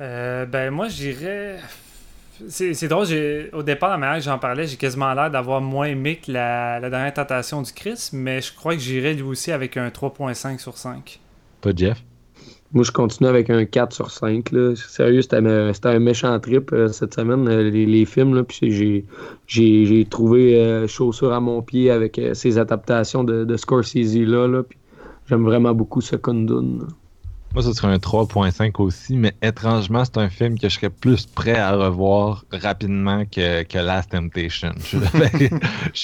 Euh, 0.01 0.45
ben 0.45 0.71
moi 0.71 0.87
j'irais 0.87 1.57
c'est 2.47 2.87
drôle, 2.87 3.07
au 3.53 3.63
départ, 3.63 3.91
la 3.91 3.97
manière 3.97 4.17
que 4.17 4.23
j'en 4.23 4.39
parlais, 4.39 4.65
j'ai 4.65 4.77
quasiment 4.77 5.13
l'air 5.13 5.29
d'avoir 5.29 5.61
moins 5.61 5.87
aimé 5.87 6.19
que 6.25 6.31
la, 6.31 6.79
dernière 6.79 7.13
tentation 7.13 7.61
du 7.61 7.71
Christ, 7.73 8.13
mais 8.13 8.41
je 8.41 8.53
crois 8.53 8.75
que 8.75 8.81
j'irais 8.81 9.13
lui 9.13 9.23
aussi 9.23 9.51
avec 9.51 9.77
un 9.77 9.89
3.5 9.89 10.59
sur 10.59 10.77
5. 10.77 11.19
Pas 11.61 11.71
Jeff? 11.75 12.03
Moi, 12.71 12.83
je 12.83 12.91
continue 12.91 13.27
avec 13.27 13.49
un 13.49 13.65
4 13.65 13.93
sur 13.93 14.11
5. 14.11 14.51
Là. 14.51 14.75
Sérieux, 14.75 15.23
c'était 15.23 15.37
un 15.37 15.99
méchant 15.99 16.39
trip 16.39 16.71
euh, 16.71 16.87
cette 16.89 17.15
semaine, 17.15 17.47
euh, 17.47 17.69
les, 17.69 18.05
films. 18.05 18.35
Là, 18.35 18.43
puis 18.43 19.05
j'ai 19.47 20.05
trouvé 20.05 20.55
euh, 20.55 20.87
chaussure 20.87 21.33
à 21.33 21.39
mon 21.39 21.63
pied 21.63 21.89
avec 21.89 22.21
ces 22.33 22.59
adaptations 22.59 23.23
de, 23.23 23.43
de 23.43 23.57
Scorsese. 23.57 24.15
Là, 24.17 24.47
là 24.47 24.61
J'aime 25.29 25.43
vraiment 25.43 25.75
beaucoup 25.75 26.01
ce 26.01 26.15
Kundun. 26.15 26.87
Moi, 27.55 27.63
ce 27.63 27.73
serait 27.73 27.87
un 27.87 27.97
3.5 27.97 28.79
aussi, 28.79 29.15
mais 29.17 29.33
étrangement, 29.41 30.05
c'est 30.05 30.19
un 30.19 30.29
film 30.29 30.59
que 30.59 30.69
je 30.69 30.75
serais 30.75 30.91
plus 30.91 31.25
prêt 31.25 31.57
à 31.57 31.75
revoir 31.75 32.45
rapidement 32.51 33.25
que, 33.25 33.63
que 33.63 33.79
Last 33.79 34.11
Temptation. 34.11 34.71
Je, 34.77 34.97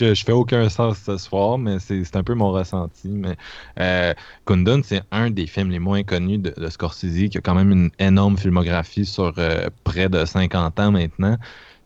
je, 0.16 0.24
fais 0.24 0.32
aucun 0.32 0.70
sens 0.70 0.98
ce 1.06 1.18
soir, 1.18 1.60
mais 1.60 1.78
c'est 1.80 2.16
un 2.16 2.24
peu 2.24 2.34
mon 2.34 2.52
ressenti. 2.52 3.10
Mais 3.10 3.36
euh, 3.80 4.16
Kundun, 4.48 4.82
c'est 4.84 5.04
un 5.12 5.30
des 5.30 5.46
films 5.46 5.70
les 5.70 5.78
moins 5.78 6.02
connus 6.02 6.40
de, 6.40 6.50
de, 6.50 6.70
Scorsese, 6.70 7.30
qui 7.30 7.38
a 7.38 7.42
quand 7.42 7.56
même 7.56 7.72
une 7.72 7.92
énorme 8.00 8.38
filmographie 8.38 9.06
sur 9.06 9.34
euh, 9.38 9.70
près 9.84 10.10
de 10.10 10.26
50 10.26 10.80
ans 10.80 10.92
maintenant. 10.92 11.38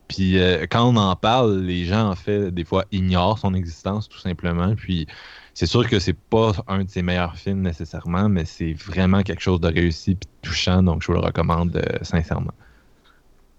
Puis 0.08 0.40
euh, 0.40 0.68
quand 0.70 0.86
on 0.86 0.96
en 0.96 1.16
parle, 1.18 1.60
les 1.60 1.84
gens, 1.84 2.10
en 2.10 2.16
fait, 2.16 2.50
des 2.52 2.64
fois, 2.64 2.86
ignorent 2.94 3.40
son 3.40 3.54
existence, 3.54 4.08
tout 4.08 4.20
simplement. 4.20 4.74
Puis 4.76 5.06
c'est 5.54 5.66
sûr 5.66 5.88
que 5.88 6.00
c'est 6.00 6.18
pas 6.18 6.52
un 6.68 6.84
de 6.84 6.90
ses 6.90 7.02
meilleurs 7.02 7.36
films 7.36 7.62
nécessairement, 7.62 8.30
mais 8.30 8.46
c'est 8.46 8.74
vraiment 8.74 9.24
quelque 9.24 9.42
chose 9.42 9.60
de 9.60 9.68
réussi 9.68 10.12
et 10.12 10.18
touchant, 10.42 10.84
donc 10.84 11.02
je 11.02 11.08
vous 11.08 11.14
le 11.14 11.20
recommande 11.20 11.76
euh, 11.76 11.98
sincèrement. 12.02 12.54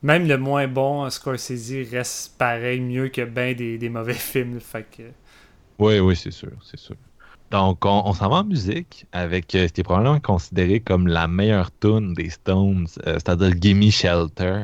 Même 0.03 0.27
le 0.27 0.39
moins 0.39 0.67
bon 0.67 1.09
Scorsese 1.11 1.91
reste 1.91 2.39
pareil 2.39 2.81
mieux 2.81 3.09
que 3.09 3.23
bien 3.23 3.53
des, 3.53 3.89
mauvais 3.89 4.15
films. 4.33 4.61
Fait 4.61 4.87
que... 4.91 5.03
Oui, 5.79 5.99
oui, 5.99 6.17
c'est 6.17 6.31
sûr, 6.31 6.53
c'est 6.63 6.79
sûr. 6.79 6.97
Donc, 7.51 7.85
on, 7.85 8.13
s'en 8.13 8.29
va 8.29 8.37
en 8.37 8.45
musique 8.45 9.07
avec 9.13 9.55
euh, 9.55 9.67
ce 9.67 9.73
qui 9.73 9.81
est 9.81 9.85
probablement 9.85 10.21
considéré 10.21 10.79
comme 10.79 11.09
la 11.09 11.27
meilleure 11.27 11.71
tune 11.81 12.15
des 12.15 12.31
Stones, 12.31 12.87
euh, 13.07 13.15
c'est-à-dire 13.15 13.53
Gimme 13.61 13.91
Shelter. 13.91 14.63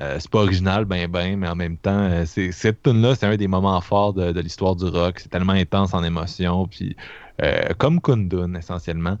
Euh, 0.00 0.16
c'est 0.18 0.30
pas 0.30 0.40
original, 0.40 0.84
ben 0.84 1.08
ben, 1.08 1.38
mais 1.38 1.48
en 1.48 1.54
même 1.54 1.76
temps, 1.76 2.08
euh, 2.10 2.24
cette 2.24 2.82
tune 2.82 3.00
là 3.00 3.14
c'est 3.14 3.26
un 3.26 3.36
des 3.36 3.46
moments 3.46 3.80
forts 3.80 4.12
de, 4.12 4.40
l'histoire 4.40 4.74
du 4.74 4.86
rock. 4.86 5.20
C'est 5.20 5.28
tellement 5.28 5.52
intense 5.52 5.94
en 5.94 6.02
émotion, 6.02 6.66
puis 6.66 6.96
euh, 7.42 7.68
comme 7.78 8.00
Kundun 8.00 8.54
essentiellement. 8.54 9.18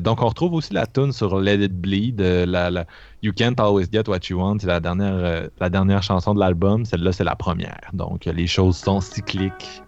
donc 0.00 0.22
on 0.22 0.28
retrouve 0.28 0.54
aussi 0.54 0.72
la 0.72 0.86
tune 0.86 1.12
sur 1.12 1.38
Let 1.38 1.64
It 1.64 1.72
Bleed, 1.72 2.20
la, 2.20 2.86
You 3.22 3.32
Can't 3.32 3.56
Always 3.58 3.86
Get 3.92 4.08
What 4.08 4.20
You 4.28 4.38
Want, 4.38 4.58
c'est 4.60 4.66
la 4.66 4.80
la 4.80 5.70
dernière 5.70 6.02
chanson 6.02 6.34
de 6.34 6.40
l'album. 6.40 6.84
Celle-là, 6.84 7.12
c'est 7.12 7.24
la 7.24 7.36
première. 7.36 7.90
Donc 7.92 8.24
les 8.24 8.46
choses 8.48 8.76
sont 8.76 9.00
cycliques. 9.00 9.82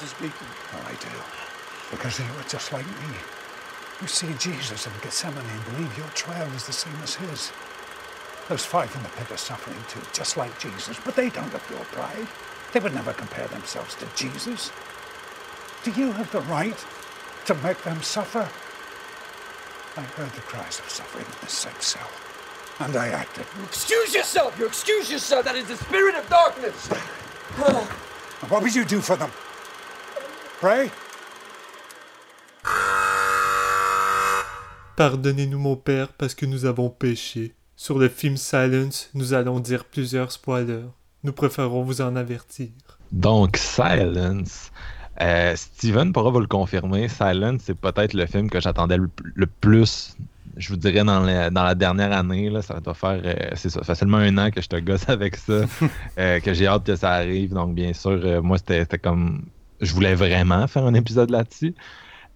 You 0.00 0.06
have 0.06 0.20
no 0.20 0.28
right 0.28 0.32
to 0.32 0.32
speak 0.32 0.38
to 0.38 0.44
me. 0.44 0.50
Well, 0.72 0.82
oh, 0.84 0.88
I 0.88 0.94
do. 0.96 1.96
Because 1.96 2.18
you 2.18 2.24
were 2.36 2.48
just 2.48 2.72
like 2.72 2.86
me. 2.86 3.16
You 4.00 4.06
see 4.08 4.32
Jesus 4.38 4.86
in 4.86 4.92
Gethsemane 5.02 5.44
and 5.44 5.64
believe 5.76 5.98
your 5.98 6.08
trial 6.08 6.48
is 6.54 6.66
the 6.66 6.72
same 6.72 6.96
as 7.02 7.14
his. 7.16 7.52
Those 8.48 8.64
five 8.64 8.94
in 8.96 9.02
the 9.02 9.08
pit 9.10 9.30
are 9.30 9.36
suffering 9.36 9.76
too, 9.88 10.00
just 10.12 10.36
like 10.36 10.58
Jesus, 10.58 10.98
but 11.04 11.14
they 11.16 11.28
don't 11.28 11.50
have 11.52 11.70
your 11.70 11.84
pride. 11.92 12.26
They 12.72 12.80
would 12.80 12.94
never 12.94 13.12
compare 13.12 13.46
themselves 13.48 13.94
to 13.96 14.06
Jesus. 14.16 14.72
Do 15.84 15.90
you 15.92 16.12
have 16.12 16.30
the 16.32 16.40
right 16.42 16.76
to 17.46 17.54
make 17.56 17.82
them 17.82 18.02
suffer? 18.02 18.48
I 19.96 20.02
heard 20.02 20.32
the 20.32 20.40
cries 20.42 20.78
of 20.78 20.88
suffering 20.88 21.26
in 21.26 21.32
the 21.40 21.48
same 21.48 21.80
cell, 21.80 22.08
and 22.78 22.96
I 22.96 23.08
acted. 23.08 23.46
You 23.58 23.64
excuse 23.64 24.14
yourself! 24.14 24.58
You 24.58 24.66
excuse 24.66 25.10
yourself! 25.10 25.44
That 25.44 25.56
is 25.56 25.68
the 25.68 25.76
spirit 25.76 26.14
of 26.14 26.28
darkness! 26.28 26.88
What 28.48 28.62
would 28.62 28.74
you 28.74 28.84
do 28.84 29.00
for 29.00 29.16
them? 29.16 29.30
Pray? 30.60 30.90
Pardonnez-nous, 34.94 35.58
mon 35.58 35.76
Père, 35.76 36.08
parce 36.08 36.34
que 36.34 36.44
nous 36.44 36.66
avons 36.66 36.90
péché. 36.90 37.54
Sur 37.76 37.98
le 37.98 38.10
film 38.10 38.36
Silence, 38.36 39.08
nous 39.14 39.32
allons 39.32 39.58
dire 39.58 39.86
plusieurs 39.86 40.32
spoilers. 40.32 40.84
Nous 41.24 41.32
préférons 41.32 41.82
vous 41.82 42.02
en 42.02 42.14
avertir. 42.14 42.68
Donc, 43.10 43.56
Silence. 43.56 44.70
Euh, 45.22 45.56
Steven 45.56 46.12
pourra 46.12 46.28
vous 46.30 46.40
le 46.40 46.46
confirmer. 46.46 47.08
Silence, 47.08 47.62
c'est 47.64 47.80
peut-être 47.80 48.12
le 48.12 48.26
film 48.26 48.50
que 48.50 48.60
j'attendais 48.60 48.98
le, 48.98 49.08
le 49.34 49.46
plus, 49.46 50.14
je 50.58 50.68
vous 50.68 50.76
dirais, 50.76 51.04
dans 51.04 51.20
la, 51.20 51.48
dans 51.48 51.64
la 51.64 51.74
dernière 51.74 52.12
année. 52.12 52.50
Là, 52.50 52.60
ça 52.60 52.80
doit 52.80 52.92
faire, 52.92 53.22
euh, 53.24 53.34
c'est 53.54 53.70
ça, 53.70 53.82
facilement 53.82 54.18
un 54.18 54.36
an 54.36 54.50
que 54.50 54.60
je 54.60 54.68
te 54.68 54.76
gosse 54.76 55.08
avec 55.08 55.36
ça, 55.36 55.62
euh, 56.18 56.38
que 56.40 56.52
j'ai 56.52 56.66
hâte 56.66 56.84
que 56.84 56.96
ça 56.96 57.12
arrive. 57.12 57.54
Donc, 57.54 57.74
bien 57.74 57.94
sûr, 57.94 58.20
euh, 58.22 58.42
moi, 58.42 58.58
c'était 58.58 58.98
comme. 58.98 59.46
Je 59.80 59.92
voulais 59.94 60.14
vraiment 60.14 60.66
faire 60.66 60.84
un 60.86 60.94
épisode 60.94 61.30
là-dessus. 61.30 61.74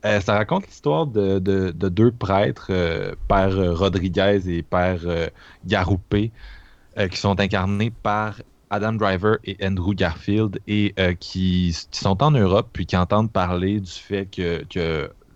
Euh, 0.05 0.21
ça 0.21 0.35
raconte 0.35 0.67
l'histoire 0.67 1.07
de, 1.07 1.39
de- 1.39 1.71
de 1.71 1.89
deux 1.89 2.13
prêtres, 2.13 2.69
euh, 2.71 3.15
Père 3.29 3.57
euh, 3.59 3.73
Rodriguez 3.75 4.41
et 4.47 4.63
Père 4.63 5.01
euh, 5.07 5.29
Garoupé, 5.67 6.31
qui 7.11 7.17
sont 7.19 7.41
incarnés 7.41 7.91
par 7.91 8.41
Adam 8.71 8.93
Driver 8.93 9.39
et 9.45 9.57
Andrew 9.67 9.95
Garfield 9.95 10.61
et 10.69 10.95
qui, 11.19 11.77
sont 11.91 12.23
en 12.23 12.31
Europe 12.31 12.69
puis 12.73 12.87
qui 12.87 12.97
entendent 12.97 13.33
parler 13.33 13.81
du 13.81 13.91
fait 13.91 14.27
que 14.27 14.65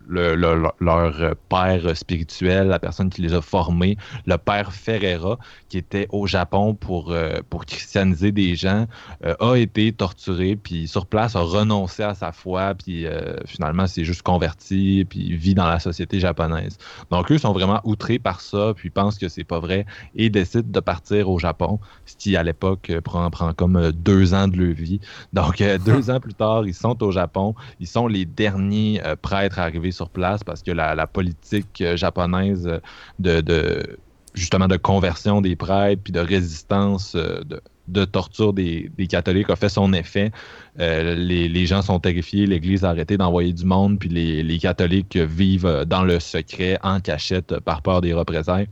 le- 0.09 0.35
le- 0.35 0.63
leur 0.81 1.37
père 1.49 1.97
spirituel, 1.97 2.69
la 2.69 2.79
personne 2.79 3.11
qui 3.11 3.23
les 3.23 3.35
a 3.35 3.43
formés, 3.43 3.97
le 4.27 4.37
père 4.39 4.73
Ferreira, 4.73 5.39
qui 5.69 5.79
était 5.79 6.07
au 6.11 6.27
Japon 6.27 6.75
pour, 6.75 7.13
euh, 7.13 7.41
pour 7.51 7.67
christianiser 7.67 8.33
des 8.33 8.57
gens, 8.57 8.87
euh, 9.25 9.35
a 9.41 9.57
été 9.57 9.93
torturé, 9.93 10.57
puis 10.57 10.89
sur 10.89 11.07
place 11.07 11.37
a 11.37 11.41
renoncé 11.41 12.03
à 12.03 12.15
sa 12.15 12.33
foi, 12.33 12.75
puis 12.75 13.07
euh, 13.07 13.37
finalement 13.47 13.87
s'est 13.87 14.05
juste 14.05 14.23
converti, 14.23 15.07
puis 15.09 15.37
vit 15.37 15.55
dans 15.55 15.67
la 15.67 15.79
société 15.81 16.21
japonaise. 16.21 16.79
Donc 17.11 17.31
eux 17.31 17.39
sont 17.39 17.53
vraiment 17.53 17.81
outrés 17.85 18.19
par 18.19 18.41
ça, 18.41 18.73
puis 18.75 18.91
pensent 18.91 19.19
que 19.19 19.29
c'est 19.29 19.45
pas 19.45 19.61
vrai, 19.61 19.85
et 20.15 20.31
décident 20.31 20.69
de 20.71 20.81
partir 20.81 21.29
au 21.29 21.39
Japon, 21.39 21.79
ce 22.07 22.17
qui 22.17 22.37
à 22.37 22.43
l'époque 22.43 22.93
prend, 23.05 23.31
prend 23.31 23.53
comme 23.53 23.93
deux 23.93 24.35
ans 24.35 24.49
de 24.49 24.57
leur 24.57 24.75
vie. 24.75 25.01
Donc 25.33 25.63
deux 25.85 26.11
ans 26.11 26.21
plus 26.21 26.35
tard, 26.35 26.67
ils 26.67 26.75
sont 26.75 27.03
au 27.03 27.11
Japon, 27.13 27.55
ils 27.81 27.87
sont 27.87 28.07
les 28.07 28.25
derniers 28.25 29.01
prêtres 29.23 29.59
arrivés 29.59 29.93
sur 29.99 30.09
place 30.09 30.43
parce 30.45 30.63
que 30.63 30.71
la, 30.71 31.07
politique 31.07 31.81
euh, 31.81 31.97
japonaise 31.97 32.67
euh, 32.67 33.43
de, 33.43 33.99
justement 34.35 34.69
de 34.69 34.77
conversion 34.77 35.41
des 35.41 35.57
prêtres 35.57 36.03
puis 36.03 36.13
de 36.13 36.21
résistance 36.21 37.15
euh, 37.15 37.43
de, 37.89 38.05
torture 38.05 38.53
des, 38.53 38.91
catholiques 39.09 39.51
a 39.51 39.57
fait 39.57 39.69
son 39.69 39.93
effet. 39.93 40.31
Les, 40.77 41.67
gens 41.67 41.83
sont 41.83 41.99
terrifiés, 41.99 42.47
l'Église 42.47 42.85
a 42.85 42.91
arrêté 42.91 43.17
d'envoyer 43.17 43.53
du 43.53 43.65
monde, 43.65 43.99
puis 43.99 44.11
les, 44.11 44.59
catholiques 44.59 45.17
vivent 45.17 45.85
dans 45.87 46.05
le 46.05 46.21
secret, 46.21 46.79
en 46.83 47.01
cachette, 47.01 47.59
par 47.61 47.81
peur 47.81 48.03
des 48.03 48.13
représailles. 48.13 48.69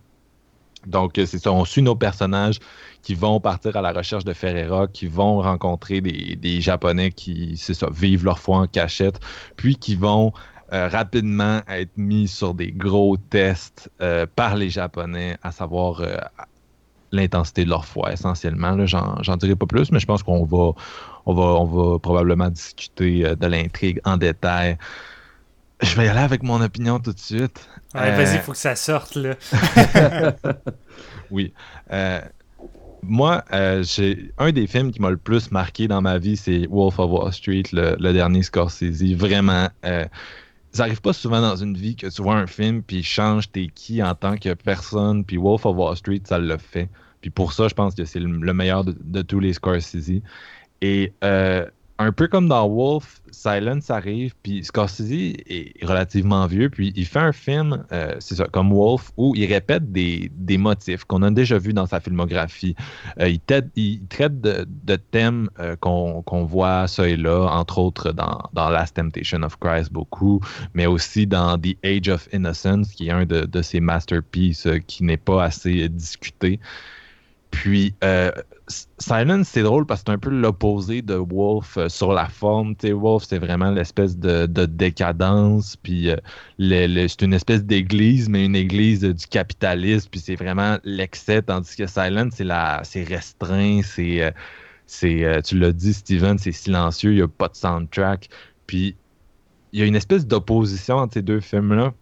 Donc, 0.86 1.12
c'est 1.16 1.38
ça, 1.38 1.50
on 1.50 1.64
suit 1.64 1.82
nos 1.82 1.96
personnages 1.96 2.58
qui 3.02 3.14
vont 3.14 3.40
partir 3.40 3.76
à 3.76 3.80
la 3.80 3.92
recherche 3.92 4.24
de 4.24 4.32
Ferreira, 4.32 4.86
qui 4.86 5.06
vont 5.06 5.40
rencontrer 5.40 6.00
des 6.00 6.60
Japonais 6.60 7.10
qui, 7.10 7.56
c'est 7.56 7.72
ça, 7.72 7.88
vivent 7.90 8.24
leur 8.24 8.38
foi 8.38 8.58
en 8.58 8.66
cachette, 8.66 9.18
puis 9.56 9.76
qui 9.76 9.94
vont 9.94 10.32
euh, 10.72 10.88
rapidement 10.88 11.60
être 11.68 11.96
mis 11.96 12.28
sur 12.28 12.54
des 12.54 12.72
gros 12.72 13.16
tests 13.16 13.90
euh, 14.00 14.26
par 14.34 14.56
les 14.56 14.70
Japonais, 14.70 15.36
à 15.42 15.52
savoir 15.52 16.00
euh, 16.00 16.16
l'intensité 17.12 17.64
de 17.64 17.70
leur 17.70 17.84
foi 17.84 18.12
essentiellement. 18.12 18.86
J'en 18.86 19.36
dirai 19.36 19.56
pas 19.56 19.66
plus, 19.66 19.92
mais 19.92 20.00
je 20.00 20.06
pense 20.06 20.22
qu'on 20.22 20.44
va, 20.44 20.72
on 21.26 21.34
va, 21.34 21.42
on 21.42 21.64
va 21.64 21.98
probablement 21.98 22.50
discuter 22.50 23.24
euh, 23.24 23.34
de 23.36 23.46
l'intrigue 23.46 24.00
en 24.04 24.16
détail. 24.16 24.76
Je 25.82 25.94
vais 25.96 26.06
y 26.06 26.08
aller 26.08 26.20
avec 26.20 26.42
mon 26.42 26.60
opinion 26.62 26.98
tout 26.98 27.12
de 27.12 27.18
suite. 27.18 27.68
Ouais, 27.94 28.16
Vas-y, 28.16 28.38
faut 28.38 28.52
que 28.52 28.58
ça 28.58 28.76
sorte, 28.76 29.16
là. 29.16 29.34
Oui. 31.30 31.52
Moi, 33.08 33.44
euh, 33.52 33.82
j'ai 33.84 34.32
un 34.38 34.50
des 34.50 34.66
films 34.66 34.90
qui 34.90 35.00
m'a 35.00 35.10
le 35.10 35.16
plus 35.16 35.52
marqué 35.52 35.86
dans 35.86 36.02
ma 36.02 36.18
vie, 36.18 36.36
c'est 36.36 36.66
Wolf 36.68 36.98
of 36.98 37.10
Wall 37.10 37.32
Street, 37.32 37.62
le, 37.72 37.96
le 37.98 38.12
dernier 38.12 38.42
Scorsese. 38.42 39.14
Vraiment, 39.14 39.68
euh, 39.84 40.04
ça 40.76 40.84
arrive 40.84 41.00
pas 41.00 41.12
souvent 41.12 41.40
dans 41.40 41.56
une 41.56 41.76
vie 41.76 41.96
que 41.96 42.06
tu 42.06 42.22
vois 42.22 42.36
un 42.36 42.46
film 42.46 42.82
puis 42.82 43.02
change 43.02 43.50
t'es 43.50 43.68
qui 43.68 44.02
en 44.02 44.14
tant 44.14 44.36
que 44.36 44.54
personne. 44.54 45.24
Puis 45.24 45.36
Wolf 45.36 45.66
of 45.66 45.76
Wall 45.76 45.96
Street, 45.96 46.22
ça 46.24 46.38
l'a 46.38 46.58
fait. 46.58 46.88
Puis 47.20 47.30
pour 47.30 47.52
ça, 47.52 47.68
je 47.68 47.74
pense 47.74 47.94
que 47.94 48.04
c'est 48.04 48.20
le, 48.20 48.30
le 48.30 48.54
meilleur 48.54 48.84
de, 48.84 48.96
de 49.00 49.22
tous 49.22 49.40
les 49.40 49.52
Scorsese. 49.52 50.22
Et 50.82 51.14
euh, 51.24 51.66
un 51.98 52.12
peu 52.12 52.28
comme 52.28 52.46
dans 52.48 52.68
Wolf, 52.68 53.22
Silence 53.30 53.90
arrive, 53.90 54.34
puis 54.42 54.62
Scorsese 54.62 55.10
est 55.10 55.72
relativement 55.82 56.46
vieux, 56.46 56.68
puis 56.68 56.92
il 56.94 57.06
fait 57.06 57.20
un 57.20 57.32
film, 57.32 57.84
euh, 57.90 58.14
c'est 58.18 58.34
ça, 58.34 58.46
comme 58.52 58.70
Wolf, 58.70 59.12
où 59.16 59.34
il 59.34 59.46
répète 59.46 59.90
des, 59.92 60.30
des 60.34 60.58
motifs 60.58 61.04
qu'on 61.04 61.22
a 61.22 61.30
déjà 61.30 61.56
vus 61.58 61.72
dans 61.72 61.86
sa 61.86 62.00
filmographie. 62.00 62.74
Euh, 63.18 63.28
il, 63.28 63.40
traite- 63.40 63.70
il 63.76 64.06
traite 64.08 64.40
de, 64.42 64.66
de 64.84 64.96
thèmes 64.96 65.48
euh, 65.58 65.74
qu'on 65.76 66.22
qu'on 66.22 66.44
voit 66.44 66.86
ça 66.86 67.08
et 67.08 67.16
là, 67.16 67.46
entre 67.50 67.78
autres 67.78 68.12
dans, 68.12 68.42
dans 68.52 68.68
Last 68.68 68.96
Temptation 68.96 69.42
of 69.42 69.58
Christ 69.58 69.90
beaucoup, 69.90 70.40
mais 70.74 70.86
aussi 70.86 71.26
dans 71.26 71.58
The 71.58 71.76
Age 71.82 72.08
of 72.08 72.28
Innocence, 72.32 72.88
qui 72.92 73.08
est 73.08 73.10
un 73.12 73.24
de, 73.24 73.46
de 73.46 73.62
ses 73.62 73.80
masterpieces 73.80 74.66
euh, 74.66 74.78
qui 74.86 75.02
n'est 75.02 75.16
pas 75.16 75.44
assez 75.44 75.88
discuté. 75.88 76.60
Puis, 77.50 77.94
euh, 78.04 78.30
Silence, 78.68 79.48
c'est 79.48 79.62
drôle 79.62 79.86
parce 79.86 80.00
que 80.00 80.06
c'est 80.08 80.14
un 80.14 80.18
peu 80.18 80.30
l'opposé 80.30 81.00
de 81.00 81.14
Wolf 81.14 81.76
euh, 81.76 81.88
sur 81.88 82.12
la 82.12 82.28
forme. 82.28 82.74
Wolf, 82.82 83.24
c'est 83.28 83.38
vraiment 83.38 83.70
l'espèce 83.70 84.18
de, 84.18 84.46
de 84.46 84.66
décadence. 84.66 85.76
Euh, 85.88 86.16
c'est 86.58 87.22
une 87.22 87.34
espèce 87.34 87.64
d'église, 87.64 88.28
mais 88.28 88.44
une 88.44 88.56
église 88.56 89.04
euh, 89.04 89.14
du 89.14 89.26
capitalisme. 89.26 90.08
Puis, 90.10 90.20
c'est 90.20 90.34
vraiment 90.34 90.78
l'excès. 90.82 91.42
Tandis 91.42 91.76
que 91.76 91.86
Silence, 91.86 92.34
c'est 92.82 93.04
restreint. 93.04 93.82
C'est, 94.86 95.42
tu 95.44 95.58
l'as 95.58 95.72
dit, 95.72 95.92
Steven, 95.92 96.38
c'est 96.38 96.52
silencieux. 96.52 97.12
Il 97.12 97.16
n'y 97.16 97.22
a 97.22 97.28
pas 97.28 97.48
de 97.48 97.56
soundtrack. 97.56 98.28
Puis, 98.66 98.96
il 99.72 99.80
y 99.80 99.82
a 99.82 99.86
une 99.86 99.96
espèce 99.96 100.26
d'opposition 100.26 100.96
entre 100.96 101.14
ces 101.14 101.22
deux 101.22 101.40
films-là 101.40 101.92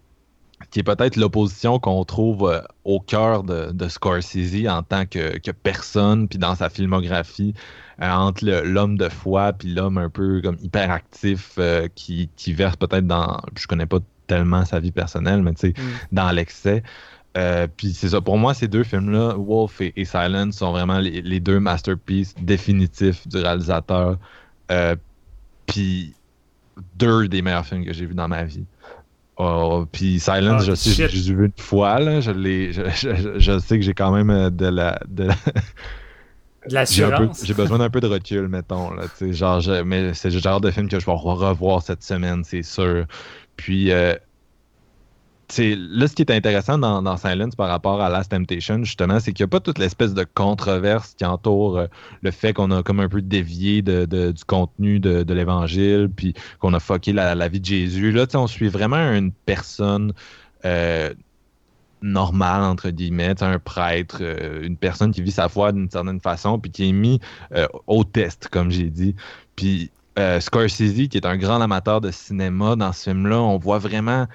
qui 0.70 0.81
est 0.81 0.85
peut-être 0.85 1.16
l'opposition 1.16 1.78
qu'on 1.78 2.05
trouve 2.05 2.49
euh, 2.49 2.61
au 2.85 3.01
cœur 3.01 3.43
de, 3.43 3.73
de 3.73 3.89
Scorsese 3.89 4.66
en 4.69 4.82
tant 4.82 5.07
que, 5.07 5.39
que 5.39 5.51
personne, 5.51 6.28
puis 6.28 6.39
dans 6.39 6.55
sa 6.55 6.69
filmographie, 6.69 7.55
euh, 8.01 8.11
entre 8.11 8.45
l'homme 8.45 8.97
de 8.99 9.09
foi 9.09 9.53
puis 9.53 9.73
l'homme 9.73 9.99
un 9.99 10.11
peu 10.11 10.41
comme 10.43 10.57
hyperactif 10.61 11.53
euh, 11.59 11.89
qui, 11.95 12.28
qui 12.36 12.53
verse 12.53 12.77
peut-être 12.77 13.07
dans, 13.07 13.41
je 13.57 13.66
connais 13.66 13.86
pas 13.86 13.99
tellement 14.27 14.65
sa 14.65 14.81
vie 14.81 14.93
personnelle, 14.93 15.43
mais 15.43 15.55
tu 15.55 15.69
sais, 15.69 15.74
Mm. 15.77 15.82
dans 16.12 16.31
l'excès. 16.31 16.82
Euh, 17.36 17.66
puis 17.77 17.93
c'est 17.93 18.11
ça, 18.11 18.20
pour 18.20 18.39
moi, 18.39 18.55
ces 18.55 18.69
deux 18.69 18.85
films-là, 18.85 19.35
Wolf 19.36 19.81
et, 19.81 19.93
et 19.97 20.05
Silence, 20.05 20.57
sont 20.57 20.70
vraiment 20.70 20.99
les, 20.99 21.20
les 21.20 21.41
deux 21.41 21.61
masterpieces 21.61 22.35
définitifs 22.41 23.27
du 23.27 23.39
réalisateur. 23.39 24.19
Puis 25.66 26.15
deux 26.97 27.28
des 27.28 27.43
meilleurs 27.43 27.66
films 27.66 27.85
que 27.85 27.93
j'ai 27.93 28.07
vus 28.07 28.15
dans 28.15 28.28
ma 28.28 28.45
vie. 28.45 28.65
Oh, 29.36 29.85
puis 29.90 30.20
Silence, 30.20 30.62
Ah, 30.62 30.65
je 30.65 30.74
sais, 30.74 30.90
shit. 30.90 31.09
j'ai 31.11 31.19
j'ai 31.19 31.35
vu 31.35 31.47
une 31.47 31.52
fois, 31.59 31.98
là, 31.98 32.20
je, 32.20 32.31
je, 32.32 32.82
je- 32.94 33.39
je 33.39 33.59
sais 33.59 33.78
que 33.78 33.85
j'ai 33.85 33.94
quand 33.94 34.12
même 34.12 34.31
euh, 34.31 34.51
de 34.51 34.66
la... 34.66 35.01
De 35.09 35.24
la- 35.24 35.35
De 36.66 36.73
l'assurance. 36.74 37.44
j'ai 37.44 37.52
besoin 37.52 37.77
d'un 37.78 37.90
peu 37.90 38.01
de 38.01 38.06
recul, 38.06 38.48
mettons. 38.48 38.90
Là, 38.94 39.05
genre, 39.32 39.61
je- 39.61 39.82
mais 39.82 40.15
c'est 40.15 40.31
le 40.31 40.39
genre 40.39 40.61
de 40.62 40.70
film 40.70 40.89
que 40.89 40.98
je 40.98 41.05
vais 41.05 41.12
revoir 41.12 41.82
cette 41.82 42.02
semaine, 42.02 42.43
c'est 42.44 42.62
sûr. 42.62 43.05
Puis, 43.56 43.93
euh, 43.93 44.15
là, 45.59 46.09
ce 46.09 46.15
qui 46.15 46.23
est 46.23 46.31
intéressant 46.31 46.79
dans, 46.79 47.03
dans 47.03 47.16
Silence 47.16 47.55
par 47.55 47.69
rapport 47.69 48.01
à 48.01 48.09
Last 48.09 48.31
Temptation, 48.31 48.83
justement, 48.85 49.21
c'est 49.21 49.33
qu'il 49.33 49.45
n'y 49.45 49.49
a 49.49 49.51
pas 49.51 49.61
toute 49.61 49.79
l'espèce 49.79 50.15
de 50.15 50.25
controverse 50.35 51.15
qui 51.15 51.25
entoure 51.25 51.79
euh, 51.79 51.87
le 52.23 52.31
fait 52.31 52.53
qu'on 52.53 52.71
a 52.71 52.83
comme 52.83 53.01
un 53.01 53.09
peu 53.09 53.23
dévié 53.23 53.83
de, 53.83 54.05
du 54.05 54.45
contenu 54.45 55.01
de, 55.01 55.35
l'Évangile, 55.35 56.09
puis 56.15 56.35
qu'on 56.61 56.75
a 56.75 56.81
fucké 56.81 57.12
la, 57.12 57.49
vie 57.49 57.61
de 57.61 57.65
Jésus. 57.65 58.12
Là, 58.12 58.27
on 58.35 58.47
suit 58.47 58.69
vraiment 58.69 59.12
une 59.12 59.33
personne 59.33 60.12
euh, 60.65 61.12
normale, 62.03 62.62
entre 62.62 62.91
guillemets, 62.91 63.43
un 63.43 63.59
prêtre, 63.59 64.19
euh, 64.21 64.62
une 64.62 64.77
personne 64.77 65.12
qui 65.12 65.23
vit 65.23 65.33
sa 65.33 65.49
foi 65.49 65.73
d'une 65.73 65.91
certaine 65.91 66.21
façon, 66.21 66.59
puis 66.59 66.71
qui 66.71 66.89
est 66.89 66.93
mis 66.93 67.21
au 67.87 68.05
test, 68.05 68.49
comme 68.49 68.71
j'ai 68.71 68.91
dit. 68.91 69.15
Puis 69.57 69.91
Scorsese, 70.41 71.09
qui 71.09 71.16
est 71.16 71.27
un 71.27 71.37
grand 71.37 71.61
amateur 71.61 72.01
de 72.01 72.11
cinéma, 72.11 72.77
dans 72.77 72.93
ce 72.93 73.11
film-là, 73.11 73.41
on 73.41 73.59
voit 73.59 73.79
vraiment 73.79 74.27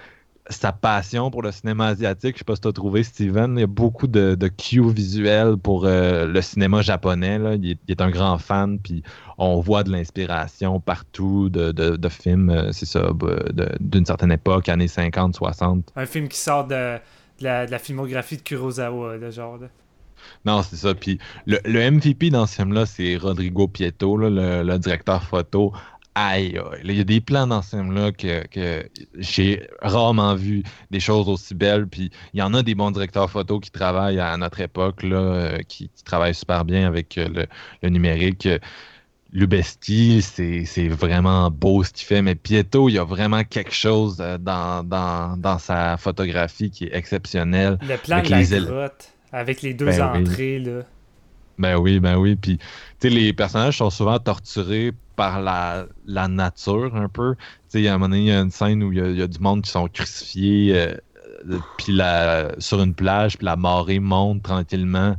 sa 0.50 0.72
passion 0.72 1.30
pour 1.32 1.42
le 1.42 1.52
cinéma 1.52 1.88
asiatique. 1.88 2.36
Je 2.36 2.40
sais 2.40 2.46
pas 2.46 2.56
si 2.56 2.62
tu 2.62 2.68
as 2.68 2.74
trouvé, 2.74 3.04
Steven. 3.04 3.56
Il 3.58 3.62
y 3.62 3.64
a 3.64 3.68
beaucoup 3.68 4.08
de, 4.08 4.36
de 4.36 4.48
cues 4.48 4.92
visuels 4.92 5.58
pour 5.58 5.86
euh, 5.86 6.26
le 6.26 6.42
cinéma 6.42 6.82
japonais. 6.82 7.38
Là. 7.38 7.56
Il, 7.56 7.72
est, 7.72 7.78
il, 7.88 7.92
est, 7.92 8.02
un 8.02 8.10
grand 8.10 8.38
fan, 8.38 8.80
puis 8.80 9.04
on 9.38 9.60
voit 9.60 9.84
de 9.84 9.92
l'inspiration 9.92 10.80
partout 10.80 11.50
de, 11.50 11.72
de, 11.72 11.96
de 11.96 12.10
films, 12.10 12.50
euh, 12.50 12.72
c'est 12.72 12.86
ça, 12.86 13.10
d'une 13.80 14.06
certaine 14.06 14.32
époque, 14.32 14.70
années 14.70 14.88
50, 14.88 15.36
60. 15.36 15.94
Un 15.96 16.06
film 16.06 16.28
qui 16.28 16.38
sort 16.38 16.66
de, 16.68 16.98
la, 17.42 17.66
la, 17.66 17.80
filmographie 17.80 18.38
de 18.38 18.42
Kurosawa, 18.42 19.18
le 19.18 19.32
genre. 19.32 19.58
Là. 19.58 19.68
Non, 20.46 20.64
c'est 20.64 20.76
ça. 20.76 20.94
Puis 20.94 21.20
le, 21.46 21.60
le, 21.66 21.92
MVP 21.92 22.30
dans 22.30 22.46
ce 22.46 22.56
film-là, 22.56 22.86
c'est 22.86 23.18
Rodrigo 23.18 23.68
Pieto, 23.68 24.18
là, 24.18 24.30
le, 24.30 24.64
le, 24.64 24.80
directeur 24.80 25.24
photo. 25.24 25.74
Aïe, 26.16 26.60
il 26.84 26.92
y 26.92 27.00
a 27.00 27.04
des 27.04 27.22
plans 27.22 27.48
dans 27.48 27.62
ce 27.62 27.78
film-là 27.78 28.12
que, 28.12 28.46
que 28.48 28.90
j'ai 29.18 29.68
rarement 29.82 30.36
vu 30.36 30.64
des 30.92 31.00
choses 31.00 31.30
aussi 31.30 31.56
belles. 31.56 31.88
Puis 31.88 32.12
il 32.34 32.40
y 32.40 32.44
en 32.44 32.54
a 32.54 32.64
des 32.64 32.76
bons 32.76 32.92
directeurs 32.92 33.30
photo 33.30 33.60
qui 33.60 33.72
travaillent 33.72 34.20
à 34.20 34.36
notre 34.38 34.60
époque, 34.60 35.04
là, 35.04 35.18
euh, 35.18 35.58
qui, 35.68 35.90
qui, 35.90 36.04
travaillent 36.04 36.36
super 36.36 36.66
bien 36.66 36.88
avec 36.88 37.18
euh, 37.18 37.30
le, 37.30 37.46
le 37.84 37.90
numérique. 37.90 38.48
Lubesti, 39.32 40.24
c'est 40.24 40.88
vraiment 40.88 41.52
beau 41.52 41.84
ce 41.84 41.92
qu'il 41.92 42.08
fait, 42.08 42.22
mais 42.22 42.34
Pieto, 42.34 42.90
il 42.90 42.94
y 42.94 42.98
a 42.98 43.04
vraiment 43.04 43.44
quelque 43.44 43.74
chose 43.74 44.18
dans, 44.18 44.84
dans, 44.84 45.38
dans 45.38 45.60
sa 45.60 45.98
photographie 45.98 46.72
qui 46.72 46.86
est 46.86 46.96
exceptionnel. 46.96 47.78
Le 47.88 47.98
plan 47.98 48.18
avec 48.18 48.26
de 48.26 48.32
la 48.32 48.60
les 48.60 48.66
grotte, 48.66 49.14
avec 49.32 49.62
les 49.62 49.76
deux 49.76 49.86
ben 49.86 50.02
entrées, 50.02 50.58
oui. 50.58 50.66
là. 50.66 50.82
Ben 51.60 51.78
oui, 51.78 52.00
ben 52.00 52.18
oui. 52.18 52.36
Puis, 52.36 52.58
tu 52.58 52.66
sais, 53.02 53.10
les 53.10 53.34
personnages 53.34 53.78
sont 53.78 53.90
souvent 53.90 54.18
torturés 54.18 54.94
par 55.16 55.42
la, 55.42 55.88
nature, 56.30 56.96
un 56.96 57.10
peu. 57.10 57.36
Tu 57.36 57.44
sais, 57.68 57.82
il 57.82 57.88
a 57.90 57.94
un 57.94 57.98
moment 57.98 58.10
donné, 58.10 58.22
il 58.22 58.28
y 58.28 58.32
a 58.32 58.40
une 58.40 58.50
scène 58.50 58.82
où 58.82 58.94
il 58.94 58.98
y 58.98 59.02
a, 59.02 59.10
il 59.10 59.28
du 59.28 59.40
monde 59.40 59.62
qui 59.64 59.70
sont 59.70 59.88
crucifiés 59.90 60.74
euh, 60.74 60.96
puis 61.78 61.94
la, 61.94 62.56
sur 62.60 62.82
une 62.82 62.94
plage, 62.94 63.38
puis 63.38 63.46
la 63.46 63.58
marée 63.58 64.00
monte 64.00 64.42
tranquillement. 64.44 65.16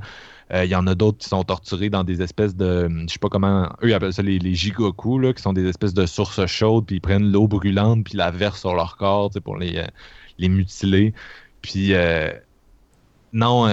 Il 0.51 0.57
euh, 0.57 0.65
y 0.65 0.75
en 0.75 0.87
a 0.87 0.95
d'autres 0.95 1.19
qui 1.19 1.29
sont 1.29 1.45
torturés 1.45 1.91
dans 1.91 2.05
des 2.05 2.23
espèces 2.23 2.57
de. 2.57 2.89
Je 3.07 3.13
sais 3.13 3.19
pas 3.19 3.29
comment. 3.29 3.69
Eux, 3.83 3.91
ils 3.91 3.95
appellent 3.95 4.13
ça 4.13 4.23
les, 4.23 4.39
les 4.39 4.55
jigoku, 4.55 5.19
là, 5.19 5.33
qui 5.35 5.43
sont 5.43 5.53
des 5.53 5.67
espèces 5.67 5.95
de 5.95 6.07
sources 6.07 6.45
chaudes, 6.47 6.87
puis 6.87 6.97
ils 6.97 7.01
prennent 7.01 7.31
l'eau 7.31 7.47
brûlante, 7.47 8.05
puis 8.05 8.17
la 8.17 8.31
versent 8.31 8.61
sur 8.61 8.75
leur 8.75 8.97
corps 8.97 9.31
pour 9.45 9.59
les, 9.59 9.77
euh, 9.77 9.87
les 10.39 10.49
mutiler. 10.49 11.13
Puis. 11.63 11.95
Euh, 11.95 12.31
non, 13.33 13.67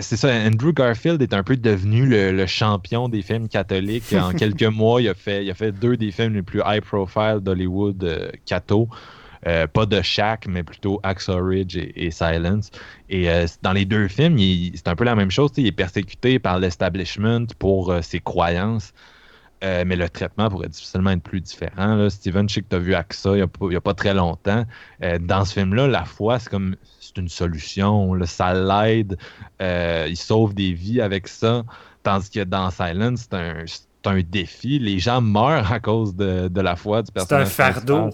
c'est 0.00 0.16
ça. 0.16 0.28
Andrew 0.32 0.72
Garfield 0.72 1.22
est 1.22 1.34
un 1.34 1.42
peu 1.42 1.56
devenu 1.56 2.06
le, 2.06 2.32
le 2.32 2.46
champion 2.46 3.08
des 3.08 3.22
films 3.22 3.48
catholiques. 3.48 4.12
En 4.12 4.32
quelques 4.36 4.62
mois, 4.64 5.00
il 5.00 5.08
a, 5.08 5.14
fait, 5.14 5.44
il 5.44 5.50
a 5.50 5.54
fait 5.54 5.72
deux 5.72 5.96
des 5.96 6.10
films 6.10 6.34
les 6.34 6.42
plus 6.42 6.60
high 6.64 6.82
profile 6.82 7.38
d'Hollywood, 7.40 8.04
euh, 8.04 8.30
Cato. 8.46 8.88
Euh, 9.46 9.66
pas 9.66 9.86
de 9.86 10.02
Shaq, 10.02 10.46
mais 10.48 10.62
plutôt 10.62 11.00
Axel 11.02 11.40
Ridge 11.40 11.76
et, 11.76 12.06
et 12.06 12.10
Silence. 12.10 12.70
Et 13.08 13.30
euh, 13.30 13.46
dans 13.62 13.72
les 13.72 13.84
deux 13.84 14.08
films, 14.08 14.38
c'est 14.74 14.88
un 14.88 14.96
peu 14.96 15.04
la 15.04 15.14
même 15.14 15.30
chose. 15.30 15.50
Il 15.56 15.66
est 15.66 15.72
persécuté 15.72 16.38
par 16.38 16.58
l'establishment 16.58 17.46
pour 17.58 17.90
euh, 17.90 18.02
ses 18.02 18.20
croyances. 18.20 18.92
mais 19.62 19.96
le 19.96 20.08
traitement 20.08 20.48
pourrait 20.48 20.68
difficilement 20.68 21.10
être 21.10 21.22
plus 21.22 21.40
différent. 21.40 21.96
Là. 21.96 22.10
Steven, 22.10 22.48
je 22.48 22.54
sais 22.54 22.62
que 22.62 22.68
tu 22.68 22.76
as 22.76 22.78
vu 22.78 22.94
AXA 22.94 23.30
il 23.30 23.34
n'y 23.36 23.74
a, 23.74 23.78
a, 23.78 23.80
pas 23.80 23.94
très 23.94 24.14
longtemps. 24.14 24.64
dans 25.20 25.44
ce 25.44 25.52
film-là, 25.52 25.88
la 25.88 26.04
foi, 26.04 26.38
c'est 26.38 26.48
comme 26.48 26.76
une 27.18 27.28
solution. 27.28 28.14
Là, 28.14 28.26
ça 28.26 28.54
l'aide. 28.54 29.18
il 29.60 30.16
sauve 30.16 30.54
des 30.54 30.72
vies 30.72 31.00
avec 31.00 31.28
ça. 31.28 31.64
Tandis 32.02 32.30
que 32.30 32.44
dans 32.44 32.70
Silence, 32.70 33.26
c'est 33.30 33.34
un, 33.36 33.64
un, 34.06 34.22
défi. 34.22 34.78
Les 34.78 34.98
gens 34.98 35.20
meurent 35.20 35.70
à 35.70 35.80
cause 35.80 36.14
de, 36.14 36.48
de 36.48 36.60
la 36.60 36.76
foi 36.76 37.02
du 37.02 37.12
personnage. 37.12 37.48
C'est 37.48 37.62
un 37.62 37.72
fardeau. 37.72 38.10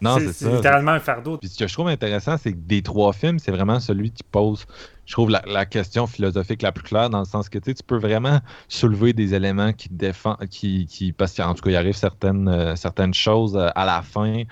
Non, 0.00 0.18
c'est 0.18 0.32
ça. 0.32 0.54
littéralement 0.54 0.92
un 0.92 1.00
fardeau. 1.00 1.38
Puis 1.38 1.48
ce 1.48 1.58
que 1.58 1.66
je 1.66 1.72
trouve 1.72 1.88
intéressant, 1.88 2.36
c'est 2.36 2.52
que 2.52 2.58
des 2.58 2.82
trois 2.82 3.12
films, 3.12 3.38
c'est 3.38 3.50
vraiment 3.50 3.80
celui 3.80 4.12
qui 4.12 4.22
pose, 4.22 4.64
je 5.06 5.12
trouve, 5.12 5.30
la, 5.30 5.42
la, 5.46 5.66
question 5.66 6.06
philosophique 6.06 6.62
la 6.62 6.70
plus 6.70 6.84
claire, 6.84 7.10
dans 7.10 7.18
le 7.18 7.24
sens 7.24 7.48
que 7.48 7.58
tu 7.58 7.74
peux 7.84 7.98
vraiment 7.98 8.40
soulever 8.68 9.12
des 9.12 9.34
éléments 9.34 9.72
qui 9.72 9.88
défendent, 9.90 10.46
qui, 10.50 10.86
qui, 10.86 11.12
parce 11.12 11.34
qu'en 11.34 11.54
tout 11.54 11.62
cas, 11.62 11.70
il 11.70 11.76
arrive 11.76 11.96
certaines, 11.96 12.48
euh, 12.48 12.76
certaines 12.76 13.14
choses 13.14 13.56
euh, 13.56 13.70
à 13.74 13.84
la 13.84 14.02
fin. 14.02 14.44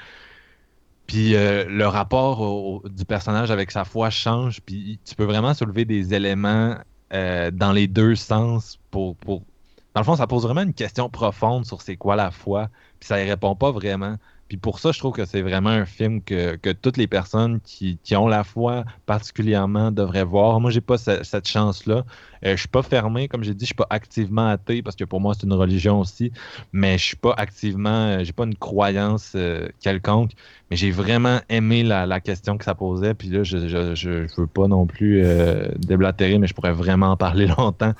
Puis 1.06 1.36
euh, 1.36 1.64
le 1.68 1.86
rapport 1.86 2.82
du 2.88 3.04
personnage 3.04 3.50
avec 3.50 3.70
sa 3.70 3.84
foi 3.84 4.10
change, 4.10 4.60
puis 4.62 4.98
tu 5.04 5.14
peux 5.14 5.24
vraiment 5.24 5.54
soulever 5.54 5.84
des 5.84 6.14
éléments 6.14 6.76
euh, 7.12 7.50
dans 7.52 7.72
les 7.72 7.86
deux 7.86 8.16
sens 8.16 8.78
pour, 8.90 9.16
pour... 9.16 9.42
Dans 9.94 10.00
le 10.00 10.04
fond, 10.04 10.16
ça 10.16 10.26
pose 10.26 10.42
vraiment 10.42 10.62
une 10.62 10.74
question 10.74 11.08
profonde 11.08 11.64
sur 11.64 11.80
c'est 11.80 11.96
quoi 11.96 12.16
la 12.16 12.30
foi, 12.30 12.68
puis 12.98 13.06
ça 13.06 13.22
y 13.22 13.28
répond 13.28 13.54
pas 13.54 13.70
vraiment. 13.70 14.16
Puis 14.48 14.56
pour 14.56 14.78
ça, 14.78 14.92
je 14.92 14.98
trouve 14.98 15.12
que 15.12 15.24
c'est 15.24 15.42
vraiment 15.42 15.70
un 15.70 15.86
film 15.86 16.22
que, 16.22 16.54
que 16.56 16.70
toutes 16.70 16.96
les 16.96 17.08
personnes 17.08 17.60
qui, 17.60 17.98
qui, 18.04 18.14
ont 18.14 18.28
la 18.28 18.44
foi 18.44 18.84
particulièrement 19.04 19.90
devraient 19.90 20.24
voir. 20.24 20.60
Moi, 20.60 20.70
j'ai 20.70 20.80
pas 20.80 20.98
ce, 20.98 21.24
cette 21.24 21.48
chance-là. 21.48 22.04
Euh, 22.44 22.52
je 22.52 22.56
suis 22.56 22.68
pas 22.68 22.82
fermé, 22.82 23.26
comme 23.26 23.42
j'ai 23.42 23.54
dit, 23.54 23.64
je 23.64 23.68
suis 23.68 23.74
pas 23.74 23.88
activement 23.90 24.46
athée 24.46 24.82
parce 24.82 24.94
que 24.94 25.04
pour 25.04 25.20
moi, 25.20 25.34
c'est 25.34 25.46
une 25.46 25.52
religion 25.52 25.98
aussi. 25.98 26.30
Mais 26.72 26.96
je 26.96 27.04
suis 27.04 27.16
pas 27.16 27.34
activement, 27.36 28.22
j'ai 28.22 28.32
pas 28.32 28.44
une 28.44 28.54
croyance 28.54 29.32
euh, 29.34 29.68
quelconque. 29.80 30.30
Mais 30.70 30.76
j'ai 30.76 30.92
vraiment 30.92 31.40
aimé 31.48 31.82
la, 31.82 32.06
la, 32.06 32.20
question 32.20 32.56
que 32.56 32.64
ça 32.64 32.74
posait. 32.76 33.14
Puis 33.14 33.28
là, 33.28 33.42
je, 33.42 33.68
je, 33.68 33.94
je, 33.94 34.40
veux 34.40 34.46
pas 34.46 34.68
non 34.68 34.86
plus 34.86 35.22
euh, 35.24 35.68
déblatérer, 35.78 36.38
mais 36.38 36.46
je 36.46 36.54
pourrais 36.54 36.72
vraiment 36.72 37.10
en 37.10 37.16
parler 37.16 37.46
longtemps. 37.58 37.94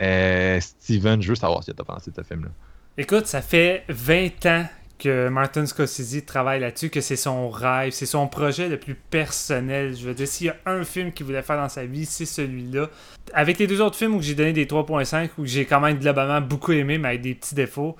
Euh, 0.00 0.60
Steven, 0.60 1.20
je 1.20 1.30
veux 1.30 1.34
savoir 1.34 1.64
si 1.64 1.74
tu 1.74 1.80
as 1.80 1.84
pensé 1.84 2.12
de 2.12 2.16
ce 2.16 2.22
film-là. 2.22 2.50
Écoute, 2.96 3.26
ça 3.26 3.42
fait 3.42 3.84
20 3.88 4.46
ans 4.46 4.66
que 4.98 5.28
Martin 5.28 5.64
Scorsese 5.64 6.24
travaille 6.26 6.60
là-dessus, 6.60 6.90
que 6.90 7.00
c'est 7.00 7.16
son 7.16 7.50
rêve, 7.50 7.92
c'est 7.92 8.06
son 8.06 8.26
projet 8.26 8.68
le 8.68 8.78
plus 8.78 8.94
personnel. 8.94 9.96
Je 9.96 10.04
veux 10.04 10.14
dire, 10.14 10.26
s'il 10.26 10.48
y 10.48 10.50
a 10.50 10.56
un 10.66 10.84
film 10.84 11.12
qu'il 11.12 11.24
voulait 11.26 11.42
faire 11.42 11.56
dans 11.56 11.68
sa 11.68 11.86
vie, 11.86 12.04
c'est 12.04 12.26
celui-là. 12.26 12.88
Avec 13.32 13.58
les 13.58 13.66
deux 13.66 13.80
autres 13.80 13.96
films 13.96 14.14
où 14.14 14.22
j'ai 14.22 14.34
donné 14.34 14.52
des 14.52 14.66
3.5, 14.66 15.30
où 15.38 15.46
j'ai 15.46 15.64
quand 15.64 15.80
même 15.80 15.98
globalement 15.98 16.40
beaucoup 16.40 16.72
aimé, 16.72 16.98
mais 16.98 17.08
avec 17.08 17.20
des 17.20 17.34
petits 17.34 17.54
défauts, 17.54 17.96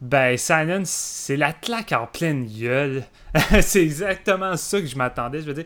ben 0.00 0.36
Silence, 0.36 0.90
c'est 0.90 1.36
la 1.36 1.52
claque 1.52 1.92
en 1.92 2.06
pleine 2.06 2.46
gueule. 2.46 3.02
c'est 3.60 3.82
exactement 3.82 4.56
ça 4.56 4.80
que 4.80 4.86
je 4.86 4.96
m'attendais. 4.96 5.40
Je 5.40 5.46
veux 5.46 5.54
dire, 5.54 5.64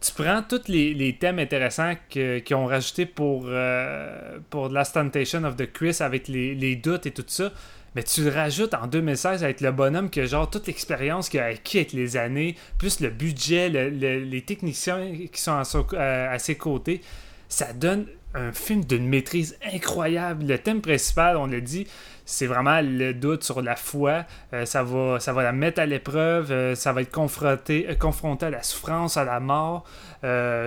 tu 0.00 0.12
prends 0.12 0.42
tous 0.42 0.68
les, 0.68 1.16
thèmes 1.18 1.38
intéressants 1.38 1.94
qu'ils 2.08 2.54
ont 2.54 2.66
rajoutés 2.66 3.06
pour, 3.06 3.44
euh, 3.46 4.38
pour 4.50 4.68
Last 4.68 4.94
Temptation 4.94 5.42
of 5.44 5.56
the 5.56 5.72
Chris 5.72 5.96
avec 6.00 6.28
les, 6.28 6.54
les 6.54 6.76
doutes 6.76 7.06
et 7.06 7.10
tout 7.10 7.24
ça 7.26 7.50
mais 7.94 8.02
tu 8.02 8.22
le 8.22 8.30
rajoutes 8.30 8.74
en 8.74 8.86
2016 8.86 9.44
avec 9.44 9.60
le 9.60 9.72
bonhomme 9.72 10.10
qui 10.10 10.20
a 10.20 10.26
genre 10.26 10.48
toute 10.48 10.66
l'expérience 10.66 11.28
qu'il 11.28 11.40
a 11.40 11.46
acquis 11.46 11.78
avec 11.78 11.92
les 11.92 12.16
années, 12.16 12.56
plus 12.78 13.00
le 13.00 13.10
budget, 13.10 13.68
le, 13.68 13.90
le, 13.90 14.18
les 14.18 14.42
techniciens 14.42 15.12
qui 15.32 15.40
sont 15.40 15.56
à, 15.56 15.64
son, 15.64 15.86
à, 15.96 16.38
ses 16.38 16.56
côtés. 16.56 17.00
Ça 17.48 17.72
donne 17.72 18.06
un 18.34 18.52
film 18.52 18.84
d'une 18.84 19.08
maîtrise 19.08 19.58
incroyable. 19.72 20.46
Le 20.46 20.58
thème 20.58 20.80
principal, 20.80 21.36
on 21.36 21.46
l'a 21.46 21.60
dit, 21.60 21.86
c'est 22.26 22.46
vraiment 22.46 22.80
le 22.82 23.14
doute 23.14 23.42
sur 23.42 23.62
la 23.62 23.74
foi. 23.74 24.26
Euh, 24.52 24.66
ça, 24.66 24.82
va, 24.82 25.18
ça 25.18 25.32
va 25.32 25.42
la 25.42 25.52
mettre 25.52 25.80
à 25.80 25.86
l'épreuve. 25.86 26.52
Euh, 26.52 26.74
ça 26.74 26.92
va 26.92 27.00
être 27.00 27.10
confronté, 27.10 27.86
euh, 27.88 27.94
confronté 27.94 28.46
à 28.46 28.50
la 28.50 28.62
souffrance, 28.62 29.16
à 29.16 29.24
la 29.24 29.40
mort. 29.40 29.84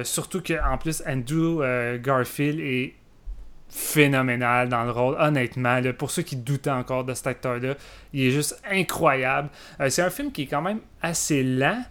surtout 0.03 0.41
qu'en 0.41 0.77
plus, 0.77 1.03
Andrew 1.05 1.61
Garfield 2.01 2.59
est 2.59 2.95
phénoménal 3.71 4.67
dans 4.67 4.83
le 4.83 4.91
rôle, 4.91 5.15
honnêtement. 5.17 5.81
Pour 5.97 6.11
ceux 6.11 6.21
qui 6.21 6.35
doutaient 6.35 6.69
encore 6.69 7.05
de 7.05 7.13
cet 7.13 7.27
acteur-là, 7.27 7.75
il 8.13 8.27
est 8.27 8.31
juste 8.31 8.61
incroyable. 8.69 9.49
Euh, 9.79 9.89
c'est 9.89 10.01
un 10.01 10.09
film 10.09 10.31
qui 10.31 10.43
est 10.43 10.47
quand 10.47 10.61
même 10.61 10.81
assez 11.01 11.41
lent, 11.41 11.81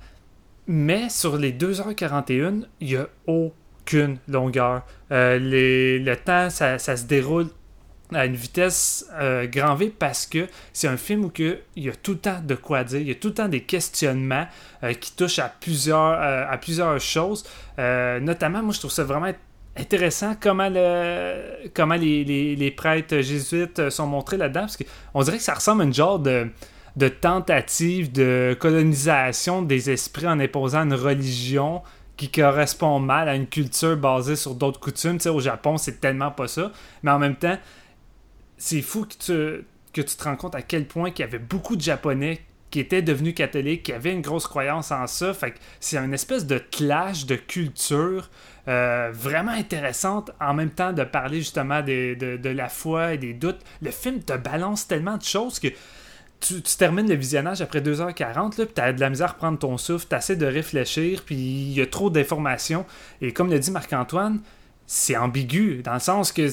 mais 0.67 1.09
sur 1.09 1.37
les 1.37 1.53
2h41, 1.53 2.65
il 2.81 2.87
n'y 2.87 2.97
a 2.97 3.09
aucune 3.27 4.19
longueur. 4.29 4.83
Euh, 5.11 5.39
le 5.41 6.15
temps, 6.17 6.51
ça, 6.51 6.79
se 6.79 7.05
déroule 7.05 7.49
à 8.13 8.27
une 8.27 8.35
vitesse 8.35 9.09
euh, 9.15 9.47
grand 9.47 9.77
V 9.77 9.95
parce 9.97 10.27
que 10.27 10.49
c'est 10.73 10.89
un 10.89 10.97
film 10.97 11.25
où 11.25 11.33
il 11.39 11.59
y 11.77 11.89
a 11.89 11.95
tout 11.95 12.13
le 12.13 12.19
temps 12.19 12.41
de 12.45 12.57
quoi 12.57 12.83
dire, 12.83 13.01
il 13.01 13.07
y 13.07 13.13
a 13.13 13.15
tout 13.15 13.29
le 13.29 13.35
temps 13.35 13.49
des 13.49 13.63
questionnements 13.63 14.47
qui 15.01 15.15
touchent 15.15 15.39
à 15.39 15.49
plusieurs, 15.49 16.21
à 16.21 16.59
plusieurs 16.59 17.01
choses. 17.01 17.45
notamment, 17.79 18.63
moi, 18.63 18.75
je 18.75 18.81
trouve 18.81 18.91
ça 18.91 19.05
vraiment 19.05 19.33
intéressant 19.81 20.35
comment, 20.41 20.69
le, 20.69 21.69
comment 21.75 21.95
les, 21.95 22.75
prêtres 22.77 23.21
jésuites 23.21 23.91
sont 23.91 24.07
montrés 24.07 24.37
là-dedans, 24.37 24.61
parce 24.61 24.77
qu'on 24.77 25.23
dirait 25.23 25.39
que 25.39 25.43
ça 25.43 25.55
ressemble 25.55 25.83
à 25.83 25.85
une 25.85 25.95
genre 25.95 26.19
de, 26.19 26.49
de 26.97 27.09
tentative 27.09 28.13
de 28.13 28.57
colonisation 28.59 29.63
des 29.63 29.91
esprits 29.91 30.29
en 30.29 30.39
imposant 30.39 30.83
une 30.83 30.95
religion 30.95 31.83
qui 32.17 32.29
correspond 32.31 32.99
mal 32.99 33.29
à 33.31 33.35
une 33.35 33.47
culture 33.47 33.97
basée 33.97 34.37
sur 34.37 34.55
d'autres 34.55 34.79
coutumes. 34.79 35.17
Tu 35.17 35.23
sais, 35.23 35.29
au 35.31 35.41
Japon, 35.41 35.79
c'est 35.79 36.01
tellement 36.01 36.31
pas 36.31 36.49
ça. 36.49 36.71
Mais 37.03 37.11
en 37.11 37.19
même 37.19 37.37
temps, 37.37 37.57
c'est 38.59 38.83
fou 38.83 39.07
que 39.07 39.15
tu, 39.15 39.65
que 39.95 40.03
tu 40.03 40.17
te 40.17 40.25
rends 40.25 40.37
compte 40.37 40.55
à 40.55 40.61
quel 40.61 40.87
point 40.87 41.11
qu'il 41.11 41.25
y 41.25 41.29
avait 41.29 41.39
beaucoup 41.39 41.77
de 41.77 41.81
Japonais 41.81 42.41
qui 42.71 42.79
étaient 42.79 43.01
devenus 43.03 43.35
catholiques, 43.35 43.85
qui 43.85 43.93
avaient 43.93 44.13
une 44.13 44.21
grosse 44.21 44.47
croyance 44.47 44.93
en 44.93 45.07
ça. 45.07 45.33
Fait 45.33 45.53
que 45.53 45.59
c'est 45.81 45.97
une 45.97 46.13
espèce 46.13 46.47
de 46.47 46.59
clash 46.59 47.25
de 47.25 47.37
culture 47.37 48.29
euh, 48.69 49.11
vraiment 49.13 49.53
intéressante 49.53 50.31
en 50.41 50.55
même 50.55 50.71
temps 50.71 50.93
de 50.93 51.05
parler 51.05 51.39
justement 51.39 51.83
de, 51.83 52.49
la 52.49 52.69
foi 52.69 53.15
et 53.15 53.19
des 53.19 53.33
doutes. 53.33 53.61
Le 53.83 53.91
film 53.91 54.23
te 54.23 54.37
balance 54.37 54.87
tellement 54.87 55.17
de 55.17 55.23
choses 55.23 55.59
que 55.59 55.69
tu, 56.41 56.63
termines 56.63 57.09
le 57.09 57.15
visionnage 57.15 57.61
après 57.61 57.81
2h40, 57.81 58.55
puis 58.55 58.67
tu 58.75 58.81
as 58.81 58.93
de 58.93 59.01
la 59.01 59.11
misère 59.11 59.31
à 59.31 59.35
prendre 59.35 59.59
ton 59.59 59.77
souffle, 59.79 60.07
tu 60.09 60.17
essaies 60.17 60.37
de 60.37 60.47
réfléchir, 60.47 61.23
puis 61.25 61.37
il 61.37 61.73
y 61.73 61.81
a 61.81 61.87
trop 61.87 62.11
d'informations. 62.11 62.87
Et 63.21 63.33
comme 63.33 63.51
le 63.51 63.59
dit 63.59 63.71
Marc-Antoine, 63.71 64.41
c'est 64.87 65.17
ambigu, 65.17 65.83
dans 65.83 65.95
le 65.95 66.01
sens 66.01 66.33
que 66.33 66.49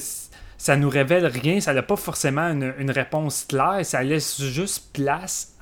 ça 0.58 0.76
nous 0.76 0.88
révèle 0.88 1.24
rien, 1.26 1.60
ça 1.60 1.72
n'a 1.72 1.82
pas 1.82 1.94
forcément 1.94 2.50
une, 2.50 2.90
réponse 2.90 3.44
claire, 3.44 3.86
ça 3.86 4.02
laisse 4.02 4.42
juste 4.42 4.92
place 4.92 5.56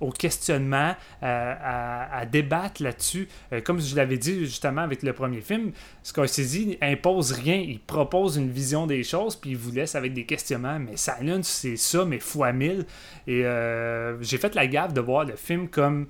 au 0.00 0.10
questionnement, 0.10 0.94
euh, 1.22 1.54
à, 1.60 2.18
à, 2.18 2.26
débattre 2.26 2.82
là-dessus. 2.82 3.26
Euh, 3.52 3.62
comme 3.62 3.80
je 3.80 3.96
l'avais 3.96 4.18
dit 4.18 4.40
justement 4.44 4.82
avec 4.82 5.02
le 5.02 5.14
premier 5.14 5.40
film, 5.40 5.72
Scorsese 6.02 6.76
impose 6.82 7.32
rien, 7.32 7.56
il 7.56 7.80
propose 7.80 8.36
une 8.36 8.50
vision 8.50 8.86
des 8.86 9.02
choses, 9.02 9.34
puis 9.34 9.50
il 9.50 9.56
vous 9.56 9.72
laisse 9.72 9.94
avec 9.94 10.12
des 10.12 10.26
questionnements, 10.26 10.78
mais 10.78 10.96
Silence, 10.96 11.48
c'est 11.48 11.76
ça, 11.76 12.04
mais 12.04 12.18
fois 12.20 12.52
mille. 12.52 12.84
Et 13.26 13.46
euh, 13.46 14.22
j'ai 14.22 14.36
fait 14.36 14.54
la 14.54 14.66
gaffe 14.66 14.92
de 14.92 15.00
voir 15.00 15.24
le 15.24 15.36
film 15.36 15.68
comme 15.68 16.06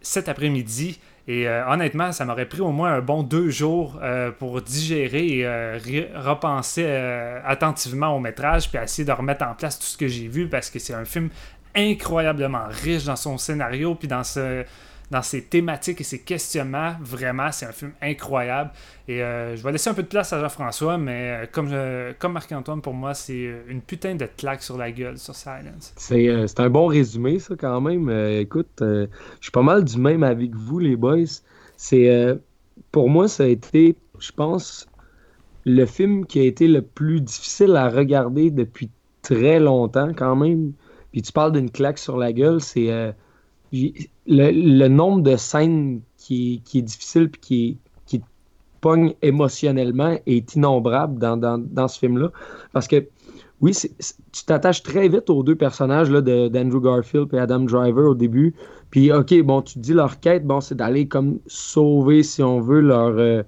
cet 0.00 0.28
après-midi, 0.28 0.98
et 1.28 1.46
euh, 1.46 1.64
honnêtement, 1.68 2.10
ça 2.10 2.24
m'aurait 2.24 2.46
pris 2.46 2.60
au 2.60 2.72
moins 2.72 2.94
un 2.94 3.00
bon 3.00 3.22
deux 3.22 3.48
jours 3.48 3.98
euh, 4.02 4.32
pour 4.32 4.60
digérer 4.60 5.38
et 5.38 5.46
euh, 5.46 5.78
repenser 6.16 6.84
attentivement 7.44 8.16
au 8.16 8.20
métrage, 8.20 8.68
puis 8.68 8.82
essayer 8.82 9.04
de 9.04 9.12
remettre 9.12 9.44
en 9.44 9.54
place 9.54 9.78
tout 9.78 9.86
ce 9.86 9.96
que 9.96 10.08
j'ai 10.08 10.26
vu, 10.26 10.48
parce 10.48 10.68
que 10.68 10.78
c'est 10.78 10.94
un 10.94 11.04
film 11.04 11.28
incroyablement 11.74 12.64
riche 12.68 13.04
dans 13.04 13.16
son 13.16 13.38
scénario, 13.38 13.94
puis 13.94 14.08
dans 14.08 14.24
ce, 14.24 14.64
dans 15.12 15.20
ses 15.20 15.42
thématiques 15.42 16.00
et 16.00 16.04
ses 16.04 16.20
questionnements. 16.20 16.94
Vraiment, 17.02 17.52
c'est 17.52 17.66
un 17.66 17.72
film 17.72 17.92
incroyable. 18.00 18.70
Et 19.06 19.22
euh, 19.22 19.54
je 19.54 19.62
vais 19.62 19.70
laisser 19.70 19.90
un 19.90 19.94
peu 19.94 20.02
de 20.02 20.08
place 20.08 20.32
à 20.32 20.40
Jean-François, 20.40 20.96
mais 20.96 21.42
euh, 21.42 21.46
comme, 21.52 21.70
comme 22.18 22.32
Marc-Antoine, 22.32 22.80
pour 22.80 22.94
moi, 22.94 23.12
c'est 23.12 23.52
une 23.68 23.82
putain 23.82 24.14
de 24.14 24.24
claque 24.24 24.62
sur 24.62 24.78
la 24.78 24.90
gueule 24.90 25.18
sur 25.18 25.34
Silence. 25.34 25.92
C'est 25.96 26.28
euh, 26.28 26.46
un 26.56 26.70
bon 26.70 26.86
résumé, 26.86 27.38
ça, 27.38 27.54
quand 27.56 27.82
même. 27.82 28.08
écoute, 28.40 28.70
je 28.80 29.06
suis 29.42 29.50
pas 29.52 29.62
mal 29.62 29.84
du 29.84 29.98
même 29.98 30.22
avec 30.22 30.54
vous, 30.54 30.78
les 30.78 30.96
boys. 30.96 31.42
C'est 31.76 32.38
Pour 32.90 33.10
moi, 33.10 33.28
ça 33.28 33.42
a 33.44 33.48
été, 33.48 33.96
je 34.18 34.32
pense, 34.32 34.86
le 35.66 35.84
film 35.84 36.24
qui 36.24 36.40
a 36.40 36.44
été 36.44 36.68
le 36.68 36.80
plus 36.80 37.20
difficile 37.20 37.76
à 37.76 37.90
regarder 37.90 38.50
depuis 38.50 38.88
très 39.20 39.60
longtemps, 39.60 40.12
quand 40.16 40.36
même. 40.36 40.72
Puis 41.12 41.20
tu 41.20 41.32
parles 41.32 41.52
d'une 41.52 41.70
claque 41.70 41.98
sur 41.98 42.16
la 42.16 42.32
gueule, 42.32 42.62
c'est 42.62 43.14
le, 43.72 44.88
nombre 44.88 45.22
de 45.22 45.36
scènes 45.36 46.00
qui, 46.18 46.62
est 46.74 46.82
difficile 46.82 47.30
et 47.34 47.38
qui, 47.40 47.78
qui 48.06 48.22
pogne 48.80 49.14
émotionnellement 49.22 50.18
est 50.26 50.54
innombrable 50.54 51.18
dans, 51.18 51.88
ce 51.88 51.98
film-là. 51.98 52.30
Parce 52.72 52.88
que, 52.88 53.06
oui, 53.60 53.72
tu 54.32 54.44
t'attaches 54.44 54.82
très 54.82 55.08
vite 55.08 55.30
aux 55.30 55.42
deux 55.42 55.54
personnages 55.54 56.10
d'Andrew 56.10 56.80
Garfield 56.80 57.32
et 57.32 57.38
Adam 57.38 57.60
Driver 57.60 58.10
au 58.10 58.14
début. 58.14 58.54
Puis, 58.90 59.12
OK, 59.12 59.40
bon, 59.42 59.62
tu 59.62 59.74
te 59.74 59.78
dis 59.78 59.94
leur 59.94 60.20
quête, 60.20 60.46
bon, 60.46 60.60
c'est 60.60 60.74
d'aller 60.74 61.06
comme 61.06 61.38
sauver, 61.46 62.22
si 62.22 62.42
on 62.42 62.60
veut, 62.60 62.80
leur. 62.80 63.16
Euh, 63.18 63.42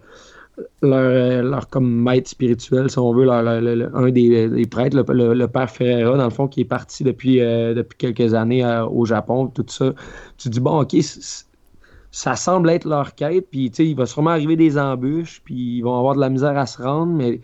leur, 0.83 1.43
leur, 1.43 1.69
comme 1.69 2.03
maître 2.03 2.31
spirituel, 2.31 2.91
si 2.91 2.99
on 2.99 3.13
veut, 3.13 3.25
leur, 3.25 3.47
un 3.47 4.11
des, 4.11 4.67
prêtres, 4.71 4.97
le, 4.97 5.47
père 5.47 5.71
Ferreira, 5.71 6.17
dans 6.17 6.25
le 6.25 6.31
fond, 6.31 6.49
qui 6.49 6.61
est 6.61 6.67
parti 6.67 7.05
depuis, 7.05 7.41
euh, 7.41 7.75
depuis 7.75 7.97
quelques 7.97 8.35
années 8.35 8.65
euh, 8.65 8.87
au 8.87 9.05
Japon, 9.05 9.49
tout 9.49 9.65
ça. 9.69 9.93
Tu 10.39 10.49
dis, 10.49 10.61
bon, 10.61 10.83
OK, 10.83 10.97
ça 12.11 12.37
semble 12.37 12.71
être 12.71 12.85
leur 12.85 13.15
quête, 13.15 13.49
puis 13.51 13.67
il 13.67 13.97
va 13.97 14.07
sûrement 14.07 14.31
arriver 14.31 14.57
des 14.57 14.79
embûches, 14.79 15.43
puis 15.45 15.79
ils 15.79 15.83
vont 15.83 15.99
avoir 15.99 16.15
de 16.15 16.21
la 16.21 16.31
misère 16.31 16.57
à 16.57 16.67
se 16.67 16.81
rendre, 16.81 17.13
mais 17.13 17.41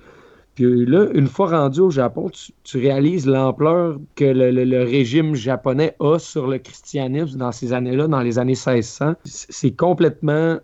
puis 0.55 0.85
là, 0.85 1.07
une 1.15 1.27
fois 1.27 1.49
rendu 1.49 1.81
au 1.81 1.91
Japon, 1.91 2.29
tu, 2.29 2.53
tu 2.65 2.79
réalises 2.79 3.27
l'ampleur 3.27 3.99
que 4.15 4.25
le, 4.25 4.51
le, 4.51 4.83
régime 4.83 5.35
japonais 5.35 5.95
a 6.01 6.19
sur 6.19 6.49
le 6.49 6.59
christianisme 6.59 7.39
dans 7.39 7.53
ces 7.53 7.73
années-là, 7.73 8.09
dans 8.09 8.21
les 8.21 8.39
années 8.39 8.57
1600. 8.57 9.15
C'est 9.25 9.71
complètement 9.71 10.59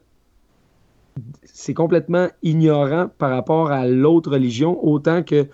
c'est 1.57 1.73
complètement 1.73 2.29
ignorant 2.43 3.09
par 3.17 3.31
rapport 3.31 3.71
à 3.71 3.87
l'autre 3.87 4.31
religion, 4.31 4.79
autant 4.87 5.23
que 5.23 5.47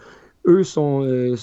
eux 0.49 0.65
sont, 0.65 1.05
euh, 1.05 1.37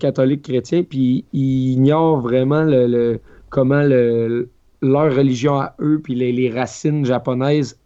catholiques 0.00 0.40
chrétiens, 0.40 0.84
puis 0.84 1.26
ils 1.34 1.72
ignorent 1.72 2.22
vraiment 2.22 2.62
le, 2.62 3.20
comment 3.50 3.82
leur 3.82 5.14
religion 5.14 5.56
à 5.56 5.74
eux, 5.80 6.00
puis 6.02 6.14
les, 6.14 6.50
racines 6.50 7.04
japonaises 7.04 7.78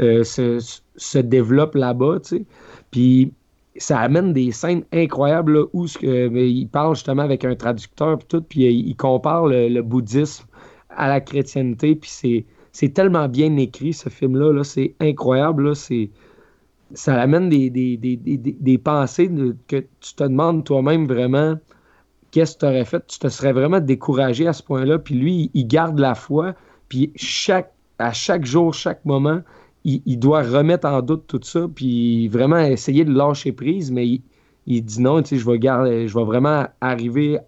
euh, 0.00 0.24
se, 0.24 1.18
développent 1.18 1.76
là-bas, 1.76 2.18
tu 2.24 2.38
sais. 2.38 2.44
Puis 2.90 3.32
ça 3.76 4.00
amène 4.00 4.32
des 4.32 4.50
scènes 4.50 4.82
incroyables 4.92 5.66
où 5.72 5.86
ce 5.86 5.96
que, 5.96 6.26
mais 6.26 6.50
il 6.50 6.66
parle 6.66 6.96
justement 6.96 7.22
avec 7.22 7.44
un 7.44 7.54
traducteur, 7.54 8.18
puis 8.18 8.26
tout, 8.28 8.42
puis 8.42 8.64
il, 8.64 8.96
compare 8.96 9.46
le, 9.46 9.80
bouddhisme 9.80 10.44
à 10.90 11.06
la 11.06 11.20
chrétienté, 11.20 11.94
puis 11.94 12.10
c'est 12.10 12.44
c'est 12.72 12.94
tellement 12.94 13.28
bien 13.28 13.56
écrit, 13.56 13.92
ce 13.92 14.08
film-là. 14.08 14.52
-là, 14.52 14.64
c'est 14.64 14.94
incroyable. 15.00 15.76
c'est, 15.76 16.10
ça 16.94 17.20
amène 17.20 17.48
des, 17.48 17.70
des, 17.70 18.78
pensées 18.78 19.30
que 19.68 19.76
tu 20.00 20.14
te 20.14 20.24
demandes 20.24 20.64
toi-même 20.64 21.06
vraiment 21.06 21.56
qu'est-ce 22.32 22.54
que 22.54 22.60
tu 22.60 22.66
aurais 22.66 22.84
fait? 22.84 23.06
Tu 23.06 23.20
te 23.20 23.28
serais 23.28 23.52
vraiment 23.52 23.78
découragé 23.78 24.48
à 24.48 24.52
ce 24.52 24.64
point-là. 24.64 24.98
Puis 24.98 25.14
lui, 25.14 25.50
il 25.54 25.68
garde 25.68 26.00
la 26.00 26.16
foi. 26.16 26.54
Puis 26.88 27.12
à 27.98 28.12
chaque 28.12 28.44
jour, 28.44 28.74
chaque 28.74 29.04
moment, 29.04 29.42
il, 29.84 30.18
doit 30.18 30.42
remettre 30.42 30.88
en 30.88 31.00
doute 31.02 31.26
tout 31.28 31.40
ça. 31.42 31.68
Puis 31.72 32.26
vraiment 32.26 32.58
essayer 32.58 33.04
de 33.04 33.12
lâcher 33.14 33.52
prise. 33.52 33.92
Mais 33.92 34.20
il, 34.66 34.82
dit 34.82 35.00
non, 35.00 35.22
je 35.24 35.48
vais, 35.48 35.58
garder, 35.60 36.08
je 36.08 36.18
vais 36.18 36.24
vraiment 36.24 36.66
arriver 36.80 37.38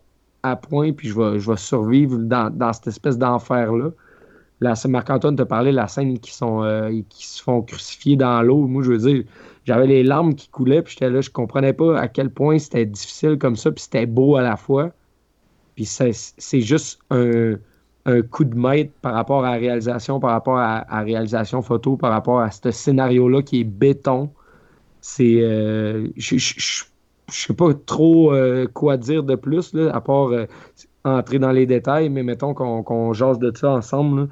à 0.42 0.54
point. 0.54 0.92
Puis 0.92 1.08
je 1.08 1.18
vais, 1.18 1.40
je 1.40 1.50
vais 1.50 1.56
survivre 1.56 2.18
dans, 2.18 2.54
dans 2.54 2.72
cette 2.72 2.86
espèce 2.86 3.18
d'enfer-là. 3.18 3.90
Marc-Antoine 4.60 5.36
te 5.36 5.42
parlait 5.42 5.72
la 5.72 5.88
scène 5.88 6.18
qui 6.18 6.32
sont 6.32 6.62
euh, 6.62 6.90
qui 7.08 7.26
se 7.26 7.42
font 7.42 7.62
crucifier 7.62 8.16
dans 8.16 8.42
l'eau. 8.42 8.66
Moi, 8.66 8.82
je 8.82 8.92
veux 8.92 8.98
dire, 8.98 9.24
j'avais 9.64 9.86
les 9.86 10.02
larmes 10.02 10.34
qui 10.34 10.48
coulaient, 10.48 10.82
puis 10.82 10.92
j'étais 10.92 11.10
là, 11.10 11.20
je 11.20 11.30
comprenais 11.30 11.72
pas 11.72 11.98
à 11.98 12.08
quel 12.08 12.30
point 12.30 12.58
c'était 12.58 12.86
difficile 12.86 13.38
comme 13.38 13.56
ça, 13.56 13.70
puis 13.72 13.82
c'était 13.82 14.06
beau 14.06 14.36
à 14.36 14.42
la 14.42 14.56
fois. 14.56 14.92
Puis 15.74 15.86
c'est 15.86 16.60
juste 16.60 17.00
un, 17.10 17.56
coup 18.30 18.44
de 18.44 18.54
maître 18.54 18.92
par 19.00 19.14
rapport 19.14 19.44
à 19.44 19.52
la 19.52 19.56
réalisation, 19.56 20.20
par 20.20 20.30
rapport 20.30 20.58
à, 20.58 20.86
la 20.90 21.00
réalisation 21.00 21.62
photo, 21.62 21.96
par 21.96 22.12
rapport 22.12 22.40
à 22.40 22.50
ce 22.50 22.70
scénario-là 22.70 23.42
qui 23.42 23.60
est 23.60 23.64
béton. 23.64 24.30
C'est. 25.00 25.40
Euh, 25.42 26.08
je 26.16 26.84
sais 27.30 27.54
pas 27.54 27.72
trop 27.86 28.32
euh, 28.32 28.66
quoi 28.72 28.96
dire 28.96 29.22
de 29.22 29.34
plus, 29.34 29.72
là, 29.72 29.90
à 29.94 30.00
part 30.00 30.30
entrer 31.04 31.38
dans 31.38 31.52
les 31.52 31.66
détails, 31.66 32.08
mais 32.08 32.22
mettons 32.22 32.54
qu'on 32.54 33.12
jase 33.12 33.38
de 33.38 33.52
ça 33.54 33.70
ensemble. 33.70 34.28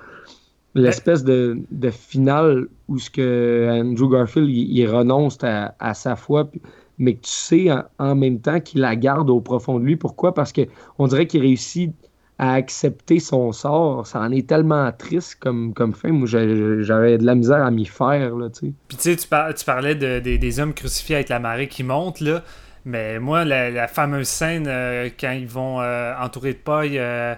L'espèce 0.74 1.23
de, 1.23 1.59
de, 1.70 1.90
finale 1.90 2.66
où 2.89 2.99
ce 2.99 3.11
que 3.11 3.69
Andrew 3.70 4.11
Garfield 4.11 4.49
il, 4.49 4.86
renonce 4.86 5.36
à, 5.43 5.94
sa 5.94 6.16
foi, 6.16 6.51
mais 6.97 7.15
que 7.16 7.27
tu 7.27 7.31
sais 7.31 7.69
en, 7.99 8.15
même 8.15 8.40
temps 8.40 8.59
qu'il 8.59 8.81
la 8.81 8.97
garde 8.97 9.28
au 9.28 9.40
profond 9.40 9.78
de 9.78 9.85
lui. 9.85 9.97
Pourquoi? 9.97 10.32
Parce 10.32 10.51
qu'on 10.53 11.07
dirait 11.07 11.27
qu'il 11.27 11.43
réussit 11.43 11.93
à 12.39 12.55
accepter 12.55 13.20
son 13.20 13.53
sort. 13.53 14.07
Ça 14.07 14.20
en 14.20 14.31
est 14.31 14.49
tellement 14.49 14.90
triste 14.93 15.36
comme, 15.40 15.74
comme 15.74 15.93
fin. 15.93 16.11
Moi, 16.11 16.27
j'avais 16.27 17.19
de 17.19 17.24
la 17.24 17.35
misère 17.35 17.62
à 17.62 17.70
m'y 17.70 17.85
faire. 17.85 18.35
Là, 18.35 18.49
Puis 18.49 18.73
tu 18.89 18.97
sais, 18.99 19.16
tu, 19.16 19.28
parlais 19.28 19.94
de, 19.94 20.20
des 20.20 20.61
hommes 20.61 20.73
crucifiés 20.73 21.16
avec 21.16 21.28
la 21.28 21.39
marée 21.39 21.69
qui 21.69 21.85
monte. 21.85 22.20
Là. 22.20 22.43
Mais 22.84 23.18
moi, 23.18 23.44
la, 23.44 23.88
fameuse 23.88 24.28
scène 24.28 24.66
euh, 24.66 25.09
quand 25.18 25.32
ils 25.32 25.46
vont 25.46 25.80
euh, 25.80 26.14
entourer 26.18 26.52
de 26.52 26.59
paille 26.59 26.98
euh, 26.98 27.34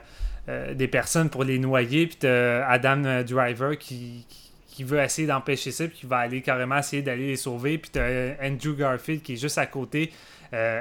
des 0.74 0.88
personnes 0.88 1.28
pour 1.28 1.44
les 1.44 1.58
noyer, 1.58 2.06
puis 2.06 2.28
Adam 2.28 3.22
Driver 3.22 3.78
qui, 3.78 4.26
qui, 4.68 4.84
veut 4.84 5.00
essayer 5.00 5.28
d'empêcher 5.28 5.70
ça, 5.70 5.86
puis 5.86 5.98
qui 5.98 6.06
va 6.06 6.18
aller 6.18 6.40
carrément 6.40 6.78
essayer 6.78 7.02
d'aller 7.02 7.28
les 7.28 7.36
sauver, 7.36 7.78
puis 7.78 7.90
t'as 7.92 8.34
Andrew 8.42 8.74
Garfield 8.76 9.22
qui 9.22 9.34
est 9.34 9.36
juste 9.36 9.58
à 9.58 9.66
côté, 9.66 10.12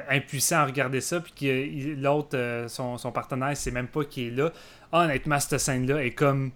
impuissant 0.09 0.57
à 0.57 0.65
regarder 0.65 1.01
ça, 1.01 1.19
puis 1.19 1.31
qui 1.33 1.95
l'autre, 1.95 2.37
son, 2.67 2.97
son 2.97 3.11
partenaire, 3.11 3.55
sait 3.55 3.71
même 3.71 3.87
pas 3.87 4.03
qui 4.03 4.27
est 4.27 4.31
là. 4.31 4.51
Honnêtement, 4.91 5.39
cette 5.39 5.59
scène-là 5.59 6.03
est 6.03 6.11
comme 6.11 6.51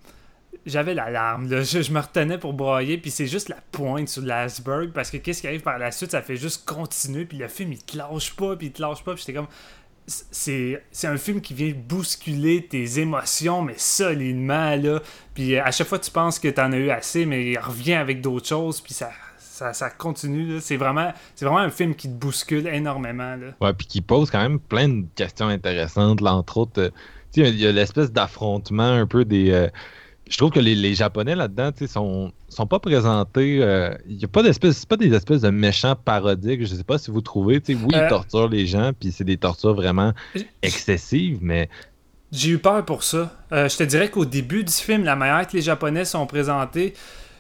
j'avais 0.65 0.93
l'alarme, 0.93 1.49
là. 1.49 1.61
Je, 1.61 1.91
me 1.91 1.99
retenais 1.99 2.37
pour 2.37 2.53
broyer, 2.53 2.97
puis 2.97 3.11
c'est 3.11 3.27
juste 3.27 3.49
la 3.49 3.57
pointe 3.71 4.07
sur 4.09 4.21
l'iceberg, 4.21 4.91
parce 4.91 5.09
que 5.09 5.17
qu'est-ce 5.17 5.41
qui 5.41 5.47
arrive 5.47 5.61
par 5.61 5.77
la 5.77 5.91
suite, 5.91 6.11
ça 6.11 6.21
fait 6.21 6.37
juste 6.37 6.65
continuer, 6.65 7.25
puis 7.25 7.37
le 7.37 7.47
film, 7.47 7.73
il 7.73 7.79
te 7.79 7.97
lâche 7.97 8.35
pas, 8.35 8.55
puis 8.55 8.67
il 8.67 8.71
te 8.71 8.81
lâche 8.81 9.03
pas, 9.03 9.13
puis 9.13 9.23
j'étais 9.25 9.37
comme... 9.37 9.47
C'est, 10.09 10.81
un 11.03 11.17
film 11.17 11.41
qui 11.41 11.53
vient 11.53 11.73
bousculer 11.75 12.65
tes 12.65 12.99
émotions, 12.99 13.61
mais 13.61 13.75
solidement, 13.77 14.75
là. 14.75 15.01
Puis 15.33 15.57
à 15.57 15.69
chaque 15.71 15.87
fois, 15.87 15.99
tu 15.99 16.11
penses 16.11 16.39
que 16.39 16.47
t'en 16.47 16.71
as 16.71 16.77
eu 16.77 16.89
assez, 16.89 17.25
mais 17.25 17.51
il 17.51 17.59
revient 17.59 17.95
avec 17.95 18.21
d'autres 18.21 18.47
choses, 18.47 18.79
puis 18.79 18.93
ça, 18.93 19.11
ça, 19.73 19.89
continue. 19.89 20.59
C'est 20.59 20.77
vraiment, 20.77 21.11
c'est 21.35 21.45
vraiment 21.45 21.59
un 21.61 21.69
film 21.69 21.95
qui 21.95 22.07
te 22.07 22.13
bouscule 22.13 22.67
énormément. 22.67 23.35
Là. 23.35 23.47
Ouais, 23.59 23.73
puis 23.73 23.87
qui 23.87 24.01
pose 24.01 24.29
quand 24.29 24.41
même 24.41 24.59
plein 24.59 24.87
de 24.87 25.05
questions 25.15 25.47
intéressantes. 25.47 26.21
Là, 26.21 26.35
entre 26.35 26.57
autres, 26.57 26.81
euh, 26.81 26.89
il 27.35 27.59
y 27.59 27.67
a 27.67 27.71
l'espèce 27.71 28.11
d'affrontement 28.11 28.91
un 28.91 29.05
peu 29.05 29.25
des, 29.25 29.51
euh, 29.51 29.67
je 30.29 30.37
trouve 30.37 30.51
que 30.51 30.59
les, 30.59 30.95
Japonais 30.95 31.35
là-dedans, 31.35 31.71
tu 31.71 31.87
sont, 31.87 32.31
sont 32.49 32.67
pas 32.67 32.79
présentés. 32.79 33.59
Euh, 33.61 33.93
il 34.07 34.17
y 34.17 34.25
a 34.25 34.27
pas 34.27 34.43
d'espèce, 34.43 34.85
pas 34.85 34.97
des 34.97 35.13
espèces 35.13 35.41
de 35.41 35.49
méchants 35.49 35.95
parodiques. 35.95 36.61
Je 36.61 36.75
sais 36.75 36.83
pas 36.83 36.97
si 36.97 37.11
vous 37.11 37.21
trouvez. 37.21 37.61
oui, 37.67 37.77
ils 37.89 37.95
euh. 37.95 38.09
torturent 38.09 38.49
les 38.49 38.65
gens, 38.65 38.91
puis 38.97 39.11
c'est 39.11 39.23
des 39.23 39.37
tortures 39.37 39.73
vraiment 39.73 40.13
excessives, 40.61 41.39
mais 41.41 41.69
J'ai 42.31 42.51
eu 42.51 42.57
peur 42.57 42.83
pour 42.85 43.03
ça. 43.03 43.33
Euh, 43.51 43.69
je 43.69 43.77
te 43.77 43.83
dirais 43.83 44.09
qu'au 44.09 44.25
début 44.25 44.63
du 44.63 44.73
film, 44.73 45.03
la 45.03 45.15
manière 45.15 45.47
que 45.47 45.55
les 45.55 45.61
Japonais 45.61 46.05
sont 46.05 46.25
présentés, 46.25 46.93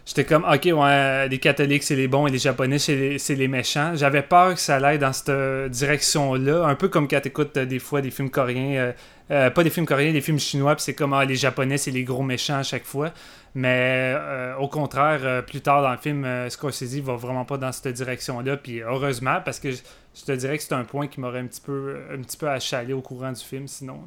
j'étais 0.07 0.25
comme, 0.25 0.43
ok, 0.43 0.69
ouais, 0.73 1.29
les 1.29 1.37
catholiques 1.37 1.83
c'est 1.83 1.95
les 1.95 2.07
bons 2.07 2.25
et 2.25 2.31
les 2.31 2.39
Japonais 2.39 2.79
c'est 2.79 2.95
les, 2.95 3.35
les, 3.35 3.47
méchants. 3.47 3.91
J'avais 3.93 4.23
peur 4.23 4.55
que 4.55 4.59
ça 4.59 4.77
aille 4.77 4.97
dans 4.97 5.13
cette 5.13 5.69
direction-là, 5.69 6.65
un 6.65 6.73
peu 6.73 6.87
comme 6.87 7.07
quand 7.07 7.21
tu 7.21 7.27
écoutes 7.27 7.59
des 7.59 7.79
fois 7.79 8.01
des 8.01 8.09
films 8.09 8.31
coréens, 8.31 8.93
euh, 9.29 9.49
pas 9.51 9.63
des 9.63 9.69
films 9.69 9.85
coréens, 9.85 10.13
des 10.13 10.21
films 10.21 10.39
chinois, 10.39 10.73
puis 10.75 10.83
c'est 10.83 10.95
comme, 10.95 11.13
ah, 11.13 11.25
les 11.25 11.35
Japonais 11.35 11.77
c'est 11.77 11.91
les 11.91 12.03
gros 12.03 12.23
méchants 12.23 12.57
à 12.57 12.63
chaque 12.63 12.85
fois. 12.85 13.11
Mais 13.57 14.13
euh, 14.15 14.55
au 14.57 14.67
contraire, 14.67 15.21
euh, 15.23 15.41
plus 15.41 15.61
tard 15.61 15.81
dans 15.81 15.89
le 15.89 15.97
film, 15.97 16.23
euh, 16.25 16.47
Scorsese 16.47 16.99
va 16.99 17.15
vraiment 17.15 17.43
pas 17.43 17.57
dans 17.57 17.71
cette 17.71 17.87
direction-là. 17.87 18.55
Puis 18.55 18.81
heureusement, 18.81 19.39
parce 19.43 19.59
que 19.59 19.71
je, 19.71 19.81
te 20.23 20.31
dirais 20.31 20.59
que 20.59 20.63
c'est 20.63 20.75
un 20.75 20.83
point 20.83 21.07
qui 21.07 21.19
m'aurait 21.19 21.39
un 21.39 21.47
petit 21.47 21.61
peu 21.61 21.97
un 22.13 22.21
petit 22.21 22.37
peu 22.37 22.47
achalé 22.47 22.93
au 22.93 23.01
courant 23.01 23.31
du 23.31 23.43
film, 23.43 23.67
sinon. 23.67 23.99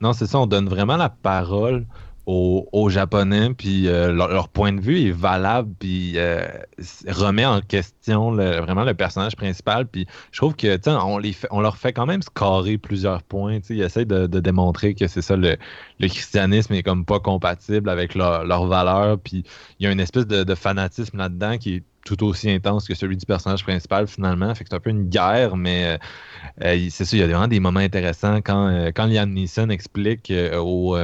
Non, 0.00 0.14
c'est 0.14 0.24
ça, 0.24 0.38
on 0.38 0.46
donne 0.46 0.70
vraiment 0.70 0.96
la 0.96 1.10
parole 1.10 1.84
aux, 2.26 2.88
Japonais, 2.88 3.50
puis 3.54 3.88
euh, 3.88 4.12
leur, 4.12 4.48
point 4.48 4.72
de 4.72 4.80
vue 4.80 5.08
est 5.08 5.10
valable, 5.10 5.72
puis 5.78 6.12
euh, 6.16 6.46
remet 7.08 7.44
en 7.44 7.60
question 7.60 8.32
vraiment 8.32 8.84
le 8.84 8.94
personnage 8.94 9.34
principal. 9.34 9.86
Puis 9.86 10.06
je 10.30 10.38
trouve 10.38 10.54
que 10.54 10.78
on, 10.88 11.20
on 11.50 11.60
leur 11.60 11.76
fait 11.76 11.92
quand 11.92 12.06
même 12.06 12.22
scorer 12.22 12.78
plusieurs 12.78 13.22
points. 13.22 13.58
Ils 13.70 13.82
essayent 13.82 14.06
de, 14.06 14.26
démontrer 14.26 14.94
que 14.94 15.06
c'est 15.06 15.22
ça, 15.22 15.36
le, 15.36 15.56
christianisme 16.00 16.74
est 16.74 16.82
comme 16.82 17.04
pas 17.04 17.20
compatible 17.20 17.88
avec 17.88 18.14
leurs 18.14 18.44
leur 18.44 18.66
valeurs. 18.66 19.18
Puis 19.18 19.44
il 19.78 19.84
y 19.84 19.86
a 19.88 19.92
une 19.92 20.00
espèce 20.00 20.26
de, 20.26 20.44
de 20.44 20.54
fanatisme 20.54 21.18
là-dedans 21.18 21.58
qui 21.58 21.76
est 21.76 21.82
tout 22.04 22.24
aussi 22.24 22.50
intense 22.50 22.86
que 22.86 22.94
celui 22.94 23.16
du 23.16 23.26
personnage 23.26 23.62
principal 23.62 24.06
finalement. 24.06 24.54
Fait 24.54 24.64
que 24.64 24.70
c'est 24.70 24.76
un 24.76 24.80
peu 24.80 24.90
une 24.90 25.08
guerre, 25.08 25.56
mais 25.56 25.86
euh, 25.86 25.98
euh, 26.64 26.86
c'est 26.90 27.04
sûr, 27.04 27.16
il 27.16 27.20
y 27.20 27.24
a 27.24 27.26
vraiment 27.26 27.48
des 27.48 27.60
moments 27.60 27.80
intéressants 27.80 28.36
quand, 28.36 28.68
euh, 28.68 28.90
quand 28.94 29.06
Neeson 29.06 29.68
explique, 29.70 30.32
au, 30.56 30.96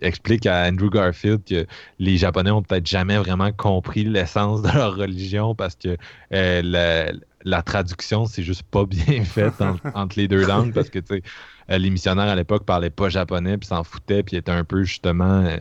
explique 0.00 0.46
à 0.46 0.66
Andrew 0.66 0.90
Garfield 0.90 1.42
que 1.44 1.66
les 1.98 2.16
Japonais 2.16 2.50
ont 2.50 2.62
peut-être 2.62 2.86
jamais 2.86 3.18
vraiment 3.18 3.52
compris 3.52 4.04
l'essence 4.04 4.62
de 4.62 4.70
leur 4.72 4.96
religion 4.96 5.54
parce 5.54 5.76
que 5.76 5.96
la, 6.30 7.62
traduction, 7.62 8.26
c'est 8.26 8.42
juste 8.42 8.62
pas 8.64 8.84
bien 8.84 9.24
faite 9.24 9.54
entre 9.94 10.18
les 10.18 10.28
deux 10.28 10.44
langues 10.44 10.72
parce 10.72 10.90
que 10.90 10.98
les 11.68 11.90
missionnaires 11.90 12.28
à 12.28 12.36
l'époque 12.36 12.64
parlaient 12.64 12.90
pas 12.90 13.08
japonais 13.08 13.56
puis 13.56 13.68
s'en 13.68 13.84
foutaient 13.84 14.22
puis 14.22 14.36
étaient 14.36 14.52
un 14.52 14.64
peu 14.64 14.82
justement 14.82 15.56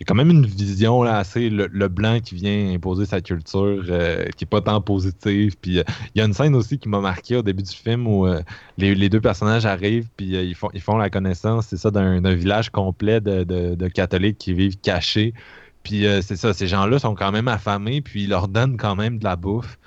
il 0.00 0.04
y 0.04 0.06
a 0.06 0.06
quand 0.06 0.14
même 0.14 0.30
une 0.30 0.46
vision 0.46 1.02
là, 1.02 1.18
assez 1.18 1.50
le, 1.50 1.88
blanc 1.88 2.20
qui 2.20 2.34
vient 2.34 2.72
imposer 2.72 3.04
sa 3.04 3.20
culture 3.20 3.84
euh, 3.90 4.24
qui 4.34 4.44
est 4.44 4.48
pas 4.48 4.62
tant 4.62 4.80
positive. 4.80 5.56
Puis 5.60 5.78
euh, 5.78 5.82
il 6.14 6.20
y 6.20 6.22
a 6.22 6.24
une 6.24 6.32
scène 6.32 6.54
aussi 6.54 6.78
qui 6.78 6.88
m'a 6.88 7.00
marqué 7.00 7.36
au 7.36 7.42
début 7.42 7.62
du 7.62 7.76
film 7.76 8.06
où 8.06 8.26
euh, 8.26 8.40
les, 8.78 9.10
deux 9.10 9.20
personnages 9.20 9.66
arrivent 9.66 10.08
puis 10.16 10.28
ils 10.28 10.54
font 10.54 10.70
ils 10.72 10.80
font 10.80 10.96
la 10.96 11.10
connaissance, 11.10 11.66
c'est 11.66 11.76
ça, 11.76 11.90
d'un 11.90 12.34
village 12.34 12.70
complet 12.70 13.20
de, 13.20 13.88
catholiques 13.88 14.38
qui 14.38 14.54
vivent 14.54 14.78
cachés. 14.80 15.34
Puis 15.82 16.06
c'est 16.22 16.36
ça, 16.36 16.54
ces 16.54 16.66
gens-là 16.66 16.98
sont 16.98 17.14
quand 17.14 17.32
même 17.32 17.48
affamés, 17.48 18.00
puis 18.00 18.24
ils 18.24 18.30
leur 18.30 18.48
donnent 18.48 18.78
quand 18.78 18.96
même 18.96 19.18
de 19.18 19.24
la 19.24 19.36
bouffe. 19.36 19.78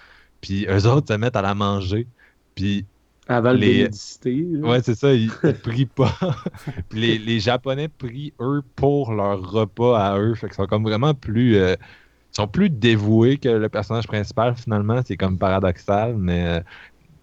Puis 0.41 0.68
eux 0.69 0.85
autres 0.88 1.07
se 1.11 1.18
mettent 1.18 1.35
à 1.35 1.41
la 1.41 1.56
manger. 1.56 2.06
Puis 2.53 2.85
avant 3.28 3.54
les... 3.54 3.88
Ouais, 4.26 4.82
c'est 4.82 4.95
ça, 4.95 5.14
ils, 5.14 5.30
prient 5.64 5.86
pas. 5.86 6.14
les, 6.91 7.18
les, 7.18 7.40
Japonais 7.40 7.88
prient 7.88 8.34
eux 8.40 8.62
pour 8.76 9.14
leur 9.14 9.50
repas 9.50 9.98
à 9.98 10.20
eux. 10.20 10.36
Fait 10.36 10.48
qu'ils 10.48 10.56
sont 10.56 10.68
comme 10.68 10.84
vraiment 10.84 11.14
plus. 11.14 11.56
Euh, 11.56 11.76
sont 12.32 12.48
plus 12.48 12.70
dévoués 12.70 13.38
que 13.38 13.50
le 13.50 13.70
personnage 13.70 14.08
principal, 14.08 14.56
finalement. 14.56 15.02
C'est 15.06 15.18
comme 15.18 15.38
paradoxal, 15.38 16.16
mais. 16.18 16.48
Euh, 16.48 16.60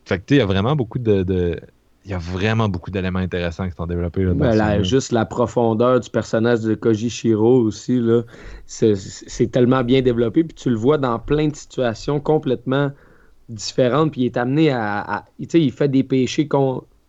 fait 0.06 0.18
que 0.18 0.24
tu 0.24 0.34
il 0.34 0.38
y 0.38 0.40
a 0.40 0.46
vraiment 0.46 0.74
beaucoup 0.74 0.98
de, 0.98 1.22
il 2.04 2.10
y 2.10 2.14
a 2.14 2.18
vraiment 2.18 2.68
beaucoup 2.68 2.90
d'éléments 2.90 3.18
intéressants 3.18 3.68
qui 3.68 3.76
sont 3.76 3.86
développés. 3.86 4.24
Là, 4.24 4.32
ben, 4.34 4.82
juste 4.82 5.12
la 5.12 5.26
profondeur 5.26 6.00
du 6.00 6.08
personnage 6.08 6.60
de 6.60 6.74
Koji 6.74 7.10
Shiro 7.10 7.60
aussi, 7.60 8.00
là, 8.00 8.22
c'est, 8.66 9.50
tellement 9.52 9.84
bien 9.84 10.00
développé. 10.00 10.42
Puis 10.44 10.54
tu 10.54 10.70
le 10.70 10.76
vois 10.76 10.96
dans 10.96 11.18
plein 11.18 11.48
de 11.48 11.56
situations 11.56 12.18
complètement 12.18 12.90
différente, 13.50 14.12
puis 14.12 14.22
il 14.22 14.26
est 14.26 14.36
amené 14.36 14.70
à. 14.70 15.24
il 15.38 15.72
fait 15.72 15.88
des 15.88 16.02
péchés 16.02 16.48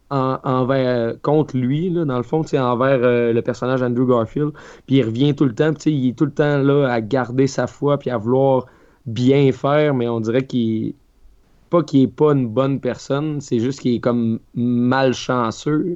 envers, 0.10 1.16
contre 1.22 1.56
lui, 1.56 1.90
là, 1.90 2.04
dans 2.04 2.18
le 2.18 2.24
fond, 2.24 2.44
envers 2.54 3.00
euh, 3.02 3.32
le 3.32 3.42
personnage 3.42 3.82
Andrew 3.82 4.06
Garfield. 4.06 4.52
Puis 4.86 4.98
il 4.98 5.04
revient 5.04 5.34
tout 5.34 5.46
le 5.46 5.54
temps, 5.54 5.72
il 5.86 6.10
est 6.10 6.18
tout 6.18 6.26
le 6.26 6.32
temps 6.32 6.58
là 6.58 6.88
à 6.88 7.00
garder 7.00 7.48
sa 7.48 7.68
foi, 7.68 7.98
puis 7.98 8.10
à 8.10 8.18
vouloir 8.18 8.66
bien 9.06 9.52
faire, 9.52 9.94
mais 9.94 10.08
on 10.08 10.20
dirait 10.20 10.46
qu'il. 10.46 10.94
Pas 11.70 11.84
qu'il 11.84 12.02
est 12.02 12.08
pas 12.08 12.34
une 12.34 12.50
bonne 12.50 12.82
personne, 12.82 13.40
c'est 13.40 13.60
juste 13.60 13.80
qu'il 13.80 13.96
est 13.96 14.02
comme 14.02 14.40
malchanceux, 14.56 15.96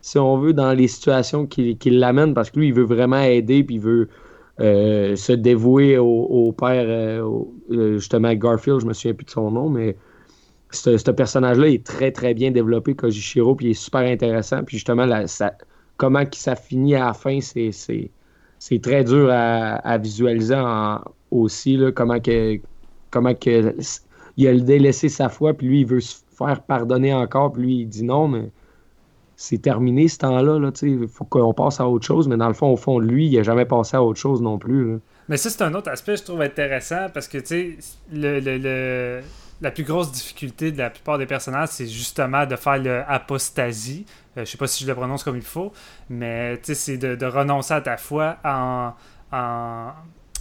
si 0.00 0.20
on 0.20 0.38
veut, 0.38 0.52
dans 0.52 0.72
les 0.72 0.86
situations 0.86 1.46
qui, 1.46 1.76
qui 1.76 1.90
l'amènent, 1.90 2.32
parce 2.32 2.52
que 2.52 2.60
lui, 2.60 2.68
il 2.68 2.74
veut 2.74 2.84
vraiment 2.84 3.18
aider, 3.18 3.64
puis 3.64 3.74
il 3.74 3.80
veut 3.80 4.08
euh, 4.58 5.16
se 5.16 5.32
dévouer 5.32 5.98
au, 5.98 6.52
père, 6.52 6.86
euh, 6.88 7.42
euh, 7.70 7.98
justement 7.98 8.32
Garfield, 8.34 8.80
je 8.80 8.86
me 8.86 8.94
souviens 8.94 9.12
plus 9.12 9.26
de 9.26 9.30
son 9.30 9.50
nom, 9.50 9.68
mais 9.68 9.96
ce, 10.70 11.10
personnage-là 11.10 11.68
est 11.68 11.84
très 11.84 12.10
très 12.10 12.32
bien 12.32 12.50
développé, 12.50 12.94
Kojichiro, 12.94 13.54
puis 13.54 13.66
il 13.66 13.70
est 13.70 13.74
super 13.74 14.00
intéressant. 14.00 14.64
Puis 14.64 14.78
justement, 14.78 15.06
comment 15.98 16.24
ça 16.32 16.56
finit 16.56 16.94
à 16.94 17.06
la 17.06 17.12
fin, 17.12 17.40
c'est 17.40 18.82
très 18.82 19.04
dur 19.04 19.28
à, 19.30 19.98
visualiser 19.98 20.62
aussi, 21.30 21.76
là, 21.76 21.92
comment 21.92 22.20
que 22.20 22.58
comment 23.10 23.34
que 23.34 23.74
il 24.38 24.48
a 24.48 24.54
délaissé 24.54 25.08
sa 25.08 25.28
foi, 25.28 25.54
puis 25.54 25.66
lui, 25.66 25.80
il 25.80 25.86
veut 25.86 26.00
se 26.00 26.16
faire 26.30 26.62
pardonner 26.62 27.12
encore, 27.14 27.52
puis 27.52 27.62
lui, 27.62 27.74
il 27.80 27.86
dit 27.86 28.04
non, 28.04 28.28
mais 28.28 28.50
c'est 29.36 29.58
terminé 29.58 30.08
ce 30.08 30.18
temps-là. 30.18 30.58
Là, 30.58 30.70
il 30.82 31.06
faut 31.08 31.24
qu'on 31.24 31.52
passe 31.52 31.78
à 31.78 31.86
autre 31.86 32.06
chose, 32.06 32.26
mais 32.26 32.38
dans 32.38 32.48
le 32.48 32.54
fond, 32.54 32.72
au 32.72 32.76
fond, 32.76 32.98
lui, 32.98 33.26
il 33.26 33.36
n'a 33.36 33.42
jamais 33.42 33.66
passé 33.66 33.96
à 33.96 34.02
autre 34.02 34.18
chose 34.18 34.40
non 34.40 34.58
plus. 34.58 34.98
Mais 35.28 35.36
ça, 35.36 35.50
c'est 35.50 35.62
un 35.62 35.74
autre 35.74 35.90
aspect, 35.90 36.16
je 36.16 36.22
trouve 36.22 36.40
intéressant, 36.40 37.08
parce 37.12 37.28
que 37.28 37.38
la 39.60 39.70
plus 39.70 39.84
grosse 39.84 40.10
difficulté 40.10 40.72
de 40.72 40.78
la 40.78 40.90
plupart 40.90 41.18
des 41.18 41.26
personnages, 41.26 41.70
c'est 41.70 41.86
justement 41.86 42.46
de 42.46 42.56
faire 42.56 42.78
l'apostasie. 42.78 44.06
Euh, 44.36 44.44
je 44.44 44.50
sais 44.50 44.58
pas 44.58 44.66
si 44.66 44.84
je 44.84 44.88
le 44.88 44.94
prononce 44.94 45.24
comme 45.24 45.36
il 45.36 45.42
faut, 45.42 45.72
mais 46.10 46.60
c'est 46.62 46.98
de, 46.98 47.14
de, 47.14 47.26
renoncer 47.26 47.72
à 47.72 47.80
ta 47.80 47.96
foi 47.96 48.36
en, 48.44 48.92
en, 49.32 49.92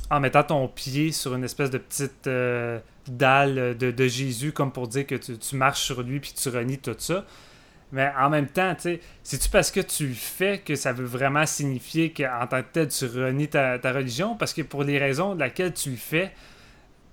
en, 0.09 0.19
mettant 0.19 0.43
ton 0.43 0.67
pied 0.67 1.13
sur 1.13 1.33
une 1.33 1.45
espèce 1.45 1.69
de 1.69 1.77
petite 1.77 2.27
euh, 2.27 2.79
dalle 3.07 3.77
de, 3.77 3.91
de, 3.91 4.07
Jésus, 4.07 4.51
comme 4.51 4.73
pour 4.73 4.89
dire 4.89 5.07
que 5.07 5.15
tu, 5.15 5.37
tu 5.37 5.55
marches 5.55 5.81
sur 5.81 6.01
lui 6.03 6.19
puis 6.19 6.33
tu 6.33 6.49
renies 6.49 6.77
tout 6.77 6.95
ça. 6.97 7.23
Mais 7.95 8.11
en 8.19 8.29
même 8.29 8.47
temps, 8.47 8.75
tu 8.75 8.99
c'est-tu 9.23 9.47
parce 9.47 9.71
que 9.71 9.79
tu 9.79 10.07
le 10.07 10.13
fais 10.13 10.57
que 10.57 10.75
ça 10.75 10.91
veut 10.91 11.05
vraiment 11.05 11.45
signifier 11.45 12.11
qu'en 12.11 12.45
tant 12.45 12.61
que 12.61 12.67
tel, 12.73 12.89
tu 12.89 13.05
renies 13.05 13.47
ta, 13.47 13.77
religion? 13.85 14.35
Parce 14.35 14.53
que 14.53 14.63
pour 14.63 14.83
les 14.83 14.99
raisons 14.99 15.33
de 15.33 15.39
laquelle 15.39 15.73
tu 15.73 15.91
le 15.91 15.95
fais, 15.95 16.33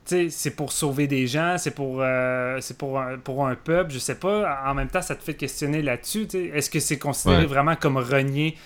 c'est 0.04 0.56
pour 0.56 0.72
sauver 0.72 1.06
des 1.06 1.28
gens, 1.28 1.54
c'est 1.56 1.70
pour, 1.70 1.98
euh, 2.00 2.59
c'est 2.60 2.76
pour, 2.76 2.98
un, 2.98 3.16
pour 3.16 3.46
un 3.46 3.54
peuple, 3.54 3.92
je 3.92 4.00
sais 4.00 4.16
pas. 4.16 4.60
En 4.66 4.74
même 4.74 4.88
temps, 4.88 5.02
ça 5.02 5.14
te 5.14 5.22
fait 5.22 5.34
questionner 5.34 5.82
là-dessus. 5.82 6.26
Est-ce 6.52 6.68
que 6.68 6.80
c'est 6.80 6.98
considéré 6.98 7.46
vraiment 7.46 7.76
comme 7.76 7.96
renier, 7.96 8.59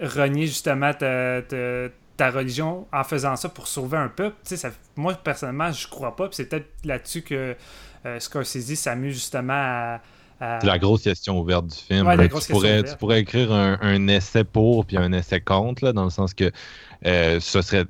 renier 0.00 0.46
justement 0.46 0.94
ta, 0.94 1.42
ta, 1.42 2.30
religion 2.30 2.86
en 2.90 3.04
faisant 3.04 3.36
ça 3.36 3.50
pour 3.50 3.68
sauver 3.68 3.98
un 3.98 4.08
peuple? 4.08 4.36
Ça, 4.44 4.70
moi, 4.96 5.12
personnellement, 5.12 5.72
je 5.72 5.86
crois 5.86 6.16
pas. 6.16 6.30
c'est 6.32 6.46
peut-être 6.46 6.70
là-dessus 6.84 7.20
que 7.20 7.54
euh, 8.06 8.18
Scorsese 8.18 8.76
s'amuse 8.76 9.12
justement 9.12 9.52
à 9.52 10.00
c'est 10.40 10.66
la 10.66 10.78
grosse 10.78 11.02
question 11.02 11.38
ouverte 11.38 11.66
du 11.66 11.76
film. 11.76 12.08
tu, 12.18 12.52
pourrais, 12.52 12.82
tu, 12.82 12.96
pourrais, 12.96 13.20
écrire 13.20 13.52
un, 13.52 14.08
essai 14.08 14.44
pour 14.44 14.86
puis 14.86 14.96
un 14.96 15.12
essai 15.12 15.40
contre, 15.40 15.84
là, 15.84 15.92
dans 15.92 16.04
le 16.04 16.10
sens 16.10 16.34
que 16.34 16.50
euh, 17.06 17.40
ce 17.40 17.62
serait. 17.62 17.84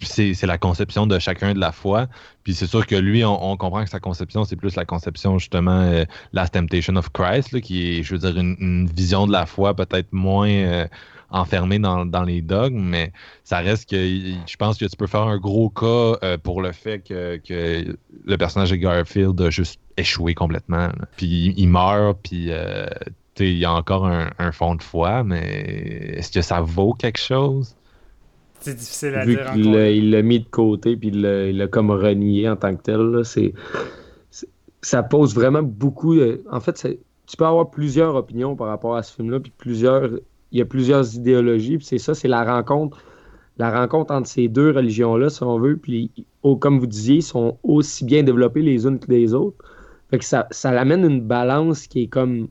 C'est 0.00 0.42
la 0.42 0.58
conception 0.58 1.06
de 1.06 1.18
chacun 1.18 1.54
de 1.54 1.60
la 1.60 1.72
foi. 1.72 2.08
Puis 2.42 2.52
c'est 2.54 2.66
sûr 2.66 2.86
que 2.86 2.96
lui, 2.96 3.24
on, 3.24 3.56
comprend 3.56 3.84
que 3.84 3.90
sa 3.90 4.00
conception, 4.00 4.44
c'est 4.44 4.56
plus 4.56 4.76
la 4.76 4.84
conception, 4.84 5.38
justement, 5.38 5.80
euh, 5.80 6.04
Last 6.32 6.54
Temptation 6.54 6.96
of 6.96 7.10
Christ, 7.10 7.58
qui 7.60 7.98
est, 7.98 8.02
je 8.02 8.14
veux 8.14 8.18
dire, 8.18 8.38
une, 8.38 8.86
vision 8.94 9.26
de 9.26 9.32
la 9.32 9.46
foi 9.46 9.74
peut-être 9.74 10.12
moins. 10.12 10.50
Euh, 10.50 10.86
enfermé 11.30 11.78
dans, 11.78 12.24
les 12.24 12.42
dogmes, 12.42 12.82
mais 12.82 13.12
ça 13.42 13.58
reste 13.58 13.90
que 13.90 13.96
je 13.96 14.56
pense 14.56 14.78
que 14.78 14.84
tu 14.84 14.96
peux 14.96 15.06
faire 15.06 15.22
un 15.22 15.38
gros 15.38 15.68
cas 15.68 16.18
euh, 16.22 16.38
pour 16.38 16.62
le 16.62 16.72
fait 16.72 17.00
que, 17.00 17.40
le 18.24 18.36
personnage 18.36 18.70
de 18.70 18.76
Garfield 18.76 19.40
a 19.40 19.50
juste 19.50 19.80
échoué 19.96 20.34
complètement. 20.34 20.88
Puis 21.16 21.54
il, 21.56 21.68
meurt, 21.68 22.18
puis 22.22 22.46
euh, 22.50 22.86
il 23.38 23.58
y 23.58 23.64
a 23.64 23.72
encore 23.72 24.06
un, 24.06 24.52
fond 24.52 24.74
de 24.74 24.82
foi, 24.82 25.24
mais 25.24 26.14
est-ce 26.16 26.30
que 26.30 26.42
ça 26.42 26.60
vaut 26.60 26.92
quelque 26.94 27.20
chose? 27.20 27.76
C'est 28.60 28.74
difficile 28.74 29.14
à 29.14 29.24
Vu 29.24 29.36
dire. 29.36 29.86
Il 29.88 30.10
l'a 30.10 30.22
mis 30.22 30.40
de 30.40 30.48
côté, 30.48 30.96
puis 30.96 31.08
il 31.08 31.20
l'a 31.20 31.66
comme 31.66 31.90
renié 31.90 32.48
en 32.48 32.56
tant 32.56 32.74
que 32.74 32.82
tel. 32.82 33.24
C'est 33.24 33.52
ça 34.84 35.02
pose 35.02 35.34
vraiment 35.34 35.62
beaucoup. 35.62 36.14
En 36.50 36.60
fait, 36.60 36.86
tu 37.26 37.36
peux 37.36 37.46
avoir 37.46 37.70
plusieurs 37.70 38.14
opinions 38.14 38.54
par 38.54 38.68
rapport 38.68 38.96
à 38.96 39.02
ce 39.02 39.14
film-là, 39.14 39.40
puis 39.40 39.52
plusieurs 39.56 40.10
il 40.54 40.58
y 40.58 40.62
a 40.62 40.64
plusieurs 40.64 41.14
idéologies, 41.14 41.76
puis 41.76 41.86
c'est 41.86 41.98
ça, 41.98 42.14
c'est 42.14 42.28
la 42.28 42.44
rencontre, 42.44 43.02
la 43.58 43.76
rencontre 43.76 44.14
entre 44.14 44.28
ces 44.28 44.48
deux 44.48 44.70
religions-là, 44.70 45.28
si 45.28 45.42
on 45.42 45.58
veut, 45.58 45.76
puis 45.76 46.10
comme 46.60 46.78
vous 46.78 46.86
disiez, 46.86 47.20
sont 47.20 47.58
aussi 47.64 48.04
bien 48.04 48.22
développés 48.22 48.62
les 48.62 48.86
unes 48.86 48.98
que 48.98 49.10
les 49.10 49.34
autres. 49.34 49.58
Fait 50.10 50.18
que 50.18 50.24
ça, 50.24 50.46
ça 50.52 50.70
amène 50.70 51.04
une 51.04 51.20
balance 51.20 51.88
qui 51.88 52.04
est 52.04 52.06
comme 52.06 52.48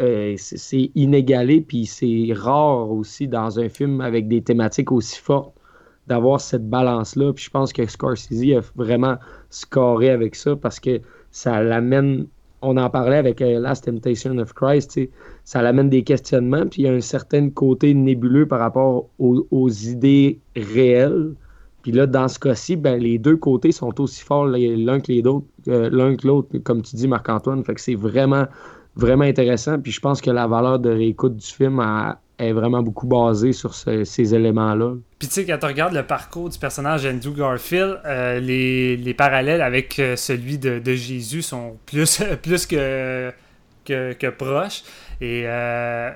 euh, 0.00 0.34
c'est 0.38 0.90
inégalé, 0.94 1.60
puis 1.60 1.86
c'est 1.86 2.32
rare 2.34 2.90
aussi 2.90 3.28
dans 3.28 3.60
un 3.60 3.68
film 3.68 4.00
avec 4.00 4.26
des 4.28 4.42
thématiques 4.42 4.90
aussi 4.90 5.20
fortes 5.20 5.54
d'avoir 6.06 6.40
cette 6.40 6.68
balance-là. 6.68 7.32
Puis 7.34 7.44
je 7.44 7.50
pense 7.50 7.72
que 7.72 7.86
Scorsese 7.86 8.56
a 8.56 8.60
vraiment 8.74 9.16
scoré 9.50 10.10
avec 10.10 10.34
ça 10.34 10.56
parce 10.56 10.80
que 10.80 11.00
ça 11.30 11.62
l'amène. 11.62 12.26
On 12.62 12.76
en 12.76 12.88
parlait 12.88 13.16
avec 13.16 13.42
euh, 13.42 13.58
Last 13.58 13.84
Temptation 13.84 14.38
of 14.38 14.52
Christ, 14.54 15.00
ça 15.44 15.62
l'amène 15.62 15.90
des 15.90 16.04
questionnements, 16.04 16.66
puis 16.66 16.82
il 16.82 16.84
y 16.84 16.88
a 16.88 16.92
un 16.92 17.00
certain 17.00 17.50
côté 17.50 17.92
nébuleux 17.92 18.46
par 18.46 18.60
rapport 18.60 19.08
aux, 19.18 19.68
idées 19.68 20.38
réelles. 20.54 21.34
Puis 21.82 21.90
là, 21.90 22.06
dans 22.06 22.28
ce 22.28 22.38
cas-ci, 22.38 22.76
ben, 22.76 23.00
les 23.00 23.18
deux 23.18 23.36
côtés 23.36 23.72
sont 23.72 24.00
aussi 24.00 24.22
forts 24.22 24.46
euh, 24.46 24.76
l'un 24.76 25.00
que 25.00 26.26
l'autre, 26.26 26.56
comme 26.58 26.82
tu 26.82 26.94
dis, 26.94 27.08
Marc-Antoine. 27.08 27.64
Fait 27.64 27.74
que 27.74 27.80
c'est 27.80 27.96
vraiment, 27.96 28.46
vraiment 28.94 29.24
intéressant. 29.24 29.80
Puis 29.80 29.90
je 29.90 30.00
pense 30.00 30.20
que 30.20 30.30
la 30.30 30.46
valeur 30.46 30.78
de 30.78 30.90
réécoute 30.90 31.36
du 31.36 31.46
film 31.46 31.80
a, 31.80 32.20
est 32.42 32.52
vraiment 32.52 32.82
beaucoup 32.82 33.06
basé 33.06 33.52
sur 33.52 33.74
ces 33.74 34.34
éléments-là. 34.34 34.94
Puis 35.18 35.28
tu 35.28 35.34
sais, 35.34 35.46
quand 35.46 35.58
tu 35.58 35.66
regardes 35.66 35.94
le 35.94 36.02
parcours 36.02 36.48
du 36.48 36.58
personnage 36.58 37.06
Andrew 37.06 37.32
Garfield, 37.32 38.00
euh, 38.04 38.40
les, 38.40 39.14
parallèles 39.14 39.62
avec 39.62 39.98
euh, 39.98 40.16
celui 40.16 40.58
de, 40.58 40.82
Jésus 40.94 41.42
sont 41.42 41.78
plus, 41.86 42.22
plus 42.42 42.66
que, 42.66 43.32
que, 43.84 44.30
proches. 44.30 44.82
Et 45.20 45.44
euh, 45.46 46.10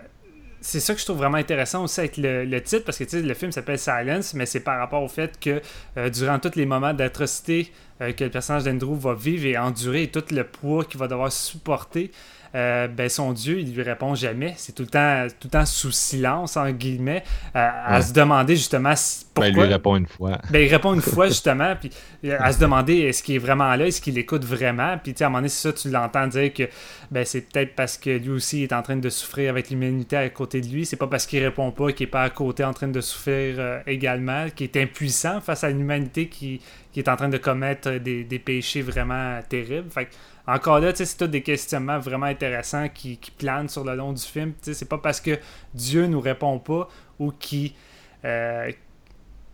c'est 0.61 0.81
ça 0.81 0.95
que 0.95 1.01
je 1.01 1.05
trouve 1.05 1.19
vraiment 1.19 1.39
intéressant 1.39 1.85
aussi 1.85 2.01
avec 2.01 2.17
le, 2.17 2.59
titre, 2.61 2.85
parce 2.85 2.99
que 2.99 3.05
tu 3.05 3.11
sais, 3.11 3.23
le 3.23 3.35
film 3.35 3.53
s'appelle 3.53 3.79
Silence, 3.79 4.35
mais 4.35 4.47
c'est 4.47 4.61
par 4.61 4.79
rapport 4.79 5.03
au 5.03 5.09
fait 5.09 5.39
que 5.39 5.61
durant 6.09 6.39
tous 6.39 6.57
les 6.57 6.67
moments 6.67 6.93
d'atrocité 6.93 7.71
que 8.01 8.25
le 8.25 8.31
personnage 8.31 8.65
d'Andrew 8.65 8.97
va 8.97 9.15
vivre 9.15 9.47
et 9.47 9.57
endurer, 9.57 10.03
et 10.03 10.09
tout 10.09 10.25
le 10.33 10.43
poids 10.43 10.85
qu'il 10.85 10.99
va 10.99 11.07
devoir 11.07 11.31
supporter, 11.31 12.11
euh, 12.57 12.89
ben 12.89 13.09
son 13.09 13.33
Dieu, 13.33 13.61
il 13.61 13.75
lui 13.75 13.83
répond 13.83 14.15
jamais. 14.15 14.55
C'est 14.57 14.75
tout 14.75 14.83
le 14.83 14.89
temps, 14.89 15.27
tout 15.39 15.49
le 15.49 15.51
temps 15.51 15.67
sous 15.67 15.93
silence, 15.93 16.57
en 16.57 16.71
guillemets, 16.71 17.23
à 17.55 18.03
se 18.03 18.13
demander 18.13 18.57
justement 18.57 18.95
pourquoi. 19.37 19.51
Ben, 19.51 19.59
il 19.59 19.67
lui 19.67 19.73
répond 19.75 19.97
une 19.97 20.07
fois. 20.07 20.39
Ben, 20.51 20.61
il 20.61 20.69
répond 20.69 20.95
une 20.95 21.03
fois, 21.03 21.27
justement, 21.29 21.75
puis 21.79 21.91
à 22.33 22.53
se 22.53 22.59
demander 22.59 22.95
est-ce 23.01 23.23
qu'il 23.23 23.35
est 23.35 23.39
vraiment 23.39 23.75
là, 23.77 23.87
est-ce 23.87 24.01
qu'il 24.01 24.17
écoute 24.19 24.45
vraiment? 24.45 24.99
Puis, 24.99 25.15
à 25.21 25.25
un 25.25 25.29
moment 25.29 25.39
donné, 25.39 25.49
c'est 25.49 25.69
ça, 25.69 25.73
tu 25.73 25.91
l'entends 25.91 26.27
dire 26.27 26.53
que 26.53 26.65
ben, 27.11 27.25
c'est 27.25 27.43
peut-être 27.43 27.75
parce 27.75 27.99
que 27.99 28.11
lui 28.11 28.31
aussi 28.31 28.63
est 28.63 28.73
en 28.73 28.83
train 28.83 28.97
de 28.97 29.09
souffrir 29.09 29.51
avec 29.51 29.71
l'humanité 29.71 30.17
à 30.17 30.29
côté 30.31 30.61
de 30.61 30.69
lui. 30.69 30.87
C'est 30.87 30.97
pas 30.97 31.07
parce 31.07 31.27
qu'il 31.27 31.43
répond 31.43 31.71
pas 31.71 31.93
qu'il 31.93 32.07
est 32.07 32.11
pas 32.11 32.23
à 32.23 32.31
côté 32.31 32.65
en 32.65 32.73
train 32.73 32.89
de 32.89 33.01
souffrir 33.01 33.57
euh, 33.59 33.81
également, 33.87 34.47
qu'il 34.55 34.65
est 34.65 34.77
impuissant 34.77 35.41
face 35.41 35.65
à 35.65 35.71
l'humanité 35.71 36.29
qui, 36.29 36.61
qui, 36.93 37.01
est 37.01 37.09
en 37.09 37.17
train 37.17 37.29
de 37.29 37.39
commettre 37.39 37.99
des, 37.99 38.25
des 38.25 38.39
péchés 38.39 38.83
vraiment 38.83 39.41
terribles. 39.49 39.91
Fait 39.91 40.09
encore 40.47 40.79
là, 40.79 40.93
c'est 40.95 41.17
tous 41.17 41.27
des 41.27 41.43
questionnements 41.43 41.99
vraiment 41.99 42.27
intéressants 42.27 42.89
qui, 42.89 43.19
planent 43.37 43.69
sur 43.69 43.85
le 43.85 43.95
long 43.97 44.13
du 44.13 44.23
film. 44.23 44.53
C'est 44.63 44.89
pas 44.89 44.99
parce 44.99 45.21
que 45.21 45.39
Dieu 45.75 46.07
nous 46.07 46.21
répond 46.21 46.59
pas 46.59 46.89
ou 47.19 47.33
qui. 47.33 47.75
Euh, 48.25 48.71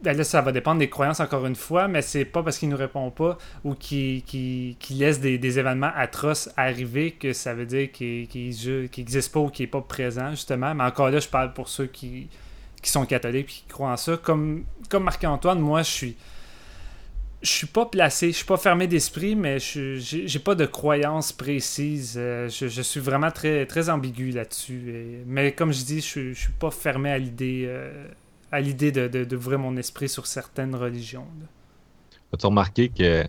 ben 0.03 0.17
là, 0.17 0.25
ça 0.25 0.41
va 0.41 0.51
dépendre 0.51 0.81
des 0.81 0.91
croyances 0.91 1.21
encore 1.21 1.47
une 1.47 1.55
fois, 1.55 1.87
mais 1.87 2.03
c'est 2.03 2.25
pas 2.25 2.43
parce 2.43 2.59
qu'il 2.59 2.69
nous 2.69 2.77
répond 2.77 3.11
pas 3.11 3.39
ou 3.65 3.75
qu'il 3.75 4.23
qui, 4.25 4.77
laisse 4.91 5.21
des, 5.21 5.59
événements 5.59 5.93
atroces 5.95 6.51
arriver 6.57 7.13
que 7.13 7.33
ça 7.33 7.55
veut 7.55 7.67
dire 7.67 7.93
qu'il 7.93 8.29
n'existe 8.33 9.33
pas 9.33 9.41
ou 9.41 9.49
qu'il 9.49 9.65
n'est 9.65 9.71
pas 9.71 9.81
présent, 9.81 10.31
justement. 10.31 10.75
Mais 10.75 10.85
encore 10.85 11.11
là, 11.11 11.21
je 11.21 11.29
parle 11.29 11.53
pour 11.55 11.69
ceux 11.69 11.87
qui, 11.87 12.29
qui 12.83 12.91
sont 12.91 13.07
catholiques 13.07 13.49
et 13.49 13.63
qui 13.63 13.65
croient 13.69 13.93
en 13.93 13.97
ça. 13.97 14.17
Comme, 14.17 14.65
comme 14.89 15.05
Marc-Antoine, 15.05 15.61
moi, 15.61 15.83
je 15.83 15.91
suis 15.91 16.17
je 17.43 17.51
suis 17.51 17.67
pas 17.67 17.87
placé, 17.87 18.29
je 18.29 18.37
suis 18.37 18.45
pas 18.45 18.57
fermé 18.57 18.87
d'esprit, 18.87 19.35
mais 19.35 19.59
je 19.59 19.97
j'ai 19.97 20.39
pas 20.39 20.55
de 20.55 20.65
croyance 20.65 21.33
précise. 21.33 22.15
Euh, 22.17 22.49
je, 22.49 22.83
suis 22.83 23.01
vraiment 23.01 23.31
très, 23.31 23.67
très 23.67 23.91
ambigu 23.91 24.31
là-dessus. 24.31 25.25
Mais 25.27 25.53
comme 25.53 25.73
je 25.73 25.85
dis, 25.85 26.01
je, 26.01 26.33
je 26.33 26.39
suis 26.39 26.53
pas 26.53 26.71
fermé 26.71 27.11
à 27.11 27.19
l'idée 27.19 27.65
euh, 27.67 28.07
à 28.53 28.61
l'idée 28.61 28.93
de, 28.93 29.25
d'ouvrir 29.25 29.59
mon 29.59 29.77
esprit 29.77 30.09
sur 30.09 30.27
certaines 30.27 30.75
religions. 30.75 31.27
As-tu 32.33 32.47
remarqué 32.47 32.91
que 32.91 33.25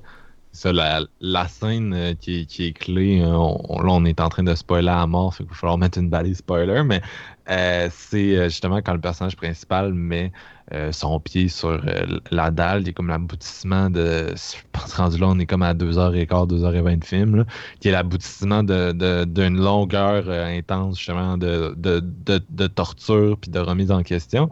ça, 0.52 0.72
la, 0.72 1.48
scène 1.48 1.94
euh, 1.94 2.14
qui, 2.14 2.46
est 2.60 2.78
clé, 2.78 3.20
là 3.20 3.40
on 3.40 4.06
est 4.06 4.20
en 4.22 4.30
train 4.30 4.44
de 4.44 4.54
spoiler 4.54 4.90
à 4.90 5.08
mort, 5.08 5.34
il 5.40 5.48
va 5.48 5.56
falloir 5.56 5.78
mettre 5.78 5.98
une 5.98 6.10
balise 6.10 6.38
spoiler, 6.38 6.84
mais 6.84 7.02
c'est 7.48 8.44
justement 8.46 8.78
quand 8.78 8.94
le 8.94 9.02
personnage 9.02 9.36
principal 9.36 9.94
met 9.94 10.32
euh, 10.72 10.94
son 10.94 11.20
pied 11.20 11.50
sur 11.50 11.70
euh, 11.70 12.20
la 12.32 12.50
dalle, 12.50 12.84
il 12.84 12.90
est 12.90 12.94
comme 12.94 13.10
l'aboutissement 13.10 13.90
de. 13.90 14.30
Je 14.30 14.62
pense 14.72 14.94
rendu 14.94 15.18
là, 15.18 15.28
on 15.28 15.38
est 15.38 15.46
comme 15.46 15.62
à 15.62 15.74
2h15, 15.74 16.48
2h20 16.50 17.00
de 17.00 17.06
film, 17.06 17.46
qui 17.82 17.90
est 17.90 17.92
l'aboutissement 17.92 18.64
d'une 18.64 18.94
de, 18.94 19.48
longueur 19.50 20.24
euh, 20.30 20.58
intense, 20.58 20.98
justement, 20.98 21.38
de, 21.38 21.76
de, 21.78 22.68
torture 22.68 23.38
puis 23.38 23.52
de 23.52 23.60
remise 23.60 23.92
en 23.92 24.04
question. 24.04 24.50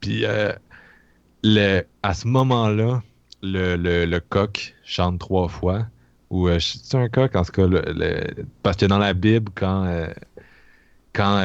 Puis 0.00 0.24
le, 1.42 1.82
à 2.02 2.14
ce 2.14 2.28
moment-là, 2.28 3.02
le, 3.42 3.76
le, 3.76 4.20
coq 4.20 4.74
chante 4.84 5.18
trois 5.18 5.48
fois. 5.48 5.86
Ou 6.28 6.48
c'est 6.58 6.96
un 6.98 7.08
coq, 7.08 7.34
en 7.34 7.44
ce 7.44 7.50
cas, 7.50 7.66
parce 8.62 8.76
que 8.76 8.86
dans 8.86 8.98
la 8.98 9.14
Bible, 9.14 9.50
quand, 9.54 10.06
quand 11.16 11.42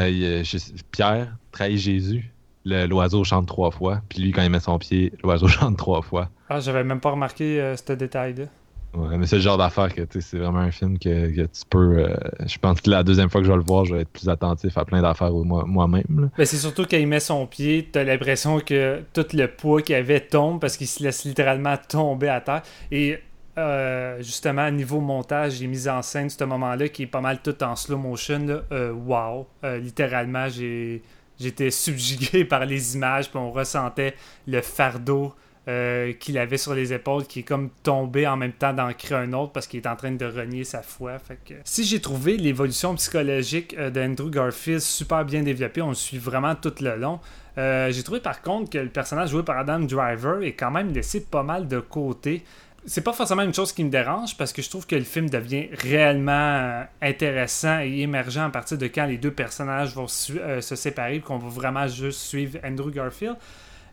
Pierre 0.91 1.27
trahit 1.51 1.77
Jésus, 1.77 2.31
l'oiseau 2.65 3.23
chante 3.23 3.47
trois 3.47 3.71
fois. 3.71 4.01
Puis 4.09 4.21
lui, 4.21 4.31
quand 4.31 4.43
il 4.43 4.49
met 4.49 4.59
son 4.59 4.77
pied, 4.77 5.13
l'oiseau 5.23 5.47
chante 5.47 5.77
trois 5.77 6.01
fois. 6.01 6.29
Ah, 6.49 6.59
j'avais 6.59 6.83
même 6.83 6.99
pas 6.99 7.11
remarqué 7.11 7.59
euh, 7.61 7.75
ce 7.77 7.93
détail-là. 7.93 8.45
Ouais, 8.93 9.17
mais 9.17 9.25
c'est 9.25 9.37
le 9.37 9.41
genre 9.41 9.57
d'affaire 9.57 9.93
que 9.95 10.01
c'est 10.19 10.37
vraiment 10.37 10.59
un 10.59 10.71
film 10.71 10.99
que, 10.99 11.29
tu 11.29 11.47
peux. 11.69 11.99
Euh, 11.99 12.13
je 12.45 12.57
pense 12.57 12.81
que 12.81 12.89
la 12.89 13.03
deuxième 13.03 13.29
fois 13.29 13.39
que 13.39 13.47
je 13.47 13.51
vais 13.51 13.57
le 13.57 13.63
voir, 13.63 13.85
je 13.85 13.95
vais 13.95 14.01
être 14.01 14.09
plus 14.09 14.27
attentif 14.27 14.77
à 14.77 14.83
plein 14.83 15.01
d'affaires 15.01 15.31
moi-même. 15.31 16.29
mais 16.37 16.45
c'est 16.45 16.57
surtout 16.57 16.83
quand 16.83 16.97
il 16.97 17.07
met 17.07 17.21
son 17.21 17.47
pied, 17.47 17.87
t'as 17.89 18.03
l'impression 18.03 18.59
que 18.59 19.01
tout 19.13 19.25
le 19.31 19.47
poids 19.47 19.81
qu'il 19.81 19.95
avait 19.95 20.19
tombe 20.19 20.59
parce 20.59 20.75
qu'il 20.75 20.87
se 20.87 21.01
laisse 21.01 21.23
littéralement 21.23 21.75
tomber 21.87 22.27
à 22.27 22.41
terre. 22.41 22.63
Et 22.91 23.19
euh, 23.57 24.17
justement, 24.21 24.69
niveau 24.71 24.99
montage 24.99 25.61
et 25.61 25.67
mise 25.67 25.87
en 25.87 26.01
scène, 26.01 26.29
ce 26.29 26.43
moment-là, 26.43 26.89
qui 26.89 27.03
est 27.03 27.07
pas 27.07 27.21
mal 27.21 27.41
tout 27.41 27.63
en 27.63 27.75
slow 27.75 27.97
motion, 27.97 28.45
là, 28.45 28.91
wow. 28.91 29.47
littéralement, 29.63 30.47
j'ai 30.49 31.01
j'étais 31.41 31.71
subjugué 31.71 32.45
par 32.45 32.65
les 32.65 32.95
images, 32.95 33.29
puis 33.29 33.39
on 33.39 33.51
ressentait 33.51 34.15
le 34.47 34.61
fardeau 34.61 35.33
euh, 35.67 36.13
qu'il 36.13 36.39
avait 36.39 36.57
sur 36.57 36.73
les 36.73 36.91
épaules 36.91 37.27
qui 37.27 37.41
est 37.41 37.43
comme 37.43 37.69
tombé 37.83 38.25
en 38.25 38.35
même 38.35 38.51
temps 38.51 38.73
d'ancrer 38.73 39.13
un 39.13 39.31
autre 39.33 39.51
parce 39.51 39.67
qu'il 39.67 39.79
est 39.79 39.87
en 39.87 39.95
train 39.95 40.11
de 40.11 40.25
renier 40.25 40.63
sa 40.63 40.81
foi. 40.81 41.19
Fait 41.19 41.37
que... 41.45 41.53
Si 41.65 41.83
j'ai 41.83 42.01
trouvé 42.01 42.35
l'évolution 42.35 42.95
psychologique 42.95 43.75
euh, 43.77 43.91
d'Andrew 43.91 44.31
Garfield 44.31 44.81
super 44.81 45.23
bien 45.23 45.43
développée, 45.43 45.83
on 45.83 45.89
le 45.89 45.93
suit 45.93 46.17
vraiment 46.17 46.55
tout 46.55 46.73
le 46.81 46.95
long. 46.95 47.19
Euh, 47.59 47.91
j'ai 47.91 48.01
trouvé 48.01 48.19
par 48.21 48.41
contre 48.41 48.71
que 48.71 48.79
le 48.79 48.89
personnage 48.89 49.29
joué 49.29 49.43
par 49.43 49.57
Adam 49.59 49.81
Driver 49.81 50.41
est 50.41 50.53
quand 50.53 50.71
même 50.71 50.91
laissé 50.93 51.21
pas 51.21 51.43
mal 51.43 51.67
de 51.67 51.79
côté 51.79 52.43
c'est 52.85 53.01
pas 53.01 53.13
forcément 53.13 53.43
une 53.43 53.53
chose 53.53 53.71
qui 53.73 53.83
me 53.83 53.89
dérange 53.89 54.35
parce 54.37 54.53
que 54.53 54.61
je 54.61 54.69
trouve 54.69 54.87
que 54.87 54.95
le 54.95 55.03
film 55.03 55.29
devient 55.29 55.67
réellement 55.73 56.31
euh, 56.31 56.83
intéressant 57.01 57.79
et 57.79 57.99
émergent 57.99 58.37
à 58.37 58.49
partir 58.49 58.77
de 58.77 58.87
quand 58.87 59.05
les 59.05 59.17
deux 59.17 59.31
personnages 59.31 59.93
vont 59.93 60.07
euh, 60.31 60.61
se 60.61 60.75
séparer 60.75 61.19
qu'on 61.19 61.37
va 61.37 61.49
vraiment 61.49 61.87
juste 61.87 62.21
suivre 62.21 62.59
Andrew 62.63 62.91
Garfield. 62.91 63.35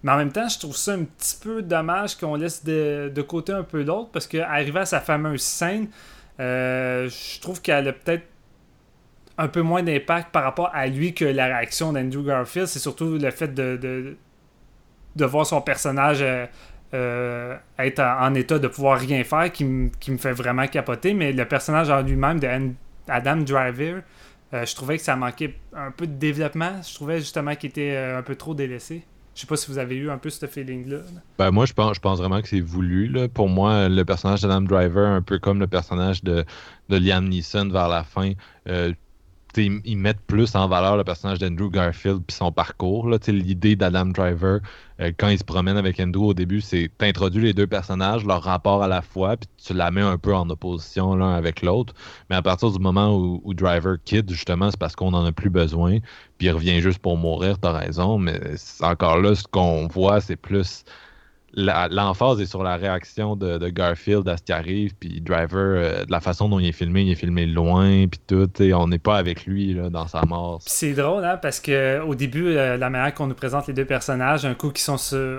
Mais 0.02 0.12
en 0.12 0.16
même 0.16 0.32
temps, 0.32 0.48
je 0.48 0.59
trouve 0.59 0.77
ça 0.77 0.93
un 0.93 1.05
petit 1.05 1.36
peu 1.40 1.62
dommage 1.62 2.16
qu'on 2.16 2.36
laisse 2.36 2.65
de, 2.65 3.24
côté 3.27 3.52
un 3.52 3.65
peu 3.65 3.82
l'autre 3.82 4.10
parce 4.12 4.27
qu'arriver 4.27 4.81
à 4.81 4.86
sa 4.86 5.01
fameuse 5.01 5.43
scène, 5.43 5.89
euh, 6.40 7.09
je 7.09 7.40
trouve 7.40 7.60
qu'elle 7.60 7.89
a 7.89 7.93
peut-être 7.93 8.24
un 9.39 9.48
peu 9.48 9.62
moins 9.62 9.82
d'impact 9.82 10.31
par 10.32 10.44
rapport 10.44 10.70
à 10.73 10.86
lui 10.86 11.15
que 11.15 11.24
la 11.24 11.47
réaction 11.47 11.93
d'Andrew 11.93 12.24
Garfield. 12.24 12.69
C'est 12.69 12.78
surtout 12.78 13.19
le 13.19 13.31
fait 13.31 13.52
de, 13.55 13.77
de, 15.16 15.24
voir 15.24 15.47
son 15.47 15.60
personnage 15.60 16.19
euh, 16.23 16.47
être 16.93 18.01
en 18.01 18.35
état 18.35 18.59
de 18.59 18.69
pouvoir 18.69 18.98
rien 18.98 19.23
faire 19.24 19.52
qui, 19.52 19.65
me 19.65 20.16
fait 20.19 20.32
vraiment 20.32 20.66
capoter. 20.66 21.15
Mais 21.15 21.32
le 21.32 21.44
personnage 21.47 21.90
en 21.90 22.02
lui-même 22.02 22.40
de 22.40 22.48
Adam 23.09 23.36
Driver, 23.36 24.02
euh, 24.55 24.65
je 24.65 24.74
trouvais 24.74 24.97
que 24.97 25.02
ça 25.02 25.16
manquait 25.16 25.55
un 25.74 25.90
peu 25.90 26.06
de 26.06 26.15
développement. 26.15 26.81
Je 26.86 26.94
trouvais 26.94 27.19
justement 27.19 27.55
qu'il 27.55 27.70
était 27.70 27.94
euh, 27.94 28.19
un 28.19 28.23
peu 28.23 28.35
trop 28.35 28.55
délaissé. 28.55 29.05
Je 29.35 29.43
sais 29.43 29.47
pas 29.47 29.56
si 29.56 29.70
vous 29.70 29.78
avez 29.78 29.94
eu 29.94 30.10
un 30.10 30.19
peu 30.19 30.31
ce 30.31 30.47
feeling-là. 30.47 30.98
Ben 31.39 31.51
moi, 31.52 31.65
je 31.65 31.73
pense, 31.73 31.94
je 31.94 32.01
pense 32.01 32.19
vraiment 32.19 32.43
que 32.43 32.48
c'est 32.48 32.60
voulu. 32.60 33.28
Pour 33.28 33.48
moi, 33.48 33.89
le 33.89 34.02
personnage 34.05 34.40
d'Adam 34.40 34.62
Driver, 34.62 35.06
un 35.06 35.23
peu 35.23 35.39
comme 35.39 35.60
le 35.60 35.69
personnage 35.69 36.24
de, 36.24 36.44
de 36.89 36.97
Liam 36.97 37.28
Neeson 37.28 37.69
vers 37.69 37.89
la 37.89 38.02
fin, 38.02 38.32
ils, 39.59 39.97
mettent 39.97 40.20
plus 40.26 40.55
en 40.55 40.68
valeur 40.68 40.97
le 40.97 41.05
personnage 41.05 41.39
d'Andrew 41.39 41.70
Garfield 41.70 42.22
puis 42.26 42.36
son 42.36 42.52
parcours. 42.52 43.09
L'idée 43.26 43.76
d'Adam 43.76 44.06
Driver, 44.06 44.60
euh, 45.01 45.12
quand 45.16 45.28
il 45.28 45.39
se 45.39 45.44
promène 45.44 45.76
avec 45.76 46.01
Andrew 46.01 46.28
au 46.28 46.35
début, 46.35 46.60
c'est 46.60 46.90
t'introduis 46.98 47.43
les 47.43 47.52
deux 47.52 47.66
personnages, 47.66 48.24
leur 48.24 48.43
rapport 48.43 48.82
à 48.82 48.89
la 48.89 49.02
fois, 49.02 49.36
puis 49.36 49.48
tu 49.64 49.74
la 49.74 49.90
mets 49.90 50.02
un 50.02 50.18
peu 50.18 50.35
en 50.35 50.48
opposition 50.51 51.14
l'un 51.14 51.35
avec 51.35 51.62
l'autre. 51.62 51.94
Mais 52.30 52.36
à 52.36 52.43
partir 52.43 52.70
du 52.70 52.78
moment 52.78 53.16
où, 53.16 53.55
Driver 53.55 53.97
quitte, 54.05 54.30
justement, 54.30 54.70
c'est 54.70 54.78
parce 54.78 54.97
qu'on 54.97 55.10
n'en 55.10 55.24
a 55.24 55.32
plus 55.32 55.51
besoin, 55.51 55.98
puis 56.39 56.48
il 56.48 56.51
revient 56.51 56.80
juste 56.80 56.98
pour 56.98 57.16
mourir, 57.16 57.59
t'as 57.59 57.72
raison. 57.72 58.18
Mais 58.18 58.40
encore 58.80 59.18
là, 59.18 59.35
ce 59.35 59.44
qu'on 59.44 59.86
voit, 59.86 60.20
c'est 60.20 60.36
plus 60.36 60.85
l'emphase 61.55 62.41
est 62.41 62.47
sur 62.47 62.62
la 62.62 62.77
réaction 62.77 63.37
de, 63.37 63.69
Garfield 63.69 64.29
à 64.29 64.37
ce 64.37 64.43
qui 64.43 64.53
arrive, 64.53 64.95
puis 64.95 65.20
Driver, 65.20 65.57
euh, 65.57 66.05
de 66.05 66.11
la 66.11 66.20
façon 66.20 66.49
dont 66.49 66.59
il 66.59 66.69
est 66.69 66.73
filmé, 66.73 67.03
il 67.03 67.11
est 67.11 67.15
filmé 67.15 67.47
loin, 67.47 68.07
puis 68.07 68.20
tout, 68.27 68.49
sais, 68.57 68.73
on 68.73 68.89
n'est 68.89 68.99
pas 68.99 69.16
avec 69.16 69.47
lui 69.47 69.75
là, 69.75 69.91
dans 69.91 70.07
sa 70.07 70.25
mort. 70.25 70.61
C'est 70.65 70.93
drôle, 70.93 71.25
hein, 71.25 71.39
parce 71.41 71.61
que 71.61 72.01
au 72.03 72.15
début, 72.15 72.49
euh, 72.49 72.77
la 72.77 72.91
manière 72.91 73.15
qu'on 73.15 73.27
nous 73.27 73.35
présente 73.35 73.66
les 73.66 73.75
deux 73.75 73.85
personnages, 73.85 74.45
un 74.45 74.55
coup 74.55 74.70
qui 74.70 74.83
sont 74.83 74.99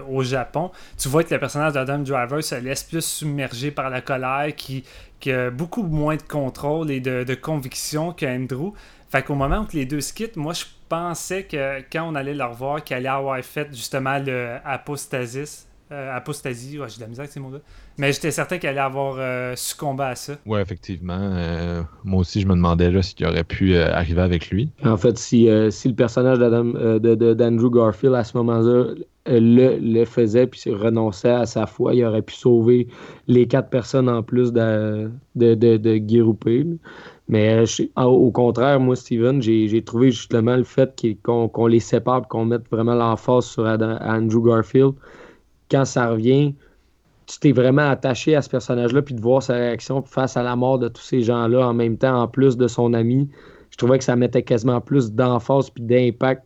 au 0.09 0.23
Japon, 0.23 0.71
tu 0.97 1.09
vois 1.09 1.23
que 1.23 1.33
le 1.33 1.39
personnage 1.39 1.73
d'Adam 1.73 1.99
Driver 1.99 2.43
se 2.43 2.55
laisse 2.55 2.83
plus 2.83 3.05
submerger 3.05 3.71
par 3.71 3.89
la 3.89 4.01
colère, 4.01 4.53
qui, 4.55 4.83
qui 5.19 5.31
a 5.31 5.51
beaucoup 5.51 5.83
moins 5.83 6.15
de 6.15 6.23
contrôle 6.23 6.91
et 6.91 6.99
de, 6.99 7.23
de 7.23 7.35
conviction 7.35 8.13
qu'Andrew. 8.13 8.73
Fait 9.09 9.23
qu'au 9.23 9.35
moment 9.35 9.61
où 9.61 9.67
les 9.75 9.85
deux 9.85 10.01
se 10.01 10.13
quittent, 10.13 10.37
moi 10.37 10.53
je 10.53 10.65
pensais 10.87 11.43
que 11.43 11.79
quand 11.91 12.07
on 12.07 12.15
allait 12.15 12.33
le 12.33 12.43
revoir, 12.43 12.83
qu'il 12.83 12.95
allait 12.95 13.09
avoir 13.09 13.39
fait 13.43 13.67
justement 13.71 14.19
le 14.19 14.57
apostasis. 14.65 15.68
Euh, 15.91 16.15
apostasie, 16.15 16.79
ouais, 16.79 16.87
j'ai 16.89 16.97
de 16.97 17.01
la 17.01 17.07
misère 17.07 17.23
avec 17.23 17.31
ces 17.31 17.39
mots-là. 17.39 17.59
Mais 17.97 18.13
j'étais 18.13 18.31
certain 18.31 18.57
qu'elle 18.57 18.71
allait 18.71 18.79
avoir 18.79 19.15
euh, 19.17 19.53
succombé 19.55 20.03
à 20.03 20.15
ça. 20.15 20.33
Ouais, 20.45 20.61
effectivement. 20.61 21.17
euh, 21.19 21.81
moi 22.03 22.21
aussi, 22.21 22.41
je 22.41 22.47
me 22.47 22.53
demandais 22.53 22.91
là, 22.91 23.01
s'il 23.01 23.25
aurait 23.25 23.43
pu 23.43 23.75
euh, 23.75 23.91
arriver 23.93 24.21
avec 24.21 24.49
lui. 24.49 24.69
En 24.85 24.97
fait, 24.97 25.17
si, 25.17 25.49
euh, 25.49 25.69
si 25.71 25.87
le 25.89 25.95
personnage 25.95 26.39
d'Adam, 26.39 26.73
euh, 26.75 26.99
de, 26.99 27.15
de- 27.15 27.33
d'Andrew 27.33 27.69
Garfield 27.71 28.15
à 28.15 28.23
ce 28.23 28.37
moment-là 28.37 28.93
euh, 29.27 29.39
le, 29.39 29.77
le 29.79 30.05
faisait 30.05 30.47
puis 30.47 30.59
s'il 30.59 30.75
renonçait 30.75 31.29
à 31.29 31.45
sa 31.45 31.65
foi, 31.67 31.93
il 31.93 32.03
aurait 32.05 32.21
pu 32.21 32.33
sauver 32.35 32.87
les 33.27 33.47
quatre 33.47 33.69
personnes 33.69 34.09
en 34.09 34.23
plus 34.23 34.51
de, 34.53 35.11
de, 35.35 35.53
de, 35.55 35.77
de. 35.77 36.77
Mais 37.27 37.65
je- 37.65 37.83
au 37.95 38.31
contraire, 38.31 38.79
moi, 38.79 38.95
Steven, 38.95 39.41
j'ai, 39.41 39.67
j'ai 39.67 39.83
trouvé 39.83 40.11
justement 40.11 40.55
le 40.55 40.63
fait 40.63 40.99
qu'on, 41.23 41.47
qu'on 41.47 41.67
les 41.67 41.79
sépare, 41.79 42.27
qu'on 42.27 42.45
mette 42.45 42.67
vraiment 42.71 42.95
l'emphase 42.95 43.45
sur 43.45 43.67
Adam- 43.67 43.99
Andrew 44.01 44.43
Garfield. 44.47 44.93
Quand 45.69 45.85
ça 45.85 46.09
revient, 46.09 46.55
tu 47.27 47.39
t'es 47.39 47.51
vraiment 47.51 47.87
attaché 47.89 48.35
à 48.35 48.41
ce 48.41 48.49
personnage-là, 48.49 49.01
puis 49.01 49.13
de 49.13 49.21
voir 49.21 49.43
sa 49.43 49.53
réaction 49.53 50.01
face 50.01 50.35
à 50.35 50.43
la 50.43 50.55
mort 50.55 50.79
de 50.79 50.87
tous 50.87 51.01
ces 51.03 51.21
gens-là 51.21 51.67
en 51.67 51.73
même 51.73 51.97
temps, 51.97 52.21
en 52.21 52.27
plus 52.27 52.57
de 52.57 52.67
son 52.67 52.93
ami, 52.93 53.29
je 53.69 53.77
trouvais 53.77 53.99
que 53.99 54.03
ça 54.03 54.15
mettait 54.15 54.41
quasiment 54.43 54.81
plus 54.81 55.11
d'emphase 55.11 55.69
puis 55.69 55.83
d'impact 55.83 56.43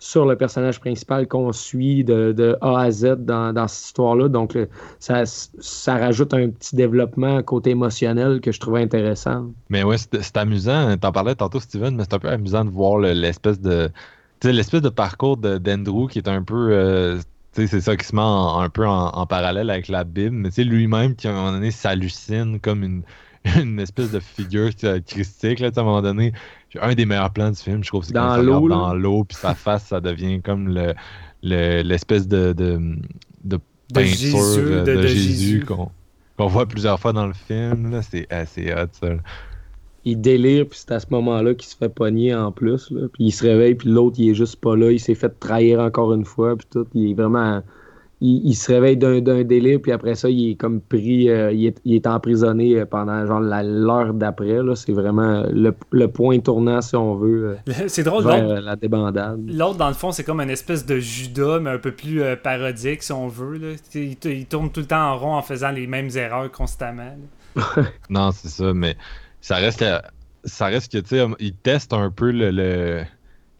sur 0.00 0.26
le 0.26 0.36
personnage 0.36 0.80
principal 0.80 1.26
qu'on 1.28 1.52
suit 1.52 2.04
de, 2.04 2.58
A 2.60 2.80
à 2.80 2.90
Z 2.90 3.14
dans, 3.20 3.68
cette 3.68 3.86
histoire-là. 3.86 4.28
Donc, 4.28 4.54
le- 4.54 4.68
ça, 4.98 5.24
rajoute 5.86 6.34
un 6.34 6.50
petit 6.50 6.76
développement 6.76 7.42
côté 7.42 7.70
émotionnel 7.70 8.40
que 8.40 8.52
je 8.52 8.60
trouvais 8.60 8.82
intéressant. 8.82 9.46
Mais 9.70 9.82
ouais, 9.82 9.96
c'est 9.98 10.36
amusant. 10.36 10.96
T'en 10.98 11.12
parlais 11.12 11.34
tantôt, 11.36 11.60
Steven, 11.60 11.96
mais 11.96 12.02
c'est 12.02 12.14
un 12.14 12.18
peu 12.18 12.28
amusant 12.28 12.64
de 12.64 12.70
voir 12.70 12.98
le- 12.98 13.12
l'espèce 13.12 13.60
de. 13.60 13.88
L'espèce 14.42 14.82
de 14.82 14.90
parcours 14.90 15.38
d'Andrew 15.38 16.06
qui 16.10 16.18
est 16.18 16.28
un 16.28 16.42
peu. 16.42 16.68
euh, 16.72 17.18
c'est 17.54 17.80
ça 17.80 17.96
qui 17.96 18.06
se 18.06 18.14
met 18.14 18.22
en- 18.22 18.58
un 18.60 18.68
peu 18.68 18.86
en, 18.86 19.08
en 19.08 19.26
parallèle 19.26 19.70
avec 19.70 19.88
la 19.88 20.04
Bible, 20.04 20.34
mais 20.36 20.50
sais, 20.50 20.64
lui-même 20.64 21.14
qui 21.14 21.26
à 21.28 21.30
un 21.30 21.34
moment 21.34 21.52
donné 21.52 21.70
s'hallucine 21.70 22.58
comme 22.60 22.82
une, 22.82 23.02
une 23.60 23.78
espèce 23.80 24.10
de 24.10 24.20
figure 24.20 24.70
christique. 25.06 25.60
Là, 25.60 25.70
à 25.74 25.80
un 25.80 25.84
moment 25.84 26.02
donné, 26.02 26.32
un 26.80 26.94
des 26.94 27.06
meilleurs 27.06 27.30
plans 27.30 27.50
du 27.50 27.56
film, 27.60 27.84
je 27.84 27.88
trouve, 27.88 28.04
c'est 28.04 28.12
Dans 28.12 28.26
quand 28.28 28.34
il 28.36 28.40
se 28.40 28.46
l'eau, 28.46 28.68
dans 28.68 28.94
l'eau, 28.94 29.24
puis 29.24 29.36
sa 29.36 29.54
face, 29.54 29.84
ça 29.86 30.00
devient 30.00 30.40
comme 30.42 30.68
le 30.68 30.94
le- 31.42 31.82
l'espèce 31.82 32.26
de, 32.26 32.52
de, 32.54 32.96
de 33.44 33.58
peinture 33.92 34.06
Jésus, 34.08 34.62
de- 34.62 34.84
de, 34.84 34.94
de 34.96 35.06
Jésus 35.06 35.28
Jésus. 35.28 35.64
qu'on 35.66 35.90
qu'on 36.36 36.46
voit 36.48 36.66
plusieurs 36.66 36.98
fois 36.98 37.12
dans 37.12 37.26
le 37.26 37.32
film. 37.34 37.90
là. 37.92 38.02
C'est 38.02 38.26
assez 38.32 38.72
hot, 38.72 38.88
ça. 38.92 39.08
Il 40.06 40.20
délire, 40.20 40.66
puis 40.68 40.78
c'est 40.78 40.92
à 40.92 41.00
ce 41.00 41.06
moment-là 41.10 41.54
qu'il 41.54 41.66
se 41.68 41.76
fait 41.76 41.88
pogner 41.88 42.34
en 42.34 42.52
plus. 42.52 42.90
là. 42.90 43.06
Puis 43.12 43.24
il 43.24 43.30
se 43.32 43.44
réveille, 43.44 43.74
puis 43.74 43.88
l'autre, 43.88 44.16
il 44.18 44.30
est 44.30 44.34
juste 44.34 44.56
pas 44.56 44.76
là. 44.76 44.90
Il 44.90 45.00
s'est 45.00 45.14
fait 45.14 45.30
trahir 45.40 45.80
encore 45.80 46.12
une 46.12 46.24
fois, 46.26 46.56
puis 46.56 46.66
tout. 46.70 46.86
Il 46.94 47.10
est 47.10 47.14
vraiment... 47.14 47.62
Il, 48.20 48.40
il 48.46 48.54
se 48.54 48.70
réveille 48.72 48.96
d'un 48.96 49.20
d'un 49.20 49.42
délire, 49.42 49.80
puis 49.82 49.90
après 49.92 50.14
ça, 50.14 50.30
il 50.30 50.50
est 50.52 50.54
comme 50.54 50.80
pris... 50.80 51.28
euh, 51.28 51.52
il, 51.52 51.66
est, 51.66 51.80
il 51.84 51.94
est 51.94 52.06
emprisonné 52.06 52.78
euh, 52.78 52.86
pendant 52.86 53.26
genre 53.26 53.40
la- 53.40 53.62
l'heure 53.64 54.14
d'après. 54.14 54.62
là. 54.62 54.74
C'est 54.76 54.92
vraiment 54.92 55.44
le, 55.50 55.74
le 55.90 56.08
point 56.08 56.38
tournant, 56.38 56.80
si 56.80 56.94
on 56.96 57.16
veut, 57.16 57.56
euh, 57.68 57.72
C'est 57.88 58.04
drôle, 58.04 58.24
vers 58.24 58.42
l'autre- 58.46 58.60
la 58.60 58.76
débandade. 58.76 59.40
L'autre, 59.52 59.76
dans 59.78 59.88
le 59.88 59.94
fond, 59.94 60.12
c'est 60.12 60.22
comme 60.24 60.40
une 60.40 60.48
espèce 60.50 60.86
de 60.86 60.98
Judas, 60.98 61.58
mais 61.60 61.70
un 61.70 61.78
peu 61.78 61.90
plus 61.92 62.22
euh, 62.22 62.36
parodique, 62.36 63.02
si 63.02 63.12
on 63.12 63.26
veut. 63.28 63.58
Là. 63.58 63.68
Il, 63.94 64.16
il 64.24 64.46
tourne 64.46 64.70
tout 64.70 64.80
le 64.80 64.86
temps 64.86 65.10
en 65.12 65.18
rond 65.18 65.34
en 65.34 65.42
faisant 65.42 65.70
les 65.70 65.86
mêmes 65.86 66.10
erreurs 66.14 66.50
constamment. 66.52 67.16
Non, 68.10 68.30
c'est 68.32 68.48
ça, 68.48 68.72
mais 68.74 68.96
ça 69.46 69.56
reste, 69.56 69.80
que- 69.80 70.00
ça 70.44 70.66
reste 70.66 70.92
que, 70.92 70.98
tu 70.98 71.08
sais, 71.10 71.26
il 71.38 71.56
teste 71.56 71.92
un 71.92 72.10
peu 72.10 72.30
le, 72.32 72.50
le- 72.50 73.04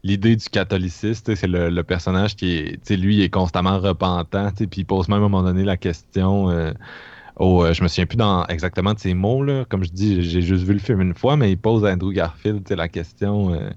l'idée 0.02 0.36
du 0.36 0.44
sais, 0.90 1.14
C'est 1.36 1.46
le, 1.46 1.70
le 1.70 1.84
personnage 1.84 2.36
qui 2.36 2.56
est, 2.56 2.90
lui, 2.96 3.16
il 3.16 3.22
est 3.22 3.30
constamment 3.30 3.78
repentant, 3.80 4.50
puis 4.52 4.68
il 4.82 4.84
pose 4.86 5.08
même 5.08 5.16
à 5.22 5.26
un 5.26 5.28
moment 5.28 5.42
donné 5.42 5.64
la 5.64 5.76
question. 5.76 6.50
euh, 6.50 6.72
au, 7.36 7.64
euh, 7.64 7.72
je 7.74 7.82
me 7.82 7.88
souviens 7.88 8.06
plus 8.06 8.16
dans, 8.18 8.46
exactement 8.46 8.94
de 8.94 8.98
ces 9.00 9.14
mots, 9.14 9.44
là. 9.44 9.64
Comme 9.66 9.84
je 9.84 9.90
dis, 9.90 10.22
j'ai 10.22 10.42
juste 10.42 10.64
vu 10.64 10.74
le 10.74 10.78
film 10.80 11.00
une 11.02 11.14
fois, 11.14 11.36
mais 11.36 11.52
il 11.52 11.58
pose 11.58 11.84
à 11.86 11.92
Andrew 11.92 12.12
Garfield 12.12 12.64
la 12.76 12.88
question 12.88 13.54
euh, 13.54 13.70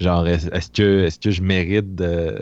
genre, 0.00 0.26
est- 0.28 0.52
est-ce 0.54 0.70
que, 0.70 1.04
est-ce 1.06 1.18
que 1.20 1.30
je 1.32 1.42
mérite 1.42 1.94
de. 1.96 2.40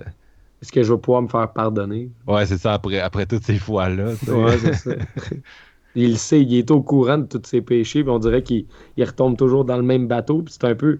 Est-ce 0.63 0.71
que 0.73 0.83
je 0.85 0.93
vais 0.93 1.01
pouvoir 1.01 1.23
me 1.23 1.29
faire 1.29 1.53
pardonner? 1.53 2.13
Ouais, 2.27 2.45
c'est 2.47 2.59
ça, 2.59 2.75
après, 2.75 2.99
après 3.01 3.27
toutes 3.27 3.45
ces 3.45 3.59
fois-là. 3.59 4.17
Ouais, 4.27 4.59
c'est 4.59 4.73
ça. 4.75 4.91
il 5.95 6.19
sait, 6.19 6.43
il 6.43 6.55
est 6.55 6.71
au 6.71 6.83
courant 6.83 7.19
de 7.19 7.27
tous 7.27 7.43
ses 7.45 7.61
péchés, 7.61 8.03
puis 8.03 8.11
on 8.11 8.19
dirait 8.19 8.43
qu'il 8.43 8.67
il 8.97 9.05
retombe 9.05 9.37
toujours 9.37 9.65
dans 9.65 9.77
le 9.77 9.83
même 9.83 10.07
bateau. 10.07 10.43
Puis 10.43 10.55
c'est 10.55 10.67
un 10.67 10.75
peu. 10.75 10.99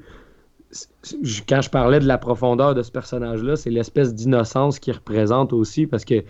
Quand 1.49 1.63
je 1.63 1.71
parlais 1.71 2.01
de 2.01 2.07
la 2.07 2.19
profondeur 2.19 2.75
de 2.75 2.83
ce 2.83 2.91
personnage-là, 2.91 3.57
c'est 3.57 3.71
l'espèce 3.71 4.15
d'innocence 4.15 4.79
qu'il 4.79 4.95
représente 4.95 5.53
aussi, 5.53 5.87
parce 5.87 6.05
que 6.05 6.23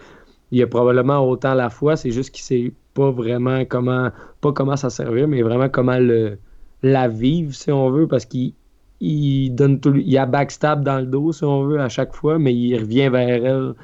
il 0.50 0.62
a 0.62 0.66
probablement 0.66 1.28
autant 1.28 1.54
la 1.54 1.70
foi, 1.70 1.96
c'est 1.96 2.10
juste 2.10 2.30
qu'il 2.30 2.42
sait 2.42 2.72
pas 2.94 3.10
vraiment 3.10 3.64
comment, 3.64 4.10
pas 4.40 4.52
comment 4.52 4.76
ça 4.76 4.90
servir, 4.90 5.28
mais 5.28 5.42
vraiment 5.42 5.68
comment 5.68 5.98
le, 5.98 6.38
la 6.82 7.08
vivre, 7.08 7.54
si 7.54 7.70
on 7.70 7.90
veut, 7.90 8.06
parce 8.06 8.24
qu'il 8.24 8.54
il 9.00 9.50
donne 9.50 9.78
tout, 9.80 9.94
il 9.94 10.18
a 10.18 10.26
backstab 10.26 10.82
dans 10.82 10.98
le 10.98 11.06
dos, 11.06 11.32
si 11.32 11.44
on 11.44 11.64
veut, 11.64 11.80
à 11.80 11.88
chaque 11.88 12.14
fois, 12.14 12.38
mais 12.38 12.54
il 12.54 12.76
revient 12.78 13.08
vers 13.08 13.44
elle 13.44 13.74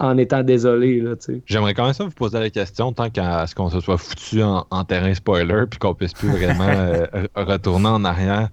en 0.00 0.16
étant 0.16 0.42
désolé, 0.42 1.00
là. 1.00 1.14
J'aimerais 1.46 1.74
quand 1.74 1.84
même 1.84 1.92
ça 1.92 2.04
vous 2.04 2.10
poser 2.10 2.40
la 2.40 2.48
question 2.50 2.92
tant 2.92 3.10
qu'à 3.10 3.46
ce 3.46 3.54
qu'on 3.54 3.68
se 3.68 3.80
soit 3.80 3.98
foutu 3.98 4.42
en, 4.42 4.66
en 4.70 4.84
terrain 4.84 5.14
spoiler 5.14 5.64
puis 5.68 5.78
qu'on 5.78 5.94
puisse 5.94 6.14
plus 6.14 6.30
vraiment 6.30 6.64
euh, 6.68 7.06
retourner 7.36 7.88
en 7.88 8.04
arrière. 8.04 8.48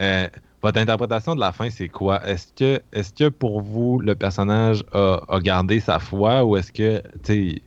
Euh, 0.00 0.28
votre 0.60 0.80
interprétation 0.80 1.36
de 1.36 1.40
la 1.40 1.52
fin, 1.52 1.70
c'est 1.70 1.88
quoi? 1.88 2.26
Est-ce 2.26 2.52
que, 2.52 2.82
est 2.92 3.16
que 3.16 3.28
pour 3.28 3.60
vous, 3.60 4.00
le 4.00 4.16
personnage 4.16 4.84
a, 4.92 5.20
a 5.28 5.38
gardé 5.38 5.78
sa 5.78 6.00
foi 6.00 6.44
ou 6.44 6.56
est-ce 6.56 6.72
que, 6.72 7.00
tu 7.22 7.54
sais, 7.54 7.62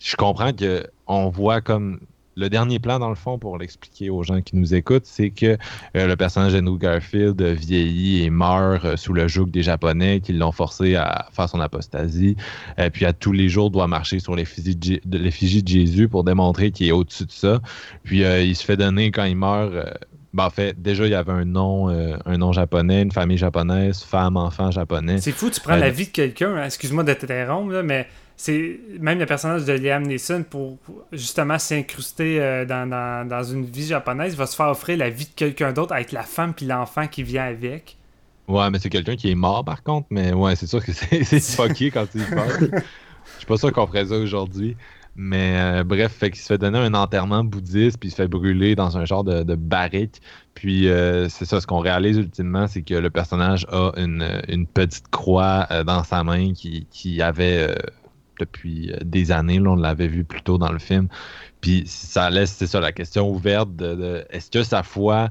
je 0.00 0.16
comprends 0.16 0.52
que 0.52 0.84
on 1.06 1.28
voit 1.28 1.60
comme 1.60 2.00
le 2.38 2.48
dernier 2.48 2.78
plan, 2.78 2.98
dans 2.98 3.08
le 3.08 3.16
fond, 3.16 3.38
pour 3.38 3.58
l'expliquer 3.58 4.10
aux 4.10 4.22
gens 4.22 4.40
qui 4.40 4.56
nous 4.56 4.74
écoutent, 4.74 5.06
c'est 5.06 5.30
que 5.30 5.58
euh, 5.96 6.06
le 6.06 6.16
personnage 6.16 6.52
d'Andrew 6.52 6.78
Garfield 6.78 7.40
vieillit 7.42 8.24
et 8.24 8.30
meurt 8.30 8.84
euh, 8.84 8.96
sous 8.96 9.12
le 9.12 9.26
joug 9.26 9.46
des 9.46 9.62
Japonais 9.62 10.20
qui 10.20 10.32
l'ont 10.32 10.52
forcé 10.52 10.94
à 10.94 11.26
faire 11.32 11.48
son 11.48 11.60
apostasie. 11.60 12.36
Euh, 12.78 12.90
puis 12.90 13.04
à 13.04 13.12
tous 13.12 13.32
les 13.32 13.48
jours 13.48 13.70
doit 13.70 13.88
marcher 13.88 14.20
sur 14.20 14.36
l'effigie 14.36 14.76
de, 14.76 15.00
de 15.04 15.18
de 15.18 15.68
Jésus 15.68 16.08
pour 16.08 16.22
démontrer 16.24 16.70
qu'il 16.70 16.86
est 16.86 16.92
au-dessus 16.92 17.26
de 17.26 17.32
ça. 17.32 17.60
Puis 18.04 18.24
euh, 18.24 18.40
il 18.42 18.54
se 18.54 18.64
fait 18.64 18.76
donner 18.76 19.10
quand 19.10 19.24
il 19.24 19.36
meurt. 19.36 19.72
ben, 20.32 20.44
en 20.46 20.50
fait, 20.50 20.80
déjà 20.80 21.06
il 21.06 21.10
y 21.10 21.14
avait 21.14 21.32
un 21.32 21.44
nom, 21.44 21.90
euh, 21.90 22.16
un 22.24 22.38
nom 22.38 22.52
japonais, 22.52 23.02
une 23.02 23.12
famille 23.12 23.38
japonaise, 23.38 24.02
femme, 24.02 24.36
enfant 24.36 24.70
japonais. 24.70 25.18
C'est 25.20 25.32
fou, 25.32 25.50
tu 25.50 25.60
prends 25.60 25.76
la 25.76 25.90
vie 25.90 26.06
de 26.06 26.12
quelqu'un, 26.12 26.54
hein, 26.54 26.64
excuse-moi 26.66 27.02
de 27.02 27.14
t'interrompre, 27.14 27.82
mais 27.82 28.06
c'est 28.40 28.78
même 29.00 29.18
le 29.18 29.26
personnage 29.26 29.64
de 29.64 29.72
Liam 29.72 30.04
Neeson 30.04 30.44
pour 30.48 30.78
justement 31.12 31.58
s'incruster 31.58 32.40
euh, 32.40 32.64
dans, 32.64 32.88
dans- 32.88 33.26
dans 33.28 33.42
une 33.42 33.64
vie 33.64 33.84
japonaise 33.86 34.36
va 34.36 34.46
se 34.46 34.54
faire 34.56 34.68
offrir 34.68 34.96
la 34.96 35.10
vie 35.10 35.24
de 35.26 35.32
quelqu'un 35.34 35.72
d'autre 35.72 35.92
avec 35.92 36.12
la 36.12 36.22
femme 36.22 36.54
puis 36.54 36.64
l'enfant 36.64 37.08
qui 37.08 37.24
vient 37.24 37.44
avec. 37.44 37.96
Ouais, 38.46 38.70
mais 38.70 38.78
c'est 38.78 38.90
quelqu'un 38.90 39.16
qui 39.16 39.28
est 39.30 39.34
mort 39.34 39.64
par 39.64 39.82
contre, 39.82 40.06
mais 40.10 40.32
ouais, 40.32 40.54
c'est 40.56 40.68
sûr 40.68 40.82
que 40.82 40.92
c'est 40.92 41.24
c'est 41.24 41.40
fucké 41.40 41.90
quand 41.90 42.06
tu 42.10 42.18
y 42.20 42.24
penses. 42.24 42.60
Je 42.60 43.38
suis 43.38 43.46
pas 43.46 43.56
sûr 43.58 43.72
qu'on 43.72 43.86
ferait 43.88 44.06
ça 44.06 44.14
aujourd'hui. 44.16 44.76
Mais 45.20 45.56
euh, 45.58 45.82
bref, 45.84 46.12
fait 46.12 46.30
qu'il 46.30 46.40
se 46.40 46.46
fait 46.46 46.58
donner 46.58 46.78
un 46.78 46.94
enterrement 46.94 47.42
bouddhiste, 47.42 47.98
puis 47.98 48.08
il 48.08 48.12
se 48.12 48.16
fait 48.16 48.28
brûler 48.28 48.76
dans 48.76 48.96
un 48.96 49.04
genre 49.04 49.24
de, 49.24 49.42
de 49.42 49.56
barrique. 49.56 50.22
Puis 50.54 50.88
euh, 50.88 51.28
c'est 51.28 51.44
ça, 51.44 51.60
ce 51.60 51.66
qu'on 51.66 51.80
réalise 51.80 52.18
ultimement, 52.18 52.68
c'est 52.68 52.82
que 52.82 52.94
le 52.94 53.10
personnage 53.10 53.66
a 53.72 53.90
une, 53.96 54.24
une 54.46 54.64
petite 54.68 55.08
croix 55.08 55.66
euh, 55.72 55.82
dans 55.82 56.04
sa 56.04 56.22
main 56.22 56.52
qui, 56.52 56.86
qui 56.92 57.20
avait 57.20 57.74
depuis 58.38 58.92
euh, 58.92 58.98
des 59.04 59.32
années. 59.32 59.58
Là, 59.58 59.70
on 59.70 59.76
l'avait 59.76 60.08
vu 60.08 60.24
plus 60.24 60.42
tôt 60.42 60.58
dans 60.58 60.72
le 60.72 60.78
film. 60.78 61.08
Puis 61.60 61.84
ça 61.86 62.30
laisse, 62.30 62.52
c'est 62.52 62.66
ça, 62.66 62.80
la 62.80 62.92
question 62.92 63.28
ouverte 63.28 63.74
de, 63.76 64.24
est-ce 64.30 64.50
que 64.50 64.62
sa 64.62 64.82
foi 64.82 65.30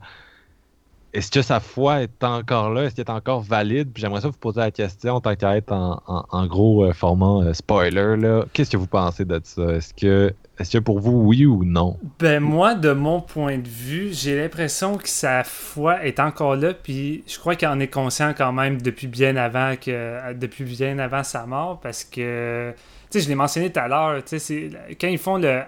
est-ce 1.14 1.32
que 1.32 1.42
sa 1.42 1.60
foi 1.60 2.04
est 2.04 2.24
encore 2.24 2.70
là? 2.70 2.84
Est-ce 2.84 2.96
qu'elle 2.96 3.06
est 3.06 3.10
encore 3.10 3.42
valide? 3.42 3.92
Puis 3.92 4.02
j'aimerais 4.02 4.22
ça 4.22 4.28
vous 4.28 4.38
poser 4.38 4.60
la 4.60 4.72
question, 4.72 5.20
tant 5.20 5.36
qu'à 5.36 5.58
être 5.58 5.72
en, 5.72 6.46
gros 6.48 6.86
euh, 6.86 6.94
format 6.94 7.48
euh, 7.48 7.54
spoiler. 7.54 8.42
Qu'est-ce 8.54 8.70
que 8.70 8.78
vous 8.78 8.88
pensez 8.88 9.26
de 9.26 9.40
ça? 9.44 9.64
Est-ce 9.64 9.94
que, 9.94 10.34
est-ce 10.60 10.78
que 10.78 10.84
pour 10.84 11.00
vous, 11.00 11.14
oui 11.14 11.46
ou 11.48 11.64
non? 11.64 11.98
Ben 12.20 12.40
moi, 12.40 12.76
de 12.76 12.92
mon 12.92 13.22
point 13.22 13.58
de 13.58 13.68
vue, 13.68 14.10
j'ai 14.12 14.40
l'impression 14.40 14.98
que 14.98 15.10
sa 15.10 15.44
foi 15.44 16.06
est 16.06 16.20
encore 16.20 16.56
là, 16.56 16.74
puis 16.74 17.24
je 17.26 17.40
crois 17.40 17.56
qu'il 17.56 17.68
en 17.68 17.80
est 17.80 17.88
conscient 17.88 18.34
quand 18.38 18.52
même 18.52 18.80
depuis 18.82 19.08
bien 19.08 19.38
avant 19.38 19.76
que 19.76 20.34
depuis 20.34 20.66
bien 20.66 21.00
avant 21.00 21.24
sa 21.24 21.48
mort, 21.48 21.80
parce 21.80 22.04
que 22.04 22.74
sais, 23.10 23.22
je 23.22 23.30
l'ai 23.30 23.36
mentionné 23.36 23.72
tout 23.72 23.80
à 23.80 23.88
l'heure, 23.88 24.24
quand 25.00 25.08
ils 25.08 25.18
font 25.18 25.38
le 25.38 25.64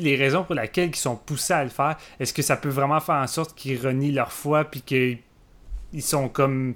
les 0.00 0.16
raisons 0.16 0.44
pour 0.44 0.54
lesquelles 0.54 0.90
ils 0.90 0.96
sont 0.96 1.16
poussés 1.16 1.52
à 1.52 1.64
le 1.64 1.70
faire, 1.70 1.96
est-ce 2.18 2.32
que 2.32 2.42
ça 2.42 2.56
peut 2.56 2.68
vraiment 2.68 3.00
faire 3.00 3.16
en 3.16 3.26
sorte 3.26 3.54
qu'ils 3.54 3.80
renient 3.84 4.12
leur 4.12 4.32
foi 4.32 4.64
puis 4.64 4.82
qu'ils 4.82 5.18
ils 5.92 6.02
sont 6.02 6.28
comme 6.28 6.74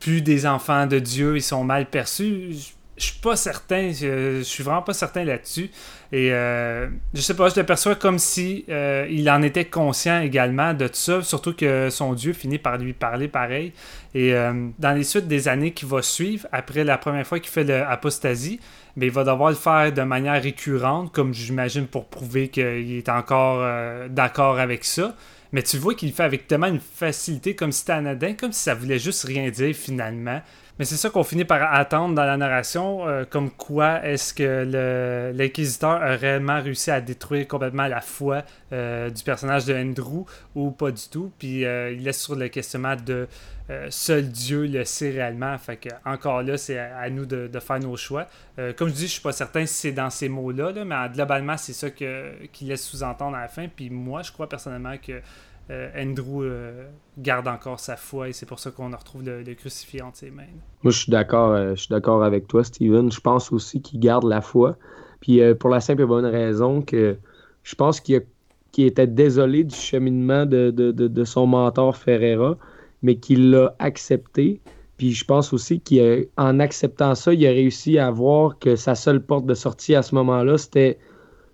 plus 0.00 0.22
des 0.22 0.46
enfants 0.46 0.86
de 0.86 0.98
Dieu, 0.98 1.36
ils 1.36 1.42
sont 1.42 1.64
mal 1.64 1.86
perçus? 1.86 2.74
Je- 2.98 3.04
suis 3.04 3.18
pas 3.20 3.36
certain, 3.36 3.90
je, 3.92 4.42
suis 4.42 4.62
vraiment 4.64 4.82
pas 4.82 4.92
certain 4.94 5.24
là-dessus. 5.24 5.70
Et 6.12 6.32
euh, 6.32 6.88
je 7.14 7.20
sais 7.20 7.34
pas, 7.34 7.48
je 7.48 7.56
le 7.60 7.64
perçois 7.66 7.94
comme 7.94 8.18
si 8.18 8.64
euh, 8.68 9.06
il 9.10 9.28
en 9.30 9.42
était 9.42 9.66
conscient 9.66 10.20
également 10.20 10.72
de 10.74 10.88
ça, 10.92 11.22
surtout 11.22 11.54
que 11.54 11.90
son 11.90 12.14
Dieu 12.14 12.32
finit 12.32 12.58
par 12.58 12.78
lui 12.78 12.92
parler 12.94 13.28
pareil. 13.28 13.72
Et 14.14 14.34
euh, 14.34 14.68
dans 14.78 14.92
les 14.92 15.04
suites 15.04 15.28
des 15.28 15.48
années 15.48 15.72
qui 15.72 15.84
vont 15.84 16.02
suivre, 16.02 16.46
après 16.52 16.84
la 16.84 16.98
première 16.98 17.26
fois 17.26 17.38
qu'il 17.40 17.50
fait 17.50 17.64
l'apostasie, 17.64 18.58
mais 18.96 19.06
il 19.06 19.12
va 19.12 19.24
devoir 19.24 19.50
le 19.50 19.56
faire 19.56 19.92
de 19.92 20.02
manière 20.02 20.42
récurrente, 20.42 21.12
comme 21.12 21.32
j'imagine 21.34 21.86
pour 21.86 22.06
prouver 22.06 22.48
qu'il 22.48 22.96
est 22.96 23.08
encore 23.08 23.58
euh, 23.62 24.08
d'accord 24.08 24.58
avec 24.58 24.84
ça. 24.84 25.14
Mais 25.52 25.62
tu 25.62 25.78
vois 25.78 25.94
qu'il 25.94 26.10
le 26.10 26.14
fait 26.14 26.24
avec 26.24 26.46
tellement 26.46 26.66
une 26.66 26.80
facilité, 26.80 27.54
comme 27.54 27.72
si 27.72 27.80
c'était 27.80 27.92
anodin, 27.92 28.34
comme 28.34 28.52
si 28.52 28.62
ça 28.62 28.74
voulait 28.74 28.98
juste 28.98 29.24
rien 29.24 29.48
dire 29.50 29.74
finalement. 29.74 30.42
Mais 30.78 30.84
c'est 30.84 30.96
ça 30.96 31.10
qu'on 31.10 31.24
finit 31.24 31.44
par 31.44 31.74
attendre 31.74 32.14
dans 32.14 32.24
la 32.24 32.36
narration, 32.36 33.08
euh, 33.08 33.24
comme 33.28 33.50
quoi 33.50 34.04
est-ce 34.04 34.32
que 34.32 35.32
l'inquisiteur 35.34 35.90
a 35.90 36.14
réellement 36.14 36.62
réussi 36.62 36.92
à 36.92 37.00
détruire 37.00 37.48
complètement 37.48 37.88
la 37.88 38.00
foi 38.00 38.44
euh, 38.72 39.10
du 39.10 39.24
personnage 39.24 39.64
de 39.64 39.74
Andrew 39.74 40.24
ou 40.54 40.70
pas 40.70 40.92
du 40.92 41.08
tout. 41.10 41.32
Puis 41.38 41.64
euh, 41.64 41.90
il 41.90 42.04
laisse 42.04 42.22
sur 42.22 42.36
le 42.36 42.48
questionnement 42.48 42.94
de 42.94 43.26
seul 43.90 44.30
Dieu 44.30 44.66
le 44.66 44.82
sait 44.86 45.10
réellement. 45.10 45.58
Fait 45.58 45.76
que 45.76 45.90
encore 46.06 46.42
là, 46.42 46.56
c'est 46.56 46.78
à, 46.78 47.10
nous 47.10 47.26
de, 47.26 47.50
faire 47.60 47.78
nos 47.78 47.98
choix. 47.98 48.26
Comme 48.78 48.88
je 48.88 48.94
dis, 48.94 49.02
je 49.02 49.12
suis 49.12 49.20
pas 49.20 49.32
certain 49.32 49.66
si 49.66 49.74
c'est 49.74 49.92
dans 49.92 50.08
ces 50.08 50.30
mots-là, 50.30 50.72
là, 50.72 50.86
mais 50.86 50.94
en- 50.94 51.08
globalement, 51.08 51.54
c'est 51.58 51.74
ça 51.74 51.90
qu'il 51.90 52.66
laisse 52.68 52.82
sous-entendre 52.82 53.36
à 53.36 53.42
la 53.42 53.48
fin. 53.48 53.68
Puis 53.68 53.90
moi, 53.90 54.22
je 54.22 54.32
crois 54.32 54.48
personnellement 54.48 54.94
que 54.96 55.20
Andrew 55.70 56.42
euh, 56.44 56.86
garde 57.18 57.46
encore 57.48 57.78
sa 57.80 57.96
foi 57.96 58.28
et 58.28 58.32
c'est 58.32 58.46
pour 58.46 58.58
ça 58.58 58.70
qu'on 58.70 58.90
retrouve 58.90 59.24
le, 59.24 59.42
le 59.42 59.54
crucifié 59.54 60.00
entre 60.02 60.18
ses 60.18 60.30
mains. 60.30 60.44
Moi, 60.82 60.90
je 60.92 60.98
suis 60.98 61.10
d'accord, 61.10 61.50
euh, 61.52 61.70
je 61.74 61.80
suis 61.82 61.88
d'accord 61.90 62.22
avec 62.24 62.46
toi, 62.48 62.64
Steven. 62.64 63.10
Je 63.12 63.20
pense 63.20 63.52
aussi 63.52 63.82
qu'il 63.82 64.00
garde 64.00 64.24
la 64.24 64.40
foi. 64.40 64.76
Puis 65.20 65.40
euh, 65.42 65.54
pour 65.54 65.70
la 65.70 65.80
simple 65.80 66.02
et 66.02 66.06
bonne 66.06 66.24
raison 66.26 66.80
que 66.82 67.16
je 67.64 67.74
pense 67.74 68.00
qu'il 68.00 68.22
était 68.78 69.06
désolé 69.06 69.64
du 69.64 69.74
cheminement 69.74 70.46
de- 70.46 70.70
de 70.70 71.24
son 71.24 71.46
mentor 71.46 71.96
Ferreira, 71.96 72.56
mais 73.02 73.16
qu'il 73.16 73.50
l'a 73.50 73.74
accepté. 73.78 74.60
Puis 74.96 75.12
je 75.12 75.24
pense 75.24 75.52
aussi 75.52 75.80
qu'en 75.80 76.58
acceptant 76.60 77.14
ça, 77.14 77.32
il 77.34 77.46
a 77.46 77.50
réussi 77.50 77.98
à 77.98 78.10
voir 78.10 78.58
que 78.58 78.74
sa 78.74 78.94
seule 78.94 79.22
porte 79.22 79.46
de 79.46 79.54
sortie 79.54 79.94
à 79.94 80.02
ce 80.02 80.14
moment-là, 80.14 80.56
c'était 80.58 80.98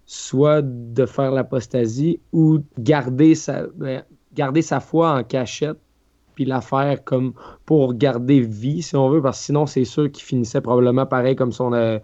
soit 0.06 0.62
de 0.62 1.06
faire 1.06 1.30
l'apostasie 1.30 2.20
ou 2.32 2.60
garder 2.78 3.34
sa, 3.34 3.66
ben, 3.74 4.02
garder 4.34 4.62
sa 4.62 4.80
foi 4.80 5.12
en 5.12 5.24
cachette 5.24 5.78
puis 6.34 6.44
la 6.44 6.60
faire 6.60 7.04
comme 7.04 7.32
pour 7.64 7.94
garder 7.94 8.40
vie, 8.40 8.82
si 8.82 8.96
on 8.96 9.08
veut, 9.08 9.22
parce 9.22 9.38
que 9.38 9.44
sinon, 9.46 9.66
c'est 9.66 9.84
sûr 9.84 10.10
qu'il 10.10 10.24
finissait 10.24 10.60
probablement 10.60 11.06
pareil 11.06 11.36
comme 11.36 11.52
son, 11.52 11.72
euh, 11.72 11.98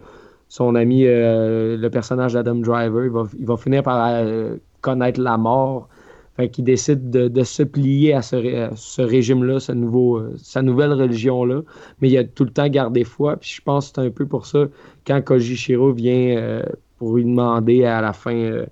ami, 0.59 1.05
euh, 1.05 1.77
le 1.77 1.89
personnage 1.89 2.33
d'Adam 2.33 2.55
Driver. 2.55 3.27
Il 3.37 3.45
va, 3.45 3.57
finir 3.57 3.83
par 3.83 4.09
euh, 4.09 4.55
connaître 4.81 5.19
la 5.19 5.37
mort. 5.37 5.89
Fait 6.37 6.49
qu'il 6.49 6.63
décide 6.63 7.09
de, 7.09 7.43
se 7.43 7.61
plier 7.61 8.13
à 8.13 8.21
ce, 8.21 9.01
régime-là, 9.01 9.59
sa 9.59 9.73
nouvelle 10.61 10.93
religion-là. 10.93 11.61
Mais 11.99 12.09
il 12.09 12.17
a 12.17 12.23
tout 12.23 12.45
le 12.45 12.51
temps 12.51 12.69
gardé 12.69 13.03
foi. 13.03 13.35
Puis 13.35 13.55
je 13.57 13.61
pense 13.61 13.89
que 13.89 13.95
c'est 13.95 14.07
un 14.07 14.11
peu 14.11 14.25
pour 14.25 14.45
ça, 14.45 14.67
quand 15.05 15.21
Koji 15.21 15.57
Shiro 15.57 15.91
vient 15.91 16.63
pour 17.01 17.15
lui 17.17 17.23
demander 17.25 17.83
à 17.83 17.99
la 17.99 18.13
fin 18.13 18.35
euh, 18.35 18.67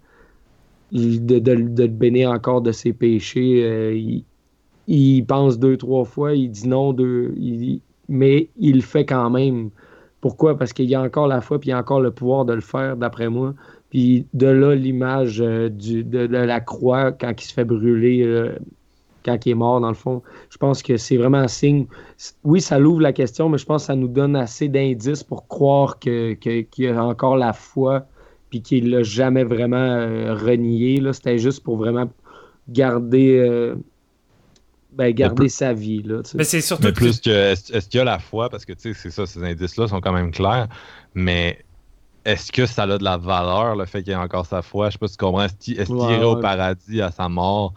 de, 0.92 1.40
de- 1.40 1.40
de 1.40 1.82
le 1.84 1.88
bénir 1.88 2.30
encore 2.30 2.62
de 2.62 2.72
ses 2.72 2.94
péchés, 2.94 3.64
euh, 3.64 3.92
il, 3.96 4.24
il 4.88 5.24
pense 5.26 5.58
deux, 5.58 5.78
trois 5.78 6.06
fois, 6.06 6.36
il 6.36 6.52
dit 6.52 6.68
non, 6.68 6.94
deux, 6.94 7.34
il- 7.38 7.82
mais 8.08 8.50
il 8.60 8.76
le 8.76 8.82
fait 8.82 9.04
quand 9.04 9.32
même. 9.32 9.72
Pourquoi? 10.22 10.56
Parce 10.60 10.74
qu'il 10.74 10.86
y 10.88 10.94
a 10.94 11.02
encore 11.02 11.28
la 11.28 11.42
foi, 11.42 11.58
puis 11.60 11.70
il 11.70 11.74
a 11.74 11.80
encore 11.80 12.02
le 12.02 12.12
pouvoir 12.12 12.46
de 12.46 12.54
le 12.54 12.62
faire, 12.62 12.96
d'après 12.98 13.30
moi. 13.30 13.56
Puis 13.90 14.28
de 14.36 14.46
là, 14.46 14.76
l'image 14.76 15.42
euh, 15.42 15.70
de, 15.70 16.20
la 16.20 16.60
croix 16.60 17.12
quand 17.12 17.32
il 17.36 17.44
se 17.46 17.52
fait 17.54 17.66
brûler, 17.66 18.52
quand 19.26 19.44
il 19.44 19.50
est 19.50 19.56
mort, 19.56 19.82
dans 19.82 19.88
le 19.90 19.96
fond. 19.96 20.22
Je 20.52 20.58
pense 20.58 20.84
que 20.84 20.98
c'est 20.98 21.18
vraiment 21.18 21.40
un 21.40 21.48
signe. 21.48 21.88
Oui, 22.44 22.62
ça 22.62 22.78
l'ouvre 22.78 23.02
la 23.02 23.12
question, 23.14 23.50
mais 23.50 23.58
je 23.58 23.66
pense 23.66 23.84
que 23.84 23.88
ça 23.88 23.96
nous 23.96 24.08
donne 24.08 24.36
assez 24.36 24.68
d'indices 24.68 25.24
pour 25.24 25.48
croire 25.48 25.98
que- 25.98 26.34
que- 26.36 26.62
qu'il 26.62 26.86
y 26.86 26.88
a 26.90 27.04
encore 27.04 27.36
la 27.38 27.54
foi, 27.54 28.06
puis 28.50 28.62
qu'il 28.62 28.90
l'a 28.90 29.04
jamais 29.04 29.44
vraiment 29.44 29.78
euh, 29.78 30.34
renié. 30.34 31.00
là. 31.00 31.14
C'était 31.14 31.38
juste 31.40 31.64
pour 31.64 31.78
vraiment 31.78 32.10
garder, 32.68 33.38
euh, 33.40 33.76
ben, 34.92 35.14
garder 35.14 35.36
plus- 35.36 35.50
sa 35.54 35.74
vie. 35.74 36.02
Là. 36.04 36.22
Mais 36.36 36.44
c'est 36.44 36.62
surtout 36.62 36.88
Mais 36.88 36.94
plus 36.94 37.20
que 37.22 37.30
est-ce 37.30 37.88
qu'il 37.90 37.98
y 37.98 38.02
a 38.02 38.04
la 38.06 38.20
foi, 38.20 38.50
parce 38.50 38.66
que 38.66 38.74
tu 38.74 38.94
sais, 38.94 38.94
c'est 38.94 39.12
ça, 39.12 39.26
ces 39.26 39.44
indices-là 39.44 39.88
sont 39.88 40.02
quand 40.02 40.14
même 40.14 40.32
clairs, 40.32 40.68
mais 41.14 41.60
est-ce 42.26 42.52
que 42.52 42.66
ça 42.66 42.84
a 42.84 42.98
de 42.98 43.04
la 43.04 43.18
valeur, 43.18 43.76
le 43.76 43.86
fait 43.86 44.04
qu'il 44.04 44.12
y 44.12 44.16
ait 44.16 44.20
encore 44.20 44.46
sa 44.46 44.62
foi? 44.62 44.90
Je 44.90 44.94
sais 44.94 45.00
pas 45.00 45.08
si 45.08 45.18
tu 45.18 45.24
comprends. 45.26 45.44
Est-ce 45.46 45.56
qu'il 45.56 45.80
Ouais, 45.80 46.14
irait 46.16 46.24
au 46.26 46.36
paradis 46.38 47.02
à 47.02 47.12
sa 47.12 47.30
mort? 47.30 47.74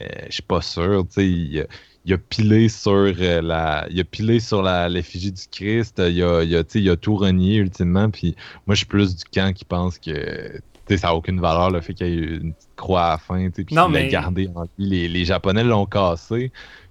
Euh, 0.00 0.06
je 0.28 0.34
suis 0.34 0.42
pas 0.42 0.62
sûr. 0.62 1.04
il, 1.18 1.66
il 2.06 2.14
a 2.14 2.18
pilé 2.18 2.68
sur 2.68 2.92
euh, 2.92 3.42
la. 3.42 3.86
Il 3.90 4.00
a 4.00 4.04
pilé 4.04 4.40
sur 4.40 4.62
la- 4.62 4.88
l'effigie 4.88 5.32
du 5.32 5.42
Christ. 5.50 6.00
Il 6.06 6.22
a, 6.22 6.42
il 6.42 6.56
a, 6.56 6.64
tu 6.64 6.70
sais, 6.72 6.80
il 6.80 6.88
a 6.90 6.96
tout 6.96 7.14
renié 7.16 7.56
ultimement. 7.56 8.10
Puis 8.10 8.34
moi, 8.66 8.74
je 8.74 8.78
suis 8.78 8.86
plus 8.86 9.14
du 9.16 9.24
camp 9.24 9.52
qui 9.54 9.64
pense 9.64 9.98
que 9.98 10.56
tu 10.56 10.60
sais, 10.88 10.96
ça 10.96 11.08
n'a 11.08 11.14
aucune 11.14 11.40
valeur 11.40 11.70
le 11.70 11.80
fait 11.80 11.94
qu'il 11.94 12.06
y 12.06 12.10
ait 12.10 12.14
eu 12.14 12.40
une 12.40 12.52
petite 12.54 12.70
croix 12.76 13.02
à 13.04 13.10
la 13.12 13.18
fin. 13.18 13.38
tu 13.50 13.56
sais, 13.56 13.64
Puis 13.64 13.74
Non, 13.76 13.86
qu'il 13.86 13.94
l'a 13.94 14.00
mais- 14.02 14.08
gardé 14.08 14.48
en 14.54 14.62
lui. 14.62 14.70
Les, 14.78 15.08
les 15.08 15.24
Japonais 15.24 15.64
l'ont 15.64 15.86
cassé. 15.86 16.50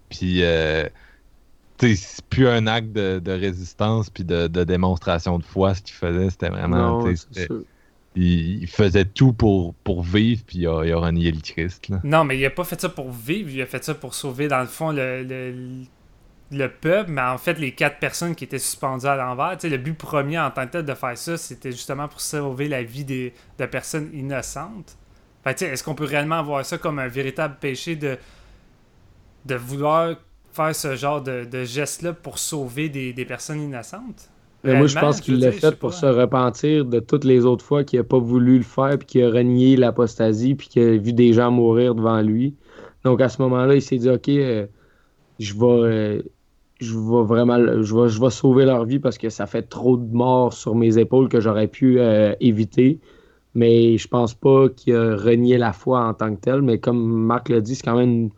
Puis. 0.09 0.43
euh, 0.43 0.87
tu 1.79 1.95
sais, 1.95 1.95
c'est 1.95 2.25
plus 2.25 2.45
un 2.49 2.67
acte 2.67 2.91
de, 2.91 3.19
de 3.23 3.31
résistance 3.31 4.09
puis 4.09 4.25
de, 4.25 4.47
de 4.47 4.65
démonstration 4.65 5.39
de 5.39 5.43
foi 5.45 5.73
ce 5.75 5.81
qu'il 5.81 5.95
faisait 5.95 6.29
c'était 6.29 6.49
vraiment 6.49 6.99
Non, 6.99 7.13
il, 8.21 8.67
faisait 8.67 9.05
tout 9.05 9.33
pour, 9.33 9.73
pour 9.75 10.03
vivre 10.03 10.43
puis 10.45 10.59
il 10.59 10.67
a, 10.67 10.79
a 10.79 10.99
renié 10.99 11.31
le 11.31 11.41
Christ 11.41 11.87
là. 11.89 11.99
Non, 12.03 12.23
mais 12.23 12.37
il 12.37 12.45
a 12.45 12.49
pas 12.49 12.63
fait 12.63 12.79
ça 12.79 12.89
pour 12.89 13.11
vivre, 13.11 13.49
il 13.49 13.61
a 13.61 13.65
fait 13.65 13.83
ça 13.83 13.95
pour 13.95 14.13
sauver, 14.13 14.47
dans 14.47 14.59
le 14.59 14.67
fond, 14.67 14.91
le, 14.91 15.23
le, 15.23 15.85
le 16.51 16.67
peuple, 16.67 17.11
mais 17.11 17.21
en 17.21 17.37
fait, 17.37 17.53
les 17.59 17.73
quatre 17.73 17.99
personnes 17.99 18.35
qui 18.35 18.43
étaient 18.43 18.59
suspendues 18.59 19.07
à 19.07 19.15
l'envers. 19.15 19.57
Le 19.63 19.77
but 19.77 19.93
premier 19.93 20.39
en 20.39 20.51
tant 20.51 20.65
que 20.65 20.71
tel 20.71 20.85
de 20.85 20.93
faire 20.93 21.17
ça, 21.17 21.37
c'était 21.37 21.71
justement 21.71 22.07
pour 22.07 22.21
sauver 22.21 22.67
la 22.67 22.83
vie 22.83 23.05
des, 23.05 23.33
de 23.57 23.65
personnes 23.65 24.09
innocentes. 24.13 24.97
Fait 25.43 25.61
est-ce 25.61 25.83
qu'on 25.83 25.95
peut 25.95 26.05
réellement 26.05 26.43
voir 26.43 26.65
ça 26.65 26.77
comme 26.77 26.99
un 26.99 27.07
véritable 27.07 27.57
péché 27.59 27.95
de, 27.95 28.17
de 29.45 29.55
vouloir 29.55 30.15
faire 30.51 30.75
ce 30.75 30.95
genre 30.95 31.21
de, 31.21 31.45
de 31.45 31.63
geste-là 31.63 32.13
pour 32.13 32.39
sauver 32.39 32.89
des, 32.89 33.13
des 33.13 33.25
personnes 33.25 33.61
innocentes? 33.61 34.29
Mais 34.63 34.77
moi, 34.77 34.87
je 34.87 34.99
pense 34.99 35.21
qu'il 35.21 35.39
l'a 35.39 35.51
fait 35.51 35.77
pour 35.77 35.93
se 35.93 36.05
repentir 36.05 36.85
de 36.85 36.99
toutes 36.99 37.23
les 37.23 37.45
autres 37.45 37.63
fois 37.63 37.83
qu'il 37.83 37.99
n'a 37.99 38.03
pas 38.03 38.19
voulu 38.19 38.57
le 38.57 38.63
faire, 38.63 38.97
puis 38.97 39.07
qu'il 39.07 39.23
a 39.23 39.29
renié 39.29 39.77
l'apostasie, 39.77 40.55
puis 40.55 40.67
qu'il 40.67 40.81
a 40.81 40.97
vu 40.97 41.13
des 41.13 41.33
gens 41.33 41.51
mourir 41.51 41.95
devant 41.95 42.21
lui. 42.21 42.55
Donc 43.03 43.21
à 43.21 43.29
ce 43.29 43.41
moment-là, 43.41 43.75
il 43.75 43.81
s'est 43.81 43.97
dit 43.97 44.09
Ok, 44.09 44.27
euh, 44.29 44.67
je 45.39 45.53
vais, 45.53 45.65
euh, 45.65 46.21
je 46.81 46.93
vais 46.93 47.23
vraiment, 47.23 47.57
je 47.57 47.95
vais, 47.95 48.09
je 48.09 48.19
vais 48.21 48.29
sauver 48.29 48.65
leur 48.65 48.85
vie 48.85 48.99
parce 48.99 49.17
que 49.17 49.29
ça 49.29 49.45
fait 49.45 49.63
trop 49.63 49.95
de 49.95 50.13
morts 50.13 50.53
sur 50.53 50.75
mes 50.75 50.97
épaules 50.97 51.29
que 51.29 51.39
j'aurais 51.39 51.67
pu 51.67 51.99
euh, 51.99 52.33
éviter. 52.41 52.99
Mais 53.55 53.97
je 53.97 54.07
pense 54.07 54.33
pas 54.33 54.69
qu'il 54.69 54.95
a 54.95 55.15
renié 55.15 55.57
la 55.57 55.73
foi 55.73 56.01
en 56.01 56.13
tant 56.13 56.35
que 56.35 56.41
tel. 56.41 56.61
Mais 56.61 56.79
comme 56.79 57.01
Marc 57.01 57.49
l'a 57.49 57.61
dit, 57.61 57.75
c'est 57.75 57.83
quand 57.83 57.97
même 57.97 58.29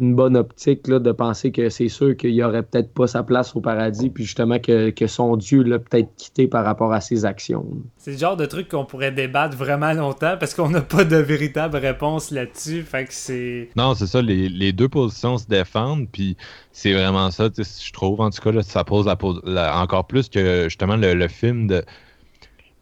une, 0.00 0.14
bonne 0.14 0.36
optique 0.36 0.88
là, 0.88 0.98
de 0.98 1.12
penser 1.12 1.52
que 1.52 1.68
c'est 1.68 1.88
sûr 1.88 2.16
qu'il 2.16 2.32
n'y 2.32 2.42
aurait 2.42 2.62
peut-être 2.62 2.92
pas 2.92 3.06
sa 3.06 3.22
place 3.22 3.54
au 3.54 3.60
paradis, 3.60 4.10
puis 4.10 4.24
justement 4.24 4.58
que, 4.58 4.90
que 4.90 5.06
son 5.06 5.36
Dieu 5.36 5.62
l'a 5.62 5.78
peut-être 5.78 6.08
quitté 6.16 6.48
par 6.48 6.64
rapport 6.64 6.92
à 6.92 7.00
ses 7.00 7.24
actions. 7.24 7.66
C'est 7.96 8.12
le 8.12 8.18
genre 8.18 8.36
de 8.36 8.46
truc 8.46 8.68
qu'on 8.68 8.84
pourrait 8.84 9.12
débattre 9.12 9.56
vraiment 9.56 9.92
longtemps 9.92 10.36
parce 10.38 10.54
qu'on 10.54 10.70
n'a 10.70 10.80
pas 10.80 11.04
de 11.04 11.16
véritable 11.16 11.76
réponse 11.76 12.30
là-dessus. 12.30 12.82
Fait 12.82 13.04
que 13.04 13.12
c'est. 13.12 13.68
Non, 13.76 13.94
c'est 13.94 14.06
ça, 14.06 14.22
les, 14.22 14.48
les 14.48 14.72
deux 14.72 14.88
positions 14.88 15.38
se 15.38 15.46
défendent, 15.46 16.08
puis 16.10 16.36
c'est 16.72 16.92
vraiment 16.92 17.30
ça, 17.30 17.50
tu 17.50 17.62
sais, 17.64 17.84
je 17.86 17.92
trouve, 17.92 18.20
en 18.20 18.30
tout 18.30 18.40
cas, 18.42 18.52
là, 18.52 18.62
ça 18.62 18.84
pose 18.84 19.06
la, 19.06 19.16
pos- 19.16 19.40
la- 19.44 19.80
encore 19.80 20.06
plus 20.06 20.28
que 20.28 20.64
justement 20.64 20.96
le, 20.96 21.14
le 21.14 21.28
film 21.28 21.66
de. 21.66 21.84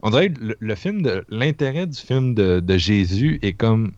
On 0.03 0.11
dirait 0.11 0.31
que 0.33 0.41
le, 0.41 0.57
le 0.61 0.75
film 0.75 1.03
de. 1.03 1.25
L'intérêt 1.29 1.87
du 1.87 1.99
film 1.99 2.35
de, 2.35 2.61
de 2.61 2.77
Jésus 2.79 3.39
est 3.43 3.55
comme. 3.55 3.93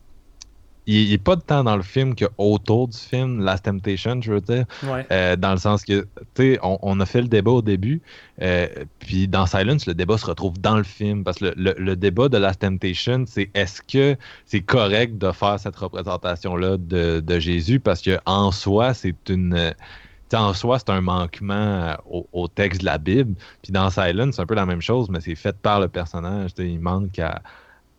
Il 0.87 1.07
n'y 1.09 1.15
a 1.15 1.19
pas 1.19 1.37
de 1.37 1.43
temps 1.43 1.63
dans 1.63 1.77
le 1.77 1.83
film 1.83 2.15
que 2.15 2.25
autour 2.39 2.89
du 2.89 2.97
film, 2.99 3.41
Last 3.45 3.65
Temptation, 3.67 4.21
je 4.23 4.33
veux 4.33 4.41
dire. 4.41 4.65
Ouais. 4.83 5.07
Euh, 5.13 5.37
dans 5.37 5.53
le 5.53 5.59
sens 5.59 5.85
que, 5.85 6.01
tu 6.35 6.55
sais, 6.55 6.59
on, 6.63 6.79
on 6.83 6.99
a 7.01 7.07
fait 7.07 7.21
le 7.21 7.29
débat 7.29 7.51
au 7.53 7.63
début, 7.63 8.01
euh, 8.43 8.67
puis 8.99 9.29
dans 9.29 9.47
Silence, 9.47 9.87
le 9.87 9.95
débat 9.95 10.19
se 10.19 10.27
retrouve 10.27 10.59
dans 10.59 10.77
le 10.77 10.83
film, 10.83 11.23
parce 11.23 11.39
que 11.39 11.45
le, 11.47 11.53
le- 11.57 11.75
le 11.79 11.97
débat 11.97 12.29
de 12.29 12.39
Last 12.39 12.61
Temptation, 12.63 13.25
c'est 13.27 13.51
est-ce 13.55 13.83
que 13.83 14.17
c'est 14.47 14.63
correct 14.63 15.19
de 15.19 15.31
faire 15.33 15.61
cette 15.61 15.77
représentation-là 15.77 16.77
de, 16.79 17.21
de 17.21 17.39
Jésus, 17.39 17.79
parce 17.79 18.01
que 18.03 18.19
en 18.27 18.51
soi, 18.51 18.95
c'est 18.95 19.29
une... 19.29 19.75
en 20.33 20.55
soi, 20.55 20.79
c'est 20.79 20.91
un 20.91 21.01
manquement 21.03 21.55
euh, 21.55 21.95
au, 22.11 22.29
au, 22.33 22.49
texte 22.49 22.81
de 22.81 22.87
la 22.87 22.99
Bible. 22.99 23.35
Puis 23.63 23.73
dans 23.73 23.91
Silence, 23.91 24.37
c'est 24.37 24.43
un 24.43 24.47
peu 24.47 24.55
la 24.55 24.67
même 24.67 24.81
chose, 24.83 25.09
mais 25.11 25.21
c'est 25.21 25.35
fait 25.37 25.57
par 25.59 25.79
le 25.81 25.89
personnage. 25.89 26.51
Il 26.59 26.81
manque 26.81 27.19
à, 27.19 27.43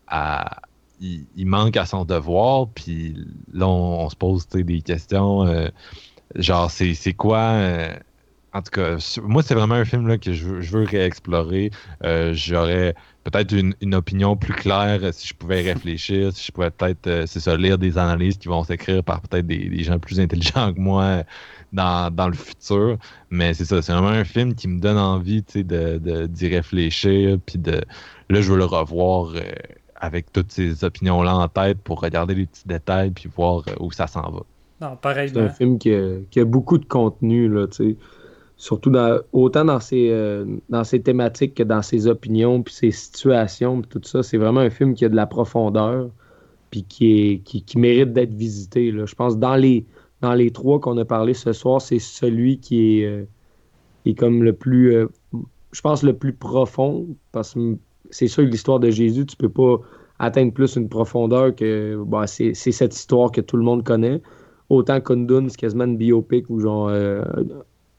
à 0.07 0.61
il, 1.01 1.45
manque 1.45 1.77
à 1.77 1.85
son 1.85 2.05
devoir. 2.05 2.67
Puis 2.69 3.15
là, 3.53 3.67
on, 3.67 4.09
se 4.09 4.15
pose 4.15 4.47
des 4.47 4.81
questions. 4.81 5.45
Euh, 5.45 5.67
genre, 6.35 6.69
c'est 6.71 7.13
quoi. 7.13 7.39
Euh, 7.39 7.93
en 8.53 8.61
tout 8.61 8.71
cas, 8.71 8.97
moi, 9.23 9.43
c'est 9.43 9.55
vraiment 9.55 9.75
un 9.75 9.85
film 9.85 10.17
que 10.19 10.33
je 10.33 10.45
veux, 10.45 10.61
je 10.61 10.77
réexplorer. 10.77 11.71
Euh, 12.03 12.33
J'aurais 12.33 12.95
peut-être 13.23 13.53
une, 13.53 13.95
opinion 13.95 14.35
plus 14.35 14.53
claire 14.53 15.13
si 15.13 15.29
je 15.29 15.33
pouvais 15.33 15.61
réfléchir, 15.61 16.33
si 16.33 16.47
je 16.47 16.51
pouvais 16.51 16.69
peut-être, 16.69 17.27
c'est 17.27 17.39
ça, 17.39 17.55
lire 17.55 17.77
des 17.77 17.97
analyses 17.97 18.37
qui 18.37 18.49
vont 18.49 18.63
s'écrire 18.63 19.03
par 19.03 19.21
peut-être 19.21 19.47
des, 19.47 19.83
gens 19.83 19.99
plus 19.99 20.19
intelligents 20.19 20.73
que 20.73 20.79
moi 20.79 21.23
dans, 21.71 22.27
le 22.27 22.33
futur. 22.33 22.97
Mais 23.29 23.53
c'est 23.53 23.63
ça, 23.63 23.81
c'est 23.81 23.93
vraiment 23.93 24.09
un 24.09 24.25
film 24.25 24.53
qui 24.53 24.67
me 24.67 24.81
donne 24.81 24.97
envie 24.97 25.43
d'y 25.43 25.63
de, 25.63 25.97
de, 25.99 26.49
réfléchir. 26.49 27.37
Puis 27.45 27.57
là, 27.63 28.41
je 28.41 28.51
veux 28.51 28.57
le 28.57 28.65
revoir 28.65 29.33
avec 30.01 30.33
toutes 30.33 30.51
ces 30.51 30.83
opinions-là 30.83 31.35
en 31.35 31.47
tête 31.47 31.77
pour 31.79 32.01
regarder 32.01 32.35
les 32.35 32.45
petits 32.45 32.67
détails 32.67 33.11
puis 33.11 33.29
voir 33.33 33.63
euh, 33.67 33.73
où 33.79 33.91
ça 33.91 34.07
s'en 34.07 34.29
va. 34.29 34.41
Non, 34.81 34.97
pareil. 34.97 35.29
C'est 35.33 35.39
un 35.39 35.49
film 35.49 35.77
qui 35.77 35.93
a, 35.93 36.17
qui 36.29 36.39
a, 36.41 36.45
beaucoup 36.45 36.77
de 36.77 36.85
contenu, 36.85 37.47
là, 37.47 37.67
tu 37.67 37.91
sais 37.91 37.97
surtout 38.61 38.91
dans, 38.91 39.19
autant 39.33 39.65
dans 39.65 39.79
ses, 39.79 40.09
euh, 40.11 40.45
dans 40.69 40.83
ses 40.83 41.01
thématiques 41.01 41.55
que 41.55 41.63
dans 41.63 41.81
ses 41.81 42.05
opinions, 42.05 42.61
puis 42.61 42.75
ses 42.75 42.91
situations, 42.91 43.81
puis 43.81 43.89
tout 43.89 44.07
ça. 44.07 44.21
C'est 44.21 44.37
vraiment 44.37 44.59
un 44.59 44.69
film 44.69 44.93
qui 44.93 45.03
a 45.03 45.09
de 45.09 45.15
la 45.15 45.25
profondeur, 45.25 46.11
puis 46.69 46.83
qui, 46.83 47.11
est, 47.11 47.37
qui, 47.39 47.63
qui 47.63 47.79
mérite 47.79 48.13
d'être 48.13 48.35
visité. 48.35 48.91
Là. 48.91 49.07
Je 49.07 49.15
pense 49.15 49.39
dans 49.39 49.55
les, 49.55 49.83
dans 50.21 50.35
les 50.35 50.51
trois 50.51 50.79
qu'on 50.79 50.95
a 50.99 51.05
parlé 51.05 51.33
ce 51.33 51.53
soir, 51.53 51.81
c'est 51.81 51.97
celui 51.97 52.59
qui 52.59 52.99
est, 52.99 53.05
euh, 53.05 53.25
est 54.05 54.13
comme 54.13 54.43
le 54.43 54.53
plus, 54.53 54.93
euh, 54.93 55.07
je 55.71 55.81
pense, 55.81 56.03
le 56.03 56.13
plus 56.13 56.33
profond, 56.33 57.07
parce 57.31 57.55
que 57.55 57.77
c'est 58.11 58.27
sûr 58.27 58.43
que 58.43 58.49
l'histoire 58.49 58.79
de 58.79 58.89
Jésus, 58.91 59.25
tu 59.25 59.35
peux 59.35 59.49
pas 59.49 59.77
atteindre 60.19 60.53
plus 60.53 60.75
une 60.75 60.87
profondeur 60.87 61.55
que 61.55 62.01
bah, 62.05 62.27
c'est 62.27 62.53
cette 62.53 62.95
histoire 62.95 63.31
que 63.31 63.41
tout 63.41 63.57
le 63.57 63.63
monde 63.63 63.83
connaît. 63.83 64.21
Autant 64.69 65.01
Kundun, 65.01 65.49
c'est 65.49 65.57
quasiment 65.57 65.85
une 65.85 65.97
biopic 65.97 66.49
où 66.49 66.59
genre 66.59 66.91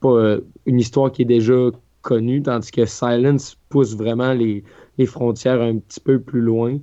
pas 0.00 0.36
une 0.66 0.78
histoire 0.78 1.10
qui 1.12 1.22
est 1.22 1.26
déjà 1.26 1.70
connue, 2.02 2.42
tandis 2.42 2.70
que 2.70 2.84
Silence 2.86 3.56
pousse 3.68 3.96
vraiment 3.96 4.32
les 4.32 4.64
frontières 5.06 5.60
un 5.60 5.78
petit 5.78 6.00
peu 6.00 6.20
plus 6.20 6.40
loin. 6.40 6.78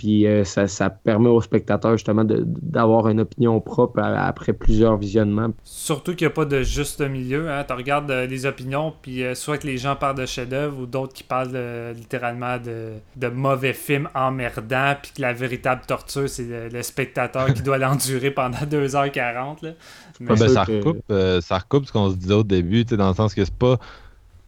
Puis 0.00 0.26
euh, 0.26 0.44
ça, 0.44 0.66
ça, 0.66 0.88
permet 0.88 1.28
aux 1.28 1.42
spectateurs 1.42 1.92
justement 1.92 2.24
d'avoir 2.24 3.08
une 3.08 3.20
opinion 3.20 3.60
propre 3.60 4.00
à, 4.00 4.26
après 4.26 4.54
plusieurs 4.54 4.96
visionnements. 4.96 5.50
Surtout 5.62 6.14
qu'il 6.14 6.26
n'y 6.26 6.32
a 6.32 6.34
pas 6.34 6.46
de 6.46 6.62
juste 6.62 7.02
milieu. 7.02 7.50
Hein? 7.50 7.64
Tu 7.68 7.74
regardes 7.74 8.10
euh, 8.10 8.26
des 8.26 8.46
opinions, 8.46 8.94
puis 9.02 9.22
euh, 9.22 9.34
soit 9.34 9.58
que 9.58 9.66
les 9.66 9.76
gens 9.76 9.96
parlent 9.96 10.16
de 10.16 10.24
chef-d'œuvre 10.24 10.78
ou 10.78 10.86
d'autres 10.86 11.12
qui 11.12 11.22
parlent 11.22 11.54
littéralement 11.94 12.56
de, 12.56 12.92
de, 13.16 13.28
mauvais 13.28 13.74
films 13.74 14.08
emmerdants, 14.14 14.94
puis 15.02 15.12
que 15.16 15.20
la 15.20 15.34
véritable 15.34 15.82
torture, 15.86 16.30
c'est 16.30 16.44
le, 16.44 16.68
le, 16.68 16.82
spectateur 16.82 17.52
qui 17.52 17.60
doit 17.60 17.76
l'endurer 17.78 18.30
pendant 18.30 18.56
2h40. 18.56 19.62
Là. 19.62 19.72
Mais... 20.18 20.34
ben, 20.34 20.48
ça, 20.48 20.64
recoupe, 20.64 21.02
que... 21.10 21.40
ça 21.42 21.58
recoupe 21.58 21.84
ce 21.84 21.92
qu'on 21.92 22.10
se 22.10 22.16
disait 22.16 22.32
au 22.32 22.42
début, 22.42 22.86
dans 22.86 23.08
le 23.10 23.14
sens 23.14 23.34
que 23.34 23.44
c'est 23.44 23.54
pas 23.54 23.78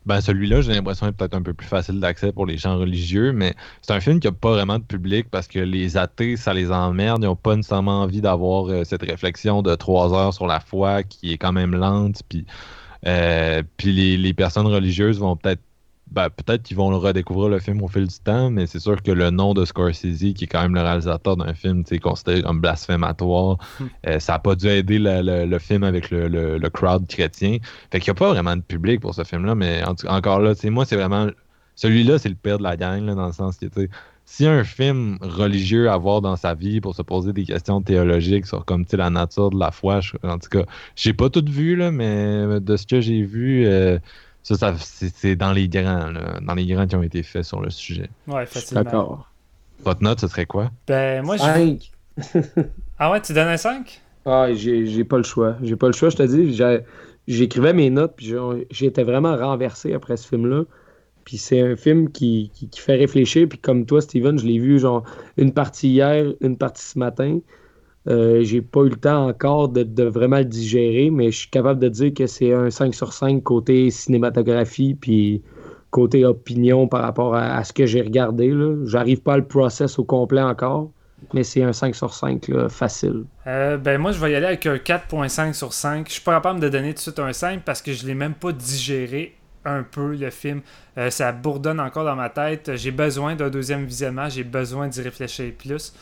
ben 0.06 0.20
celui-là, 0.20 0.60
j'ai 0.62 0.72
l'impression 0.72 1.06
est 1.06 1.12
peut-être 1.12 1.34
un 1.34 1.42
peu 1.42 1.54
plus 1.54 1.66
facile 1.66 2.00
d'accès 2.00 2.32
pour 2.32 2.46
les 2.46 2.56
gens 2.58 2.76
religieux, 2.78 3.32
mais 3.32 3.54
c'est 3.82 3.92
un 3.92 4.00
film 4.00 4.18
qui 4.20 4.26
n'a 4.26 4.32
pas 4.32 4.50
vraiment 4.50 4.78
de 4.78 4.84
public 4.84 5.28
parce 5.30 5.46
que 5.46 5.60
les 5.60 5.96
athées, 5.96 6.36
ça 6.36 6.52
les 6.54 6.72
emmerde. 6.72 7.22
Ils 7.22 7.26
n'ont 7.26 7.36
pas 7.36 7.54
nécessairement 7.54 8.02
envie 8.02 8.20
d'avoir 8.20 8.68
euh, 8.68 8.84
cette 8.84 9.02
réflexion 9.02 9.62
de 9.62 9.74
trois 9.74 10.12
heures 10.12 10.34
sur 10.34 10.46
la 10.46 10.60
foi 10.60 11.02
qui 11.04 11.32
est 11.32 11.38
quand 11.38 11.52
même 11.52 11.74
lente. 11.74 12.22
Puis, 12.28 12.46
euh, 13.06 13.62
les, 13.84 14.34
personnes 14.34 14.66
religieuses 14.66 15.18
vont 15.18 15.36
peut-être 15.36 15.62
ben, 16.12 16.28
peut-être 16.28 16.62
qu'ils 16.62 16.76
vont 16.76 16.90
le 16.90 16.96
redécouvrir 16.96 17.48
le 17.48 17.58
film 17.58 17.82
au 17.82 17.88
fil 17.88 18.06
du 18.06 18.18
temps, 18.18 18.50
mais 18.50 18.66
c'est 18.66 18.78
sûr 18.78 19.02
que 19.02 19.10
le 19.10 19.30
nom 19.30 19.54
de 19.54 19.64
Scorsese, 19.64 20.34
qui 20.34 20.44
est 20.44 20.46
quand 20.46 20.60
même 20.60 20.74
le 20.74 20.82
réalisateur 20.82 21.36
d'un 21.36 21.54
film 21.54 21.84
considéré 22.02 22.42
comme 22.42 22.60
blasphématoire, 22.60 23.56
mm. 23.80 23.84
euh, 24.08 24.18
ça 24.18 24.34
n'a 24.34 24.38
pas 24.38 24.54
dû 24.54 24.68
aider 24.68 24.98
le, 24.98 25.22
le, 25.22 25.46
le 25.46 25.58
film 25.58 25.82
avec 25.84 26.10
le, 26.10 26.28
le, 26.28 26.70
crowd 26.70 27.06
chrétien. 27.06 27.58
Fait 27.90 27.98
qu'il 27.98 28.12
n'y 28.12 28.16
a 28.16 28.20
pas 28.20 28.28
vraiment 28.28 28.56
de 28.56 28.62
public 28.62 29.00
pour 29.00 29.14
ce 29.14 29.24
film-là, 29.24 29.54
mais 29.54 29.82
en, 29.84 29.94
encore 30.08 30.40
là, 30.40 30.52
moi, 30.64 30.84
c'est 30.84 30.96
vraiment. 30.96 31.28
Celui-là, 31.74 32.18
c'est 32.18 32.28
le 32.28 32.34
père 32.34 32.58
de 32.58 32.62
la 32.62 32.76
gang, 32.76 33.04
là, 33.06 33.14
dans 33.14 33.26
le 33.26 33.32
sens 33.32 33.56
que, 33.56 33.64
tu 33.64 33.80
sais, 33.80 33.90
si 34.26 34.46
un 34.46 34.62
film 34.62 35.16
religieux 35.22 35.90
à 35.90 35.96
voir 35.96 36.20
dans 36.20 36.36
sa 36.36 36.54
vie 36.54 36.80
pour 36.82 36.94
se 36.94 37.02
poser 37.02 37.32
des 37.32 37.44
questions 37.44 37.80
théologiques 37.80 38.46
sur 38.46 38.64
comme 38.66 38.84
la 38.92 39.08
nature 39.08 39.50
de 39.50 39.58
la 39.58 39.70
foi, 39.70 40.00
je, 40.00 40.12
en 40.22 40.38
tout 40.38 40.50
cas, 40.50 40.64
j'ai 40.94 41.14
pas 41.14 41.30
tout 41.30 41.44
vu, 41.48 41.74
là, 41.74 41.90
mais 41.90 42.60
de 42.60 42.76
ce 42.76 42.86
que 42.86 43.00
j'ai 43.00 43.22
vu, 43.22 43.66
euh, 43.66 43.98
ça, 44.42 44.56
ça 44.56 44.74
c'est 44.78 45.36
dans 45.36 45.52
les 45.52 45.68
grands, 45.68 46.10
là, 46.10 46.38
dans 46.40 46.54
les 46.54 46.66
grands 46.66 46.86
qui 46.86 46.96
ont 46.96 47.02
été 47.02 47.22
faits 47.22 47.44
sur 47.44 47.60
le 47.60 47.70
sujet. 47.70 48.10
Ouais, 48.26 48.46
facilement. 48.46 48.82
D'accord. 48.82 49.28
Votre 49.84 50.02
note, 50.02 50.20
ce 50.20 50.28
serait 50.28 50.46
quoi? 50.46 50.70
Ben, 50.86 51.24
moi, 51.24 51.38
5. 51.38 51.90
ah 52.98 53.10
ouais, 53.10 53.20
tu 53.20 53.32
donnes 53.32 53.48
un 53.48 53.56
5? 53.56 54.00
Ah, 54.24 54.48
j'ai 54.52 55.04
pas 55.04 55.16
le 55.16 55.24
choix. 55.24 55.56
J'ai 55.62 55.76
pas 55.76 55.88
le 55.88 55.92
choix, 55.92 56.10
je 56.10 56.16
te 56.16 56.22
dis. 56.22 56.58
J'écrivais 57.28 57.72
mes 57.72 57.90
notes, 57.90 58.14
puis 58.16 58.34
j'étais 58.70 59.02
vraiment 59.02 59.36
renversé 59.36 59.94
après 59.94 60.16
ce 60.16 60.28
film-là. 60.28 60.64
Puis 61.24 61.38
c'est 61.38 61.60
un 61.60 61.76
film 61.76 62.10
qui, 62.10 62.50
qui, 62.52 62.68
qui, 62.68 62.80
fait 62.80 62.96
réfléchir. 62.96 63.48
Puis 63.48 63.58
comme 63.58 63.86
toi, 63.86 64.00
Steven, 64.00 64.38
je 64.38 64.44
l'ai 64.44 64.58
vu 64.58 64.80
genre 64.80 65.04
une 65.36 65.52
partie 65.52 65.88
hier, 65.88 66.32
une 66.40 66.56
partie 66.56 66.84
ce 66.84 66.98
matin. 66.98 67.38
Euh, 68.08 68.42
j'ai 68.42 68.62
pas 68.62 68.80
eu 68.80 68.88
le 68.88 68.96
temps 68.96 69.28
encore 69.28 69.68
de, 69.68 70.04
vraiment 70.04 70.38
le 70.38 70.44
digérer, 70.44 71.10
mais 71.10 71.30
je 71.30 71.38
suis 71.38 71.50
capable 71.50 71.80
de 71.80 71.88
dire 71.88 72.12
que 72.14 72.26
c'est 72.26 72.52
un 72.52 72.70
5 72.70 72.94
sur 72.94 73.12
5 73.12 73.42
côté 73.42 73.90
cinématographie, 73.90 74.94
puis 74.94 75.42
côté 75.90 76.24
opinion 76.24 76.88
par 76.88 77.02
rapport 77.02 77.36
à, 77.36 77.62
ce 77.62 77.72
que 77.72 77.86
j'ai 77.86 78.00
regardé. 78.00 78.52
J'arrive 78.86 79.20
pas 79.20 79.34
à 79.34 79.36
le 79.36 79.46
process 79.46 79.98
au 79.98 80.04
complet 80.04 80.42
encore, 80.42 80.90
mais 81.32 81.44
c'est 81.44 81.62
un 81.62 81.72
5 81.72 81.94
sur 81.94 82.12
5 82.12 82.48
là, 82.48 82.68
facile. 82.68 83.24
Euh, 83.46 83.76
ben 83.76 83.98
moi, 83.98 84.10
je 84.10 84.18
vais 84.18 84.32
y 84.32 84.34
aller 84.34 84.46
avec 84.46 84.66
un 84.66 84.76
4.5 84.76 85.52
sur 85.52 85.72
5. 85.72 86.08
Je 86.08 86.14
suis 86.14 86.22
pas 86.22 86.34
capable 86.34 86.58
de 86.58 86.68
donner 86.68 86.88
tout 86.88 86.96
de 86.96 87.00
suite 87.00 87.18
un 87.20 87.32
5 87.32 87.62
parce 87.62 87.82
que 87.82 87.92
je 87.92 88.06
l'ai 88.06 88.14
même 88.14 88.34
pas 88.34 88.52
digéré 88.52 89.36
un 89.64 89.84
peu 89.84 90.16
le 90.16 90.30
film. 90.30 90.62
Euh, 90.98 91.10
ça 91.10 91.30
bourdonne 91.30 91.78
encore 91.78 92.04
dans 92.04 92.16
ma 92.16 92.30
tête. 92.30 92.72
J'ai 92.74 92.90
besoin 92.90 93.36
d'un 93.36 93.50
deuxième 93.50 93.84
visionnement, 93.84 94.28
j'ai 94.28 94.44
besoin 94.44 94.88
d'y 94.88 95.02
réfléchir 95.02 95.52
plus. 95.56 95.92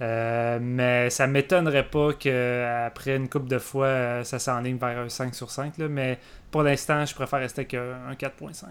Euh, 0.00 0.58
mais 0.60 1.10
ça 1.10 1.26
m'étonnerait 1.26 1.88
pas 1.88 2.12
qu'après 2.14 3.16
une 3.16 3.28
coupe 3.28 3.48
de 3.48 3.58
fois, 3.58 3.86
euh, 3.86 4.24
ça 4.24 4.38
s'enligne 4.38 4.78
vers 4.78 4.98
un 4.98 5.08
5 5.08 5.34
sur 5.34 5.50
5. 5.50 5.78
Là, 5.78 5.88
mais 5.88 6.18
pour 6.50 6.62
l'instant, 6.62 7.04
je 7.04 7.14
préfère 7.14 7.40
rester 7.40 7.60
avec 7.60 7.74
un 7.74 8.14
4.5. 8.14 8.66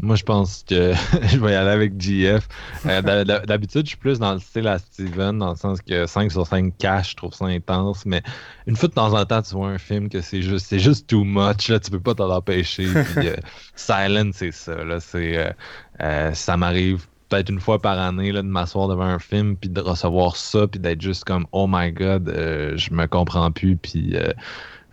Moi, 0.00 0.16
je 0.16 0.24
pense 0.24 0.64
que 0.68 0.92
je 1.28 1.38
vais 1.38 1.52
y 1.52 1.54
aller 1.54 1.70
avec 1.70 2.00
GF. 2.00 2.48
Euh, 2.86 3.24
D'habitude, 3.24 3.84
je 3.84 3.90
suis 3.90 3.96
plus 3.96 4.18
dans 4.18 4.34
le 4.34 4.40
style 4.40 4.66
à 4.66 4.78
Steven, 4.78 5.38
dans 5.38 5.50
le 5.50 5.56
sens 5.56 5.80
que 5.80 6.06
5 6.06 6.32
sur 6.32 6.46
5 6.46 6.76
cash, 6.78 7.10
je 7.10 7.16
trouve 7.16 7.32
ça 7.32 7.46
intense. 7.46 8.04
Mais 8.04 8.22
une 8.66 8.76
fois 8.76 8.88
de 8.88 8.94
temps 8.94 9.12
en 9.14 9.24
temps, 9.24 9.40
tu 9.42 9.54
vois 9.54 9.68
un 9.68 9.78
film 9.78 10.08
que 10.08 10.20
c'est 10.20 10.42
juste, 10.42 10.66
c'est 10.66 10.80
juste 10.80 11.08
too 11.08 11.24
much. 11.24 11.68
Là, 11.68 11.78
tu 11.78 11.90
peux 11.90 12.00
pas 12.00 12.14
t'en 12.14 12.30
empêcher. 12.30 12.96
Puis, 13.04 13.28
euh, 13.28 13.36
Silent, 13.76 14.30
c'est 14.34 14.52
ça. 14.52 14.84
Là, 14.84 14.98
c'est, 15.00 15.54
euh, 16.02 16.34
ça 16.34 16.56
m'arrive 16.56 17.06
peut-être 17.28 17.48
une 17.50 17.60
fois 17.60 17.78
par 17.78 17.98
année 17.98 18.32
là, 18.32 18.42
de 18.42 18.46
m'asseoir 18.46 18.88
devant 18.88 19.04
un 19.04 19.18
film 19.18 19.56
puis 19.56 19.70
de 19.70 19.80
recevoir 19.80 20.36
ça 20.36 20.66
puis 20.66 20.80
d'être 20.80 21.00
juste 21.00 21.24
comme 21.24 21.46
oh 21.52 21.66
my 21.68 21.92
god 21.92 22.28
euh, 22.28 22.76
je 22.76 22.92
me 22.92 23.06
comprends 23.06 23.50
plus 23.50 23.76
puis 23.76 24.16
euh, 24.16 24.32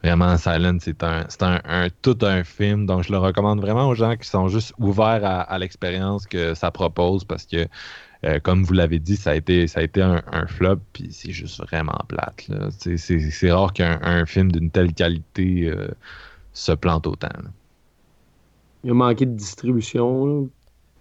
vraiment 0.04 0.38
Silent 0.38 0.78
c'est 0.80 1.04
un 1.04 1.26
c'est 1.30 1.44
un, 1.44 1.88
tout 2.02 2.18
un 2.22 2.44
film 2.44 2.86
donc 2.86 3.04
je 3.04 3.12
le 3.12 3.18
recommande 3.18 3.60
vraiment 3.60 3.88
aux 3.88 3.96
gens 3.96 4.16
qui 4.16 4.28
sont 4.28 4.48
juste 4.48 4.74
ouverts 4.80 5.22
à, 5.24 5.58
l'expérience 5.60 6.26
que 6.26 6.54
ça 6.54 6.72
propose 6.72 7.24
parce 7.24 7.46
que 7.46 7.68
euh, 8.24 8.40
comme 8.40 8.64
vous 8.64 8.74
l'avez 8.74 9.00
dit, 9.00 9.16
ça 9.16 9.32
a 9.32 9.36
été, 9.36 9.66
ça 9.66 9.80
a 9.80 9.84
été 9.84 10.00
un, 10.00 10.46
flop, 10.46 10.78
puis 10.94 11.08
c'est 11.12 11.32
juste 11.32 11.60
vraiment 11.60 11.98
plate. 12.08 12.52
C'est 12.78 13.52
rare 13.52 13.74
qu'un 13.74 14.26
film 14.28 14.52
d'une 14.52 14.70
telle 14.70 14.94
qualité 14.94 15.74
se 16.54 16.72
plante 16.72 17.08
autant. 17.08 17.30
Il 18.84 18.92
a 18.92 18.94
manqué 18.94 19.26
de 19.26 19.34
distribution. 19.34 20.50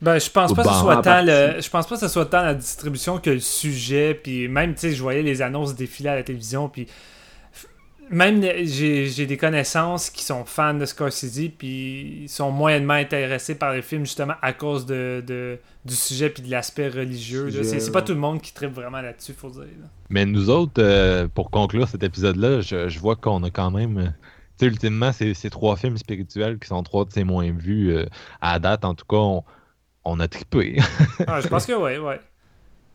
Ben, 0.03 0.19
je 0.19 0.31
pense 0.31 0.55
pas 0.55 0.63
que 0.63 0.69
ce 0.71 0.75
soit 0.79 1.03
tant 1.03 1.23
le, 1.23 1.61
je 1.61 1.69
pense 1.69 1.87
pas 1.87 1.95
que 1.95 2.01
ce 2.01 2.09
soit 2.09 2.27
tant 2.27 2.43
la 2.43 2.55
distribution 2.55 3.19
que 3.19 3.31
le 3.31 3.41
sujet 3.41 4.15
puis 4.15 4.49
même 4.49 4.75
tu 4.75 4.81
sais 4.81 4.93
je 4.93 5.03
voyais 5.03 5.23
les 5.23 5.43
annonces 5.43 5.75
défiler 5.75 6.09
à 6.09 6.15
la 6.15 6.23
télévision 6.23 6.71
puis 6.71 6.87
même 8.09 8.43
j'ai 8.65 9.27
des 9.27 9.37
connaissances 9.37 10.09
qui 10.09 10.25
sont 10.25 10.47
fans 10.47 10.73
de 10.73 10.87
Scorsese 10.87 11.51
puis 11.57 12.23
ils 12.23 12.29
sont 12.31 12.51
moyennement 12.51 12.95
intéressés 12.95 13.55
par 13.55 13.75
le 13.75 13.83
film 13.83 14.07
justement 14.07 14.35
à 14.41 14.55
cause 14.55 14.87
de, 14.87 15.23
de 15.27 15.59
du 15.85 15.95
sujet 15.95 16.31
puis 16.31 16.43
de 16.43 16.51
l'aspect 16.51 16.89
religieux 16.89 17.51
c'est 17.63 17.93
pas 17.93 18.03
tout 18.03 18.15
le 18.15 18.21
monde 18.21 18.41
qui 18.41 18.55
tripe 18.55 18.73
vraiment 18.73 19.03
là-dessus 19.03 19.35
faut 19.35 19.51
dire 19.51 19.65
mais 20.09 20.25
nous 20.25 20.49
autres 20.49 20.83
euh, 20.83 21.29
pour 21.29 21.51
conclure 21.51 21.87
cet 21.87 22.03
épisode 22.03 22.37
là 22.37 22.63
je, 22.63 22.89
je 22.89 22.99
vois 22.99 23.17
qu'on 23.17 23.43
a 23.43 23.51
quand 23.51 23.71
même 23.71 24.15
tu 24.59 24.65
sais 24.65 24.67
ultimement 24.67 25.13
c'est 25.13 25.35
ces 25.35 25.51
trois 25.51 25.77
films 25.77 25.99
spirituels 25.99 26.59
qui 26.59 26.69
sont 26.69 26.83
trois 26.83 27.05
de 27.05 27.13
ces 27.13 27.25
moins 27.25 27.51
vus 27.51 27.93
euh, 27.93 28.07
à 28.41 28.59
date. 28.59 28.85
En 28.85 28.95
tout 28.95 29.07
cas 29.09 29.17
on, 29.17 29.43
on 30.05 30.21
a 30.21 30.29
trippé. 30.29 30.79
ah, 31.27 31.41
je 31.41 31.49
pense 31.49 31.67
que 31.67 31.73
oui, 31.73 31.99
oui. 32.03 32.15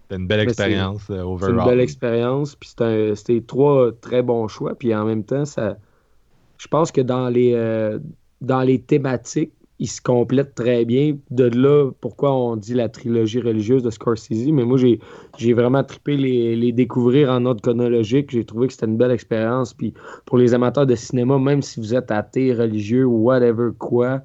C'était 0.03 0.21
une 0.21 0.27
belle 0.27 0.41
expérience 0.41 1.09
euh, 1.09 1.21
overall. 1.21 1.55
C'est 1.55 1.63
une 1.63 1.69
belle 1.69 1.79
expérience, 1.79 2.55
puis 2.55 2.69
c'était 3.15 3.41
trois 3.41 3.91
très 4.01 4.21
bons 4.21 4.47
choix, 4.47 4.75
puis 4.75 4.93
en 4.93 5.05
même 5.05 5.23
temps, 5.23 5.45
ça, 5.45 5.77
je 6.57 6.67
pense 6.67 6.91
que 6.91 7.01
dans 7.01 7.29
les, 7.29 7.53
euh, 7.55 7.99
dans 8.41 8.61
les 8.61 8.79
thématiques, 8.79 9.51
ils 9.79 9.89
se 9.89 10.01
complètent 10.01 10.55
très 10.55 10.85
bien. 10.85 11.17
De 11.31 11.45
là, 11.45 11.91
pourquoi 11.99 12.33
on 12.33 12.55
dit 12.55 12.73
la 12.73 12.87
trilogie 12.87 13.41
religieuse 13.41 13.83
de 13.83 13.89
Scorsese. 13.89 14.51
Mais 14.51 14.63
moi, 14.63 14.77
j'ai, 14.77 14.99
j'ai 15.37 15.53
vraiment 15.53 15.83
trippé 15.83 16.15
les, 16.15 16.55
les 16.55 16.71
découvrir 16.71 17.29
en 17.29 17.45
ordre 17.45 17.61
chronologique. 17.61 18.31
J'ai 18.31 18.45
trouvé 18.45 18.67
que 18.67 18.73
c'était 18.73 18.85
une 18.85 18.95
belle 18.95 19.11
expérience. 19.11 19.73
Puis 19.73 19.93
pour 20.25 20.37
les 20.37 20.53
amateurs 20.53 20.85
de 20.85 20.95
cinéma, 20.95 21.37
même 21.39 21.61
si 21.61 21.81
vous 21.81 21.93
êtes 21.93 22.09
athée, 22.09 22.53
religieux 22.53 23.05
ou 23.05 23.23
whatever 23.23 23.71
quoi, 23.77 24.21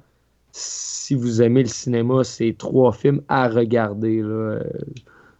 si 0.51 1.15
vous 1.15 1.41
aimez 1.41 1.63
le 1.63 1.69
cinéma, 1.69 2.23
c'est 2.23 2.55
trois 2.57 2.91
films 2.91 3.21
à 3.27 3.47
regarder. 3.47 4.21
Là. 4.21 4.59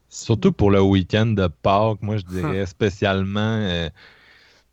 Surtout 0.10 0.52
pour 0.52 0.72
le 0.72 0.82
week-end 0.82 1.28
de 1.28 1.48
Pâques, 1.48 2.02
moi 2.02 2.18
je 2.18 2.26
dirais 2.26 2.66
spécialement. 2.66 3.40
euh, 3.40 3.90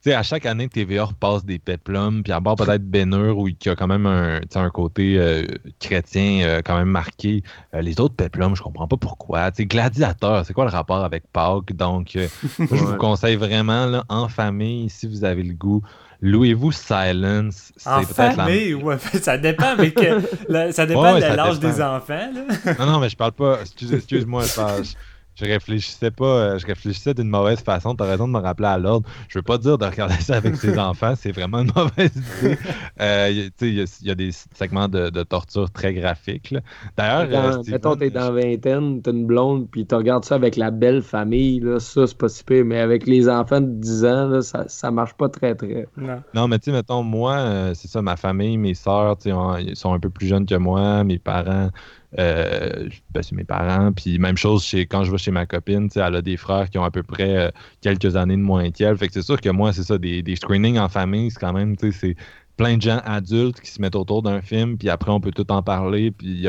sais, 0.00 0.14
à 0.14 0.22
chaque 0.22 0.46
année, 0.46 0.68
TVA 0.68 1.04
repasse 1.04 1.44
des 1.44 1.58
péplums, 1.58 2.22
puis 2.22 2.32
à 2.32 2.40
part 2.40 2.56
peut-être 2.56 2.84
Benhur, 2.88 3.38
où 3.38 3.48
il 3.48 3.56
y 3.64 3.68
a 3.68 3.76
quand 3.76 3.86
même 3.86 4.06
un, 4.06 4.40
un 4.54 4.70
côté 4.70 5.16
euh, 5.18 5.44
chrétien 5.80 6.40
euh, 6.46 6.60
quand 6.64 6.76
même 6.76 6.88
marqué. 6.88 7.42
Euh, 7.74 7.80
les 7.80 8.00
autres 8.00 8.14
péplums, 8.14 8.54
je 8.56 8.62
comprends 8.62 8.86
pas 8.88 8.96
pourquoi. 8.96 9.50
Sais, 9.54 9.66
Gladiateur, 9.66 10.44
c'est 10.46 10.52
quoi 10.54 10.64
le 10.64 10.70
rapport 10.70 11.04
avec 11.04 11.24
Pâques? 11.32 11.72
Donc, 11.74 12.10
je 12.58 12.64
vous 12.64 12.96
conseille 12.96 13.36
vraiment, 13.36 13.86
là, 13.86 14.04
en 14.08 14.28
famille, 14.28 14.88
si 14.90 15.06
vous 15.08 15.24
avez 15.24 15.42
le 15.42 15.54
goût, 15.54 15.82
louez-vous 16.20 16.72
Silence. 16.72 17.72
C'est 17.76 17.88
En 17.90 18.00
peut-être 18.04 18.36
la- 18.36 18.44
famille, 18.44 18.74
ouais, 18.74 18.98
ça 19.22 19.38
dépend, 19.38 19.76
mais 19.76 19.90
que, 19.92 20.20
ça 20.72 20.86
dépend 20.86 21.02
Ouais, 21.14 21.20
ouais, 21.22 21.30
de 21.30 21.36
l'âge 21.36 21.58
des 21.60 21.80
enfants. 21.82 22.30
Là. 22.34 22.74
Non, 22.78 22.86
non, 22.86 23.00
mais 23.00 23.08
je 23.08 23.16
parle 23.16 23.32
pas. 23.32 23.60
Excuse, 23.60 23.92
excuse-moi, 23.92 24.44
je, 24.44 24.54
parle- 24.54 24.84
je, 24.84 24.92
je 25.38 25.44
réfléchissais 25.44 26.10
pas. 26.10 26.24
euh, 26.24 26.58
Je 26.58 26.66
réfléchissais 26.66 27.14
d'une 27.14 27.28
mauvaise 27.28 27.60
façon. 27.60 27.94
T'as 27.94 28.06
raison 28.06 28.26
de 28.28 28.32
me 28.32 28.38
rappeler 28.40 28.68
à 28.68 28.78
l'ordre. 28.78 29.08
Je 29.28 29.38
veux 29.38 29.42
pas 29.42 29.58
dire 29.58 29.78
de 29.78 29.84
regarder 29.84 30.14
ça 30.20 30.36
avec 30.36 30.56
ses 30.56 30.78
enfants. 30.78 31.14
C'est 31.16 31.32
vraiment 31.32 31.60
une 31.60 31.70
mauvaise 31.74 32.10
idée. 32.42 32.58
Euh, 33.00 33.48
tu 33.58 33.68
Il 33.68 33.74
y, 33.74 33.80
a- 33.82 33.98
il 34.02 34.08
y 34.08 34.10
a 34.10 34.14
des 34.14 34.30
segments 34.32 34.88
de, 34.88 35.10
de 35.10 35.22
torture 35.22 35.70
très 35.70 35.94
graphiques. 35.94 36.54
D'ailleurs, 36.96 37.28
euh, 37.58 37.62
mettons, 37.68 37.96
t'es 37.96 38.10
dans 38.10 38.32
la 38.32 38.40
vingtaine, 38.42 39.00
t'as 39.02 39.12
une 39.12 39.26
blonde, 39.26 39.68
puis 39.70 39.86
tu 39.86 39.94
regardes 39.94 40.24
ça 40.24 40.34
avec 40.34 40.56
la 40.56 40.70
belle 40.70 41.02
famille, 41.02 41.60
là, 41.60 41.78
ça, 41.80 42.06
c'est 42.06 42.16
pas 42.18 42.28
si 42.28 42.42
pire. 42.44 42.64
Mais 42.64 42.80
avec 42.80 43.06
les 43.06 43.28
enfants 43.28 43.60
de 43.60 43.66
10 43.70 44.04
ans, 44.04 44.28
là, 44.28 44.42
ça, 44.42 44.64
ça 44.68 44.90
marche 44.90 45.14
pas 45.14 45.28
très, 45.28 45.54
très. 45.54 45.86
Non. 45.96 46.22
Non, 46.34 46.48
mais 46.48 46.58
tu 46.58 46.66
sais, 46.66 46.72
mettons, 46.72 47.02
moi, 47.02 47.34
euh, 47.36 47.74
c'est 47.74 47.88
ça, 47.88 48.02
ma 48.02 48.16
famille, 48.16 48.56
mes 48.58 48.74
sœurs, 48.74 49.16
tu 49.18 49.28
ils 49.60 49.76
sont 49.76 49.92
un 49.92 50.00
peu 50.00 50.10
plus 50.10 50.26
jeunes 50.26 50.46
que 50.46 50.54
moi, 50.54 51.04
mes 51.04 51.18
parents, 51.18 51.70
euh, 52.18 52.88
ben, 53.10 53.22
c'est 53.22 53.34
mes 53.34 53.44
parents, 53.44 53.92
puis 53.92 54.18
même 54.18 54.38
chose 54.38 54.64
chez, 54.64 54.86
quand 54.86 55.04
je 55.04 55.10
vais 55.10 55.18
chez 55.18 55.30
ma 55.30 55.44
copine, 55.44 55.88
elle 55.94 56.14
a 56.14 56.22
des 56.22 56.38
frères 56.38 56.70
qui 56.70 56.78
ont 56.78 56.84
à 56.84 56.90
peu 56.90 57.02
près 57.02 57.36
euh, 57.36 57.50
quelques 57.82 58.16
années 58.16 58.36
de 58.36 58.42
moins 58.42 58.70
qu'elle, 58.70 58.96
fait 58.96 59.08
que 59.08 59.12
c'est 59.12 59.22
sûr 59.22 59.38
que 59.40 59.50
moi, 59.50 59.74
c'est 59.74 59.82
ça, 59.82 59.98
des, 59.98 60.36
screenings 60.36 60.78
en 60.78 60.88
famille, 60.88 61.30
c'est 61.30 61.40
quand 61.40 61.52
même, 61.52 61.76
c'est 61.78 62.16
plein 62.56 62.76
de 62.76 62.82
gens 62.82 63.00
adultes 63.04 63.60
qui 63.60 63.70
se 63.70 63.80
mettent 63.80 63.94
autour 63.94 64.22
d'un 64.22 64.40
film, 64.40 64.78
puis 64.78 64.88
après, 64.88 65.12
on 65.12 65.20
peut 65.20 65.30
tout 65.32 65.50
en 65.52 65.62
parler, 65.62 66.10
puis 66.10 66.46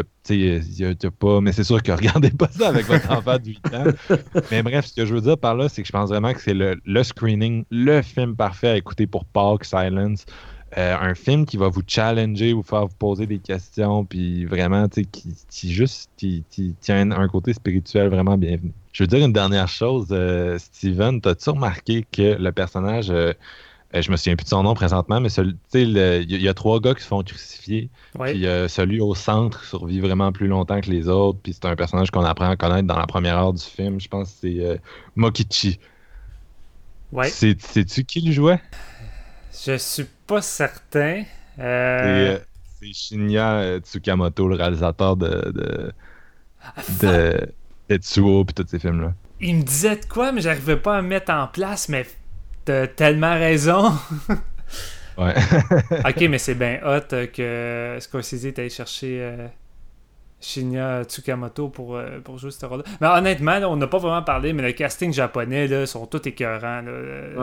pas, 1.19 1.41
mais 1.41 1.51
c'est 1.51 1.63
sûr 1.65 1.83
que 1.83 1.91
regardez 1.93 2.31
pas 2.31 2.47
ça 2.47 2.69
avec 2.69 2.85
votre 2.85 3.11
enfant 3.11 3.37
de 3.37 3.47
8 3.47 3.59
ans, 3.73 4.15
mais 4.51 4.63
bref, 4.63 4.85
ce 4.85 4.93
que 4.93 5.05
je 5.05 5.13
veux 5.13 5.21
dire 5.21 5.37
par 5.37 5.55
là, 5.55 5.67
c'est 5.67 5.81
que 5.81 5.87
je 5.87 5.91
pense 5.91 6.09
vraiment 6.09 6.33
que 6.33 6.39
c'est 6.39 6.53
le, 6.53 6.79
le 6.85 7.03
screening, 7.03 7.65
le 7.69 8.01
film 8.01 8.35
parfait 8.37 8.69
à 8.69 8.77
écouter 8.77 9.07
pour 9.07 9.25
Park 9.25 9.65
Silence. 9.65 10.25
Euh, 10.77 10.95
un 10.99 11.15
film 11.15 11.47
qui 11.47 11.57
va 11.57 11.67
vous 11.67 11.81
challenger, 11.87 12.53
vous 12.53 12.61
faire 12.61 12.85
vous 12.85 12.95
poser 12.99 13.25
des 13.25 13.39
questions, 13.39 14.05
puis 14.05 14.45
vraiment, 14.45 14.87
tu 14.87 15.01
sais, 15.01 15.05
qui, 15.05 15.35
qui 15.49 15.73
juste 15.73 16.11
qui, 16.15 16.43
un 16.89 17.27
côté 17.27 17.53
spirituel 17.53 18.09
vraiment 18.09 18.37
bienvenu. 18.37 18.71
Je 18.93 19.01
veux 19.03 19.07
dire 19.07 19.25
une 19.25 19.33
dernière 19.33 19.67
chose, 19.67 20.07
euh, 20.11 20.59
Steven, 20.59 21.21
t'as-tu 21.21 21.49
remarqué 21.49 22.05
que 22.11 22.35
le 22.39 22.51
personnage, 22.51 23.09
euh, 23.09 23.33
je 23.95 24.11
me 24.11 24.15
souviens 24.15 24.35
plus 24.35 24.43
de 24.43 24.49
son 24.49 24.61
nom 24.61 24.75
présentement, 24.75 25.19
mais 25.19 25.29
il 25.73 25.89
y, 25.91 25.99
a- 25.99 26.17
il 26.19 26.41
y 26.41 26.47
a 26.47 26.53
trois 26.53 26.79
gars 26.79 26.93
qui 26.93 27.01
se 27.01 27.07
font 27.07 27.23
crucifier, 27.23 27.89
Ouais. 28.19 28.33
puis 28.33 28.45
celui 28.69 29.01
au 29.01 29.15
centre 29.15 29.63
survit 29.63 29.99
vraiment 29.99 30.31
plus 30.31 30.47
longtemps 30.47 30.81
que 30.81 30.91
les 30.91 31.07
autres, 31.09 31.39
puis 31.41 31.53
c'est 31.53 31.65
un 31.65 31.75
personnage 31.75 32.11
qu'on 32.11 32.23
apprend 32.23 32.47
à 32.51 32.55
connaître 32.55 32.87
dans 32.87 32.99
la 32.99 33.07
première 33.07 33.37
heure 33.39 33.53
du 33.53 33.63
film. 33.63 33.99
Je 33.99 34.07
pense 34.07 34.33
que 34.33 34.37
c'est 34.41 34.81
Mokichi. 35.15 35.79
Ouais. 37.11 37.27
C'est- 37.29 37.59
Sais-tu 37.59 38.03
qui 38.03 38.21
le 38.21 38.31
jouait? 38.31 38.61
Je 39.51 39.75
suis 39.77 40.05
pas 40.29 40.41
certain. 40.43 41.23
C'est 41.57 41.63
Euh, 41.63 42.37
euh, 42.37 42.39
c'est 42.79 42.93
Shinya 42.93 43.53
euh, 43.61 43.79
Tsukamoto, 43.79 44.47
le 44.47 44.55
réalisateur 44.55 45.17
de, 45.17 45.51
de, 45.51 45.93
de 47.01 47.53
Tetsuo 47.87 48.45
puis 48.45 48.53
tous 48.53 48.67
ces 48.69 48.77
films-là. 48.79 49.13
Il 49.41 49.55
me 49.57 49.63
disait 49.63 49.95
de 49.95 50.05
quoi, 50.05 50.31
mais 50.31 50.41
j'arrivais 50.41 50.77
pas 50.77 50.97
à 50.97 51.01
me 51.01 51.07
mettre 51.07 51.31
en 51.33 51.47
place, 51.47 51.89
mais 51.89 52.05
t'as 52.63 52.87
tellement 52.87 53.33
raison. 53.33 53.91
Ouais. 55.17 55.33
ok, 56.05 56.21
mais 56.29 56.37
c'est 56.37 56.55
bien 56.55 56.79
hot 56.85 57.09
que 57.33 57.97
Scorsese 57.99 58.45
est 58.45 58.59
allé 58.59 58.69
chercher 58.69 59.49
Shinya 60.41 61.03
Tsukamoto 61.03 61.67
pour, 61.69 61.95
euh, 61.97 62.19
pour 62.23 62.37
jouer 62.37 62.51
ce 62.51 62.65
rôle-là. 62.65 62.85
Mais 63.01 63.07
honnêtement, 63.07 63.59
là, 63.59 63.69
on 63.69 63.75
n'a 63.75 63.87
pas 63.87 63.97
vraiment 63.97 64.23
parlé, 64.23 64.53
mais 64.53 64.63
le 64.63 64.71
casting 64.71 65.11
japonais, 65.13 65.67
là, 65.67 65.85
sont 65.85 66.05
tous 66.05 66.25
écœurants. 66.27 66.81
là. 66.81 66.91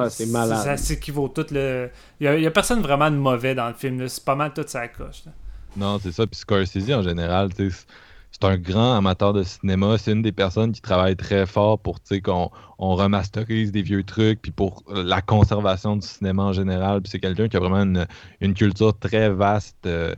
Ouais, 0.03 0.11
c'est 0.11 0.27
malade. 0.27 0.59
Ça 0.65 0.77
s'équivaut 0.77 1.29
tout. 1.29 1.47
là. 1.51 1.87
Il 2.21 2.25
y, 2.25 2.47
a, 2.47 2.49
a 2.49 2.51
personne 2.51 2.81
vraiment 2.81 3.11
de 3.11 3.17
mauvais 3.17 3.55
dans 3.55 3.69
le 3.69 3.75
film. 3.75 4.01
là. 4.01 4.09
C'est 4.09 4.25
pas 4.25 4.35
mal 4.35 4.53
tout 4.55 4.65
ça 4.67 4.89
coche. 4.89 5.25
là. 5.27 5.33
non, 5.77 5.99
c'est 6.03 6.13
ça. 6.13 6.27
Puis 6.27 6.41
Scorsese, 6.41 6.91
en 6.95 7.03
général, 7.03 7.53
tu 7.55 7.71
sais, 7.71 7.85
c'est 8.31 8.45
un 8.45 8.59
grand 8.59 8.95
amateur 8.95 9.33
de 9.33 9.43
cinéma. 9.43 9.97
C'est 9.97 10.13
une 10.13 10.21
des 10.21 10.33
personnes 10.33 10.73
qui 10.73 10.83
travaille 10.83 11.17
très 11.17 11.47
fort 11.47 11.79
pour 11.79 12.01
qu'on 12.23 12.51
on 12.79 12.95
remasterise 12.95 13.73
des 13.73 13.81
vieux 13.81 14.05
trucs, 14.05 14.43
puis 14.43 14.53
pour 14.53 14.83
la 14.89 15.23
conservation 15.23 15.97
du 15.97 16.07
cinéma 16.07 16.43
en 16.43 16.53
général. 16.53 17.01
C'est 17.07 17.19
quelqu'un 17.19 17.49
qui 17.49 17.57
a 17.57 17.61
vraiment 17.61 17.83
une, 18.41 18.55
culture 18.55 18.99
très 18.99 19.31
vaste. 19.31 19.87
euh, 19.87 20.15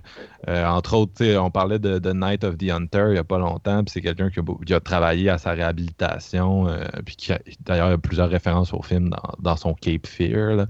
euh, 0.49 0.67
entre 0.67 0.97
autres, 0.97 1.25
on 1.37 1.51
parlait 1.51 1.79
de, 1.79 1.99
de 1.99 2.13
Night 2.13 2.45
of 2.45 2.59
the 2.59 2.71
Hunter 2.71 3.07
il 3.09 3.13
n'y 3.13 3.19
a 3.19 3.25
pas 3.25 3.39
longtemps, 3.39 3.85
puis 3.85 3.93
c'est 3.93 4.01
quelqu'un 4.01 4.31
qui 4.31 4.75
a, 4.75 4.81
travaillé 4.81 5.31
à 5.31 5.39
sa 5.39 5.53
réhabilitation, 5.53 6.69
euh, 6.69 6.85
puis 7.05 7.17
qui 7.17 7.33
a 7.33 7.99
plusieurs 7.99 8.31
références 8.31 8.73
au 8.73 8.83
film 8.83 9.11
dans, 9.39 9.57
son 9.57 9.75
Cape 9.75 10.07
Fear. 10.07 10.67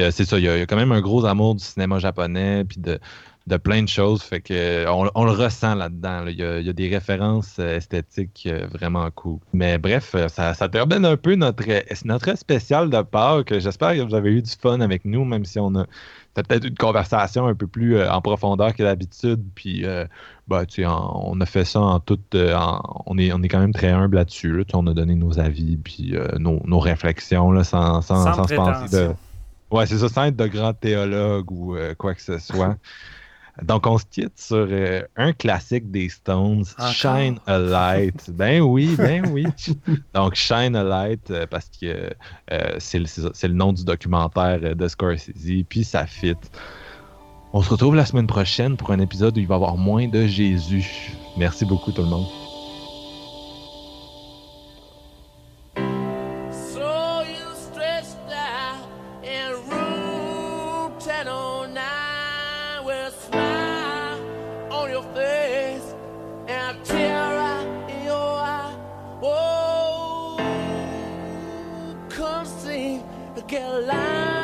euh, 0.00 0.10
c'est 0.10 0.24
ça, 0.24 0.38
il 0.38 0.44
y, 0.44 0.48
a, 0.48 0.58
y 0.58 0.62
a 0.62 0.66
quand 0.66 0.76
même 0.76 0.92
un 0.92 1.00
gros 1.00 1.24
amour 1.24 1.54
du 1.54 1.64
cinéma 1.64 1.98
japonais, 1.98 2.64
puis 2.64 2.80
de, 2.80 2.98
de 3.46 3.56
plein 3.56 3.82
de 3.82 3.88
choses. 3.88 4.22
Fait 4.22 4.40
que 4.40 4.52
euh, 4.54 4.92
on, 4.92 5.08
on 5.14 5.24
le 5.24 5.30
ressent 5.30 5.74
là-dedans. 5.76 6.24
là. 6.24 6.30
Il, 6.30 6.38
y 6.38 6.42
a, 6.44 6.58
il 6.58 6.66
y 6.66 6.70
a 6.70 6.72
des 6.72 6.88
références 6.88 7.56
euh, 7.60 7.76
esthétiques 7.76 8.48
euh, 8.50 8.66
vraiment 8.72 9.08
cool. 9.12 9.38
Mais 9.52 9.78
bref, 9.78 10.16
ça, 10.28 10.52
ça 10.54 10.68
termine 10.68 11.04
un 11.04 11.16
peu 11.16 11.36
notre, 11.36 11.62
notre 12.04 12.36
spécial 12.36 12.90
de 12.90 13.02
Pâques. 13.02 13.56
J'espère 13.58 13.94
que 13.94 14.00
vous 14.00 14.14
avez 14.14 14.30
eu 14.32 14.42
du 14.42 14.50
fun 14.50 14.80
avec 14.80 15.04
nous, 15.04 15.24
même 15.24 15.44
si 15.44 15.58
on 15.60 15.74
a 15.76 15.86
c'était 16.34 16.48
peut-être 16.48 16.64
une 16.66 16.76
conversation 16.76 17.46
un 17.46 17.54
peu 17.54 17.66
plus 17.66 17.96
euh, 17.96 18.10
en 18.12 18.20
profondeur 18.20 18.74
que 18.74 18.82
d'habitude. 18.82 19.42
Puis, 19.54 19.86
euh, 19.86 20.04
bah, 20.48 20.66
tu 20.66 20.82
sais, 20.82 20.86
en- 20.86 21.22
on 21.24 21.40
a 21.40 21.46
fait 21.46 21.64
ça 21.64 21.80
en 21.80 21.98
toute. 22.00 22.34
euh, 22.34 22.54
en- 22.54 23.02
on, 23.06 23.16
est, 23.16 23.32
on 23.32 23.42
est 23.42 23.48
quand 23.48 23.60
même 23.60 23.72
très 23.72 23.88
humble 23.88 24.16
là-dessus. 24.16 24.58
là. 24.58 24.64
Tu 24.64 24.72
sais, 24.72 24.76
on 24.76 24.86
a 24.86 24.92
donné 24.92 25.14
nos 25.14 25.38
avis, 25.38 25.76
puis 25.78 26.14
nos, 26.38 26.60
nos 26.66 26.78
réflexions, 26.78 27.52
là, 27.52 27.64
sans, 27.64 28.02
sans, 28.02 28.24
Sans 28.24 28.34
sans 28.34 28.48
se 28.48 28.54
penser 28.54 28.94
de. 28.96 29.14
Ouais, 29.70 29.86
c'est 29.86 29.98
ça, 29.98 30.08
sans 30.08 30.24
être 30.24 30.36
de 30.36 30.46
grand 30.46 30.74
théologue 30.74 31.50
ou 31.50 31.76
quoi 31.96 32.14
que 32.14 32.22
ce 32.22 32.38
soit. 32.38 32.76
Donc, 33.62 33.86
on 33.86 33.96
se 33.96 34.04
quitte 34.04 34.38
sur 34.38 34.66
euh, 34.70 35.02
un 35.16 35.32
classique 35.32 35.90
des 35.90 36.08
Stones, 36.08 36.64
Encore? 36.78 36.92
Shine 36.92 37.38
a 37.46 37.58
Light. 37.58 38.30
Ben 38.30 38.60
oui, 38.60 38.94
ben 38.96 39.26
oui. 39.32 39.46
Donc, 40.14 40.34
Shine 40.34 40.76
a 40.76 40.84
Light, 40.84 41.30
euh, 41.30 41.46
parce 41.46 41.70
que 41.80 42.10
euh, 42.52 42.76
c'est 42.78 42.98
le, 42.98 43.06
le 43.06 43.54
nom 43.54 43.72
du 43.72 43.84
documentaire 43.84 44.76
de 44.76 44.88
Scorsese, 44.88 45.64
puis 45.68 45.84
ça 45.84 46.06
fit. 46.06 46.36
On 47.52 47.62
se 47.62 47.70
retrouve 47.70 47.94
la 47.94 48.04
semaine 48.04 48.26
prochaine 48.26 48.76
pour 48.76 48.90
un 48.90 48.98
épisode 48.98 49.36
où 49.38 49.40
il 49.40 49.46
va 49.46 49.54
y 49.54 49.56
avoir 49.56 49.76
moins 49.76 50.08
de 50.08 50.26
Jésus. 50.26 51.12
Merci 51.38 51.64
beaucoup, 51.64 51.92
tout 51.92 52.02
le 52.02 52.08
monde. 52.08 52.45
your 64.96 65.14
face 65.14 65.94
and 66.48 66.82
terror 66.82 67.86
in 67.86 68.04
your 68.04 68.14
eye. 68.14 68.74
Oh, 69.22 70.38
come 72.08 72.46
see 72.46 73.02
get 73.46 73.68
alive. 73.68 74.35